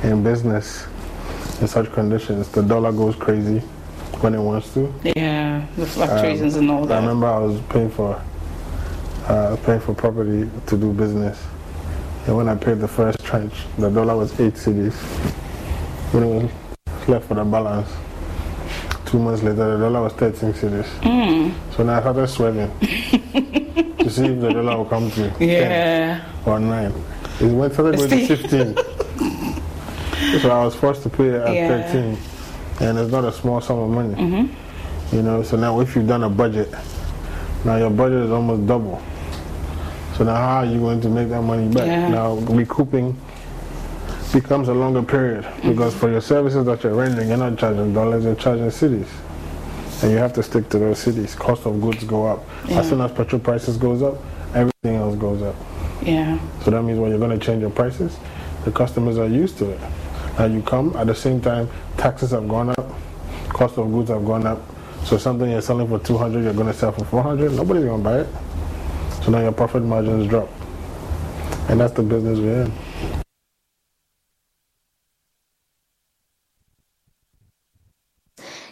in 0.04 0.24
business 0.24 0.86
in 1.62 1.68
such 1.68 1.92
conditions. 1.94 2.48
The 2.50 2.62
dollar 2.62 2.92
goes 2.92 3.16
crazy 3.16 3.62
when 4.22 4.34
it 4.36 4.40
wants 4.42 4.74
to. 4.74 4.92
Yeah, 5.04 5.62
the 5.78 5.86
fluctuations 5.86 6.56
Um, 6.56 6.62
and 6.64 6.72
all 6.72 6.86
that. 6.86 6.98
I 6.98 7.02
remember 7.02 7.28
I 7.28 7.40
was 7.40 7.60
paying 7.70 7.90
for 7.90 8.18
uh, 9.28 9.56
paying 9.66 9.80
for 9.80 9.94
property 9.96 10.48
to 10.68 10.78
do 10.78 10.92
business, 10.94 11.40
and 12.28 12.38
when 12.38 12.48
I 12.48 12.54
paid 12.54 12.80
the 12.80 12.88
first 12.88 13.24
tranche, 13.24 13.66
the 13.80 13.90
dollar 13.90 14.16
was 14.16 14.40
eight 14.40 14.54
cedis. 14.56 14.94
When 16.12 16.24
it 16.24 16.44
was 16.44 17.08
left 17.08 17.28
for 17.28 17.34
the 17.34 17.44
balance, 17.44 17.90
two 19.06 19.20
months 19.20 19.44
later, 19.44 19.78
the 19.78 19.84
dollar 19.84 20.02
was 20.04 20.14
thirteen 20.14 20.54
cedis. 20.54 20.88
Mm. 21.02 21.54
So 21.76 21.84
now 21.84 21.98
I 21.98 22.02
started 22.02 22.28
sweating 22.28 22.72
to 24.00 24.10
see 24.10 24.26
if 24.26 24.42
the 24.42 24.52
dollar 24.54 24.78
will 24.78 24.86
come 24.86 25.10
to 25.12 25.20
me. 25.40 25.48
Yeah. 25.48 26.24
10 26.44 26.54
or 26.54 26.60
nine. 26.60 26.94
It 27.40 27.46
went 27.52 27.74
started 27.74 27.98
going 27.98 28.10
to 28.10 28.18
See? 28.18 28.26
fifteen. 28.36 28.76
so 30.42 30.50
I 30.52 30.64
was 30.66 30.76
forced 30.76 31.04
to 31.04 31.10
pay 31.10 31.36
at 31.36 31.54
Yeah. 31.54 31.68
thirteen, 31.68 32.18
and 32.82 32.98
it's 32.98 33.12
not 33.12 33.26
a 33.26 33.32
small 33.32 33.62
sum 33.62 33.80
of 33.80 33.90
money. 33.90 34.16
Mhm. 34.16 34.50
You 35.14 35.22
know, 35.22 35.44
so 35.44 35.56
now 35.58 35.80
if 35.82 35.96
you've 35.96 36.08
done 36.08 36.24
a 36.24 36.30
budget, 36.30 36.74
now 37.64 37.78
your 37.78 37.90
budget 37.92 38.24
is 38.26 38.32
almost 38.32 38.66
double. 38.68 39.02
So 40.18 40.24
now 40.24 40.36
how 40.36 40.58
are 40.58 40.66
you 40.66 40.80
going 40.80 41.02
to 41.02 41.10
make 41.10 41.30
that 41.30 41.42
money 41.42 41.68
back? 41.74 41.86
Yeah. 41.88 42.08
Now 42.10 42.34
recouping 42.36 43.16
becomes 44.36 44.68
a 44.68 44.74
longer 44.74 45.02
period 45.02 45.48
because 45.64 45.96
for 45.96 46.12
your 46.12 46.20
services 46.20 46.66
that 46.66 46.84
you're 46.84 46.94
rendering, 46.94 47.30
you're 47.30 47.38
not 47.38 47.58
charging 47.58 47.94
dollars, 47.94 48.26
you're 48.26 48.36
charging 48.36 48.66
cedis. 48.66 49.08
And 50.04 50.12
you 50.12 50.18
have 50.18 50.34
to 50.34 50.44
stick 50.44 50.68
to 50.70 50.78
those 50.78 51.06
cedis. 51.06 51.38
Cost 51.38 51.66
of 51.66 51.80
goods 51.80 52.04
go 52.04 52.26
up. 52.26 52.44
Yeah. 52.68 52.80
As 52.80 52.90
soon 52.90 53.00
as 53.00 53.14
petrol 53.14 53.40
prices 53.40 53.78
goes 53.78 54.04
up, 54.04 54.16
everything 54.54 54.96
else 54.96 55.16
goes 55.16 55.42
up. 55.42 55.56
Yeah. 56.02 56.38
So 56.64 56.72
that 56.72 56.84
means 56.84 57.00
when 57.00 57.12
you're 57.12 57.20
going 57.20 57.40
to 57.40 57.44
change 57.44 57.62
your 57.62 57.70
prices, 57.70 58.18
the 58.66 58.72
customers 58.74 59.18
are 59.18 59.28
used 59.28 59.58
to 59.60 59.70
it. 59.70 59.80
Now 60.38 60.46
you 60.46 60.62
come 60.62 60.94
at 60.98 61.08
the 61.08 61.16
same 61.16 61.40
time, 61.40 61.70
taxes 61.96 62.32
have 62.32 62.50
gone 62.50 62.72
up, 62.72 62.92
cost 63.48 63.78
of 63.78 63.90
goods 63.90 64.10
have 64.10 64.26
gone 64.26 64.46
up. 64.46 64.62
So 65.06 65.18
something 65.18 65.50
you're 65.50 65.62
selling 65.62 65.88
for 65.88 66.00
200, 66.00 66.44
you're 66.44 66.54
going 66.54 66.68
to 66.68 66.74
sell 66.74 66.92
for 66.92 67.06
400. 67.06 67.54
Nobody's 67.54 67.86
going 67.86 68.04
to 68.04 68.10
buy 68.10 68.20
it. 68.20 68.28
So 69.24 69.32
now 69.32 69.40
your 69.40 69.54
profit 69.54 69.84
margins 69.84 70.28
drop, 70.28 70.50
and 71.70 71.80
that's 71.80 71.94
the 71.94 72.04
business 72.04 72.38
we're 72.38 72.64
in. 72.64 72.85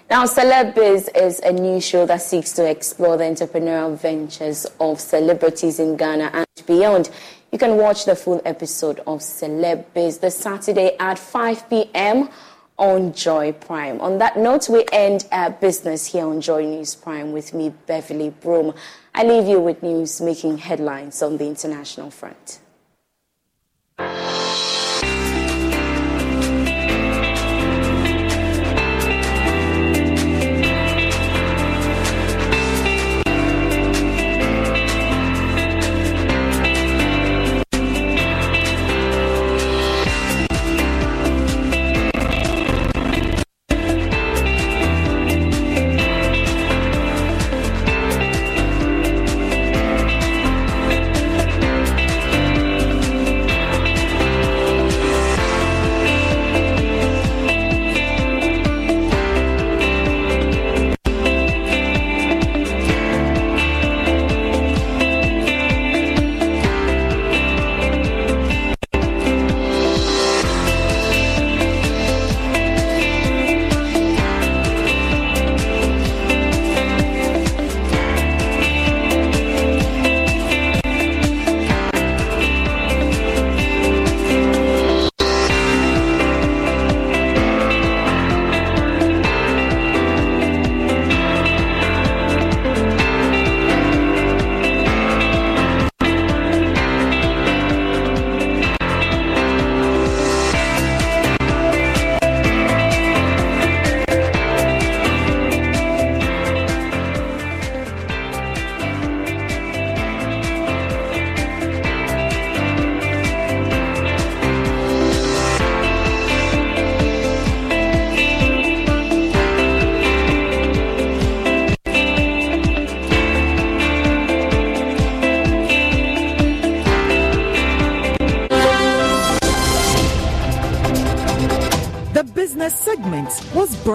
Now, 0.10 0.26
Celebbiz 0.26 1.10
is 1.16 1.40
a 1.40 1.52
new 1.52 1.80
show 1.80 2.06
that 2.06 2.22
seeks 2.22 2.52
to 2.54 2.70
explore 2.70 3.18
the 3.18 3.24
entrepreneurial 3.24 3.98
ventures 3.98 4.66
of 4.80 5.00
celebrities 5.00 5.80
in 5.80 5.96
Ghana 5.96 6.30
and 6.34 6.46
beyond. 6.68 7.10
You 7.52 7.58
can 7.58 7.78
watch 7.78 8.06
the 8.06 8.16
full 8.16 8.42
episode 8.46 9.00
of 9.08 9.22
Celebbiz 9.22 10.20
this 10.20 10.38
Saturday 10.38 10.98
at 11.00 11.18
5 11.18 11.70
p.m. 11.70 12.30
on 12.78 13.14
Joy 13.14 13.54
Prime. 13.54 14.02
On 14.02 14.18
that 14.18 14.38
note, 14.38 14.68
we 14.70 14.86
end 14.92 15.26
our 15.32 15.52
business 15.52 16.06
here 16.06 16.28
on 16.28 16.42
Joy 16.42 16.66
News 16.66 16.96
Prime 16.96 17.32
with 17.32 17.54
me, 17.54 17.74
Beverly 17.88 18.30
Broom. 18.30 18.74
I 19.16 19.24
leave 19.24 19.48
you 19.48 19.62
with 19.62 19.82
news 19.82 20.20
making 20.20 20.58
headlines 20.58 21.22
on 21.22 21.38
the 21.38 21.48
international 21.48 22.12
front. 22.12 22.60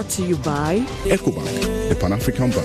Brought 0.09 0.17
to 0.17 0.23
you 0.27 0.37
by 0.37 0.81
EcoBank, 1.05 1.89
the 1.89 1.95
Pan 1.95 2.13
African 2.13 2.51
Bank. 2.51 2.65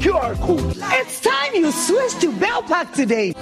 QR 0.00 0.40
code. 0.40 0.76
It's 0.76 1.20
time 1.20 1.54
you 1.54 1.70
switch 1.70 2.18
to 2.20 2.32
Bell 2.38 2.62
Pack 2.62 2.92
today. 2.92 3.34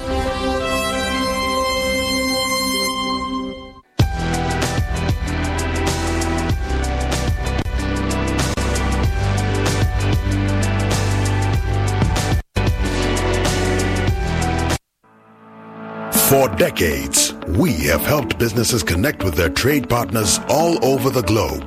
For 16.28 16.48
decades, 16.56 17.29
we 17.56 17.72
have 17.72 18.02
helped 18.02 18.38
businesses 18.38 18.82
connect 18.82 19.24
with 19.24 19.34
their 19.34 19.48
trade 19.48 19.88
partners 19.88 20.38
all 20.48 20.82
over 20.84 21.10
the 21.10 21.22
globe. 21.22 21.64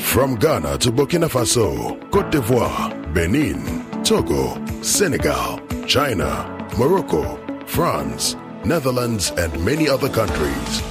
From 0.00 0.36
Ghana 0.36 0.78
to 0.78 0.90
Burkina 0.90 1.28
Faso, 1.28 1.98
Cote 2.10 2.30
d'Ivoire, 2.30 3.12
Benin, 3.12 4.04
Togo, 4.04 4.64
Senegal, 4.82 5.60
China, 5.86 6.68
Morocco, 6.78 7.38
France, 7.66 8.36
Netherlands, 8.64 9.32
and 9.32 9.64
many 9.64 9.88
other 9.88 10.08
countries. 10.08 10.82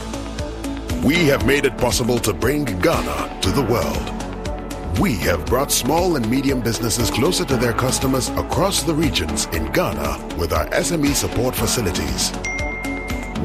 We 1.03 1.26
have 1.26 1.45
made 1.45 1.65
it 1.65 1.77
possible 1.77 2.19
to 2.19 2.34
bring 2.34 2.65
Ghana 2.65 3.39
to 3.41 3.51
the 3.51 3.63
world. 3.63 4.11
we 4.99 5.13
have 5.15 5.45
brought 5.45 5.72
small 5.72 6.15
and 6.15 6.30
medium 6.30 6.61
businesses 6.61 7.11
closer 7.11 7.43
to 7.43 7.57
their 7.57 7.73
customers 7.73 8.30
across 8.30 8.84
the 8.84 8.93
regions 8.93 9.45
in 9.47 9.69
Ghana 9.73 10.35
with 10.38 10.53
our 10.53 10.65
SME 10.67 11.13
support 11.13 11.53
facilities. 11.53 12.31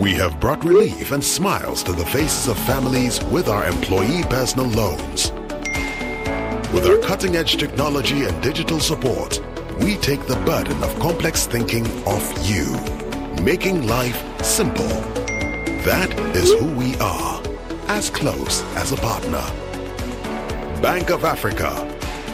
We 0.01 0.14
have 0.14 0.40
brought 0.40 0.64
relief 0.64 1.12
and 1.12 1.22
smiles 1.22 1.82
to 1.82 1.93
the 1.93 2.06
faces 2.06 2.48
of 2.48 2.59
families 2.60 3.22
with 3.24 3.51
our 3.51 3.66
employee 3.66 4.22
personal 4.31 4.66
loans. 4.68 5.31
With 6.72 6.86
our 6.86 6.97
cutting 7.06 7.36
edge 7.36 7.59
technology 7.59 8.24
and 8.24 8.43
digital 8.43 8.81
support, 8.81 9.39
we 9.81 9.97
take 9.97 10.27
the 10.27 10.40
burden 10.47 10.82
of 10.82 10.98
complex 11.01 11.47
thinking 11.47 11.85
off 12.06 12.32
you, 12.48 12.64
making 13.43 13.89
life 13.89 14.24
simple. 14.43 14.89
That 15.85 16.10
is 16.35 16.51
who 16.55 16.72
we 16.74 16.97
are, 16.97 17.43
as 17.89 18.09
close 18.09 18.62
as 18.77 18.93
a 18.93 18.97
partner. 18.97 19.44
Bank 20.81 21.10
of 21.10 21.27
Africa. 21.27 21.70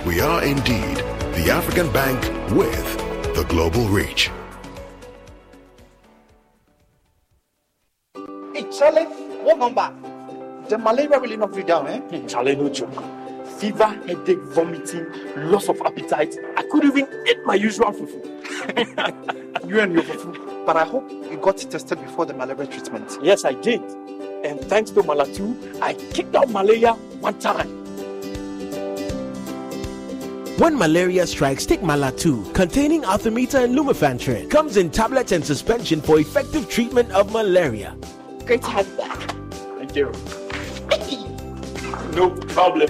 We 0.07 0.21
are 0.21 0.45
indeed 0.45 0.99
the 1.35 1.51
African 1.51 1.91
bank 1.93 2.23
with 2.53 2.97
the 3.35 3.45
global 3.49 3.89
reach. 3.89 4.31
What 9.57 9.75
number? 9.75 10.69
The 10.69 10.79
malaria 10.79 11.21
really 11.21 11.37
knocked 11.37 11.57
you 11.57 11.63
down, 11.63 11.87
eh? 11.87 12.01
Hmm, 12.01 12.27
Charlie, 12.27 12.57
no 12.57 12.69
joke. 12.69 12.93
Fever, 13.59 13.87
headache, 14.07 14.43
vomiting, 14.43 15.07
loss 15.51 15.69
of 15.69 15.81
appetite. 15.83 16.37
I 16.57 16.63
couldn't 16.65 16.97
even 16.97 17.27
eat 17.27 17.39
my 17.45 17.55
usual 17.55 17.93
fufu. 17.93 18.25
you 19.69 19.81
and 19.81 19.93
your 19.93 20.03
fufu. 20.03 20.67
But 20.67 20.77
I 20.77 20.85
hope 20.85 21.11
you 21.11 21.39
got 21.41 21.59
tested 21.59 22.01
before 22.03 22.27
the 22.27 22.35
malaria 22.35 22.67
treatment. 22.67 23.19
Yes, 23.23 23.45
I 23.45 23.53
did. 23.53 23.81
And 24.45 24.61
thanks 24.63 24.91
to 24.91 25.03
Malatu, 25.03 25.81
I 25.81 25.95
kicked 25.95 26.35
out 26.35 26.51
malaria 26.51 26.93
one 27.21 27.39
time. 27.39 27.85
When 30.59 30.79
malaria 30.79 31.27
strikes, 31.27 31.67
take 31.67 31.81
Malatu, 31.81 32.53
containing 32.55 33.03
artemether 33.03 33.65
and 33.65 33.75
lumefantrine. 33.75 34.51
Comes 34.51 34.77
in 34.77 34.91
tablets 34.91 35.33
and 35.33 35.45
suspension 35.45 36.01
for 36.01 36.19
effective 36.19 36.69
treatment 36.69 37.13
of 37.13 37.31
malaria. 37.33 37.95
Great 38.47 38.63
to 38.63 38.71
have 38.71 38.89
you 38.89 38.97
back. 38.97 39.46
No 42.15 42.31
problem. 42.49 42.89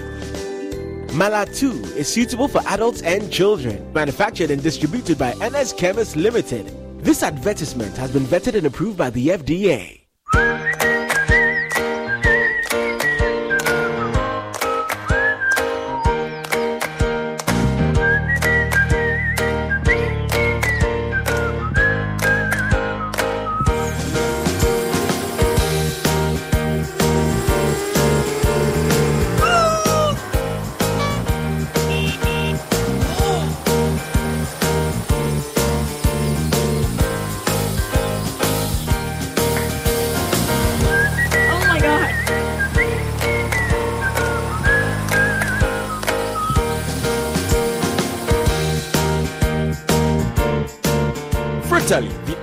Malatu 1.16 1.72
is 1.96 2.12
suitable 2.12 2.48
for 2.48 2.60
adults 2.66 3.02
and 3.02 3.32
children. 3.32 3.92
Manufactured 3.92 4.50
and 4.50 4.62
distributed 4.62 5.16
by 5.16 5.32
NS 5.34 5.72
Chemist 5.74 6.16
Limited. 6.16 6.72
This 7.02 7.22
advertisement 7.22 7.96
has 7.96 8.10
been 8.10 8.24
vetted 8.24 8.54
and 8.54 8.66
approved 8.66 8.98
by 8.98 9.10
the 9.10 9.28
FDA. 9.28 10.05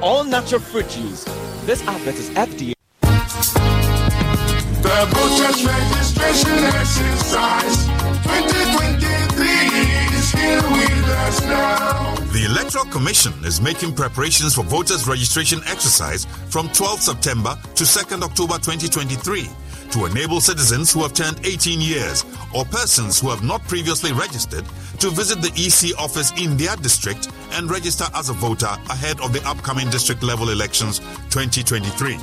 Frutally, 0.04 0.30
the 0.30 0.40
all-natural 0.40 0.62
fruit 0.62 0.90
juice. 0.90 1.24
This 1.66 1.82
advert 1.88 2.16
is 2.16 2.30
FDA. 2.32 2.74
The 4.82 5.06
voters 5.16 5.64
registration 5.66 6.60
exercise 6.76 7.86
2023 8.24 9.48
is 10.18 10.32
here 10.32 10.62
with 10.72 11.10
us 11.10 11.42
now. 11.46 12.16
The 12.34 12.46
Electoral 12.46 12.86
Commission 12.86 13.34
is 13.46 13.62
making 13.62 13.96
preparations 13.96 14.56
for 14.56 14.64
voters' 14.64 15.08
registration 15.08 15.60
exercise 15.68 16.26
from 16.50 16.68
12 16.70 17.02
September 17.02 17.58
to 17.76 17.84
2nd 17.84 18.24
October 18.24 18.56
2023 18.56 19.48
to 19.94 20.06
enable 20.06 20.42
citizens 20.42 20.92
who 20.92 21.04
have 21.04 21.14
turned 21.14 21.40
18 21.46 21.80
years 21.80 22.26
or 22.52 22.66
persons 22.66 23.20
who 23.20 23.30
have 23.30 23.44
not 23.44 23.62
previously 23.68 24.12
registered 24.12 24.66
to 24.98 25.12
visit 25.12 25.40
the 25.40 25.52
EC 25.56 25.96
office 26.00 26.32
in 26.42 26.58
their 26.58 26.76
district 26.78 27.32
and 27.52 27.70
register 27.70 28.06
as 28.16 28.30
a 28.30 28.34
voter 28.34 28.76
ahead 28.90 29.20
of 29.22 29.34
the 29.34 29.48
upcoming 29.48 29.88
district 29.92 30.24
level 30.24 30.50
elections 30.50 30.98
2023. 31.30 32.18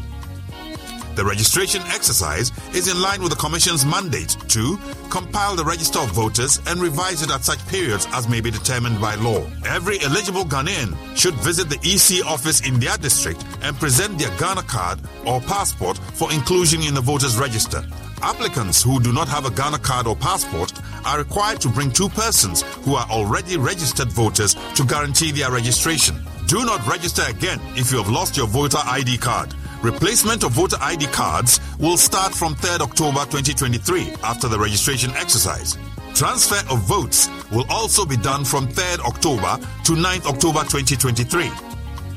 The 1.17 1.25
registration 1.25 1.83
exercise 1.89 2.53
is 2.75 2.89
in 2.89 3.01
line 3.01 3.21
with 3.21 3.31
the 3.31 3.37
Commission's 3.37 3.85
mandate 3.85 4.37
to 4.49 4.79
compile 5.11 5.57
the 5.57 5.65
register 5.65 5.99
of 5.99 6.11
voters 6.13 6.61
and 6.67 6.81
revise 6.81 7.23
it 7.23 7.31
at 7.31 7.45
such 7.45 7.67
periods 7.69 8.07
as 8.13 8.29
may 8.29 8.41
be 8.41 8.51
determined 8.51 9.01
by 9.01 9.17
law. 9.17 9.45
Every 9.67 10.01
eligible 10.01 10.45
Ghanaian 10.45 10.97
should 11.17 11.35
visit 11.35 11.69
the 11.69 11.81
EC 11.83 12.25
office 12.25 12.67
in 12.67 12.79
their 12.79 12.97
district 12.97 13.45
and 13.63 13.77
present 13.77 14.19
their 14.19 14.35
Ghana 14.39 14.63
card 14.63 15.01
or 15.27 15.41
passport 15.41 15.99
for 15.99 16.33
inclusion 16.33 16.83
in 16.83 16.95
the 16.95 17.01
voters' 17.01 17.37
register. 17.37 17.85
Applicants 18.23 18.83
who 18.83 19.01
do 19.01 19.13
not 19.13 19.29
have 19.29 19.47
a 19.47 19.51
Ghana 19.51 19.79
card 19.79 20.07
or 20.07 20.15
passport 20.15 20.73
are 21.07 21.19
required 21.19 21.61
to 21.63 21.69
bring 21.69 21.91
two 21.91 22.09
persons 22.11 22.63
who 22.85 22.95
are 22.95 23.07
already 23.11 23.57
registered 23.57 24.09
voters 24.13 24.55
to 24.75 24.85
guarantee 24.85 25.33
their 25.33 25.51
registration. 25.51 26.17
Do 26.47 26.65
not 26.65 26.87
register 26.87 27.23
again 27.29 27.61
if 27.77 27.91
you 27.91 27.99
have 27.99 28.11
lost 28.11 28.37
your 28.37 28.47
voter 28.47 28.79
ID 28.85 29.19
card. 29.19 29.55
Replacement 29.83 30.45
of 30.45 30.53
voter 30.53 30.77
ID 30.83 31.07
cards 31.07 31.59
will 31.79 31.97
start 31.97 32.35
from 32.35 32.55
3rd 32.55 32.81
October 32.81 33.21
2023 33.21 34.13
after 34.23 34.47
the 34.47 34.59
registration 34.59 35.11
exercise. 35.13 35.79
Transfer 36.15 36.61
of 36.71 36.81
votes 36.81 37.31
will 37.51 37.65
also 37.71 38.05
be 38.05 38.19
done 38.19 38.45
from 38.45 38.69
3rd 38.69 39.01
October 39.07 39.57
to 39.85 39.93
9th 39.93 40.27
October 40.27 40.61
2023. 40.65 41.51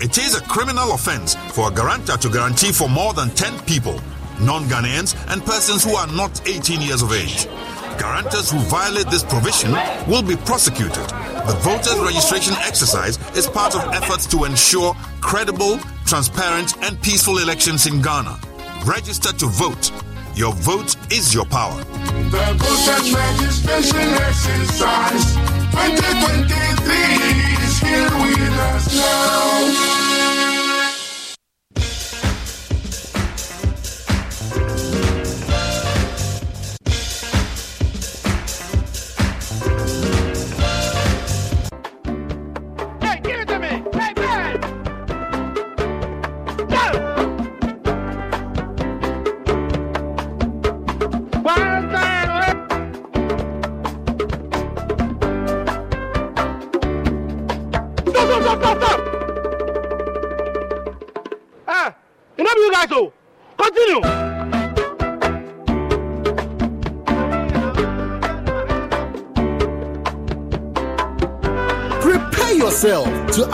It 0.02 0.18
is 0.18 0.36
a 0.36 0.42
criminal 0.42 0.92
offense 0.92 1.36
for 1.54 1.72
a 1.72 1.74
guarantor 1.74 2.18
to 2.18 2.30
guarantee 2.30 2.74
for 2.74 2.90
more 2.90 3.14
than 3.14 3.30
10 3.30 3.58
people, 3.62 3.98
non 4.42 4.66
Ghanaians, 4.66 5.16
and 5.32 5.42
persons 5.46 5.86
who 5.86 5.96
are 5.96 6.08
not 6.08 6.46
18 6.46 6.82
years 6.82 7.02
of 7.02 7.14
age. 7.14 7.48
Guarantors 7.98 8.52
who 8.52 8.60
violate 8.60 9.08
this 9.08 9.24
provision 9.24 9.72
will 10.08 10.24
be 10.24 10.36
prosecuted. 10.36 11.04
The 11.48 11.58
voters' 11.62 12.00
registration 12.00 12.54
exercise 12.60 13.18
is 13.36 13.48
part 13.48 13.76
of 13.76 13.82
efforts 13.94 14.26
to 14.28 14.46
ensure 14.46 14.94
credible, 15.22 15.80
transparent, 16.06 16.76
and 16.84 17.02
peaceful 17.02 17.40
elections 17.40 17.86
in 17.88 18.02
Ghana. 18.02 18.40
Register 18.86 19.32
to 19.34 19.48
vote. 19.48 19.92
Your 20.36 20.54
vote 20.54 20.96
is 21.12 21.34
your 21.34 21.46
power. 21.46 21.78
The 21.84 22.56
voters 22.58 23.14
registration 23.14 24.14
exercise 24.24 25.36
2023 25.72 27.64
is 27.66 27.80
here 27.80 28.10
with 28.22 28.60
us 28.60 28.96
now. 28.96 30.13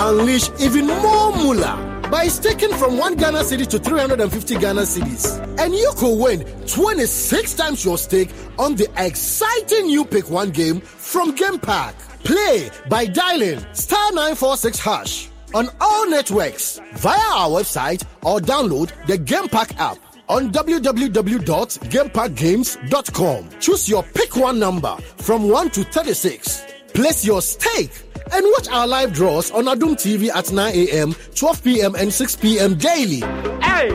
Unleash 0.10 0.50
even 0.60 0.88
more 0.88 1.32
moolah 1.38 1.78
by 2.10 2.26
staking 2.28 2.74
from 2.74 2.98
1 2.98 3.16
Ghana 3.18 3.40
cedi 3.44 3.68
to 3.68 3.78
350 3.78 4.56
Ghana 4.58 4.82
cedis. 4.82 5.38
And 5.60 5.76
you 5.76 5.92
could 5.98 6.16
win 6.18 6.44
26 6.66 7.54
times 7.54 7.86
your 7.86 8.00
stake 8.00 8.32
on 8.58 8.74
the 8.76 8.88
exciting 8.98 9.86
new 9.86 10.04
Pick 10.04 10.32
1 10.32 10.50
game 10.50 10.82
from 10.82 11.36
Game 11.36 11.60
Pack. 11.60 11.94
Play 12.24 12.72
by 12.90 13.06
dialing 13.06 13.64
star 13.74 14.12
946 14.14 14.80
hash 14.80 15.30
on 15.54 15.70
all 15.80 16.10
networks 16.10 16.82
via 16.96 17.20
our 17.36 17.50
website 17.50 18.04
or 18.24 18.40
download 18.40 18.90
the 19.06 19.16
Game 19.16 19.48
Pack 19.48 19.80
app. 19.80 20.00
on 20.28 20.52
www.gamepackgames.com. 20.52 23.50
Choose 23.60 23.90
your 23.90 24.02
pick 24.04 24.36
one 24.36 24.58
number 24.60 24.96
from 25.18 25.48
1 25.50 25.70
to 25.72 25.84
36. 25.84 26.66
Place 26.94 27.24
your 27.26 27.42
stake 27.44 27.92
and 28.32 28.46
watch 28.58 28.68
our 28.70 28.88
live 28.88 29.14
draws 29.14 29.52
on 29.52 29.66
Adom 29.66 29.96
TV 29.96 30.30
at 30.34 30.52
9 30.52 30.74
a.m., 30.76 31.16
12 31.36 31.64
p.m., 31.64 31.96
and 31.96 32.14
6 32.14 32.36
p.m. 32.38 32.76
daily. 32.76 33.22
Hey, 33.62 33.90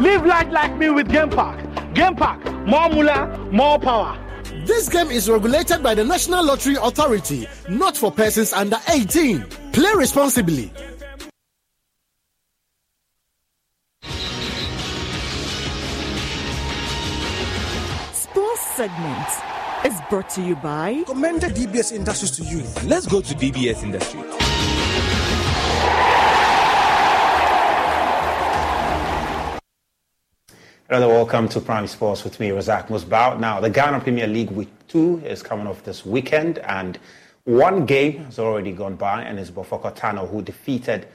live 0.00 0.24
life 0.26 0.48
like 0.50 0.76
me 0.76 0.90
with 0.90 1.10
Game 1.10 1.30
Park. 1.30 1.58
Game 1.94 2.14
Park, 2.16 2.44
more 2.66 2.88
moolah, 2.88 3.26
more 3.50 3.78
power. 3.78 4.18
This 4.64 4.88
game 4.88 5.08
is 5.08 5.28
regulated 5.30 5.82
by 5.82 5.94
the 5.94 6.04
National 6.04 6.44
Lottery 6.44 6.76
Authority, 6.80 7.46
not 7.68 7.96
for 7.96 8.12
persons 8.12 8.52
under 8.52 8.76
18. 8.88 9.42
Play 9.72 9.92
responsibly. 9.94 10.70
Sports 18.12 18.60
segment 18.76 19.57
is 19.84 20.00
brought 20.10 20.28
to 20.30 20.42
you 20.42 20.56
by 20.56 21.02
Commended 21.06 21.54
DBS 21.54 21.92
Industries 21.92 22.30
to 22.32 22.42
you. 22.42 22.64
Let's 22.84 23.06
go 23.06 23.20
to 23.20 23.34
DBS 23.34 23.82
Industry. 23.82 24.20
Hello, 30.90 31.08
welcome 31.08 31.48
to 31.50 31.60
Prime 31.60 31.86
Sports 31.86 32.24
with 32.24 32.40
me, 32.40 32.48
Razak 32.48 32.88
Musbao. 32.88 33.38
Now, 33.38 33.60
the 33.60 33.70
Ghana 33.70 34.00
Premier 34.00 34.26
League 34.26 34.50
Week 34.50 34.70
2 34.88 35.22
is 35.24 35.42
coming 35.42 35.66
off 35.66 35.84
this 35.84 36.04
weekend, 36.04 36.58
and 36.60 36.98
one 37.44 37.84
game 37.86 38.24
has 38.24 38.38
already 38.38 38.72
gone 38.72 38.96
by, 38.96 39.22
and 39.22 39.38
it's 39.38 39.50
Bofoakwa 39.50 39.94
Tano 39.94 40.28
who 40.28 40.42
defeated 40.42 41.06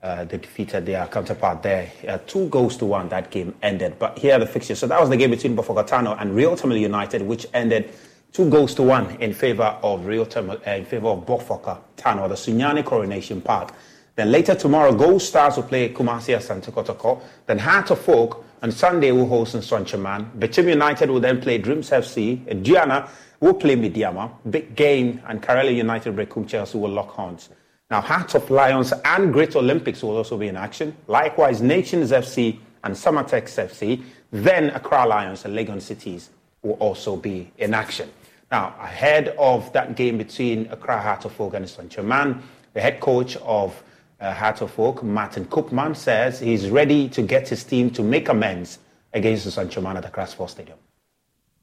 uh, 0.00 0.24
they 0.24 0.38
defeated 0.38 0.86
their 0.86 1.06
counterpart 1.08 1.60
there. 1.62 1.90
Uh, 2.06 2.18
two 2.18 2.48
goals 2.50 2.76
to 2.76 2.86
one, 2.86 3.08
that 3.08 3.32
game 3.32 3.52
ended. 3.62 3.98
But 3.98 4.16
here 4.16 4.36
are 4.36 4.38
the 4.38 4.46
fixtures. 4.46 4.78
So 4.78 4.86
that 4.86 5.00
was 5.00 5.08
the 5.10 5.16
game 5.16 5.30
between 5.30 5.56
Bofoakwa 5.56 5.88
Tano 5.88 6.16
and 6.20 6.36
Real 6.36 6.54
Tamale 6.54 6.80
United, 6.80 7.22
which 7.22 7.46
ended 7.52 7.92
two 8.32 8.48
goals 8.50 8.74
to 8.74 8.82
one 8.82 9.10
in 9.20 9.32
favour 9.32 9.78
of 9.82 10.02
Tamale, 10.28 10.60
uh, 10.66 10.70
in 10.72 10.84
favour 10.84 11.08
of 11.08 11.26
Bofoakwa 11.26 11.78
Tano, 11.96 12.28
the 12.28 12.34
Sunyani 12.34 12.84
Coronation 12.84 13.40
Park. 13.40 13.72
Then 14.14 14.32
later 14.32 14.54
tomorrow, 14.54 14.92
Gold 14.94 15.22
Stars 15.22 15.56
will 15.56 15.62
play 15.64 15.92
Kumasi 15.92 16.36
Asante 16.36 16.72
Kotoko. 16.72 17.22
Then 17.46 17.58
Heart 17.58 17.92
of 17.92 18.08
Oak 18.08 18.44
on 18.62 18.72
Sunday 18.72 19.12
will 19.12 19.26
host 19.28 19.54
Nsoatreman. 19.54 20.38
Bechem 20.38 20.68
United 20.68 21.08
will 21.08 21.20
then 21.20 21.40
play 21.40 21.58
Dreams 21.58 21.90
FC. 21.90 22.44
Aduana 22.46 23.08
will 23.40 23.54
play 23.54 23.76
Medeama. 23.76 24.30
Big 24.50 24.74
Game 24.74 25.22
and 25.28 25.40
Karela 25.40 25.74
United 25.74 26.16
Berekum 26.16 26.48
Chelsea 26.48 26.76
will 26.76 26.90
lock 26.90 27.10
horns. 27.10 27.48
Now, 27.90 28.00
Heart 28.00 28.34
of 28.34 28.50
Lions 28.50 28.92
and 29.04 29.32
Great 29.32 29.54
Olympics 29.56 30.02
will 30.02 30.16
also 30.16 30.36
be 30.36 30.48
in 30.48 30.56
action. 30.56 30.96
Likewise, 31.06 31.62
Nations 31.62 32.10
FC 32.10 32.58
and 32.84 32.94
Samartex 32.94 33.56
FC. 33.66 34.02
Then 34.30 34.70
Accra 34.70 35.06
Lions 35.06 35.44
and 35.44 35.56
Legon 35.56 35.80
Cities 35.80 36.30
will 36.62 36.74
also 36.74 37.16
be 37.16 37.50
in 37.58 37.74
action. 37.74 38.10
Now, 38.50 38.74
ahead 38.80 39.28
of 39.38 39.72
that 39.72 39.96
game 39.96 40.18
between 40.18 40.66
Accra 40.70 41.00
Heart 41.00 41.26
of 41.26 41.40
Oak 41.40 41.54
and 41.54 41.64
Nsoatreman, 41.66 42.40
the 42.72 42.80
head 42.80 43.00
coach 43.00 43.36
of 43.36 43.82
uh, 44.20 44.32
Heart 44.32 44.62
of 44.62 44.78
Oak, 44.78 45.02
Martin 45.02 45.44
Koopman, 45.46 45.94
says 45.94 46.40
he's 46.40 46.70
ready 46.70 47.08
to 47.10 47.22
get 47.22 47.48
his 47.48 47.62
team 47.64 47.90
to 47.90 48.02
make 48.02 48.28
amends 48.28 48.78
against 49.12 49.44
the 49.44 49.50
Sanchoman 49.50 49.96
at 49.96 50.04
Accra 50.04 50.26
Sports 50.26 50.52
Stadium. 50.52 50.78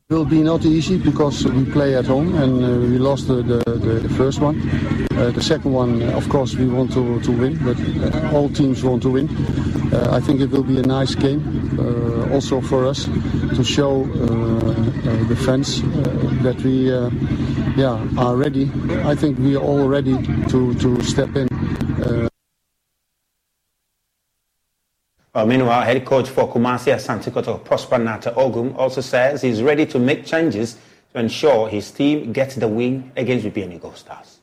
It 0.07 0.13
will 0.13 0.23
be 0.23 0.43
not 0.43 0.63
easy 0.65 0.99
because 0.99 1.43
we 1.47 1.65
play 1.65 1.95
at 1.95 2.05
home 2.05 2.35
and 2.35 2.63
uh, 2.63 2.67
we 2.87 2.99
lost 2.99 3.27
the, 3.27 3.41
the, 3.41 3.63
the 3.73 4.09
first 4.09 4.39
one. 4.39 4.61
Uh, 5.17 5.31
the 5.31 5.41
second 5.41 5.73
one, 5.73 6.03
uh, 6.03 6.11
of 6.11 6.29
course, 6.29 6.53
we 6.53 6.67
want 6.67 6.93
to, 6.93 7.19
to 7.21 7.31
win, 7.31 7.57
but 7.65 7.75
uh, 8.13 8.31
all 8.31 8.47
teams 8.47 8.83
want 8.83 9.01
to 9.01 9.09
win. 9.09 9.27
Uh, 9.91 10.09
I 10.11 10.19
think 10.19 10.41
it 10.41 10.51
will 10.51 10.61
be 10.61 10.77
a 10.77 10.83
nice 10.83 11.15
game 11.15 11.41
uh, 11.79 12.31
also 12.31 12.61
for 12.61 12.85
us 12.85 13.05
to 13.05 13.63
show 13.63 14.03
the 15.25 15.35
fans 15.35 15.81
that 16.43 16.61
we 16.63 16.91
yeah, 17.75 17.99
are 18.15 18.35
ready. 18.35 18.69
I 19.05 19.15
think 19.15 19.39
we 19.39 19.55
are 19.55 19.63
all 19.63 19.87
ready 19.87 20.21
to, 20.49 20.75
to 20.75 21.01
step 21.01 21.35
in. 21.35 21.47
Well, 25.35 25.45
meanwhile, 25.45 25.81
head 25.81 26.05
coach 26.05 26.29
for 26.29 26.49
Kumasi 26.49 26.93
Asante 26.95 27.29
Kotoko, 27.29 27.61
Prosper 27.61 27.97
Narteh 27.97 28.33
Ogum, 28.35 28.73
also 28.77 29.01
says 29.01 29.41
he's 29.41 29.61
ready 29.61 29.85
to 29.85 29.99
make 29.99 30.25
changes 30.25 30.77
to 31.11 31.19
ensure 31.19 31.67
his 31.67 31.91
team 31.91 32.31
gets 32.31 32.55
the 32.55 32.69
win 32.69 33.11
against 33.17 33.45
VPN 33.45 33.81
Gold 33.81 33.97
Stars. 33.97 34.39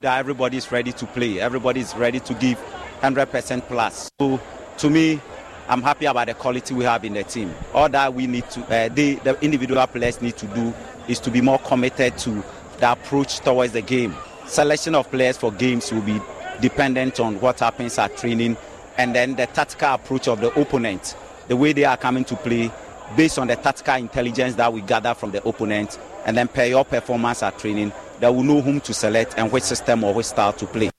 Everybody's 0.00 0.70
ready 0.70 0.92
to 0.92 1.04
play. 1.04 1.40
Everybody's 1.40 1.96
ready 1.96 2.20
to 2.20 2.34
give 2.34 2.58
100% 3.00 3.62
plus. 3.62 4.08
So, 4.20 4.40
to 4.76 4.88
me, 4.88 5.20
I'm 5.68 5.82
happy 5.82 6.06
about 6.06 6.28
the 6.28 6.34
quality 6.34 6.74
we 6.74 6.84
have 6.84 7.04
in 7.04 7.14
the 7.14 7.24
team. 7.24 7.52
All 7.74 7.88
that 7.88 8.14
we 8.14 8.28
need 8.28 8.48
to, 8.50 8.60
uh, 8.66 8.88
they, 8.90 9.14
the 9.14 9.36
individual 9.44 9.84
players 9.88 10.22
need 10.22 10.36
to 10.36 10.46
do 10.46 10.72
is 11.08 11.18
to 11.18 11.30
be 11.32 11.40
more 11.40 11.58
committed 11.58 12.16
to 12.18 12.44
the 12.78 12.92
approach 12.92 13.40
towards 13.40 13.72
the 13.72 13.82
game. 13.82 14.14
Selection 14.46 14.94
of 14.94 15.10
players 15.10 15.36
for 15.36 15.50
games 15.50 15.90
will 15.90 16.02
be 16.02 16.20
dependent 16.60 17.18
on 17.18 17.40
what 17.40 17.58
happens 17.58 17.98
at 17.98 18.16
training 18.16 18.56
and 18.98 19.14
then 19.14 19.36
the 19.36 19.46
tactical 19.46 19.94
approach 19.94 20.28
of 20.28 20.40
the 20.40 20.52
opponent, 20.60 21.16
the 21.46 21.56
way 21.56 21.72
they 21.72 21.84
are 21.84 21.96
coming 21.96 22.24
to 22.24 22.36
play 22.36 22.70
based 23.16 23.38
on 23.38 23.46
the 23.46 23.56
tactical 23.56 23.94
intelligence 23.94 24.56
that 24.56 24.70
we 24.70 24.82
gather 24.82 25.14
from 25.14 25.30
the 25.30 25.42
opponent, 25.48 25.98
and 26.26 26.36
then 26.36 26.48
per 26.48 26.64
your 26.64 26.84
performance 26.84 27.42
at 27.42 27.58
training, 27.58 27.92
that 28.20 28.34
will 28.34 28.42
know 28.42 28.60
whom 28.60 28.80
to 28.80 28.92
select 28.92 29.34
and 29.38 29.50
which 29.50 29.62
system 29.62 30.04
or 30.04 30.12
which 30.12 30.26
style 30.26 30.52
to 30.52 30.66
play. 30.66 30.90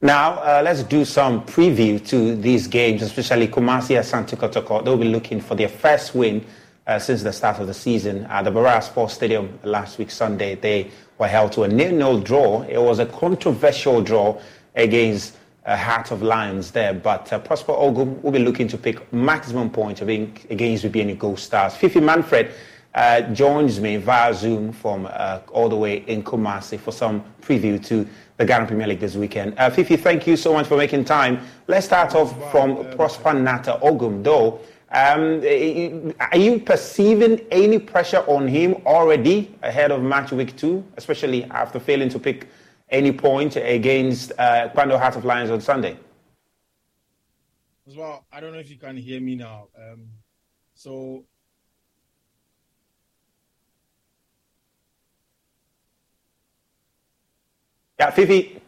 Now, 0.00 0.32
uh, 0.34 0.62
let's 0.64 0.82
do 0.82 1.04
some 1.04 1.44
preview 1.46 2.04
to 2.08 2.36
these 2.36 2.66
games, 2.66 3.02
especially 3.02 3.48
Kumasi 3.48 3.98
Asante 3.98 4.36
Kotoko. 4.36 4.84
They'll 4.84 4.96
be 4.96 5.04
looking 5.08 5.40
for 5.40 5.54
their 5.54 5.68
first 5.68 6.14
win 6.14 6.44
uh, 6.86 6.98
since 6.98 7.22
the 7.22 7.32
start 7.32 7.60
of 7.60 7.68
the 7.68 7.74
season. 7.74 8.24
At 8.24 8.42
the 8.42 8.50
Barra 8.50 8.82
Sports 8.82 9.14
Stadium 9.14 9.58
last 9.62 9.98
week, 9.98 10.10
Sunday, 10.10 10.56
they 10.56 10.90
were 11.18 11.28
held 11.28 11.52
to 11.52 11.62
a 11.62 11.68
nil-nil 11.68 12.20
draw. 12.20 12.62
It 12.62 12.78
was 12.78 12.98
a 12.98 13.06
controversial 13.06 14.02
draw 14.02 14.40
against 14.74 15.36
uh, 15.64 15.76
Heart 15.76 16.10
of 16.10 16.22
Lions 16.22 16.70
there. 16.70 16.94
But 16.94 17.32
uh, 17.32 17.38
Prosper 17.38 17.72
Ogum 17.72 18.20
will 18.22 18.32
be 18.32 18.38
looking 18.38 18.68
to 18.68 18.78
pick 18.78 19.12
maximum 19.12 19.70
points 19.70 20.00
against 20.00 20.84
VBN 20.84 21.18
Gold 21.18 21.38
Stars. 21.38 21.76
Fifi 21.76 22.00
Manfred 22.00 22.52
uh, 22.94 23.22
joins 23.32 23.80
me 23.80 23.96
via 23.96 24.34
Zoom 24.34 24.72
from 24.72 25.08
uh, 25.10 25.40
all 25.52 25.68
the 25.68 25.76
way 25.76 25.98
in 26.06 26.22
Kumasi 26.22 26.78
for 26.78 26.92
some 26.92 27.24
preview 27.40 27.82
to 27.86 28.06
the 28.36 28.44
Ghana 28.44 28.66
Premier 28.66 28.86
League 28.86 29.00
this 29.00 29.14
weekend. 29.14 29.54
Uh, 29.58 29.70
Fifi, 29.70 29.96
thank 29.96 30.26
you 30.26 30.36
so 30.36 30.52
much 30.52 30.66
for 30.66 30.76
making 30.76 31.04
time. 31.04 31.40
Let's 31.68 31.86
start 31.86 32.14
off 32.14 32.50
from 32.50 32.90
Prosper 32.96 33.30
Narteh 33.30 33.80
Ogum, 33.80 34.22
though. 34.22 34.60
Um, 34.94 36.12
are 36.20 36.36
you 36.36 36.60
perceiving 36.60 37.40
any 37.50 37.78
pressure 37.78 38.22
on 38.26 38.46
him 38.46 38.74
already 38.84 39.54
ahead 39.62 39.90
of 39.90 40.02
match 40.02 40.32
week 40.32 40.54
two, 40.54 40.84
especially 40.98 41.44
after 41.44 41.80
failing 41.80 42.10
to 42.10 42.18
pick 42.18 42.46
any 42.92 43.10
point 43.10 43.56
against 43.56 44.32
uh, 44.38 44.68
Kpando 44.68 44.98
Heart 44.98 45.16
of 45.16 45.24
Lions 45.24 45.50
on 45.50 45.60
Sunday? 45.60 45.96
As 47.88 47.96
well, 47.96 48.24
I 48.30 48.40
don't 48.40 48.52
know 48.52 48.58
if 48.58 48.70
you 48.70 48.76
can 48.76 48.96
hear 48.96 49.20
me 49.20 49.34
now. 49.34 49.68
Um, 49.76 50.06
so 50.74 51.24
Yeah, 58.02 58.10
Fifi. 58.10 58.60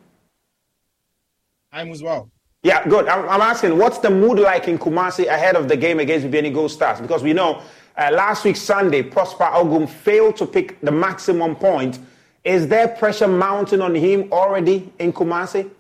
I'm 1.73 1.91
as 1.91 2.05
well. 2.05 2.31
Yeah, 2.63 2.87
good. 2.87 3.09
I'm, 3.09 3.29
I'm, 3.29 3.41
asking, 3.41 3.77
what's 3.77 3.99
the 3.99 4.09
mood 4.09 4.39
like 4.39 4.69
in 4.69 4.79
Kumasi 4.79 5.27
ahead 5.27 5.57
of 5.57 5.69
the 5.69 5.77
game 5.77 5.99
against 5.99 6.29
Bibiani 6.29 6.55
Gold 6.55 6.71
Stars? 6.71 7.01
Because 7.01 7.25
we 7.25 7.33
know 7.33 7.61
uh, 7.99 8.11
last 8.13 8.45
week 8.45 8.55
Sunday, 8.55 9.03
Prosper 9.03 9.45
Ogum 9.47 9.89
failed 9.89 10.37
to 10.37 10.47
pick 10.47 10.81
the 10.83 10.93
maximum 10.93 11.57
point 11.57 11.99
is 12.45 12.69
there 12.69 12.89
pressure 12.89 13.27
mounting 13.27 13.81
on 13.81 13.95
him 13.95 14.31
already 14.31 14.93
in 14.99 15.13
Kumasi? 15.13 15.71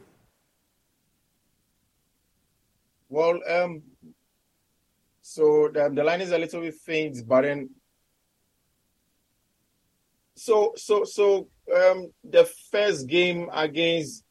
Well, 3.08 3.38
um, 3.48 3.82
so 5.20 5.68
the, 5.72 5.90
the 5.94 6.02
line 6.02 6.22
is 6.22 6.32
a 6.32 6.38
little 6.38 6.62
bit 6.62 6.74
faint, 6.74 7.18
but 7.28 7.42
then 7.42 7.70
so 10.36 10.72
so 10.76 11.04
so 11.04 11.48
um 11.76 12.10
the 12.24 12.44
first 12.70 13.06
game 13.06 13.48
against 13.52 14.24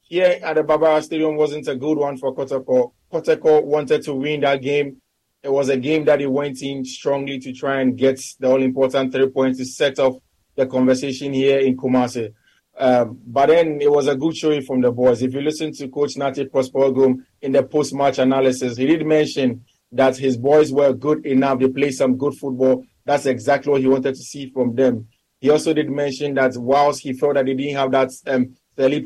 here 0.00 0.40
at 0.42 0.54
the 0.56 0.62
Baba 0.62 1.02
Stadium 1.02 1.36
wasn't 1.36 1.68
a 1.68 1.76
good 1.76 1.98
one 1.98 2.16
for 2.16 2.34
Kotoko. 2.34 2.92
Kotoko 3.12 3.62
wanted 3.64 4.02
to 4.02 4.14
win 4.14 4.40
that 4.40 4.62
game. 4.62 5.00
It 5.42 5.52
was 5.52 5.68
a 5.68 5.76
game 5.76 6.04
that 6.06 6.20
he 6.20 6.26
went 6.26 6.62
in 6.62 6.84
strongly 6.84 7.38
to 7.40 7.52
try 7.52 7.80
and 7.80 7.96
get 7.96 8.20
the 8.38 8.48
all 8.48 8.62
important 8.62 9.12
three 9.12 9.28
points 9.28 9.58
to 9.58 9.64
set 9.64 9.98
off 9.98 10.16
the 10.60 10.66
conversation 10.66 11.32
here 11.32 11.58
in 11.58 11.76
Kumasi. 11.76 12.32
Um, 12.78 13.18
but 13.26 13.46
then 13.46 13.80
it 13.80 13.90
was 13.90 14.06
a 14.06 14.16
good 14.16 14.36
showing 14.36 14.62
from 14.62 14.80
the 14.80 14.90
boys. 14.90 15.22
If 15.22 15.34
you 15.34 15.40
listen 15.40 15.72
to 15.72 15.88
Coach 15.88 16.14
Narteh 16.14 16.50
Prosper 16.50 16.78
Ogum 16.78 17.24
in 17.42 17.52
the 17.52 17.62
post-match 17.62 18.18
analysis, 18.18 18.76
he 18.76 18.86
did 18.86 19.06
mention 19.06 19.64
that 19.92 20.16
his 20.16 20.36
boys 20.36 20.72
were 20.72 20.92
good 20.92 21.26
enough. 21.26 21.58
They 21.58 21.68
played 21.68 21.92
some 21.92 22.16
good 22.16 22.34
football. 22.34 22.84
That's 23.04 23.26
exactly 23.26 23.72
what 23.72 23.80
he 23.80 23.88
wanted 23.88 24.14
to 24.14 24.22
see 24.22 24.50
from 24.50 24.74
them. 24.74 25.08
He 25.40 25.50
also 25.50 25.72
did 25.72 25.90
mention 25.90 26.34
that 26.34 26.56
whilst 26.56 27.02
he 27.02 27.12
felt 27.12 27.34
that 27.34 27.46
they 27.46 27.54
didn't 27.54 27.76
have 27.76 27.90
that 27.92 28.10
um, 28.26 28.54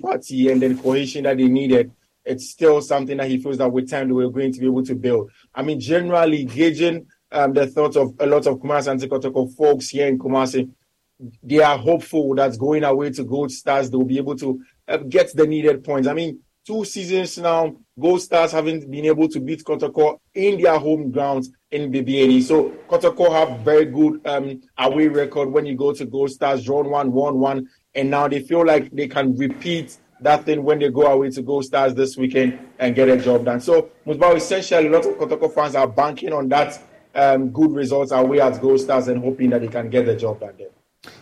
party 0.01 0.51
and 0.51 0.61
then 0.61 0.79
cohesion 0.79 1.25
that 1.25 1.39
they 1.39 1.49
needed, 1.49 1.91
it's 2.25 2.51
still 2.51 2.81
something 2.81 3.17
that 3.17 3.29
he 3.29 3.39
feels 3.39 3.59
that 3.59 3.71
with 3.71 3.91
time 3.91 4.09
they 4.09 4.15
were 4.15 4.31
going 4.31 4.53
to 4.53 4.61
be 4.61 4.67
able 4.67 4.85
to 4.85 4.95
build. 4.95 5.31
I 5.55 5.63
mean, 5.63 5.81
generally 5.81 6.45
gauging 6.45 7.07
um, 7.33 7.53
the 7.53 7.67
thoughts 7.67 7.97
of 7.97 8.15
a 8.21 8.27
lot 8.27 8.47
of 8.47 8.59
Kumasi 8.59 8.89
and 8.89 9.01
Kotoko 9.01 9.55
folks 9.55 9.89
here 9.89 10.07
in 10.07 10.19
Kumasi, 10.19 10.71
they 11.43 11.59
are 11.59 11.79
hopeful 11.79 12.35
that 12.35 12.59
going 12.59 12.85
away 12.85 13.11
to 13.11 13.25
Gold 13.25 13.53
Stars, 13.53 13.91
they'll 13.91 14.05
be 14.05 14.19
able 14.19 14.37
to 14.37 14.61
uh, 14.89 14.97
get 14.99 15.35
the 15.35 15.47
needed 15.47 15.85
points. 15.85 16.09
I 16.09 16.15
mean, 16.15 16.41
two 16.67 16.85
seasons 16.85 17.39
now, 17.39 17.77
Gold 18.01 18.23
Stars 18.23 18.53
haven't 18.53 18.91
been 18.91 19.05
able 19.07 19.29
to 19.29 19.41
beat 19.41 19.65
Kotoko 19.65 20.19
in 20.35 20.61
their 20.61 20.79
home 20.79 21.11
grounds 21.11 21.51
in 21.71 21.93
Bibiani. 21.93 22.43
So 22.43 22.71
Kotoko 22.89 23.31
have 23.31 23.61
very 23.61 23.85
good 23.85 24.27
um, 24.27 24.61
away 24.79 25.09
record 25.09 25.51
when 25.51 25.67
you 25.67 25.77
go 25.77 25.93
to 25.93 26.05
Gold 26.05 26.31
Stars, 26.31 26.65
drawn 26.65 26.91
one, 26.91 27.13
won 27.13 27.39
one, 27.39 27.69
and 27.95 28.11
now 28.11 28.29
they 28.29 28.41
feel 28.41 28.67
like 28.67 28.91
they 28.91 29.09
can 29.09 29.37
repeat 29.37 29.97
that 30.21 30.45
thing 30.45 30.63
when 30.63 30.79
they 30.79 30.91
go 30.91 31.03
away 31.03 31.31
to 31.31 31.43
Gold 31.43 31.65
Stars 31.65 31.95
this 31.95 32.17
weekend 32.17 32.59
and 32.79 32.95
get 32.95 33.09
a 33.09 33.17
job 33.17 33.45
done. 33.45 33.61
So 33.61 33.91
Musbao, 34.07 34.37
essentially, 34.37 34.87
a 34.87 34.91
lot 34.91 35.07
of 35.07 35.15
Kotoko 35.17 35.53
fans 35.55 35.75
are 35.75 35.87
banking 35.87 36.33
on 36.33 36.49
that 36.49 36.81
um, 37.15 37.51
good 37.51 37.73
results 37.73 38.11
away 38.11 38.41
at 38.41 38.61
Gold 38.61 38.81
Stars 38.81 39.09
and 39.09 39.23
hoping 39.23 39.51
that 39.51 39.61
they 39.61 39.69
can 39.69 39.91
get 39.91 40.07
the 40.07 40.17
job 40.17 40.41
done 40.41 40.55
there. 40.59 40.69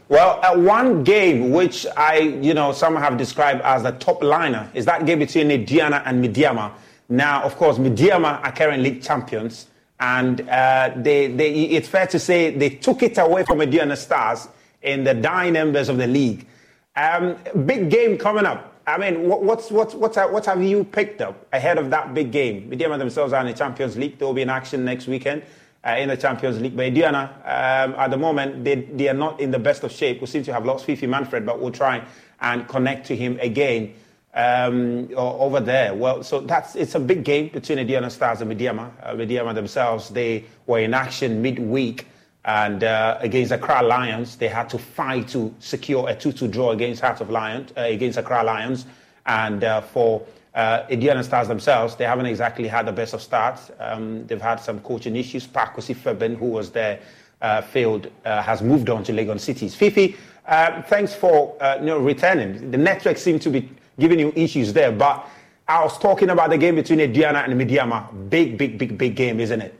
Well, 0.08 0.40
uh, 0.42 0.58
one 0.58 1.04
game 1.04 1.52
which 1.52 1.86
I, 1.96 2.18
you 2.18 2.54
know, 2.54 2.72
some 2.72 2.96
have 2.96 3.16
described 3.16 3.62
as 3.62 3.84
the 3.84 3.92
top 3.92 4.22
liner 4.22 4.70
is 4.74 4.84
that 4.84 5.06
game 5.06 5.20
between 5.20 5.48
Aduana 5.48 6.02
and 6.04 6.22
Medeama. 6.22 6.72
Now, 7.08 7.42
of 7.42 7.56
course, 7.56 7.78
Medeama 7.78 8.44
are 8.44 8.52
current 8.52 8.82
league 8.82 9.02
champions, 9.02 9.68
and 10.00 10.40
uh, 10.48 10.92
they, 10.96 11.28
they, 11.28 11.52
it's 11.52 11.88
fair 11.88 12.06
to 12.08 12.18
say 12.18 12.54
they 12.54 12.70
took 12.70 13.02
it 13.02 13.16
away 13.18 13.44
from 13.44 13.58
Aduana 13.58 13.96
Stars 13.96 14.48
in 14.82 15.04
the 15.04 15.14
dying 15.14 15.56
embers 15.56 15.88
of 15.88 15.98
the 15.98 16.06
league. 16.06 16.46
Um, 16.96 17.36
big 17.64 17.88
game 17.88 18.18
coming 18.18 18.44
up. 18.44 18.68
I 18.86 18.98
mean, 18.98 19.28
what, 19.28 19.42
what's, 19.42 19.70
what's, 19.70 19.94
what's, 19.94 20.16
what 20.16 20.44
have 20.46 20.62
you 20.62 20.84
picked 20.84 21.20
up 21.20 21.46
ahead 21.52 21.78
of 21.78 21.88
that 21.90 22.12
big 22.12 22.32
game? 22.32 22.68
Medeama 22.68 22.98
themselves 22.98 23.32
are 23.32 23.40
in 23.40 23.46
the 23.46 23.52
Champions 23.52 23.96
League. 23.96 24.18
They 24.18 24.24
will 24.24 24.34
be 24.34 24.42
in 24.42 24.50
action 24.50 24.84
next 24.84 25.06
weekend 25.06 25.42
uh, 25.84 25.96
in 25.98 26.08
the 26.08 26.16
Champions 26.16 26.60
League. 26.60 26.76
But 26.76 26.92
Aduana, 26.92 27.30
um, 27.44 27.94
at 27.98 28.10
the 28.10 28.16
moment, 28.16 28.64
they, 28.64 28.76
they 28.76 29.08
are 29.08 29.14
not 29.14 29.40
in 29.40 29.50
the 29.50 29.58
best 29.58 29.82
of 29.84 29.92
shape. 29.92 30.20
We 30.20 30.26
seem 30.26 30.42
to 30.44 30.52
have 30.52 30.64
lost 30.64 30.84
Fifi 30.84 31.06
Manfred, 31.06 31.44
but 31.44 31.60
we'll 31.60 31.72
try 31.72 32.04
and 32.40 32.66
connect 32.68 33.06
to 33.06 33.16
him 33.16 33.38
again 33.40 33.94
um, 34.34 35.08
over 35.14 35.60
there. 35.60 35.94
Well, 35.94 36.22
so 36.22 36.40
that's 36.40 36.74
it's 36.74 36.94
a 36.94 37.00
big 37.00 37.24
game 37.24 37.48
between 37.48 37.78
Aduana 37.78 38.10
Stars 38.10 38.40
and 38.40 38.50
Medeama. 38.50 38.90
Uh, 39.02 39.14
Medeama 39.14 39.54
themselves, 39.54 40.08
they 40.08 40.44
were 40.66 40.80
in 40.80 40.94
action 40.94 41.42
midweek. 41.42 42.06
And 42.44 42.82
uh, 42.82 43.18
against 43.20 43.52
Accra 43.52 43.82
Lions, 43.82 44.34
they 44.36 44.48
had 44.48 44.68
to 44.70 44.78
fight 44.78 45.28
to 45.28 45.54
secure 45.60 46.08
a 46.08 46.14
2 46.16 46.32
2 46.32 46.48
draw 46.48 46.72
against 46.72 47.00
Heart 47.00 47.20
of 47.20 47.30
Lions, 47.30 47.72
uh, 47.76 47.82
against 47.82 48.18
Accra 48.18 48.42
Lions. 48.42 48.86
And 49.26 49.62
uh, 49.62 49.80
for 49.80 50.26
uh, 50.54 51.22
Stars 51.22 51.48
themselves, 51.48 51.96
they 51.96 52.04
haven't 52.04 52.26
exactly 52.26 52.68
had 52.68 52.86
the 52.86 52.92
best 52.92 53.14
of 53.14 53.22
starts. 53.22 53.70
Um, 53.78 54.26
they've 54.26 54.40
had 54.40 54.56
some 54.56 54.80
coaching 54.80 55.16
issues. 55.16 55.46
Paa 55.46 55.66
Kwesi 55.66 55.96
Fabin, 55.96 56.36
who 56.36 56.46
was 56.46 56.70
there, 56.70 57.00
uh, 57.40 57.62
failed, 57.62 58.08
uh, 58.24 58.42
has 58.42 58.62
moved 58.62 58.90
on 58.90 59.02
to 59.04 59.12
Legon 59.12 59.40
Cities. 59.40 59.74
Fifi, 59.74 60.16
uh, 60.46 60.82
thanks 60.82 61.14
for 61.14 61.56
uh, 61.62 61.76
you 61.80 61.86
know, 61.86 61.98
returning. 61.98 62.70
The 62.70 62.78
network 62.78 63.16
seemed 63.16 63.42
to 63.42 63.50
be 63.50 63.68
giving 63.98 64.18
you 64.18 64.32
issues 64.36 64.72
there, 64.72 64.92
but 64.92 65.26
I 65.68 65.82
was 65.82 65.98
talking 65.98 66.30
about 66.30 66.50
the 66.50 66.58
game 66.58 66.74
between 66.74 66.98
Aduana 66.98 67.44
and 67.48 67.60
Medeama. 67.60 68.28
Big, 68.28 68.58
big, 68.58 68.78
big, 68.78 68.98
big 68.98 69.14
game, 69.14 69.40
isn't 69.40 69.60
it? 69.60 69.78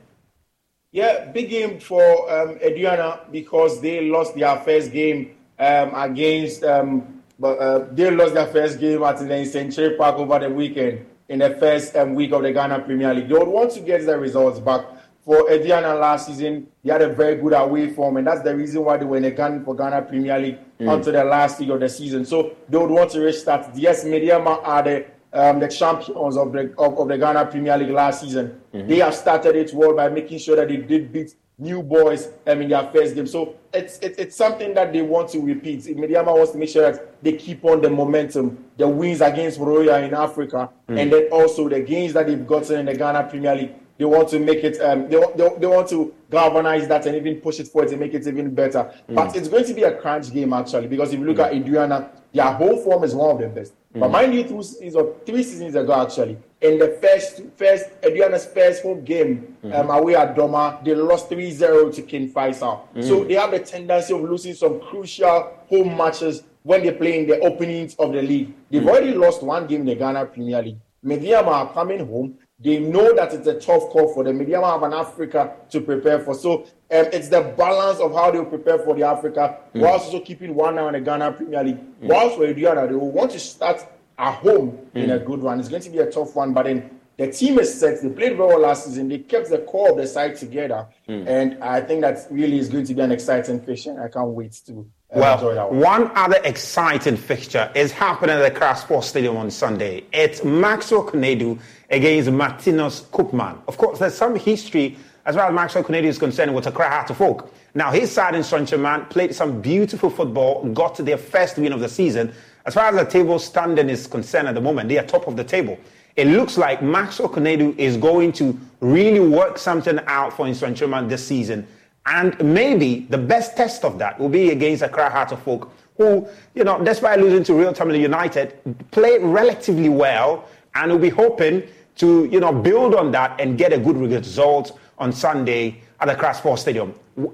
Yeah, 0.91 1.25
big 1.31 1.49
game 1.49 1.79
for 1.79 2.01
um, 2.31 2.55
Aduana 2.59 3.31
because 3.31 3.81
they 3.81 4.09
lost 4.09 4.35
their 4.35 4.57
first 4.57 4.91
game 4.91 5.35
um, 5.59 5.93
against 5.95 6.63
um, 6.63 7.22
but 7.43 7.59
uh, 7.59 7.85
they 7.91 8.09
lost 8.09 8.35
their 8.35 8.47
first 8.47 8.79
game 8.79 9.03
at 9.03 9.19
the 9.19 9.43
Century 9.43 9.97
Park 9.97 10.15
over 10.15 10.39
the 10.39 10.49
weekend 10.49 11.05
in 11.27 11.39
the 11.39 11.49
first 11.59 11.93
um, 11.97 12.15
week 12.15 12.31
of 12.31 12.41
the 12.41 12.53
Ghana 12.53 12.79
Premier 12.79 13.13
League. 13.13 13.27
They 13.27 13.33
would 13.33 13.49
want 13.49 13.71
to 13.71 13.81
get 13.81 14.05
the 14.05 14.17
results 14.17 14.61
back. 14.61 14.85
For 15.25 15.49
Aduana 15.49 15.99
last 15.99 16.27
season, 16.27 16.67
they 16.85 16.93
had 16.93 17.01
a 17.01 17.09
very 17.09 17.35
good 17.35 17.51
away 17.51 17.89
form, 17.89 18.15
and 18.15 18.25
that's 18.25 18.43
the 18.43 18.55
reason 18.55 18.85
why 18.85 18.95
they 18.95 19.03
were 19.03 19.17
in 19.17 19.23
the 19.23 19.31
Ghana 19.31 19.65
for 19.65 19.75
Ghana 19.75 20.03
Premier 20.03 20.39
League 20.39 20.57
mm. 20.79 20.93
until 20.93 21.11
the 21.11 21.23
last 21.25 21.59
week 21.59 21.69
of 21.69 21.81
the 21.81 21.89
season. 21.89 22.23
So 22.23 22.55
they 22.69 22.77
would 22.77 22.89
want 22.89 23.11
to 23.11 23.19
restart. 23.19 23.75
Yes, 23.75 24.05
Medeama 24.05 24.61
are 24.63 24.83
the 24.83 25.05
um, 25.33 25.59
the 25.59 25.67
champions 25.67 26.37
of 26.37 26.53
the 26.53 26.73
of, 26.77 26.97
of, 26.97 27.07
the 27.09 27.17
Ghana 27.17 27.47
Premier 27.47 27.77
League 27.77 27.89
last 27.89 28.21
season. 28.21 28.57
Mm-hmm. 28.73 28.87
They 28.87 28.99
have 28.99 29.15
started 29.15 29.57
it 29.57 29.73
well 29.73 29.93
by 29.93 30.07
making 30.07 30.39
sure 30.39 30.55
that 30.55 30.69
they 30.69 30.77
did 30.77 31.11
beat 31.11 31.35
new 31.63 31.81
boys 31.81 32.29
um, 32.45 32.61
in 32.61 32.69
their 32.69 32.85
first 32.91 33.15
game. 33.15 33.25
So 33.25 33.55
it's, 33.73 33.97
it's, 33.99 34.17
it's 34.19 34.35
something 34.35 34.73
that 34.73 34.91
they 34.93 35.01
want 35.01 35.29
to 35.29 35.39
repeat. 35.39 35.79
Medeama 35.85 36.35
wants 36.37 36.51
to 36.51 36.57
make 36.57 36.69
sure 36.69 36.91
that 36.91 37.23
they 37.23 37.33
keep 37.33 37.63
on 37.65 37.81
the 37.81 37.89
momentum, 37.89 38.65
the 38.77 38.87
wins 38.87 39.21
against 39.21 39.59
Royal 39.59 40.03
in 40.03 40.13
Africa, 40.13 40.69
mm. 40.89 40.99
and 40.99 41.11
then 41.11 41.27
also 41.31 41.69
the 41.69 41.79
gains 41.79 42.13
that 42.13 42.27
they've 42.27 42.45
gotten 42.45 42.81
in 42.81 42.85
the 42.85 42.95
Ghana 42.95 43.23
Premier 43.29 43.55
League. 43.55 43.73
They 43.97 44.05
want 44.05 44.27
to 44.29 44.39
make 44.39 44.63
it, 44.63 44.81
um, 44.81 45.07
they, 45.09 45.19
they, 45.35 45.49
they 45.59 45.67
want 45.67 45.87
to 45.89 46.13
galvanize 46.29 46.87
that 46.87 47.05
and 47.05 47.15
even 47.15 47.39
push 47.39 47.59
it 47.59 47.67
forward 47.67 47.89
to 47.91 47.97
make 47.97 48.13
it 48.13 48.27
even 48.27 48.53
better. 48.53 48.91
Mm. 49.09 49.15
But 49.15 49.35
it's 49.35 49.47
going 49.47 49.65
to 49.65 49.73
be 49.73 49.83
a 49.83 49.95
crunch 49.95 50.33
game 50.33 50.51
actually, 50.53 50.87
because 50.87 51.13
if 51.13 51.19
you 51.19 51.25
look 51.25 51.37
mm. 51.37 51.45
at 51.45 51.53
Aduana, 51.53 52.09
their 52.33 52.51
whole 52.51 52.77
form 52.83 53.03
is 53.03 53.15
one 53.15 53.31
of 53.31 53.39
the 53.39 53.47
best. 53.47 53.73
But 53.95 54.09
mind 54.09 54.33
you, 54.33 54.43
two 54.43 54.63
seasons 54.63 55.07
three 55.23 55.43
seasons 55.43 55.75
ago, 55.75 55.93
actually, 56.01 56.35
in 56.63 56.79
the 56.79 56.87
first 57.01 57.41
first 57.57 57.89
Aduana's 58.01 58.45
first 58.45 58.81
home 58.83 59.03
game 59.03 59.55
mm-hmm. 59.63 59.73
um, 59.73 59.89
away 59.89 60.15
at 60.15 60.35
Dormaa, 60.35 60.83
they 60.83 60.95
lost 60.95 61.29
3-0 61.29 61.93
to 61.95 62.01
King 62.01 62.31
Faisal. 62.31 62.87
Mm. 62.95 63.03
So 63.07 63.23
they 63.25 63.33
have 63.35 63.51
the 63.51 63.59
tendency 63.59 64.13
of 64.13 64.21
losing 64.21 64.53
some 64.53 64.79
crucial 64.79 65.53
home 65.67 65.97
matches 65.97 66.43
when 66.63 66.81
they 66.83 66.91
play 66.91 67.19
in 67.19 67.27
the 67.27 67.39
openings 67.41 67.95
of 67.95 68.13
the 68.13 68.21
league. 68.21 68.53
They've 68.71 68.81
mm. 68.81 68.89
already 68.89 69.13
lost 69.13 69.43
one 69.43 69.67
game 69.67 69.81
in 69.81 69.87
the 69.87 69.95
Ghana 69.95 70.25
Premier 70.27 70.61
League. 70.63 70.77
Medeama 71.05 71.47
are 71.47 71.73
coming 71.73 71.99
home. 72.07 72.37
They 72.57 72.79
know 72.79 73.13
that 73.13 73.33
it's 73.33 73.45
a 73.45 73.59
tough 73.59 73.89
call 73.89 74.13
for 74.13 74.23
them. 74.23 74.39
Medeama 74.39 74.71
have 74.71 74.83
an 74.83 74.93
Africa 74.93 75.51
to 75.69 75.81
prepare 75.81 76.19
for. 76.21 76.33
So 76.33 76.61
um, 76.61 76.67
it's 77.11 77.27
the 77.27 77.41
balance 77.57 77.99
of 77.99 78.13
how 78.13 78.31
they 78.31 78.41
prepare 78.45 78.79
for 78.79 78.95
the 78.95 79.03
Africa 79.03 79.57
mm. 79.75 79.81
whilst 79.81 80.05
also 80.05 80.21
keeping 80.21 80.55
one 80.55 80.79
eye 80.79 80.83
on 80.83 80.93
the 80.93 81.01
Ghana 81.01 81.33
Premier 81.33 81.61
League. 81.61 81.77
Mm. 82.01 82.07
Whilst 82.07 82.37
for 82.37 82.43
Aduana, 82.47 82.87
they 82.87 82.95
will 82.95 83.11
want 83.11 83.31
to 83.31 83.39
start 83.39 83.85
at 84.17 84.35
home 84.35 84.77
mm. 84.93 85.03
in 85.03 85.11
a 85.11 85.19
good 85.19 85.41
run. 85.41 85.59
It's 85.59 85.69
going 85.69 85.81
to 85.81 85.89
be 85.89 85.99
a 85.99 86.09
tough 86.09 86.35
one, 86.35 86.53
but 86.53 86.63
then 86.63 86.99
the 87.17 87.31
team 87.31 87.59
is 87.59 87.79
set. 87.79 88.01
They 88.01 88.09
played 88.09 88.37
very 88.37 88.47
well 88.47 88.59
last 88.59 88.85
season. 88.85 89.07
They 89.07 89.19
kept 89.19 89.49
the 89.49 89.59
core 89.59 89.91
of 89.91 89.97
the 89.97 90.07
side 90.07 90.35
together, 90.35 90.87
mm. 91.07 91.27
and 91.27 91.63
I 91.63 91.81
think 91.81 92.01
that 92.01 92.27
really 92.31 92.57
is 92.57 92.69
going 92.69 92.85
to 92.85 92.93
be 92.93 93.01
an 93.01 93.11
exciting 93.11 93.61
fixture. 93.61 94.01
I 94.03 94.09
can't 94.09 94.29
wait 94.29 94.53
to. 94.67 94.89
Uh, 95.13 95.19
well, 95.19 95.69
one. 95.69 95.79
one. 95.79 96.11
other 96.15 96.39
exciting 96.43 97.17
fixture 97.17 97.71
is 97.75 97.91
happening 97.91 98.35
at 98.35 98.39
the 98.39 98.47
Accra 98.47 98.75
Sports 98.75 99.07
Stadium 99.07 99.37
on 99.37 99.51
Sunday. 99.51 100.03
It's 100.11 100.43
Maxwell 100.43 101.05
Konadu 101.05 101.59
against 101.91 102.31
Martinus 102.31 103.01
Koopman. 103.11 103.61
Of 103.67 103.77
course, 103.77 103.99
there's 103.99 104.15
some 104.15 104.35
history 104.35 104.97
as 105.25 105.35
far 105.35 105.47
as 105.47 105.53
Maxwell 105.53 105.83
Konadu 105.83 106.05
is 106.05 106.17
concerned 106.17 106.53
with 106.53 106.67
Accra 106.67 106.89
Heart 106.89 107.11
of 107.11 107.21
Oak. 107.21 107.53
Now, 107.75 107.91
his 107.91 108.11
side 108.11 108.35
in 108.35 108.41
Nsoatreman 108.41 109.09
played 109.09 109.33
some 109.33 109.61
beautiful 109.61 110.09
football, 110.09 110.63
got 110.73 110.95
to 110.95 111.03
their 111.03 111.17
first 111.17 111.57
win 111.57 111.73
of 111.73 111.79
the 111.79 111.89
season. 111.89 112.33
As 112.65 112.73
far 112.73 112.85
as 112.85 112.95
the 112.95 113.05
table 113.05 113.39
standing 113.39 113.89
is 113.89 114.07
concerned 114.07 114.47
at 114.47 114.55
the 114.55 114.61
moment, 114.61 114.87
they 114.89 114.97
are 114.97 115.05
top 115.05 115.27
of 115.27 115.35
the 115.35 115.43
table. 115.43 115.77
It 116.15 116.27
looks 116.27 116.57
like 116.57 116.81
Maxwell 116.81 117.27
Konadu 117.29 117.77
is 117.77 117.97
going 117.97 118.31
to 118.33 118.57
really 118.79 119.19
work 119.19 119.57
something 119.57 119.99
out 120.05 120.31
for 120.33 120.45
Nsoatreman 120.45 121.09
this 121.09 121.25
season. 121.27 121.67
And 122.05 122.39
maybe 122.41 123.07
the 123.09 123.17
best 123.17 123.57
test 123.57 123.83
of 123.83 123.97
that 123.99 124.19
will 124.19 124.29
be 124.29 124.51
against 124.51 124.83
Accra 124.83 125.09
Heart 125.09 125.31
of 125.33 125.47
Oak, 125.47 125.71
who, 125.97 126.27
you 126.53 126.63
know, 126.63 126.83
despite 126.83 127.19
losing 127.19 127.43
to 127.45 127.53
Real 127.53 127.73
Tamale 127.73 128.01
United, 128.01 128.55
played 128.91 129.21
relatively 129.21 129.89
well 129.89 130.47
and 130.75 130.91
will 130.91 130.99
be 130.99 131.09
hoping 131.09 131.63
to, 131.95 132.25
you 132.25 132.39
know, 132.39 132.53
build 132.53 132.95
on 132.95 133.11
that 133.11 133.39
and 133.39 133.57
get 133.57 133.73
a 133.73 133.77
good 133.77 133.97
result 133.97 134.79
on 134.97 135.11
Sunday 135.11 135.81
at 135.99 136.07
the 136.07 136.13
Accra 136.13 136.33
Sports 136.33 136.61
Stadium. 136.61 136.91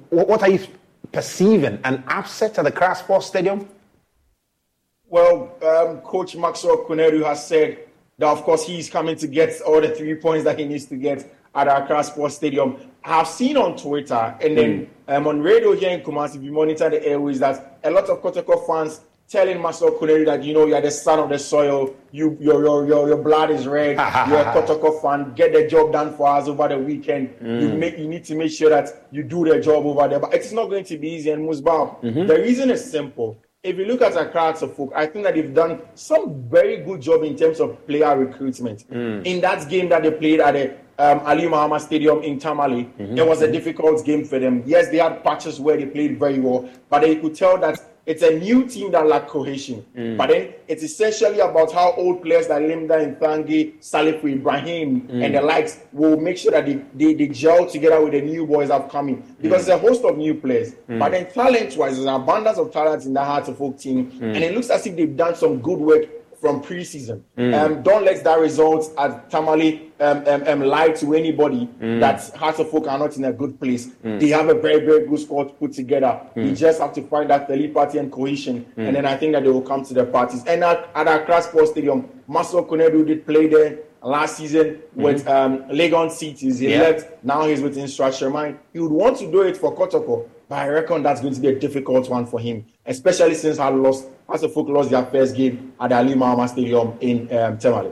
What 0.10 0.42
are 0.42 0.50
you 0.50 0.60
perceiving? 1.12 1.80
An 1.84 2.04
upset 2.08 2.58
at 2.58 2.64
the 2.64 2.70
Accra 2.70 2.96
Sports 2.96 3.28
Stadium? 3.28 3.68
Well, 5.10 5.58
um, 5.64 6.02
Coach 6.02 6.36
Maxwell 6.36 6.86
Konadu 6.86 7.26
has 7.26 7.48
said 7.48 7.80
that, 8.18 8.28
of 8.28 8.44
course, 8.44 8.66
he's 8.66 8.90
coming 8.90 9.16
to 9.18 9.28
get 9.28 9.60
all 9.62 9.82
the 9.82 9.90
three 9.90 10.16
points 10.16 10.44
that 10.44 10.60
he 10.60 10.66
needs 10.66 10.86
to 10.86 10.96
get 10.96 11.36
at 11.56 11.68
Accra 11.68 12.04
Sports 12.04 12.36
Stadium. 12.36 12.78
I've 13.04 13.28
seen 13.28 13.58
on 13.58 13.76
Twitter 13.76 14.38
and 14.42 14.58
then 14.58 14.86
mm. 15.08 15.16
um, 15.16 15.28
on 15.28 15.42
radio 15.42 15.74
here 15.74 15.90
in 15.90 16.02
Kumasi, 16.02 16.36
if 16.36 16.44
you 16.44 16.52
monitor 16.52 16.90
the 16.90 17.04
airways, 17.04 17.40
that 17.40 17.80
a 17.84 17.90
lot 17.90 18.10
of 18.10 18.22
Kotoko 18.22 18.68
fans 18.68 19.02
telling 19.28 19.62
Maxwell 19.62 19.92
Konadu 19.92 20.26
that, 20.26 20.44
you 20.44 20.54
know, 20.54 20.68
you're 20.68 20.82
the 20.82 20.92
son 20.92 21.20
of 21.20 21.30
the 21.30 21.40
soil, 21.40 21.96
you, 22.12 22.38
your, 22.40 22.64
your, 22.64 22.88
your, 22.88 23.08
your 23.08 23.18
blood 23.18 23.50
is 23.50 23.66
red, 23.68 23.92
you're 24.30 24.40
a 24.40 24.54
Kotoko 24.54 25.02
fan, 25.02 25.34
get 25.34 25.54
the 25.54 25.68
job 25.68 25.92
done 25.92 26.16
for 26.16 26.28
us 26.28 26.48
over 26.48 26.68
the 26.68 26.78
weekend. 26.78 27.30
Mm. 27.40 27.62
You, 27.62 27.70
make, 27.70 27.98
you 27.98 28.08
need 28.08 28.26
to 28.26 28.36
make 28.36 28.52
sure 28.52 28.70
that 28.70 29.08
you 29.12 29.24
do 29.24 29.46
the 29.46 29.60
job 29.60 29.86
over 29.86 30.08
there. 30.08 30.20
But 30.20 30.34
it's 30.36 30.52
not 30.52 30.70
going 30.70 30.84
to 30.86 30.98
be 30.98 31.10
easy. 31.10 31.32
And 31.32 31.48
Musbah, 31.48 32.02
mm-hmm. 32.02 32.28
the 32.28 32.36
reason 32.36 32.70
is 32.70 32.92
simple 32.92 33.40
if 33.62 33.78
you 33.78 33.86
look 33.86 34.02
at 34.02 34.16
Accra 34.16 34.54
Folk, 34.56 34.94
I 34.96 35.06
think 35.06 35.26
that 35.26 35.36
they've 35.36 35.54
done 35.54 35.82
some 35.94 36.44
very 36.50 36.78
good 36.78 37.02
job 37.02 37.24
in 37.24 37.36
terms 37.36 37.60
of 37.60 37.86
player 37.88 38.18
recruitment. 38.18 38.90
Mm. 38.90 39.26
In 39.26 39.42
that 39.42 39.70
game 39.70 39.90
that 39.90 40.04
they 40.04 40.12
played 40.12 40.40
at 40.40 40.54
the 40.54 40.72
um, 40.98 41.20
Aliu 41.22 41.50
Mahama 41.50 41.80
Stadium 41.80 42.22
in 42.24 42.40
Tamale, 42.40 42.86
mm-hmm. 42.86 43.18
it 43.18 43.28
was 43.28 43.42
a 43.42 43.52
difficult 43.52 44.06
game 44.06 44.24
for 44.24 44.40
them. 44.40 44.64
Yes, 44.66 44.90
they 44.90 44.98
had 44.98 45.24
patches 45.24 45.60
where 45.60 45.76
they 45.76 45.86
played 45.86 46.20
very 46.20 46.40
well, 46.40 46.70
but 46.90 47.02
they 47.02 47.18
could 47.18 47.36
tell 47.36 47.58
that 47.58 47.89
it's 48.06 48.24
a 48.24 48.32
new 48.40 48.66
team 48.66 48.92
that 48.92 49.06
lack 49.06 49.28
cohesion. 49.28 49.86
Mm. 49.96 50.18
But 50.18 50.30
then 50.30 50.54
it's 50.68 50.84
essentially 50.84 51.40
about 51.40 51.72
how 51.72 51.94
old 51.94 52.22
players 52.24 52.50
like 52.50 52.64
Limda 52.64 53.04
and 53.04 53.18
Thangi, 53.18 53.78
Salif 53.80 54.24
Ibrahim, 54.24 55.02
Mm. 55.02 55.26
and 55.26 55.36
the 55.36 55.42
likes 55.42 55.80
will 55.92 56.18
make 56.20 56.38
sure 56.38 56.52
that 56.52 56.66
they, 56.66 56.82
they, 56.96 57.14
they 57.14 57.28
gel 57.28 57.66
together 57.68 58.02
with 58.02 58.14
the 58.14 58.22
new 58.22 58.46
boys 58.48 58.70
come. 58.90 59.24
Because 59.42 59.64
Mm. 59.64 59.66
there's 59.66 59.68
a 59.70 59.78
host 59.78 60.04
of 60.04 60.18
new 60.18 60.34
players. 60.36 60.74
Mm. 60.90 61.00
But 61.00 61.12
then 61.12 61.32
talent 61.32 61.78
wise, 61.78 61.94
there's 61.96 62.00
an 62.00 62.08
abundance 62.14 62.58
of 62.58 62.72
talent 62.72 63.06
in 63.06 63.14
the 63.14 63.24
Heart 63.24 63.48
of 63.50 63.62
Oak 63.62 63.78
team. 63.80 64.12
Mm. 64.12 64.36
And 64.36 64.38
it 64.38 64.54
looks 64.56 64.70
as 64.70 64.86
if 64.88 64.96
they've 64.96 65.16
done 65.16 65.36
some 65.36 65.60
good 65.60 65.80
work 65.80 66.06
from 66.40 66.62
preseason. 66.64 67.22
Mm. 67.38 67.54
Um, 67.54 67.84
don't 67.84 68.06
let 68.06 68.24
that 68.24 68.40
result 68.40 68.92
at 68.98 69.30
Tamale 69.30 69.89
um, 70.00 70.24
um, 70.28 70.44
um, 70.48 70.62
lie 70.62 70.90
to 70.90 71.14
anybody 71.14 71.68
Mm. 71.82 72.00
that 72.00 72.30
Hearts 72.36 72.60
of 72.60 72.74
Oak 72.74 72.88
are 72.88 72.98
not 72.98 73.16
in 73.18 73.26
a 73.26 73.34
good 73.34 73.60
place. 73.60 73.88
Mm. 74.04 74.20
They 74.20 74.30
have 74.30 74.50
a 74.50 74.54
very, 74.54 74.86
very 74.86 75.06
good 75.08 75.20
squad 75.20 75.46
to 75.50 75.54
put 75.54 75.74
together. 75.74 76.20
Mm. 76.36 76.56
just 76.58 76.80
have 76.82 76.94
to 76.94 77.02
find 77.04 77.30
that 77.30 77.48
telepathy 77.48 77.98
and 77.98 78.12
cohesion, 78.12 78.66
Mm. 78.78 78.88
and 78.88 78.96
then 78.96 79.06
I 79.06 79.16
think 79.18 79.34
that 79.34 79.44
they 79.44 79.50
will 79.50 79.62
come 79.62 79.84
to 79.86 79.94
the 79.94 80.06
parties. 80.06 80.44
And 80.46 80.64
at, 80.64 80.90
at 80.96 81.08
Accra 81.08 81.42
Sports 81.42 81.72
Stadium, 81.72 82.08
Maxwell 82.28 82.66
Konadu 82.66 83.06
did 83.06 83.26
play 83.26 83.48
there 83.48 83.80
last 84.02 84.38
season 84.38 84.80
with 84.96 85.28
um, 85.28 85.64
Legon 85.70 86.10
Cities. 86.10 86.60
He 86.60 86.68
Mm-hmm. 86.68 86.74
Yeah. 86.82 86.88
left, 86.90 87.24
now 87.24 87.46
he's 87.46 87.62
with 87.62 87.76
Nsoatreman. 87.76 88.58
He 88.72 88.80
would 88.80 88.92
want 88.92 89.18
to 89.18 89.30
do 89.30 89.42
it 89.42 89.58
for 89.58 89.76
Kotoko, 89.76 90.26
but 90.48 90.56
I 90.56 90.70
reckon 90.70 91.04
that's 91.04 91.20
going 91.20 91.34
to 91.34 91.42
be 91.42 91.48
a 91.50 91.60
difficult 91.60 92.10
one 92.10 92.26
for 92.26 92.40
him, 92.40 92.66
especially 92.86 93.36
since 93.36 93.60
I 93.60 93.68
lost, 93.70 94.08
Hearts 94.28 94.44
of 94.44 94.56
Oak 94.58 94.70
lost 94.70 94.92
their 94.92 95.04
first 95.06 95.36
game 95.36 95.74
at 95.82 95.90
the 95.90 95.96
Aliu 95.96 96.16
Mahama 96.16 96.48
Stadium 96.48 96.94
in 97.02 97.28
um, 97.36 97.58
Tamale. 97.58 97.92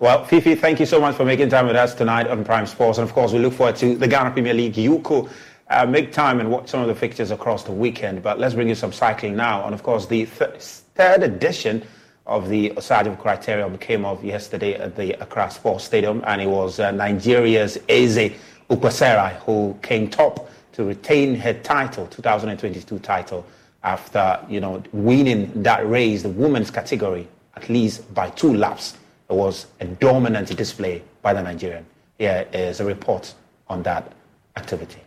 Well, 0.00 0.24
Fifi, 0.24 0.56
thank 0.56 0.80
you 0.80 0.86
so 0.86 1.00
much 1.00 1.14
for 1.14 1.24
making 1.24 1.50
time 1.50 1.68
with 1.68 1.76
us 1.76 1.94
tonight 1.94 2.26
on 2.26 2.44
Prime 2.44 2.66
Sports. 2.66 2.98
And 2.98 3.08
of 3.08 3.14
course, 3.14 3.32
we 3.32 3.38
look 3.38 3.52
forward 3.52 3.76
to 3.76 3.94
the 3.94 4.08
Ghana 4.08 4.32
Premier 4.32 4.52
League. 4.52 4.76
You 4.76 4.98
could 4.98 5.28
uh, 5.70 5.86
make 5.86 6.12
time 6.12 6.40
and 6.40 6.50
watch 6.50 6.68
some 6.68 6.80
of 6.80 6.88
the 6.88 6.96
fixtures 6.96 7.30
across 7.30 7.62
the 7.62 7.70
weekend. 7.70 8.20
But 8.20 8.40
let's 8.40 8.54
bring 8.54 8.68
you 8.68 8.74
some 8.74 8.92
cycling 8.92 9.36
now. 9.36 9.64
And 9.64 9.72
of 9.72 9.84
course, 9.84 10.06
the 10.06 10.26
th- 10.26 10.60
third 10.96 11.22
edition 11.22 11.86
of 12.26 12.48
the 12.48 12.70
Osagyefo 12.70 13.16
Criterium 13.22 13.78
came 13.78 14.04
off 14.04 14.22
yesterday 14.24 14.74
at 14.74 14.96
the 14.96 15.12
Accra 15.22 15.48
Sports 15.52 15.84
Stadium. 15.84 16.24
And 16.26 16.42
it 16.42 16.48
was 16.48 16.80
uh, 16.80 16.90
Nigeria's 16.90 17.78
Ese 17.88 18.32
Ukpeseraye 18.70 19.36
who 19.44 19.78
came 19.80 20.10
top 20.10 20.50
to 20.72 20.82
retain 20.82 21.36
her 21.36 21.52
title, 21.52 22.08
2022 22.08 22.98
title, 22.98 23.46
after 23.84 24.40
you 24.48 24.58
know 24.58 24.82
winning 24.92 25.62
that 25.62 25.88
race, 25.88 26.22
the 26.22 26.28
women's 26.30 26.72
category, 26.72 27.28
at 27.54 27.68
least 27.68 28.12
by 28.12 28.30
two 28.30 28.52
laps. 28.54 28.96
It 29.34 29.36
was 29.36 29.66
a 29.80 29.84
dominant 29.84 30.56
display 30.56 31.02
by 31.20 31.34
the 31.34 31.42
Nigerian. 31.42 31.84
Here 32.18 32.46
is 32.52 32.78
a 32.78 32.84
report 32.84 33.34
on 33.66 33.82
that 33.82 34.12
activity. 34.56 35.00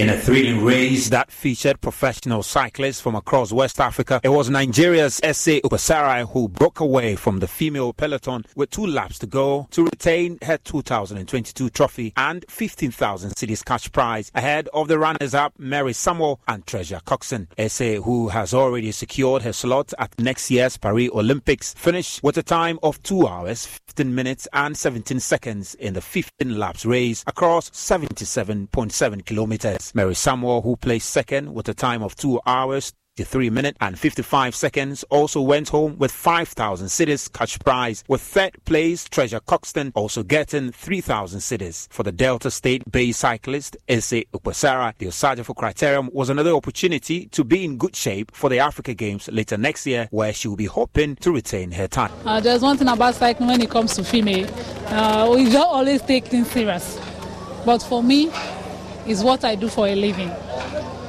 In 0.00 0.08
a 0.08 0.16
thrilling 0.16 0.64
race 0.64 1.10
that 1.10 1.30
featured 1.30 1.82
professional 1.82 2.42
cyclists 2.42 3.02
from 3.02 3.14
across 3.14 3.52
West 3.52 3.78
Africa, 3.78 4.18
it 4.24 4.30
was 4.30 4.48
Nigeria's 4.48 5.20
Ese 5.22 5.60
Ukpeseraye 5.60 6.26
who 6.32 6.48
broke 6.48 6.80
away 6.80 7.16
from 7.16 7.40
the 7.40 7.46
female 7.46 7.92
peloton 7.92 8.46
with 8.56 8.70
two 8.70 8.86
laps 8.86 9.18
to 9.18 9.26
go 9.26 9.68
to 9.72 9.84
retain 9.84 10.38
her 10.42 10.56
2022 10.56 11.68
trophy 11.68 12.14
and 12.16 12.46
15,000 12.48 13.32
cedis 13.32 13.62
cash 13.62 13.92
prize 13.92 14.32
ahead 14.34 14.70
of 14.72 14.88
the 14.88 14.98
runners-up 14.98 15.52
Mary 15.58 15.92
Samuel 15.92 16.40
and 16.48 16.66
Treasure 16.66 17.02
Coxon. 17.04 17.48
Ese 17.58 18.02
who 18.02 18.28
has 18.28 18.54
already 18.54 18.92
secured 18.92 19.42
her 19.42 19.52
slot 19.52 19.92
at 19.98 20.18
next 20.18 20.50
year's 20.50 20.78
Paris 20.78 21.10
Olympics 21.12 21.74
finished 21.74 22.22
with 22.22 22.38
a 22.38 22.42
time 22.42 22.78
of 22.82 23.02
2 23.02 23.28
hours, 23.28 23.66
15 23.66 24.14
minutes 24.14 24.48
and 24.54 24.78
17 24.78 25.20
seconds 25.20 25.74
in 25.74 25.92
the 25.92 26.00
15 26.00 26.58
laps 26.58 26.86
race 26.86 27.22
across 27.26 27.68
77.7 27.68 29.26
kilometers. 29.26 29.89
Mary 29.94 30.14
Samuel, 30.14 30.62
who 30.62 30.76
placed 30.76 31.10
second 31.10 31.52
with 31.52 31.68
a 31.68 31.74
time 31.74 32.02
of 32.02 32.14
2 32.16 32.40
hours, 32.46 32.92
3 33.24 33.50
minutes 33.50 33.76
and 33.80 33.98
55 33.98 34.54
seconds, 34.54 35.04
also 35.10 35.40
went 35.40 35.68
home 35.68 35.96
with 35.98 36.10
5,000 36.10 36.86
cedis 36.86 37.30
cash 37.32 37.58
prize, 37.58 38.02
with 38.08 38.20
third 38.20 38.56
place 38.64 39.04
Treasure 39.08 39.40
Coxton 39.40 39.92
also 39.94 40.22
getting 40.22 40.72
3,000 40.72 41.40
cedis. 41.40 41.86
For 41.92 42.02
the 42.02 42.12
Delta 42.12 42.50
State 42.50 42.90
based 42.90 43.20
cyclist 43.20 43.76
Ese 43.88 44.24
Ukpeseraye, 44.32 44.94
the 44.98 45.06
Osagyefo 45.06 45.54
Criterium 45.54 46.12
was 46.12 46.30
another 46.30 46.52
opportunity 46.52 47.26
to 47.26 47.44
be 47.44 47.64
in 47.64 47.76
good 47.76 47.94
shape 47.94 48.34
for 48.34 48.48
the 48.48 48.58
Africa 48.58 48.94
Games 48.94 49.28
later 49.30 49.58
next 49.58 49.86
year, 49.86 50.08
where 50.10 50.32
she 50.32 50.48
will 50.48 50.56
be 50.56 50.66
hoping 50.66 51.16
to 51.16 51.32
retain 51.32 51.70
her 51.72 51.88
title. 51.88 52.16
Uh, 52.24 52.40
there's 52.40 52.62
one 52.62 52.76
thing 52.76 52.88
about 52.88 53.14
cycling 53.14 53.48
when 53.48 53.60
it 53.60 53.70
comes 53.70 53.94
to 53.96 54.04
female. 54.04 54.48
Uh, 54.86 55.30
we 55.34 55.44
don't 55.44 55.68
always 55.68 56.00
take 56.02 56.26
things 56.26 56.50
serious. 56.50 56.98
But 57.66 57.82
for 57.82 58.02
me, 58.02 58.30
it's 59.10 59.22
what 59.22 59.44
I 59.44 59.56
do 59.56 59.68
for 59.68 59.88
a 59.88 59.94
living. 59.94 60.30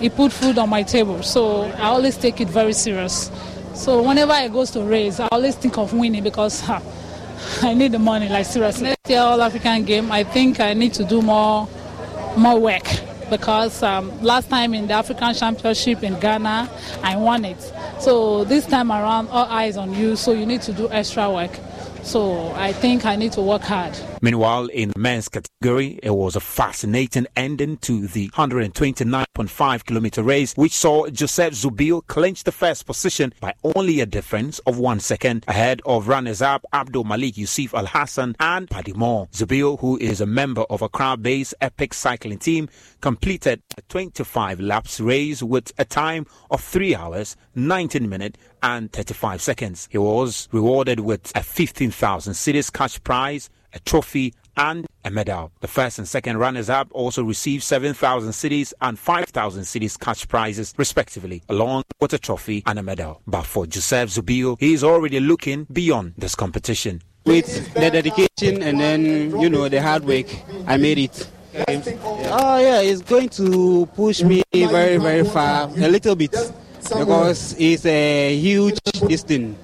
It 0.01 0.15
put 0.15 0.31
food 0.31 0.57
on 0.57 0.69
my 0.69 0.81
table, 0.81 1.21
so 1.21 1.63
I 1.63 1.83
always 1.83 2.17
take 2.17 2.41
it 2.41 2.49
very 2.49 2.73
serious. 2.73 3.31
So 3.75 4.01
whenever 4.01 4.31
I 4.31 4.47
go 4.47 4.65
to 4.65 4.81
race, 4.81 5.19
I 5.19 5.27
always 5.31 5.55
think 5.55 5.77
of 5.77 5.93
winning 5.93 6.23
because 6.23 6.59
ha, 6.61 6.81
I 7.61 7.75
need 7.75 7.91
the 7.91 7.99
money, 7.99 8.27
like 8.27 8.47
seriously. 8.47 8.85
Next 8.89 9.09
year 9.09 9.19
All 9.19 9.41
African 9.41 9.85
game, 9.85 10.11
I 10.11 10.23
think 10.23 10.59
I 10.59 10.73
need 10.73 10.93
to 10.95 11.03
do 11.03 11.21
more, 11.21 11.69
more 12.35 12.59
work 12.59 12.87
because 13.29 13.81
um, 13.81 14.11
last 14.21 14.49
time 14.49 14.73
in 14.73 14.87
the 14.87 14.93
African 14.93 15.33
Championship 15.33 16.03
in 16.03 16.19
Ghana, 16.19 16.69
I 17.01 17.15
won 17.15 17.45
it. 17.45 17.61
So 17.99 18.43
this 18.43 18.65
time 18.65 18.91
around, 18.91 19.29
all 19.29 19.45
eyes 19.45 19.77
on 19.77 19.93
you, 19.93 20.15
so 20.15 20.33
you 20.33 20.45
need 20.45 20.61
to 20.63 20.73
do 20.73 20.89
extra 20.91 21.31
work. 21.31 21.51
So 22.03 22.51
I 22.53 22.73
think 22.73 23.05
I 23.05 23.15
need 23.15 23.31
to 23.33 23.41
work 23.41 23.61
hard. 23.61 23.97
Meanwhile, 24.21 24.67
in 24.67 24.89
the 24.89 24.99
men's 24.99 25.29
category, 25.29 25.99
it 26.03 26.09
was 26.09 26.35
a 26.35 26.39
fascinating 26.39 27.27
ending 27.35 27.77
to 27.77 28.07
the 28.07 28.29
129.5 28.29 29.85
kilometer 29.85 30.23
race, 30.23 30.53
which 30.55 30.73
saw 30.73 31.07
Joseph 31.07 31.53
Zubil 31.53 32.05
clinch 32.07 32.43
the 32.43 32.51
first 32.51 32.85
position 32.85 33.33
by 33.39 33.53
only 33.63 34.01
a 34.01 34.05
difference 34.05 34.59
of 34.59 34.77
one 34.77 34.99
second 34.99 35.45
ahead 35.47 35.81
of 35.85 36.07
runners-up 36.07 36.65
Abdul 36.73 37.03
Malik 37.03 37.37
Yusuf 37.37 37.73
Al 37.73 37.85
Hassan 37.85 38.35
and 38.39 38.69
Paddy 38.69 38.93
Moore. 38.93 39.27
Zubil, 39.31 39.79
who 39.79 39.97
is 39.97 40.21
a 40.21 40.25
member 40.25 40.63
of 40.63 40.81
a 40.81 40.89
crowd-based 40.89 41.53
epic 41.61 41.93
cycling 41.93 42.39
team, 42.39 42.67
completed 42.99 43.61
a 43.77 43.81
25 43.83 44.59
laps 44.59 44.99
race 44.99 45.41
with 45.41 45.71
a 45.77 45.85
time 45.85 46.25
of 46.49 46.61
3 46.61 46.95
hours, 46.95 47.35
19 47.55 48.09
minutes 48.09 48.39
and 48.61 48.91
35 48.91 49.41
seconds. 49.41 49.87
He 49.91 49.97
was 49.97 50.47
rewarded 50.51 51.01
with 51.01 51.31
a 51.35 51.43
15,000 51.43 52.33
cedis 52.33 52.71
cash 52.71 53.01
prize, 53.03 53.49
a 53.73 53.79
trophy, 53.79 54.33
and 54.57 54.85
a 55.05 55.09
medal. 55.09 55.51
The 55.61 55.67
first 55.67 55.97
and 55.97 56.07
second 56.07 56.37
runners 56.37 56.69
up 56.69 56.89
also 56.91 57.23
received 57.23 57.63
7,000 57.63 58.31
cedis 58.31 58.73
and 58.81 58.99
5,000 58.99 59.63
cedis 59.63 59.99
cash 59.99 60.27
prizes, 60.27 60.73
respectively, 60.77 61.41
along 61.49 61.83
with 61.99 62.13
a 62.13 62.17
trophy 62.17 62.63
and 62.65 62.77
a 62.77 62.83
medal. 62.83 63.21
But 63.25 63.43
for 63.43 63.65
Joseph 63.65 64.09
Zubil, 64.09 64.57
he 64.59 64.73
is 64.73 64.83
already 64.83 65.19
looking 65.19 65.67
beyond 65.71 66.15
this 66.17 66.35
competition. 66.35 67.01
With 67.25 67.73
the 67.75 67.91
dedication 67.91 68.61
and 68.63 68.79
then, 68.79 69.39
you 69.39 69.49
know, 69.49 69.69
the 69.69 69.81
hard 69.81 70.03
work, 70.05 70.25
I 70.67 70.77
made 70.77 70.97
it. 70.97 71.29
Oh, 71.53 72.57
yeah, 72.57 72.81
it's 72.81 73.01
going 73.01 73.29
to 73.29 73.85
push 73.95 74.21
me 74.23 74.41
very, 74.53 74.97
very 74.97 75.23
far, 75.23 75.69
a 75.69 75.87
little 75.87 76.15
bit, 76.15 76.35
because 76.97 77.55
it's 77.57 77.85
a 77.85 78.35
huge 78.35 78.79
distance. 79.07 79.57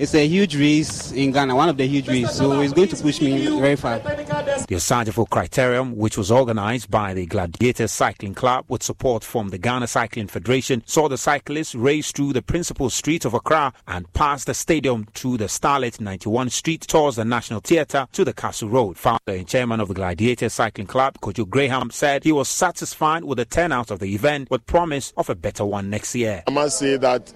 It's 0.00 0.14
a 0.14 0.26
huge 0.26 0.56
race 0.56 1.12
in 1.12 1.30
Ghana, 1.30 1.54
one 1.54 1.68
of 1.68 1.76
the 1.76 1.86
huge 1.86 2.08
races, 2.08 2.34
so 2.34 2.58
it's 2.62 2.72
going 2.72 2.88
to 2.88 2.96
push 2.96 3.20
me 3.20 3.46
very 3.60 3.76
far. 3.76 3.98
The 3.98 4.76
Osagyefo 4.76 5.28
Criterium, 5.28 5.94
which 5.94 6.16
was 6.16 6.30
organized 6.30 6.90
by 6.90 7.12
the 7.12 7.26
Gladiator 7.26 7.86
Cycling 7.86 8.32
Club 8.32 8.64
with 8.68 8.82
support 8.82 9.22
from 9.22 9.50
the 9.50 9.58
Ghana 9.58 9.88
Cycling 9.88 10.28
Federation, 10.28 10.82
saw 10.86 11.06
the 11.10 11.18
cyclists 11.18 11.74
race 11.74 12.12
through 12.12 12.32
the 12.32 12.40
principal 12.40 12.88
street 12.88 13.26
of 13.26 13.34
Accra 13.34 13.74
and 13.86 14.10
past 14.14 14.46
the 14.46 14.54
stadium 14.54 15.06
through 15.12 15.36
the 15.36 15.50
starlit 15.50 16.00
91 16.00 16.48
Street 16.48 16.80
towards 16.80 17.16
the 17.16 17.24
National 17.26 17.60
Theatre 17.60 18.06
to 18.12 18.24
the 18.24 18.32
Castle 18.32 18.70
Road. 18.70 18.96
Founder 18.96 19.20
and 19.26 19.46
chairman 19.46 19.80
of 19.80 19.88
the 19.88 19.94
Gladiator 19.94 20.48
Cycling 20.48 20.86
Club, 20.86 21.20
Kojo 21.20 21.46
Graham, 21.46 21.90
said 21.90 22.24
he 22.24 22.32
was 22.32 22.48
satisfied 22.48 23.24
with 23.24 23.36
the 23.36 23.44
turnout 23.44 23.90
of 23.90 23.98
the 23.98 24.14
event 24.14 24.50
with 24.50 24.64
promise 24.64 25.12
of 25.18 25.28
a 25.28 25.34
better 25.34 25.66
one 25.66 25.90
next 25.90 26.14
year. 26.14 26.42
I 26.46 26.52
must 26.52 26.78
say 26.78 26.96
that 26.96 27.30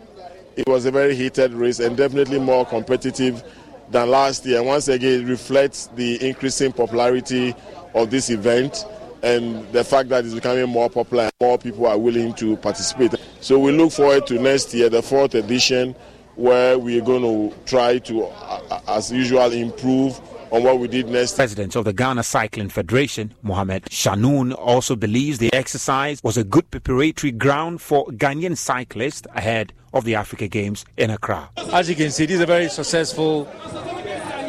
it 0.57 0.69
was 0.69 0.87
a 0.87 0.91
very 0.91 1.15
heated 1.15 1.53
race 1.53 1.81
and 1.81 1.97
definitely 1.97 2.39
more 2.39 2.65
competitive 2.67 3.43
than 3.91 4.11
last 4.11 4.47
year. 4.47 4.63
Once 4.63 4.89
again, 4.89 5.23
it 5.23 5.29
reflects 5.29 5.89
the 5.95 6.27
increasing 6.27 6.73
popularity 6.73 7.55
of 7.95 8.11
this 8.11 8.31
event 8.31 8.85
and 9.23 9.71
the 9.73 9.83
fact 9.83 10.11
that 10.11 10.25
it's 10.25 10.35
becoming 10.35 10.69
more 10.69 10.91
popular 10.91 11.25
and 11.25 11.33
more 11.41 11.59
people 11.59 11.87
are 11.87 11.99
willing 11.99 12.35
to 12.35 12.57
participate. 12.59 13.15
So 13.41 13.59
we 13.59 13.73
look 13.73 13.93
forward 13.93 14.27
to 14.29 14.35
next 14.39 14.73
year, 14.75 14.89
the 14.89 15.03
fourth 15.03 15.35
edition, 15.35 15.95
where 16.37 16.79
we're 16.79 17.03
going 17.03 17.23
to 17.23 17.57
try 17.65 17.99
to, 18.01 18.25
uh, 18.25 18.81
as 18.89 19.11
usual, 19.11 19.53
improve 19.53 20.21
on 20.51 20.63
what 20.63 20.79
we 20.79 20.89
did 20.89 21.09
next. 21.09 21.37
President 21.37 21.75
of 21.75 21.85
the 21.85 21.93
Ghana 21.93 22.23
Cycling 22.23 22.69
Federation, 22.69 23.35
Mohamed 23.43 23.85
Shanoun, 23.85 24.55
also 24.59 24.95
believes 24.95 25.39
the 25.39 25.53
exercise 25.53 26.23
was 26.23 26.37
a 26.37 26.45
good 26.45 26.71
preparatory 26.71 27.33
ground 27.33 27.81
for 27.81 28.07
Ghanaian 28.07 28.57
cyclists 28.57 29.27
ahead 29.35 29.73
of 29.95 30.05
the 30.05 30.15
Africa 30.15 30.47
Games 30.49 30.85
in 30.99 31.09
Accra. 31.11 31.49
As 31.73 31.89
you 31.89 31.97
can 31.97 32.11
see, 32.11 32.27
this 32.27 32.37
is 32.37 32.43
a 32.43 32.47
very 32.47 32.69
successful 32.69 33.49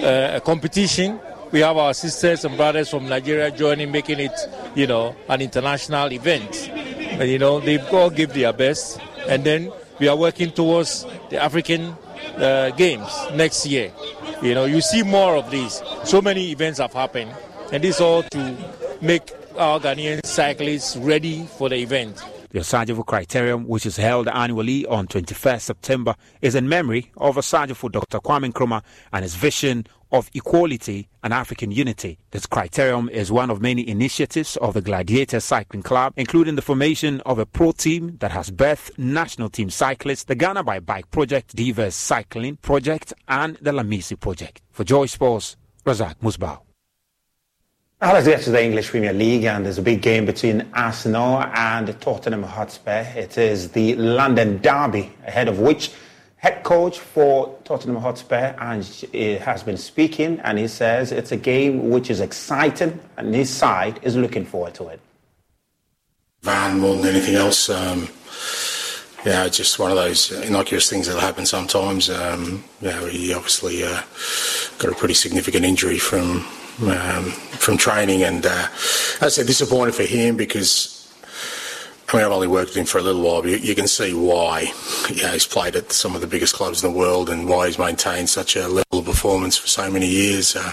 uh, 0.04 0.40
competition. 0.44 1.20
We 1.52 1.62
have 1.62 1.78
our 1.78 1.94
sisters 1.94 2.44
and 2.44 2.58
brothers 2.58 2.90
from 2.90 3.08
Nigeria 3.08 3.50
joining, 3.52 3.92
making 3.92 4.20
it, 4.20 4.34
you 4.76 4.88
know, 4.88 5.16
an 5.30 5.42
international 5.42 6.12
event. 6.12 6.70
And, 6.70 7.30
you 7.30 7.40
know, 7.40 7.62
they've 7.62 7.86
all 7.94 8.10
give 8.10 8.34
their 8.34 8.52
best. 8.52 9.00
and 9.28 9.44
then 9.44 9.72
we 10.00 10.08
are 10.08 10.16
working 10.16 10.52
towards 10.52 11.06
the 11.30 11.42
African 11.42 11.96
uh, 12.38 12.72
Games 12.72 13.10
next 13.34 13.66
year. 13.66 13.92
You 14.42 14.54
know, 14.54 14.66
you 14.66 14.82
see 14.82 15.04
more 15.04 15.36
of 15.36 15.50
these. 15.52 15.82
So 16.04 16.22
many 16.22 16.52
events 16.52 16.80
have 16.80 16.94
happened, 16.94 17.34
and 17.72 17.84
this 17.84 18.02
all 18.02 18.24
to 18.24 18.58
make 19.02 19.32
our 19.58 19.80
Ghanaian 19.80 20.26
cyclists 20.26 20.98
ready 20.98 21.46
for 21.58 21.70
the 21.70 21.78
event. 21.78 22.22
The 22.56 22.62
Osagyefo 22.62 23.04
Criterium, 23.04 23.66
which 23.66 23.86
is 23.86 23.98
held 23.98 24.30
annually 24.30 24.86
on 24.86 25.08
21st 25.08 25.60
September, 25.60 26.16
is 26.42 26.56
in 26.56 26.70
memory 26.70 27.12
of 27.18 27.36
Osagyefo 27.36 27.92
Dr. 27.92 28.22
Kwame 28.22 28.50
Nkrumah 28.54 28.82
and 29.12 29.24
his 29.24 29.36
vision 29.36 29.86
of 30.14 30.30
equality 30.34 31.10
and 31.22 31.34
African 31.34 31.72
unity. 31.72 32.18
This 32.32 32.46
criterium 32.46 33.10
is 33.10 33.30
one 33.30 33.50
of 33.50 33.62
many 33.62 33.86
initiatives 33.86 34.56
of 34.56 34.74
the 34.74 34.82
Gladiator 34.82 35.42
Cycling 35.42 35.84
Club, 35.84 36.14
including 36.16 36.56
the 36.56 36.62
formation 36.62 37.20
of 37.26 37.40
a 37.40 37.46
pro 37.46 37.74
team 37.74 38.16
that 38.22 38.32
has 38.32 38.52
birthed 38.52 38.98
national 38.98 39.50
team 39.50 39.70
cyclists, 39.70 40.24
the 40.24 40.36
Ghana 40.36 40.64
by 40.64 40.80
Bike 40.80 41.12
Project, 41.12 41.58
Divers 41.58 41.94
Cycling 41.94 42.56
Project, 42.62 43.12
and 43.28 43.58
the 43.58 43.72
Lamisi 43.72 44.18
Project. 44.18 44.62
For 44.72 44.86
Joy 44.86 45.08
Sports, 45.08 45.58
Razak 45.86 46.20
Musbao. 46.24 46.65
Now 48.06 48.14
let's 48.14 48.28
get 48.28 48.44
to 48.44 48.52
the 48.52 48.64
English 48.64 48.92
Premier 48.92 49.14
League, 49.14 49.46
and 49.46 49.66
there's 49.66 49.80
a 49.80 49.82
big 49.82 50.04
game 50.04 50.28
between 50.28 50.70
Arsenal 50.76 51.42
and 51.42 52.00
Tottenham 52.00 52.44
Hotspur. 52.44 53.04
It 53.16 53.36
is 53.40 53.72
the 53.72 53.96
London 53.96 54.62
Derby, 54.62 55.12
ahead 55.26 55.48
of 55.48 55.58
which 55.58 55.92
head 56.36 56.64
coach 56.64 57.00
for 57.00 57.58
Tottenham 57.64 57.96
Hotspur 57.96 58.54
and 58.60 58.86
has 59.42 59.64
been 59.64 59.78
speaking, 59.78 60.40
and 60.42 60.60
he 60.60 60.68
says 60.68 61.12
it's 61.12 61.32
a 61.32 61.36
game 61.36 61.90
which 61.90 62.12
is 62.12 62.22
exciting, 62.22 63.00
and 63.18 63.34
his 63.34 63.50
side 63.50 64.00
is 64.04 64.16
looking 64.16 64.46
forward 64.46 64.76
to 64.76 64.90
it. 64.90 65.00
Van 66.44 66.80
more 66.80 66.98
than 66.98 67.08
anything 67.08 67.34
else. 67.34 67.72
Um, 67.72 68.08
yeah, 69.26 69.50
just 69.50 69.80
one 69.80 69.90
of 69.90 69.98
those 69.98 70.32
innocuous 70.32 70.88
things 70.88 71.08
that 71.08 71.20
happen 71.20 71.48
sometimes. 71.48 72.12
Um, 72.12 72.66
yeah, 72.82 73.10
he 73.10 73.34
obviously 73.34 73.84
uh, 73.84 74.04
got 74.78 74.92
a 74.92 74.96
pretty 74.96 75.16
significant 75.16 75.66
injury 75.66 75.98
from 75.98 76.46
um, 76.82 77.26
from 77.26 77.78
training, 77.78 78.24
and 78.24 78.46
uh, 78.46 78.68
I 79.22 79.30
said, 79.30 79.48
disappointed 79.48 79.96
for 79.96 80.04
him 80.04 80.36
because 80.38 80.96
I 82.10 82.18
mean, 82.18 82.26
I've 82.26 82.32
only 82.32 82.48
worked 82.48 82.70
with 82.70 82.78
him 82.78 82.86
for 82.86 83.00
a 83.00 83.02
little 83.02 83.22
while, 83.22 83.42
but 83.42 83.52
you, 83.52 83.58
you 83.58 83.76
can 83.76 83.88
see 83.88 84.14
why. 84.14 84.72
Know, 85.22 85.32
he's 85.32 85.48
played 85.48 85.76
at 85.76 85.92
some 85.92 86.16
of 86.16 86.22
the 86.22 86.28
biggest 86.28 86.54
clubs 86.54 86.84
in 86.84 86.92
the 86.92 86.98
world 86.98 87.30
and 87.30 87.50
why 87.50 87.68
he's 87.68 87.80
maintained 87.80 88.30
such 88.30 88.56
a 88.56 88.68
level 88.68 89.00
of 89.00 89.06
performance 89.06 89.58
for 89.58 89.68
so 89.68 89.90
many 89.90 90.08
years. 90.08 90.56
Uh, 90.56 90.72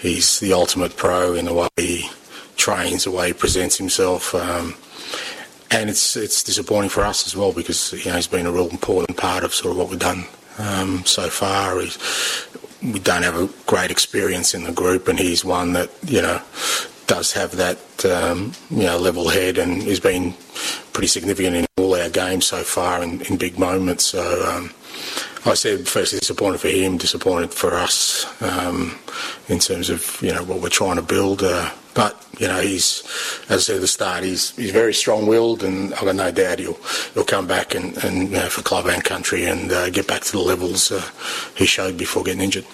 he's 0.00 0.38
the 0.38 0.52
ultimate 0.52 0.96
pro 0.96 1.34
in 1.34 1.46
the 1.46 1.54
way 1.54 1.68
he 1.76 2.08
trains, 2.56 3.04
the 3.04 3.10
way 3.10 3.28
he 3.28 3.32
presents 3.32 3.76
himself. 3.76 4.34
Um, 4.34 4.74
and 5.70 5.90
it's 5.90 6.16
it's 6.16 6.44
disappointing 6.44 6.90
for 6.90 7.02
us 7.02 7.26
as 7.26 7.36
well 7.36 7.52
because 7.52 7.92
you 7.92 8.10
know 8.10 8.16
he's 8.16 8.28
been 8.28 8.46
a 8.46 8.52
real 8.52 8.68
important 8.68 9.18
part 9.18 9.42
of 9.42 9.52
sort 9.52 9.72
of 9.72 9.78
what 9.78 9.90
we've 9.90 9.98
done 9.98 10.24
um, 10.58 11.04
so 11.04 11.28
far. 11.28 11.80
He's, 11.80 11.96
we 12.82 12.98
don't 12.98 13.22
have 13.22 13.36
a 13.36 13.48
great 13.66 13.90
experience 13.90 14.54
in 14.54 14.64
the 14.64 14.72
group, 14.72 15.08
and 15.08 15.18
he's 15.18 15.44
one 15.44 15.72
that 15.72 15.90
you 16.04 16.22
know 16.22 16.40
does 17.06 17.32
have 17.32 17.56
that 17.56 17.78
um, 18.04 18.52
you 18.70 18.84
know 18.84 18.98
level 18.98 19.28
head 19.28 19.58
and 19.58 19.82
has 19.84 20.00
been 20.00 20.34
pretty 20.92 21.06
significant 21.06 21.56
in 21.56 21.66
all 21.78 21.94
our 21.94 22.08
games 22.08 22.46
so 22.46 22.62
far 22.62 23.02
in, 23.02 23.20
in 23.22 23.36
big 23.36 23.58
moments. 23.58 24.06
So 24.06 24.44
um, 24.48 24.72
I 25.44 25.54
said 25.54 25.86
firstly 25.86 26.18
disappointed 26.18 26.60
for 26.60 26.68
him, 26.68 26.96
disappointed 26.96 27.52
for 27.52 27.74
us 27.74 28.26
um, 28.42 28.98
in 29.48 29.58
terms 29.58 29.90
of 29.90 30.18
you 30.20 30.32
know 30.32 30.42
what 30.44 30.60
we're 30.60 30.68
trying 30.68 30.96
to 30.96 31.02
build. 31.02 31.42
Uh, 31.42 31.70
but 31.96 32.24
you 32.38 32.46
know 32.46 32.60
he's, 32.60 33.02
as 33.48 33.50
I 33.50 33.58
said 33.58 33.76
at 33.76 33.80
the 33.80 33.88
start, 33.88 34.22
he's 34.22 34.54
he's 34.54 34.70
very 34.70 34.94
strong-willed, 34.94 35.64
and 35.64 35.94
I've 35.94 36.04
got 36.04 36.14
no 36.14 36.30
doubt 36.30 36.60
he'll 36.60 36.78
he'll 37.14 37.24
come 37.24 37.48
back 37.48 37.74
and, 37.74 37.96
and 38.04 38.28
you 38.30 38.36
know, 38.36 38.48
for 38.48 38.62
club 38.62 38.86
and 38.86 39.02
country 39.02 39.46
and 39.46 39.72
uh, 39.72 39.90
get 39.90 40.06
back 40.06 40.22
to 40.22 40.32
the 40.32 40.38
levels 40.38 40.92
uh, 40.92 41.02
he 41.56 41.66
showed 41.66 41.96
before 41.96 42.22
getting 42.22 42.42
injured 42.42 42.66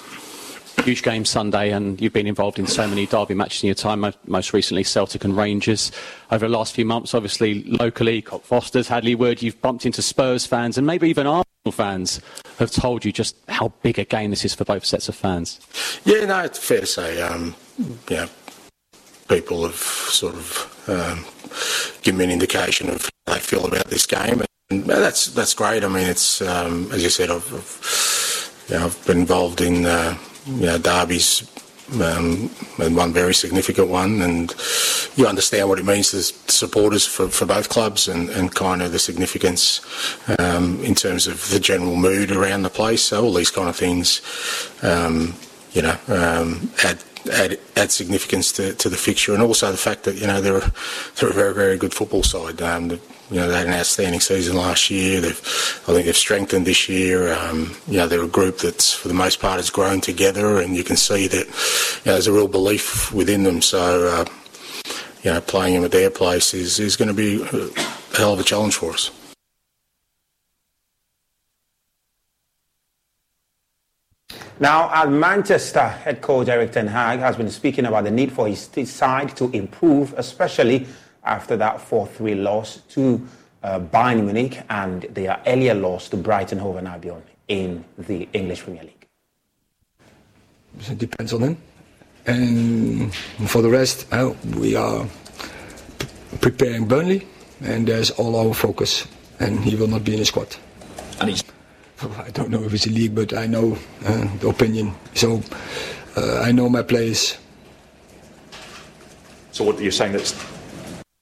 huge 0.82 1.02
game 1.02 1.24
Sunday, 1.24 1.70
and 1.70 2.00
you've 2.00 2.12
been 2.12 2.26
involved 2.26 2.58
in 2.58 2.66
so 2.66 2.86
many 2.88 3.06
derby 3.06 3.34
matches 3.34 3.62
in 3.62 3.68
your 3.68 3.74
time, 3.74 4.04
most 4.26 4.52
recently 4.52 4.82
Celtic 4.82 5.24
and 5.24 5.36
Rangers. 5.36 5.92
Over 6.30 6.48
the 6.48 6.52
last 6.52 6.74
few 6.74 6.84
months, 6.84 7.14
obviously 7.14 7.62
locally, 7.64 8.20
Cockfosters, 8.20 8.88
Hadley 8.88 9.14
Wood, 9.14 9.42
you've 9.42 9.60
bumped 9.62 9.86
into 9.86 10.02
Spurs 10.02 10.44
fans 10.44 10.76
and 10.76 10.86
maybe 10.86 11.08
even 11.08 11.26
Arsenal 11.26 11.70
fans 11.70 12.20
have 12.58 12.72
told 12.72 13.04
you 13.04 13.12
just 13.12 13.36
how 13.48 13.68
big 13.82 13.98
a 13.98 14.04
game 14.04 14.30
this 14.30 14.44
is 14.44 14.54
for 14.54 14.64
both 14.64 14.84
sets 14.84 15.08
of 15.08 15.14
fans. 15.14 15.60
Yeah, 16.04 16.24
no, 16.24 16.40
it's 16.40 16.58
fair 16.58 16.80
to 16.80 16.86
say. 16.86 17.22
Um, 17.22 17.54
you 17.78 18.16
people 19.34 19.64
have 19.64 19.74
sort 19.74 20.34
of 20.34 20.48
um, 20.88 21.24
given 22.02 22.18
me 22.18 22.24
an 22.24 22.30
indication 22.30 22.90
of 22.90 23.08
how 23.26 23.34
they 23.34 23.40
feel 23.40 23.66
about 23.66 23.86
this 23.86 24.06
game, 24.06 24.42
and 24.70 24.84
that's 24.84 25.26
that's 25.26 25.54
great. 25.54 25.84
I 25.84 25.88
mean, 25.88 26.08
it's 26.08 26.42
um, 26.42 26.90
as 26.92 27.02
you 27.02 27.10
said, 27.10 27.30
I've, 27.30 27.52
I've, 27.52 28.68
you 28.68 28.78
know, 28.78 28.86
I've 28.86 29.06
been 29.06 29.18
involved 29.18 29.60
in. 29.60 29.86
Uh, 29.86 30.16
you 30.46 30.66
know, 30.66 30.78
derbies 30.78 31.48
um, 32.00 32.50
and 32.78 32.96
one 32.96 33.12
very 33.12 33.34
significant 33.34 33.88
one, 33.88 34.22
and 34.22 34.54
you 35.16 35.26
understand 35.26 35.68
what 35.68 35.78
it 35.78 35.84
means 35.84 36.10
to 36.10 36.22
supporters 36.22 37.06
for, 37.06 37.28
for 37.28 37.46
both 37.46 37.68
clubs 37.68 38.08
and, 38.08 38.30
and 38.30 38.54
kind 38.54 38.82
of 38.82 38.92
the 38.92 38.98
significance 38.98 39.80
um, 40.38 40.82
in 40.82 40.94
terms 40.94 41.26
of 41.26 41.48
the 41.50 41.60
general 41.60 41.96
mood 41.96 42.30
around 42.30 42.62
the 42.62 42.70
place. 42.70 43.02
So 43.02 43.24
all 43.24 43.34
these 43.34 43.50
kind 43.50 43.68
of 43.68 43.76
things, 43.76 44.20
um, 44.82 45.34
you 45.72 45.82
know, 45.82 45.96
um, 46.08 46.70
add, 46.82 46.98
add 47.30 47.58
add 47.76 47.90
significance 47.90 48.52
to, 48.52 48.74
to 48.74 48.88
the 48.88 48.96
fixture, 48.96 49.34
and 49.34 49.42
also 49.42 49.70
the 49.70 49.76
fact 49.76 50.04
that 50.04 50.16
you 50.16 50.26
know 50.26 50.40
they're 50.40 50.60
they're 51.16 51.30
a 51.30 51.34
very 51.34 51.54
very 51.54 51.76
good 51.76 51.94
football 51.94 52.22
side. 52.22 52.60
Um, 52.62 52.88
the, 52.88 53.00
you 53.30 53.40
know, 53.40 53.48
they 53.48 53.56
had 53.56 53.66
an 53.66 53.72
outstanding 53.72 54.20
season 54.20 54.56
last 54.56 54.90
year. 54.90 55.20
They've, 55.20 55.40
I 55.88 55.92
think 55.92 56.04
they've 56.04 56.16
strengthened 56.16 56.66
this 56.66 56.86
year. 56.86 57.32
Um, 57.32 57.74
you 57.88 57.96
know, 57.96 58.06
they're 58.06 58.22
a 58.22 58.28
group 58.28 58.58
that's, 58.58 58.92
for 58.92 59.08
the 59.08 59.14
most 59.14 59.40
part, 59.40 59.56
has 59.56 59.70
grown 59.70 60.02
together, 60.02 60.60
and 60.60 60.76
you 60.76 60.84
can 60.84 60.96
see 60.96 61.28
that 61.28 61.46
you 61.46 62.02
know, 62.04 62.12
there's 62.12 62.26
a 62.26 62.32
real 62.32 62.48
belief 62.48 63.10
within 63.10 63.44
them. 63.44 63.62
So, 63.62 64.06
uh, 64.08 64.24
you 65.22 65.32
know, 65.32 65.40
playing 65.40 65.76
them 65.76 65.84
at 65.84 65.92
their 65.92 66.10
place 66.10 66.52
is, 66.52 66.78
is 66.78 66.96
going 66.96 67.08
to 67.08 67.14
be 67.14 67.42
a 67.42 68.16
hell 68.18 68.34
of 68.34 68.40
a 68.40 68.44
challenge 68.44 68.76
for 68.76 68.92
us. 68.92 69.10
Now, 74.62 74.94
at 74.94 75.10
Manchester, 75.10 75.88
head 75.88 76.20
coach 76.22 76.46
Erik 76.46 76.70
Ten 76.70 76.86
Hag 76.86 77.18
has 77.18 77.36
been 77.36 77.50
speaking 77.50 77.84
about 77.84 78.04
the 78.04 78.12
need 78.12 78.30
for 78.30 78.46
his 78.46 78.70
side 78.88 79.36
to 79.36 79.50
improve, 79.50 80.14
especially 80.16 80.86
after 81.24 81.56
that 81.56 81.78
4-3 81.78 82.40
loss 82.40 82.76
to 82.90 83.26
uh, 83.64 83.80
Bayern 83.80 84.22
Munich 84.22 84.62
and 84.70 85.02
their 85.10 85.42
earlier 85.48 85.74
loss 85.74 86.08
to 86.10 86.16
Brighton 86.16 86.60
Hove 86.60 86.76
and 86.76 86.86
Albion 86.86 87.24
in 87.48 87.84
the 87.98 88.28
English 88.32 88.62
Premier 88.62 88.84
League. 88.84 89.04
It 90.88 90.98
depends 90.98 91.32
on 91.32 91.40
him. 91.40 91.56
And 92.26 93.12
for 93.48 93.62
the 93.62 93.68
rest, 93.68 94.06
uh, 94.12 94.32
we 94.58 94.76
are 94.76 95.04
preparing 96.40 96.86
Burnley, 96.86 97.26
and 97.62 97.88
there's 97.88 98.12
all 98.12 98.36
our 98.36 98.54
focus, 98.54 99.08
and 99.40 99.58
he 99.58 99.74
will 99.74 99.88
not 99.88 100.04
be 100.04 100.12
in 100.12 100.20
the 100.20 100.24
squad. 100.24 100.54
I 102.02 102.30
don't 102.30 102.50
know 102.50 102.62
if 102.64 102.74
it's 102.74 102.86
a 102.86 102.90
league, 102.90 103.14
but 103.14 103.32
I 103.32 103.46
know 103.46 103.78
uh, 104.04 104.28
the 104.38 104.48
opinion. 104.48 104.94
So 105.14 105.42
uh, 106.16 106.40
I 106.40 106.52
know 106.52 106.68
my 106.68 106.82
players. 106.82 107.38
So 109.52 109.64
what 109.64 109.76
are 109.76 109.82
you're 109.82 109.92
saying 109.92 110.12
that 110.12 110.34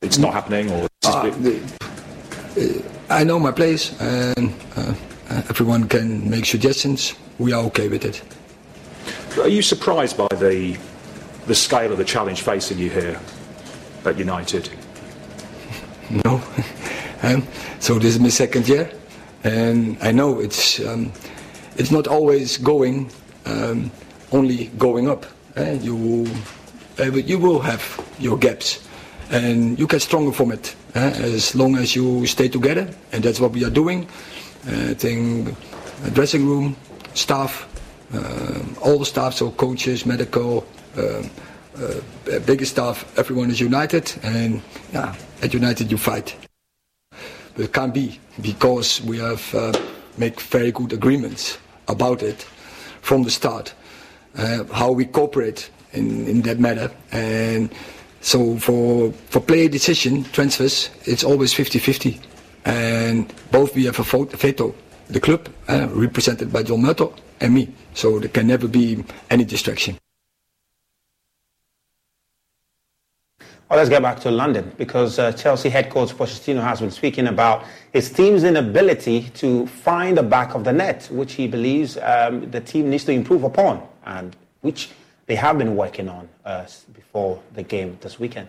it's 0.03 0.19
not 0.19 0.33
happening, 0.33 0.71
or 0.71 0.89
uh, 1.05 1.31
the, 1.31 1.61
uh, 2.57 3.15
I 3.15 3.25
know 3.25 3.39
my 3.39 3.53
place, 3.53 4.01
and 4.01 4.55
uh, 4.77 4.95
everyone 5.49 5.89
can 5.89 6.31
make 6.31 6.47
suggestions. 6.47 7.15
We 7.39 7.53
are 7.53 7.63
okay 7.65 7.89
with 7.89 8.05
it. 8.05 8.23
Are 9.39 9.49
you 9.49 9.63
surprised 9.63 10.17
by 10.17 10.29
the 10.37 10.79
the 11.47 11.55
scale 11.55 11.93
of 11.93 11.99
the 11.99 12.05
challenge 12.05 12.43
facing 12.43 12.79
you 12.79 12.91
here 12.91 13.21
at 14.05 14.19
United? 14.19 14.71
No. 16.25 16.43
um, 17.23 17.47
so 17.79 18.01
this 18.01 18.15
is 18.15 18.19
my 18.19 18.31
second 18.31 18.69
year, 18.69 18.91
and 19.45 19.97
I 20.01 20.13
know 20.13 20.41
it's 20.41 20.81
um, 20.81 21.13
it's 21.77 21.91
not 21.91 22.07
always 22.07 22.59
going 22.59 23.11
um, 23.47 23.91
only 24.33 24.67
going 24.79 25.09
up. 25.09 25.27
Eh? 25.57 25.79
You 25.81 26.27
uh, 26.99 27.05
you 27.05 27.39
will 27.39 27.61
have 27.61 27.83
your 28.19 28.39
gaps 28.39 28.87
and 29.31 29.79
you 29.79 29.87
get 29.87 30.03
stronger 30.03 30.33
from 30.33 30.53
it 30.53 30.75
uh, 30.95 30.99
as 30.99 31.55
long 31.55 31.77
as 31.77 31.95
you 31.95 32.27
stay 32.27 32.49
together, 32.49 32.89
and 33.13 33.23
that's 33.23 33.41
what 33.41 33.53
we 33.53 33.65
are 33.65 33.71
doing. 33.71 34.07
Uh, 34.69 34.91
I 34.91 34.95
think 34.95 35.55
dressing 36.13 36.47
room, 36.47 36.77
staff, 37.15 37.67
uh, 38.13 38.61
all 38.83 38.99
the 38.99 39.07
staff, 39.07 39.35
so 39.35 39.51
coaches, 39.53 40.05
medical, 40.05 40.67
um, 40.97 41.31
uh, 41.79 42.65
staff, 42.65 43.19
everyone 43.19 43.51
is 43.51 43.61
united, 43.61 44.13
and 44.23 44.61
yeah, 44.93 45.15
at 45.43 45.55
United 45.55 45.91
you 45.91 45.97
fight. 45.99 46.50
But 47.55 47.65
it 47.65 47.73
can't 47.73 47.95
be 47.95 48.19
because 48.41 49.01
we 49.03 49.19
have 49.19 49.55
uh, 49.55 49.73
very 50.17 50.73
good 50.73 50.93
agreements 50.93 51.59
about 51.89 52.23
it 52.23 52.43
from 53.03 53.23
the 53.23 53.31
start, 53.31 53.75
uh, 54.37 54.65
how 54.73 54.93
we 54.93 55.05
cooperate 55.07 55.71
in, 55.93 56.27
in 56.27 56.43
that 56.43 56.61
matter, 56.61 56.91
and 57.11 57.71
so 58.21 58.57
for 58.59 59.13
for 59.31 59.41
player 59.41 59.69
decision 59.69 60.25
transfers, 60.25 60.91
it's 61.07 61.25
always 61.25 61.53
50-50. 61.55 62.21
and 62.65 63.33
both 63.51 63.75
we 63.75 63.85
have 63.87 63.99
a 63.99 64.03
veto. 64.37 64.75
The 65.09 65.21
club, 65.21 65.49
uh, 65.69 65.89
represented 65.91 66.53
by 66.53 66.63
John 66.63 66.83
Murtough, 66.83 67.17
and 67.41 67.55
me. 67.55 67.69
So 67.95 68.21
there 68.21 68.29
can 68.29 68.47
never 68.47 68.69
be 68.69 69.05
any 69.29 69.45
distraction. 69.45 69.99
Well, 73.71 73.77
let's 73.77 73.89
get 73.89 74.03
back 74.03 74.19
to 74.23 74.33
London 74.33 74.73
because 74.79 75.21
uh, 75.21 75.31
Chelsea 75.31 75.69
head 75.69 75.91
coach 75.91 76.09
Pochettino 76.09 76.61
has 76.61 76.81
been 76.81 76.91
speaking 76.91 77.29
about 77.29 77.65
his 77.93 78.11
team's 78.11 78.43
inability 78.43 79.31
to 79.35 79.65
find 79.69 80.19
the 80.19 80.25
back 80.25 80.57
of 80.57 80.65
the 80.65 80.73
net, 80.73 81.09
which 81.13 81.35
he 81.35 81.47
believes 81.47 81.97
um, 81.99 82.51
the 82.51 82.61
team 82.61 82.91
needs 82.91 83.05
to 83.05 83.13
improve 83.13 83.45
upon, 83.45 83.81
and 84.07 84.35
which 84.63 84.91
they 85.27 85.37
have 85.37 85.57
been 85.57 85.77
working 85.77 86.09
on 86.09 86.29
uh, 86.45 86.67
before 86.95 87.41
the 87.55 87.63
game 87.63 87.97
this 88.01 88.19
weekend. 88.19 88.49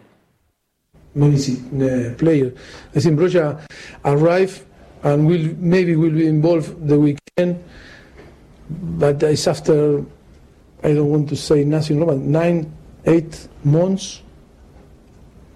Many 1.14 1.36
uh, 1.36 2.16
players. 2.16 2.58
I 2.96 3.00
think 3.00 3.20
Broja 3.20 3.62
arrive 4.04 4.66
and 5.04 5.28
will 5.28 5.54
maybe 5.60 5.96
will 5.96 6.14
be 6.14 6.26
involved 6.26 6.88
the 6.88 7.00
weekend, 7.00 7.64
but 8.72 9.22
it's 9.22 9.46
after 9.46 10.04
I 10.84 10.94
don't 10.96 11.12
want 11.12 11.30
to 11.30 11.36
say 11.36 11.64
nothing, 11.64 12.04
but 12.04 12.18
nine, 12.18 12.74
eight 13.06 13.48
months 13.64 14.24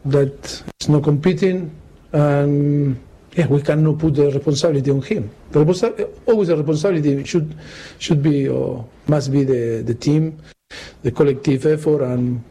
that 0.05 0.63
is 0.79 0.89
not 0.89 1.03
competing, 1.03 1.71
and 2.13 2.99
yeah, 3.35 3.47
we 3.47 3.61
cannot 3.61 3.99
put 3.99 4.15
the 4.15 4.31
responsibility 4.31 4.91
on 4.91 5.01
him. 5.01 5.29
The 5.51 6.09
always 6.25 6.47
the 6.47 6.57
responsibility 6.57 7.23
should 7.25 7.55
should 7.99 8.21
be 8.23 8.47
or 8.47 8.87
must 9.07 9.31
be 9.31 9.43
the, 9.43 9.81
the 9.81 9.93
team, 9.93 10.37
the 11.03 11.11
collective 11.11 11.65
effort, 11.65 12.01
and 12.01 12.43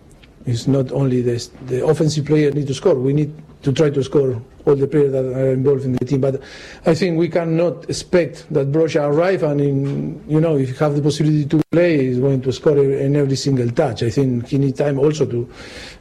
it's 0.46 0.66
not 0.66 0.92
only 0.92 1.22
the, 1.22 1.48
the 1.66 1.86
offensive 1.86 2.26
player 2.26 2.50
need 2.50 2.66
to 2.66 2.74
score. 2.74 2.94
We 2.94 3.12
need 3.12 3.32
to 3.62 3.72
try 3.72 3.90
to 3.90 4.02
score 4.02 4.40
all 4.66 4.74
the 4.76 4.86
players 4.86 5.12
that 5.12 5.24
are 5.24 5.52
involved 5.52 5.84
in 5.84 5.92
the 5.92 6.04
team. 6.04 6.20
But 6.20 6.42
I 6.86 6.94
think 6.94 7.18
we 7.18 7.28
cannot 7.28 7.88
expect 7.88 8.46
that 8.50 8.72
Broja 8.72 9.08
arrive 9.08 9.42
and 9.42 9.60
in, 9.60 10.24
you 10.28 10.40
know 10.40 10.56
if 10.56 10.70
he 10.70 10.74
have 10.76 10.94
the 10.94 11.02
possibility 11.02 11.46
to 11.46 11.62
play, 11.70 12.06
he's 12.06 12.18
going 12.18 12.40
to 12.42 12.52
score 12.52 12.78
in 12.78 13.16
every 13.16 13.36
single 13.36 13.70
touch. 13.70 14.02
I 14.02 14.10
think 14.10 14.48
he 14.48 14.58
needs 14.58 14.78
time 14.78 14.98
also 14.98 15.26
to 15.26 15.50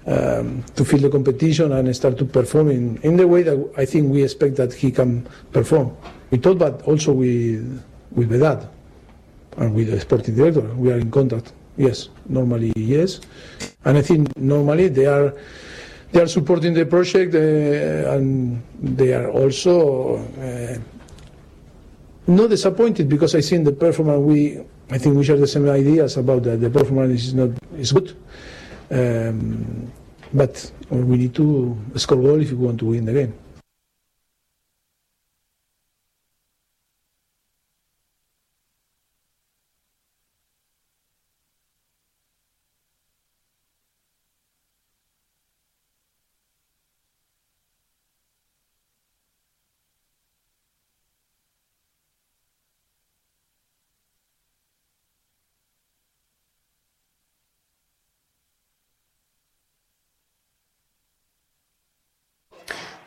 um, 0.07 0.63
to 0.75 0.85
feel 0.85 0.99
the 0.99 1.09
competition 1.09 1.71
and 1.71 1.95
start 1.95 2.17
to 2.17 2.25
perform 2.25 2.69
in, 2.69 2.97
in 2.97 3.17
the 3.17 3.27
way 3.27 3.43
that 3.43 3.73
I 3.77 3.85
think 3.85 4.11
we 4.11 4.23
expect 4.23 4.55
that 4.57 4.73
he 4.73 4.91
can 4.91 5.27
perform. 5.51 5.95
We 6.31 6.37
thought 6.37 6.59
that 6.59 6.81
also 6.83 7.13
with 7.13 7.83
with 8.11 8.29
Vedad 8.29 8.67
and 9.57 9.75
with 9.75 9.91
the 9.91 9.99
sporting 9.99 10.35
director. 10.35 10.61
We 10.61 10.91
are 10.91 10.97
in 10.97 11.11
contact. 11.11 11.53
Yes, 11.75 12.09
normally 12.29 12.71
yes, 12.75 13.19
and 13.83 13.97
I 13.97 14.01
think 14.03 14.37
normally 14.37 14.89
they 14.89 15.07
are 15.07 15.33
they 16.13 16.21
are 16.21 16.27
supporting 16.27 16.73
the 16.73 16.85
project 16.85 17.33
uh, 17.33 18.13
and 18.13 18.61
they 18.79 19.13
are 19.13 19.29
also 19.31 20.17
uh, 20.17 20.77
not 22.27 22.49
disappointed 22.49 23.09
because 23.09 23.33
I 23.35 23.41
think 23.41 23.65
the 23.65 23.71
performance 23.73 24.21
we 24.21 24.63
I 24.91 24.97
think 24.99 25.17
we 25.17 25.23
share 25.23 25.37
the 25.37 25.47
same 25.47 25.67
ideas 25.69 26.17
about 26.17 26.43
that 26.43 26.61
the 26.61 26.69
performance 26.69 27.23
is 27.23 27.33
not 27.33 27.49
is 27.77 27.91
good. 27.91 28.15
Um, 28.91 29.91
but 30.33 30.71
we 30.89 31.17
need 31.17 31.35
to 31.35 31.77
score 31.95 32.17
goal 32.17 32.41
if 32.41 32.51
we 32.51 32.57
want 32.57 32.79
to 32.79 32.85
win 32.85 33.05
the 33.05 33.13
game. 33.13 33.33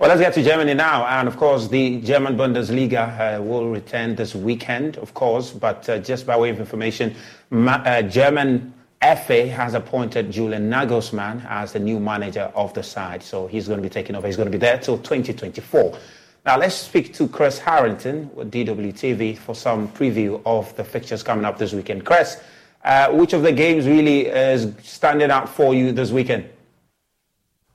Well, 0.07 0.17
let's 0.17 0.25
get 0.25 0.35
to 0.41 0.49
Germany 0.49 0.75
now. 0.75 1.05
And 1.05 1.27
of 1.27 1.37
course, 1.37 1.67
the 1.67 2.01
German 2.01 2.37
Bundesliga 2.37 3.39
uh, 3.39 3.43
will 3.43 3.69
return 3.69 4.15
this 4.15 4.37
weekend, 4.37 4.99
of 4.99 5.15
course. 5.15 5.51
But 5.51 5.89
uh, 5.89 5.99
just 5.99 6.25
by 6.25 6.39
way 6.39 6.51
of 6.51 6.61
information, 6.61 7.17
Ma- 7.51 7.83
uh, 7.85 8.03
German 8.03 8.73
FA 9.03 9.49
has 9.49 9.75
appointed 9.75 10.31
Julian 10.31 10.71
Nagelsmann 10.71 11.45
as 11.51 11.73
the 11.73 11.81
new 11.81 11.99
manager 11.99 12.53
of 12.55 12.73
the 12.73 12.85
side. 12.85 13.21
So 13.21 13.49
he's 13.49 13.67
going 13.67 13.79
to 13.79 13.83
be 13.83 13.89
taking 13.89 14.15
over. 14.15 14.29
He's 14.29 14.37
going 14.37 14.47
to 14.47 14.53
be 14.53 14.59
there 14.59 14.79
till 14.79 14.97
2024. 14.97 15.99
Now, 16.45 16.57
let's 16.57 16.77
speak 16.77 17.13
to 17.15 17.27
Chris 17.27 17.59
Harrington 17.59 18.31
with 18.33 18.53
DWTV 18.53 19.39
for 19.39 19.57
some 19.57 19.89
preview 19.89 20.41
of 20.47 20.73
the 20.77 20.85
fixtures 20.85 21.25
coming 21.25 21.45
up 21.45 21.59
this 21.59 21.73
weekend. 21.73 22.07
Chris, 22.07 22.41
uh, 22.85 23.11
which 23.11 23.33
of 23.33 23.43
the 23.43 23.51
games 23.51 23.89
really 23.89 24.27
is 24.27 24.73
standing 24.85 25.33
out 25.33 25.49
for 25.49 25.75
you 25.75 25.91
this 25.91 26.13
weekend? 26.13 26.49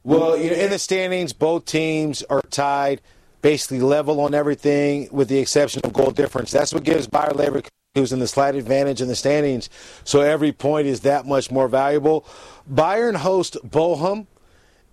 Well, 0.03 0.37
you 0.37 0.49
know, 0.49 0.55
in 0.55 0.71
the 0.71 0.79
standings, 0.79 1.31
both 1.33 1.65
teams 1.65 2.23
are 2.23 2.41
tied, 2.49 3.01
basically 3.41 3.81
level 3.81 4.19
on 4.19 4.33
everything, 4.33 5.07
with 5.11 5.27
the 5.27 5.37
exception 5.37 5.81
of 5.83 5.93
goal 5.93 6.11
difference. 6.11 6.51
That's 6.51 6.73
what 6.73 6.83
gives 6.83 7.07
Bayer 7.07 7.31
Leverkusen 7.31 8.19
the 8.19 8.27
slight 8.27 8.55
advantage 8.55 9.01
in 9.01 9.07
the 9.07 9.15
standings. 9.15 9.69
So 10.03 10.21
every 10.21 10.51
point 10.51 10.87
is 10.87 11.01
that 11.01 11.25
much 11.27 11.51
more 11.51 11.67
valuable. 11.67 12.25
Bayern 12.71 13.15
host 13.17 13.57
Bochum, 13.63 14.25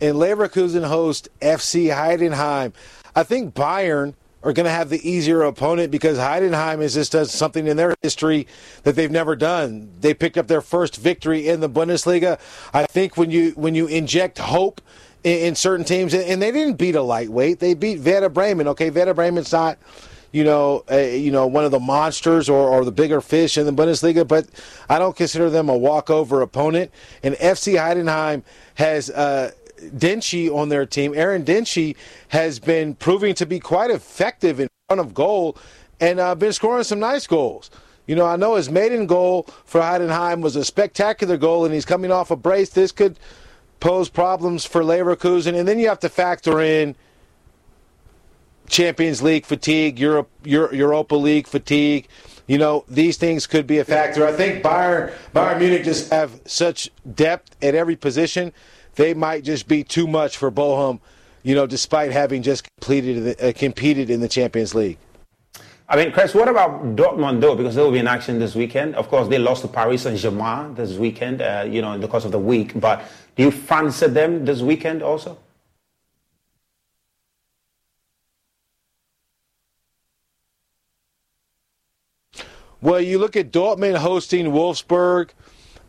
and 0.00 0.16
Leverkusen 0.16 0.86
host 0.86 1.28
FC 1.40 1.92
Heidenheim. 1.94 2.72
I 3.14 3.22
think 3.22 3.54
Bayern 3.54 4.14
are 4.42 4.52
going 4.52 4.64
to 4.64 4.70
have 4.70 4.88
the 4.88 5.08
easier 5.08 5.42
opponent 5.42 5.90
because 5.90 6.16
Heidenheim 6.18 6.80
has 6.80 6.94
just 6.94 7.12
does 7.12 7.32
something 7.32 7.66
in 7.66 7.76
their 7.76 7.94
history 8.02 8.46
that 8.84 8.94
they've 8.94 9.10
never 9.10 9.34
done. 9.34 9.90
They 10.00 10.14
picked 10.14 10.38
up 10.38 10.46
their 10.46 10.60
first 10.60 10.96
victory 10.96 11.48
in 11.48 11.60
the 11.60 11.68
Bundesliga. 11.68 12.38
I 12.72 12.84
think 12.86 13.16
when 13.16 13.30
you 13.30 13.50
when 13.52 13.74
you 13.74 13.86
inject 13.86 14.38
hope 14.38 14.80
in, 15.24 15.38
in 15.38 15.54
certain 15.54 15.84
teams, 15.84 16.14
and 16.14 16.40
they 16.40 16.52
didn't 16.52 16.76
beat 16.76 16.94
a 16.94 17.02
lightweight, 17.02 17.58
they 17.58 17.74
beat 17.74 18.00
Werder 18.00 18.28
Bremen. 18.28 18.68
Okay, 18.68 18.90
Werder 18.90 19.14
Bremen's 19.14 19.52
not 19.52 19.78
you 20.30 20.44
know, 20.44 20.84
you 20.90 21.30
know, 21.30 21.46
one 21.46 21.64
of 21.64 21.70
the 21.70 21.80
monsters 21.80 22.48
or, 22.48 22.68
or 22.68 22.84
the 22.84 22.92
bigger 22.92 23.20
fish 23.20 23.56
in 23.56 23.64
the 23.64 23.72
Bundesliga, 23.72 24.28
but 24.28 24.46
I 24.88 24.98
don't 24.98 25.16
consider 25.16 25.48
them 25.48 25.70
a 25.70 25.76
walkover 25.76 26.42
opponent. 26.42 26.90
And 27.22 27.34
FC 27.36 27.78
Heidenheim 27.78 28.42
has 28.74 29.08
uh, 29.08 29.52
Dinkçi 29.80 30.54
on 30.54 30.68
their 30.68 30.86
team. 30.86 31.12
Eren 31.12 31.44
Dinkçi 31.44 31.96
has 32.28 32.58
been 32.58 32.94
proving 32.94 33.34
to 33.34 33.46
be 33.46 33.60
quite 33.60 33.90
effective 33.90 34.60
in 34.60 34.68
front 34.88 35.00
of 35.00 35.14
goal 35.14 35.56
and 36.00 36.20
uh, 36.20 36.34
been 36.34 36.52
scoring 36.52 36.84
some 36.84 37.00
nice 37.00 37.26
goals. 37.26 37.70
You 38.06 38.16
know, 38.16 38.24
I 38.24 38.36
know 38.36 38.54
his 38.54 38.70
maiden 38.70 39.06
goal 39.06 39.46
for 39.64 39.80
Heidenheim 39.80 40.40
was 40.40 40.56
a 40.56 40.64
spectacular 40.64 41.36
goal, 41.36 41.66
and 41.66 41.74
he's 41.74 41.84
coming 41.84 42.10
off 42.10 42.30
a 42.30 42.36
brace. 42.36 42.70
This 42.70 42.90
could 42.90 43.18
pose 43.80 44.08
problems 44.08 44.64
for 44.64 44.82
Leverkusen, 44.82 45.54
and 45.54 45.68
then 45.68 45.78
you 45.78 45.88
have 45.88 46.00
to 46.00 46.08
factor 46.08 46.60
in 46.60 46.96
Champions 48.68 49.22
League 49.22 49.44
fatigue, 49.44 49.98
Europe, 49.98 50.30
Euro, 50.44 50.72
Europa 50.72 51.14
League 51.16 51.46
fatigue. 51.46 52.08
You 52.46 52.56
know, 52.56 52.84
these 52.88 53.18
things 53.18 53.46
could 53.46 53.66
be 53.66 53.78
a 53.78 53.84
factor. 53.84 54.26
I 54.26 54.32
think 54.32 54.64
Bayern, 54.64 55.12
Bayern 55.34 55.58
Munich 55.58 55.84
just 55.84 56.10
have 56.10 56.40
such 56.46 56.90
depth 57.14 57.56
at 57.62 57.74
every 57.74 57.96
position. 57.96 58.54
They 58.98 59.14
might 59.14 59.44
just 59.44 59.68
be 59.68 59.84
too 59.84 60.08
much 60.08 60.36
for 60.36 60.50
Bochum, 60.50 60.98
you 61.44 61.54
know, 61.54 61.68
despite 61.68 62.10
having 62.10 62.42
just 62.42 62.66
completed 62.80 63.40
uh, 63.40 63.52
competed 63.52 64.10
in 64.10 64.20
the 64.20 64.26
Champions 64.26 64.74
League. 64.74 64.98
I 65.88 65.94
mean, 65.94 66.10
Chris, 66.10 66.34
what 66.34 66.48
about 66.48 66.96
Dortmund 66.96 67.40
though? 67.40 67.54
Because 67.54 67.76
they 67.76 67.82
will 67.82 67.92
be 67.92 68.00
in 68.00 68.08
action 68.08 68.40
this 68.40 68.56
weekend. 68.56 68.96
Of 68.96 69.08
course, 69.08 69.28
they 69.28 69.38
lost 69.38 69.62
to 69.62 69.68
Paris 69.68 70.02
Saint 70.02 70.18
Germain 70.18 70.74
this 70.74 70.98
weekend, 70.98 71.40
uh, 71.40 71.64
you 71.70 71.80
know, 71.80 71.92
in 71.92 72.00
the 72.00 72.08
course 72.08 72.24
of 72.24 72.32
the 72.32 72.40
week. 72.40 72.72
But 72.80 73.04
do 73.36 73.44
you 73.44 73.52
fancy 73.52 74.08
them 74.08 74.44
this 74.44 74.62
weekend 74.62 75.00
also? 75.04 75.38
Well, 82.80 83.00
you 83.00 83.20
look 83.20 83.36
at 83.36 83.52
Dortmund 83.52 83.98
hosting 83.98 84.46
Wolfsburg. 84.46 85.30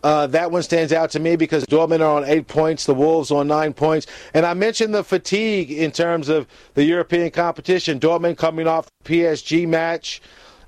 Uh, 0.04 0.28
that 0.28 0.52
one 0.52 0.64
stands 0.64 0.94
out 0.94 1.12
to 1.12 1.20
me 1.20 1.36
because 1.36 1.66
Dortmund 1.66 2.00
are 2.00 2.18
on 2.18 2.24
eight 2.24 2.48
points, 2.48 2.86
the 2.86 2.94
Wolves 2.94 3.32
on 3.32 3.48
nine 3.48 3.74
points. 3.74 4.08
And 4.34 4.46
I 4.46 4.54
mentioned 4.54 4.94
the 4.94 5.04
fatigue 5.04 5.72
in 5.72 5.92
terms 5.92 6.30
of 6.30 6.48
the 6.74 6.84
European 6.84 7.32
competition. 7.32 8.00
Dortmund 8.00 8.38
coming 8.38 8.68
off 8.68 8.88
the 9.04 9.14
PSG 9.14 9.68
match. 9.68 10.22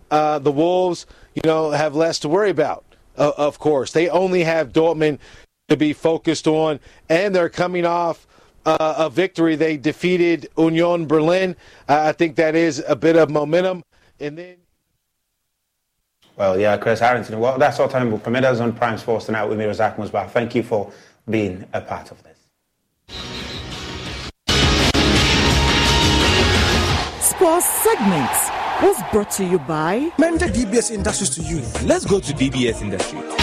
Uh, 0.09 0.39
the 0.39 0.51
Wolves, 0.51 1.05
you 1.33 1.41
know, 1.45 1.71
have 1.71 1.95
less 1.95 2.19
to 2.19 2.29
worry 2.29 2.49
about, 2.49 2.83
uh, 3.17 3.31
of 3.37 3.59
course. 3.59 3.93
They 3.93 4.09
only 4.09 4.43
have 4.43 4.73
Dortmund 4.73 5.19
to 5.69 5.77
be 5.77 5.93
focused 5.93 6.47
on, 6.47 6.81
and 7.07 7.33
they're 7.33 7.47
coming 7.47 7.85
off 7.85 8.27
uh, 8.65 8.95
a 8.97 9.09
victory. 9.09 9.55
They 9.55 9.77
defeated 9.77 10.49
Union 10.57 11.07
Berlin. 11.07 11.55
I 11.87 12.11
think 12.11 12.35
that 12.35 12.55
is 12.55 12.83
a 12.85 12.95
bit 12.97 13.15
of 13.15 13.29
momentum. 13.29 13.83
And 14.19 14.37
then 14.37 14.57
well, 16.41 16.59
yeah, 16.59 16.75
Chris 16.75 16.99
Harrington. 16.99 17.39
Well, 17.39 17.59
that's 17.59 17.79
our 17.79 17.87
time 17.87 18.09
will 18.09 18.17
permit 18.17 18.43
us 18.43 18.59
on 18.59 18.73
Prime 18.73 18.97
Sports 18.97 19.27
tonight 19.27 19.45
with 19.45 19.59
me, 19.59 19.65
Razak 19.65 19.97
Musbah. 19.97 20.27
Thank 20.27 20.55
you 20.55 20.63
for 20.63 20.91
being 21.29 21.67
a 21.71 21.81
part 21.81 22.09
of 22.09 22.17
this. 22.23 22.39
Sports 27.19 27.67
segments 27.67 28.49
was 28.81 28.97
brought 29.11 29.29
to 29.29 29.45
you 29.45 29.59
by 29.59 30.11
Mentor 30.17 30.47
DBS 30.47 30.89
Industries 30.89 31.29
to 31.35 31.43
you. 31.43 31.61
Let's 31.87 32.05
go 32.05 32.19
to 32.19 32.33
DBS 32.33 32.81
Industries. 32.81 33.40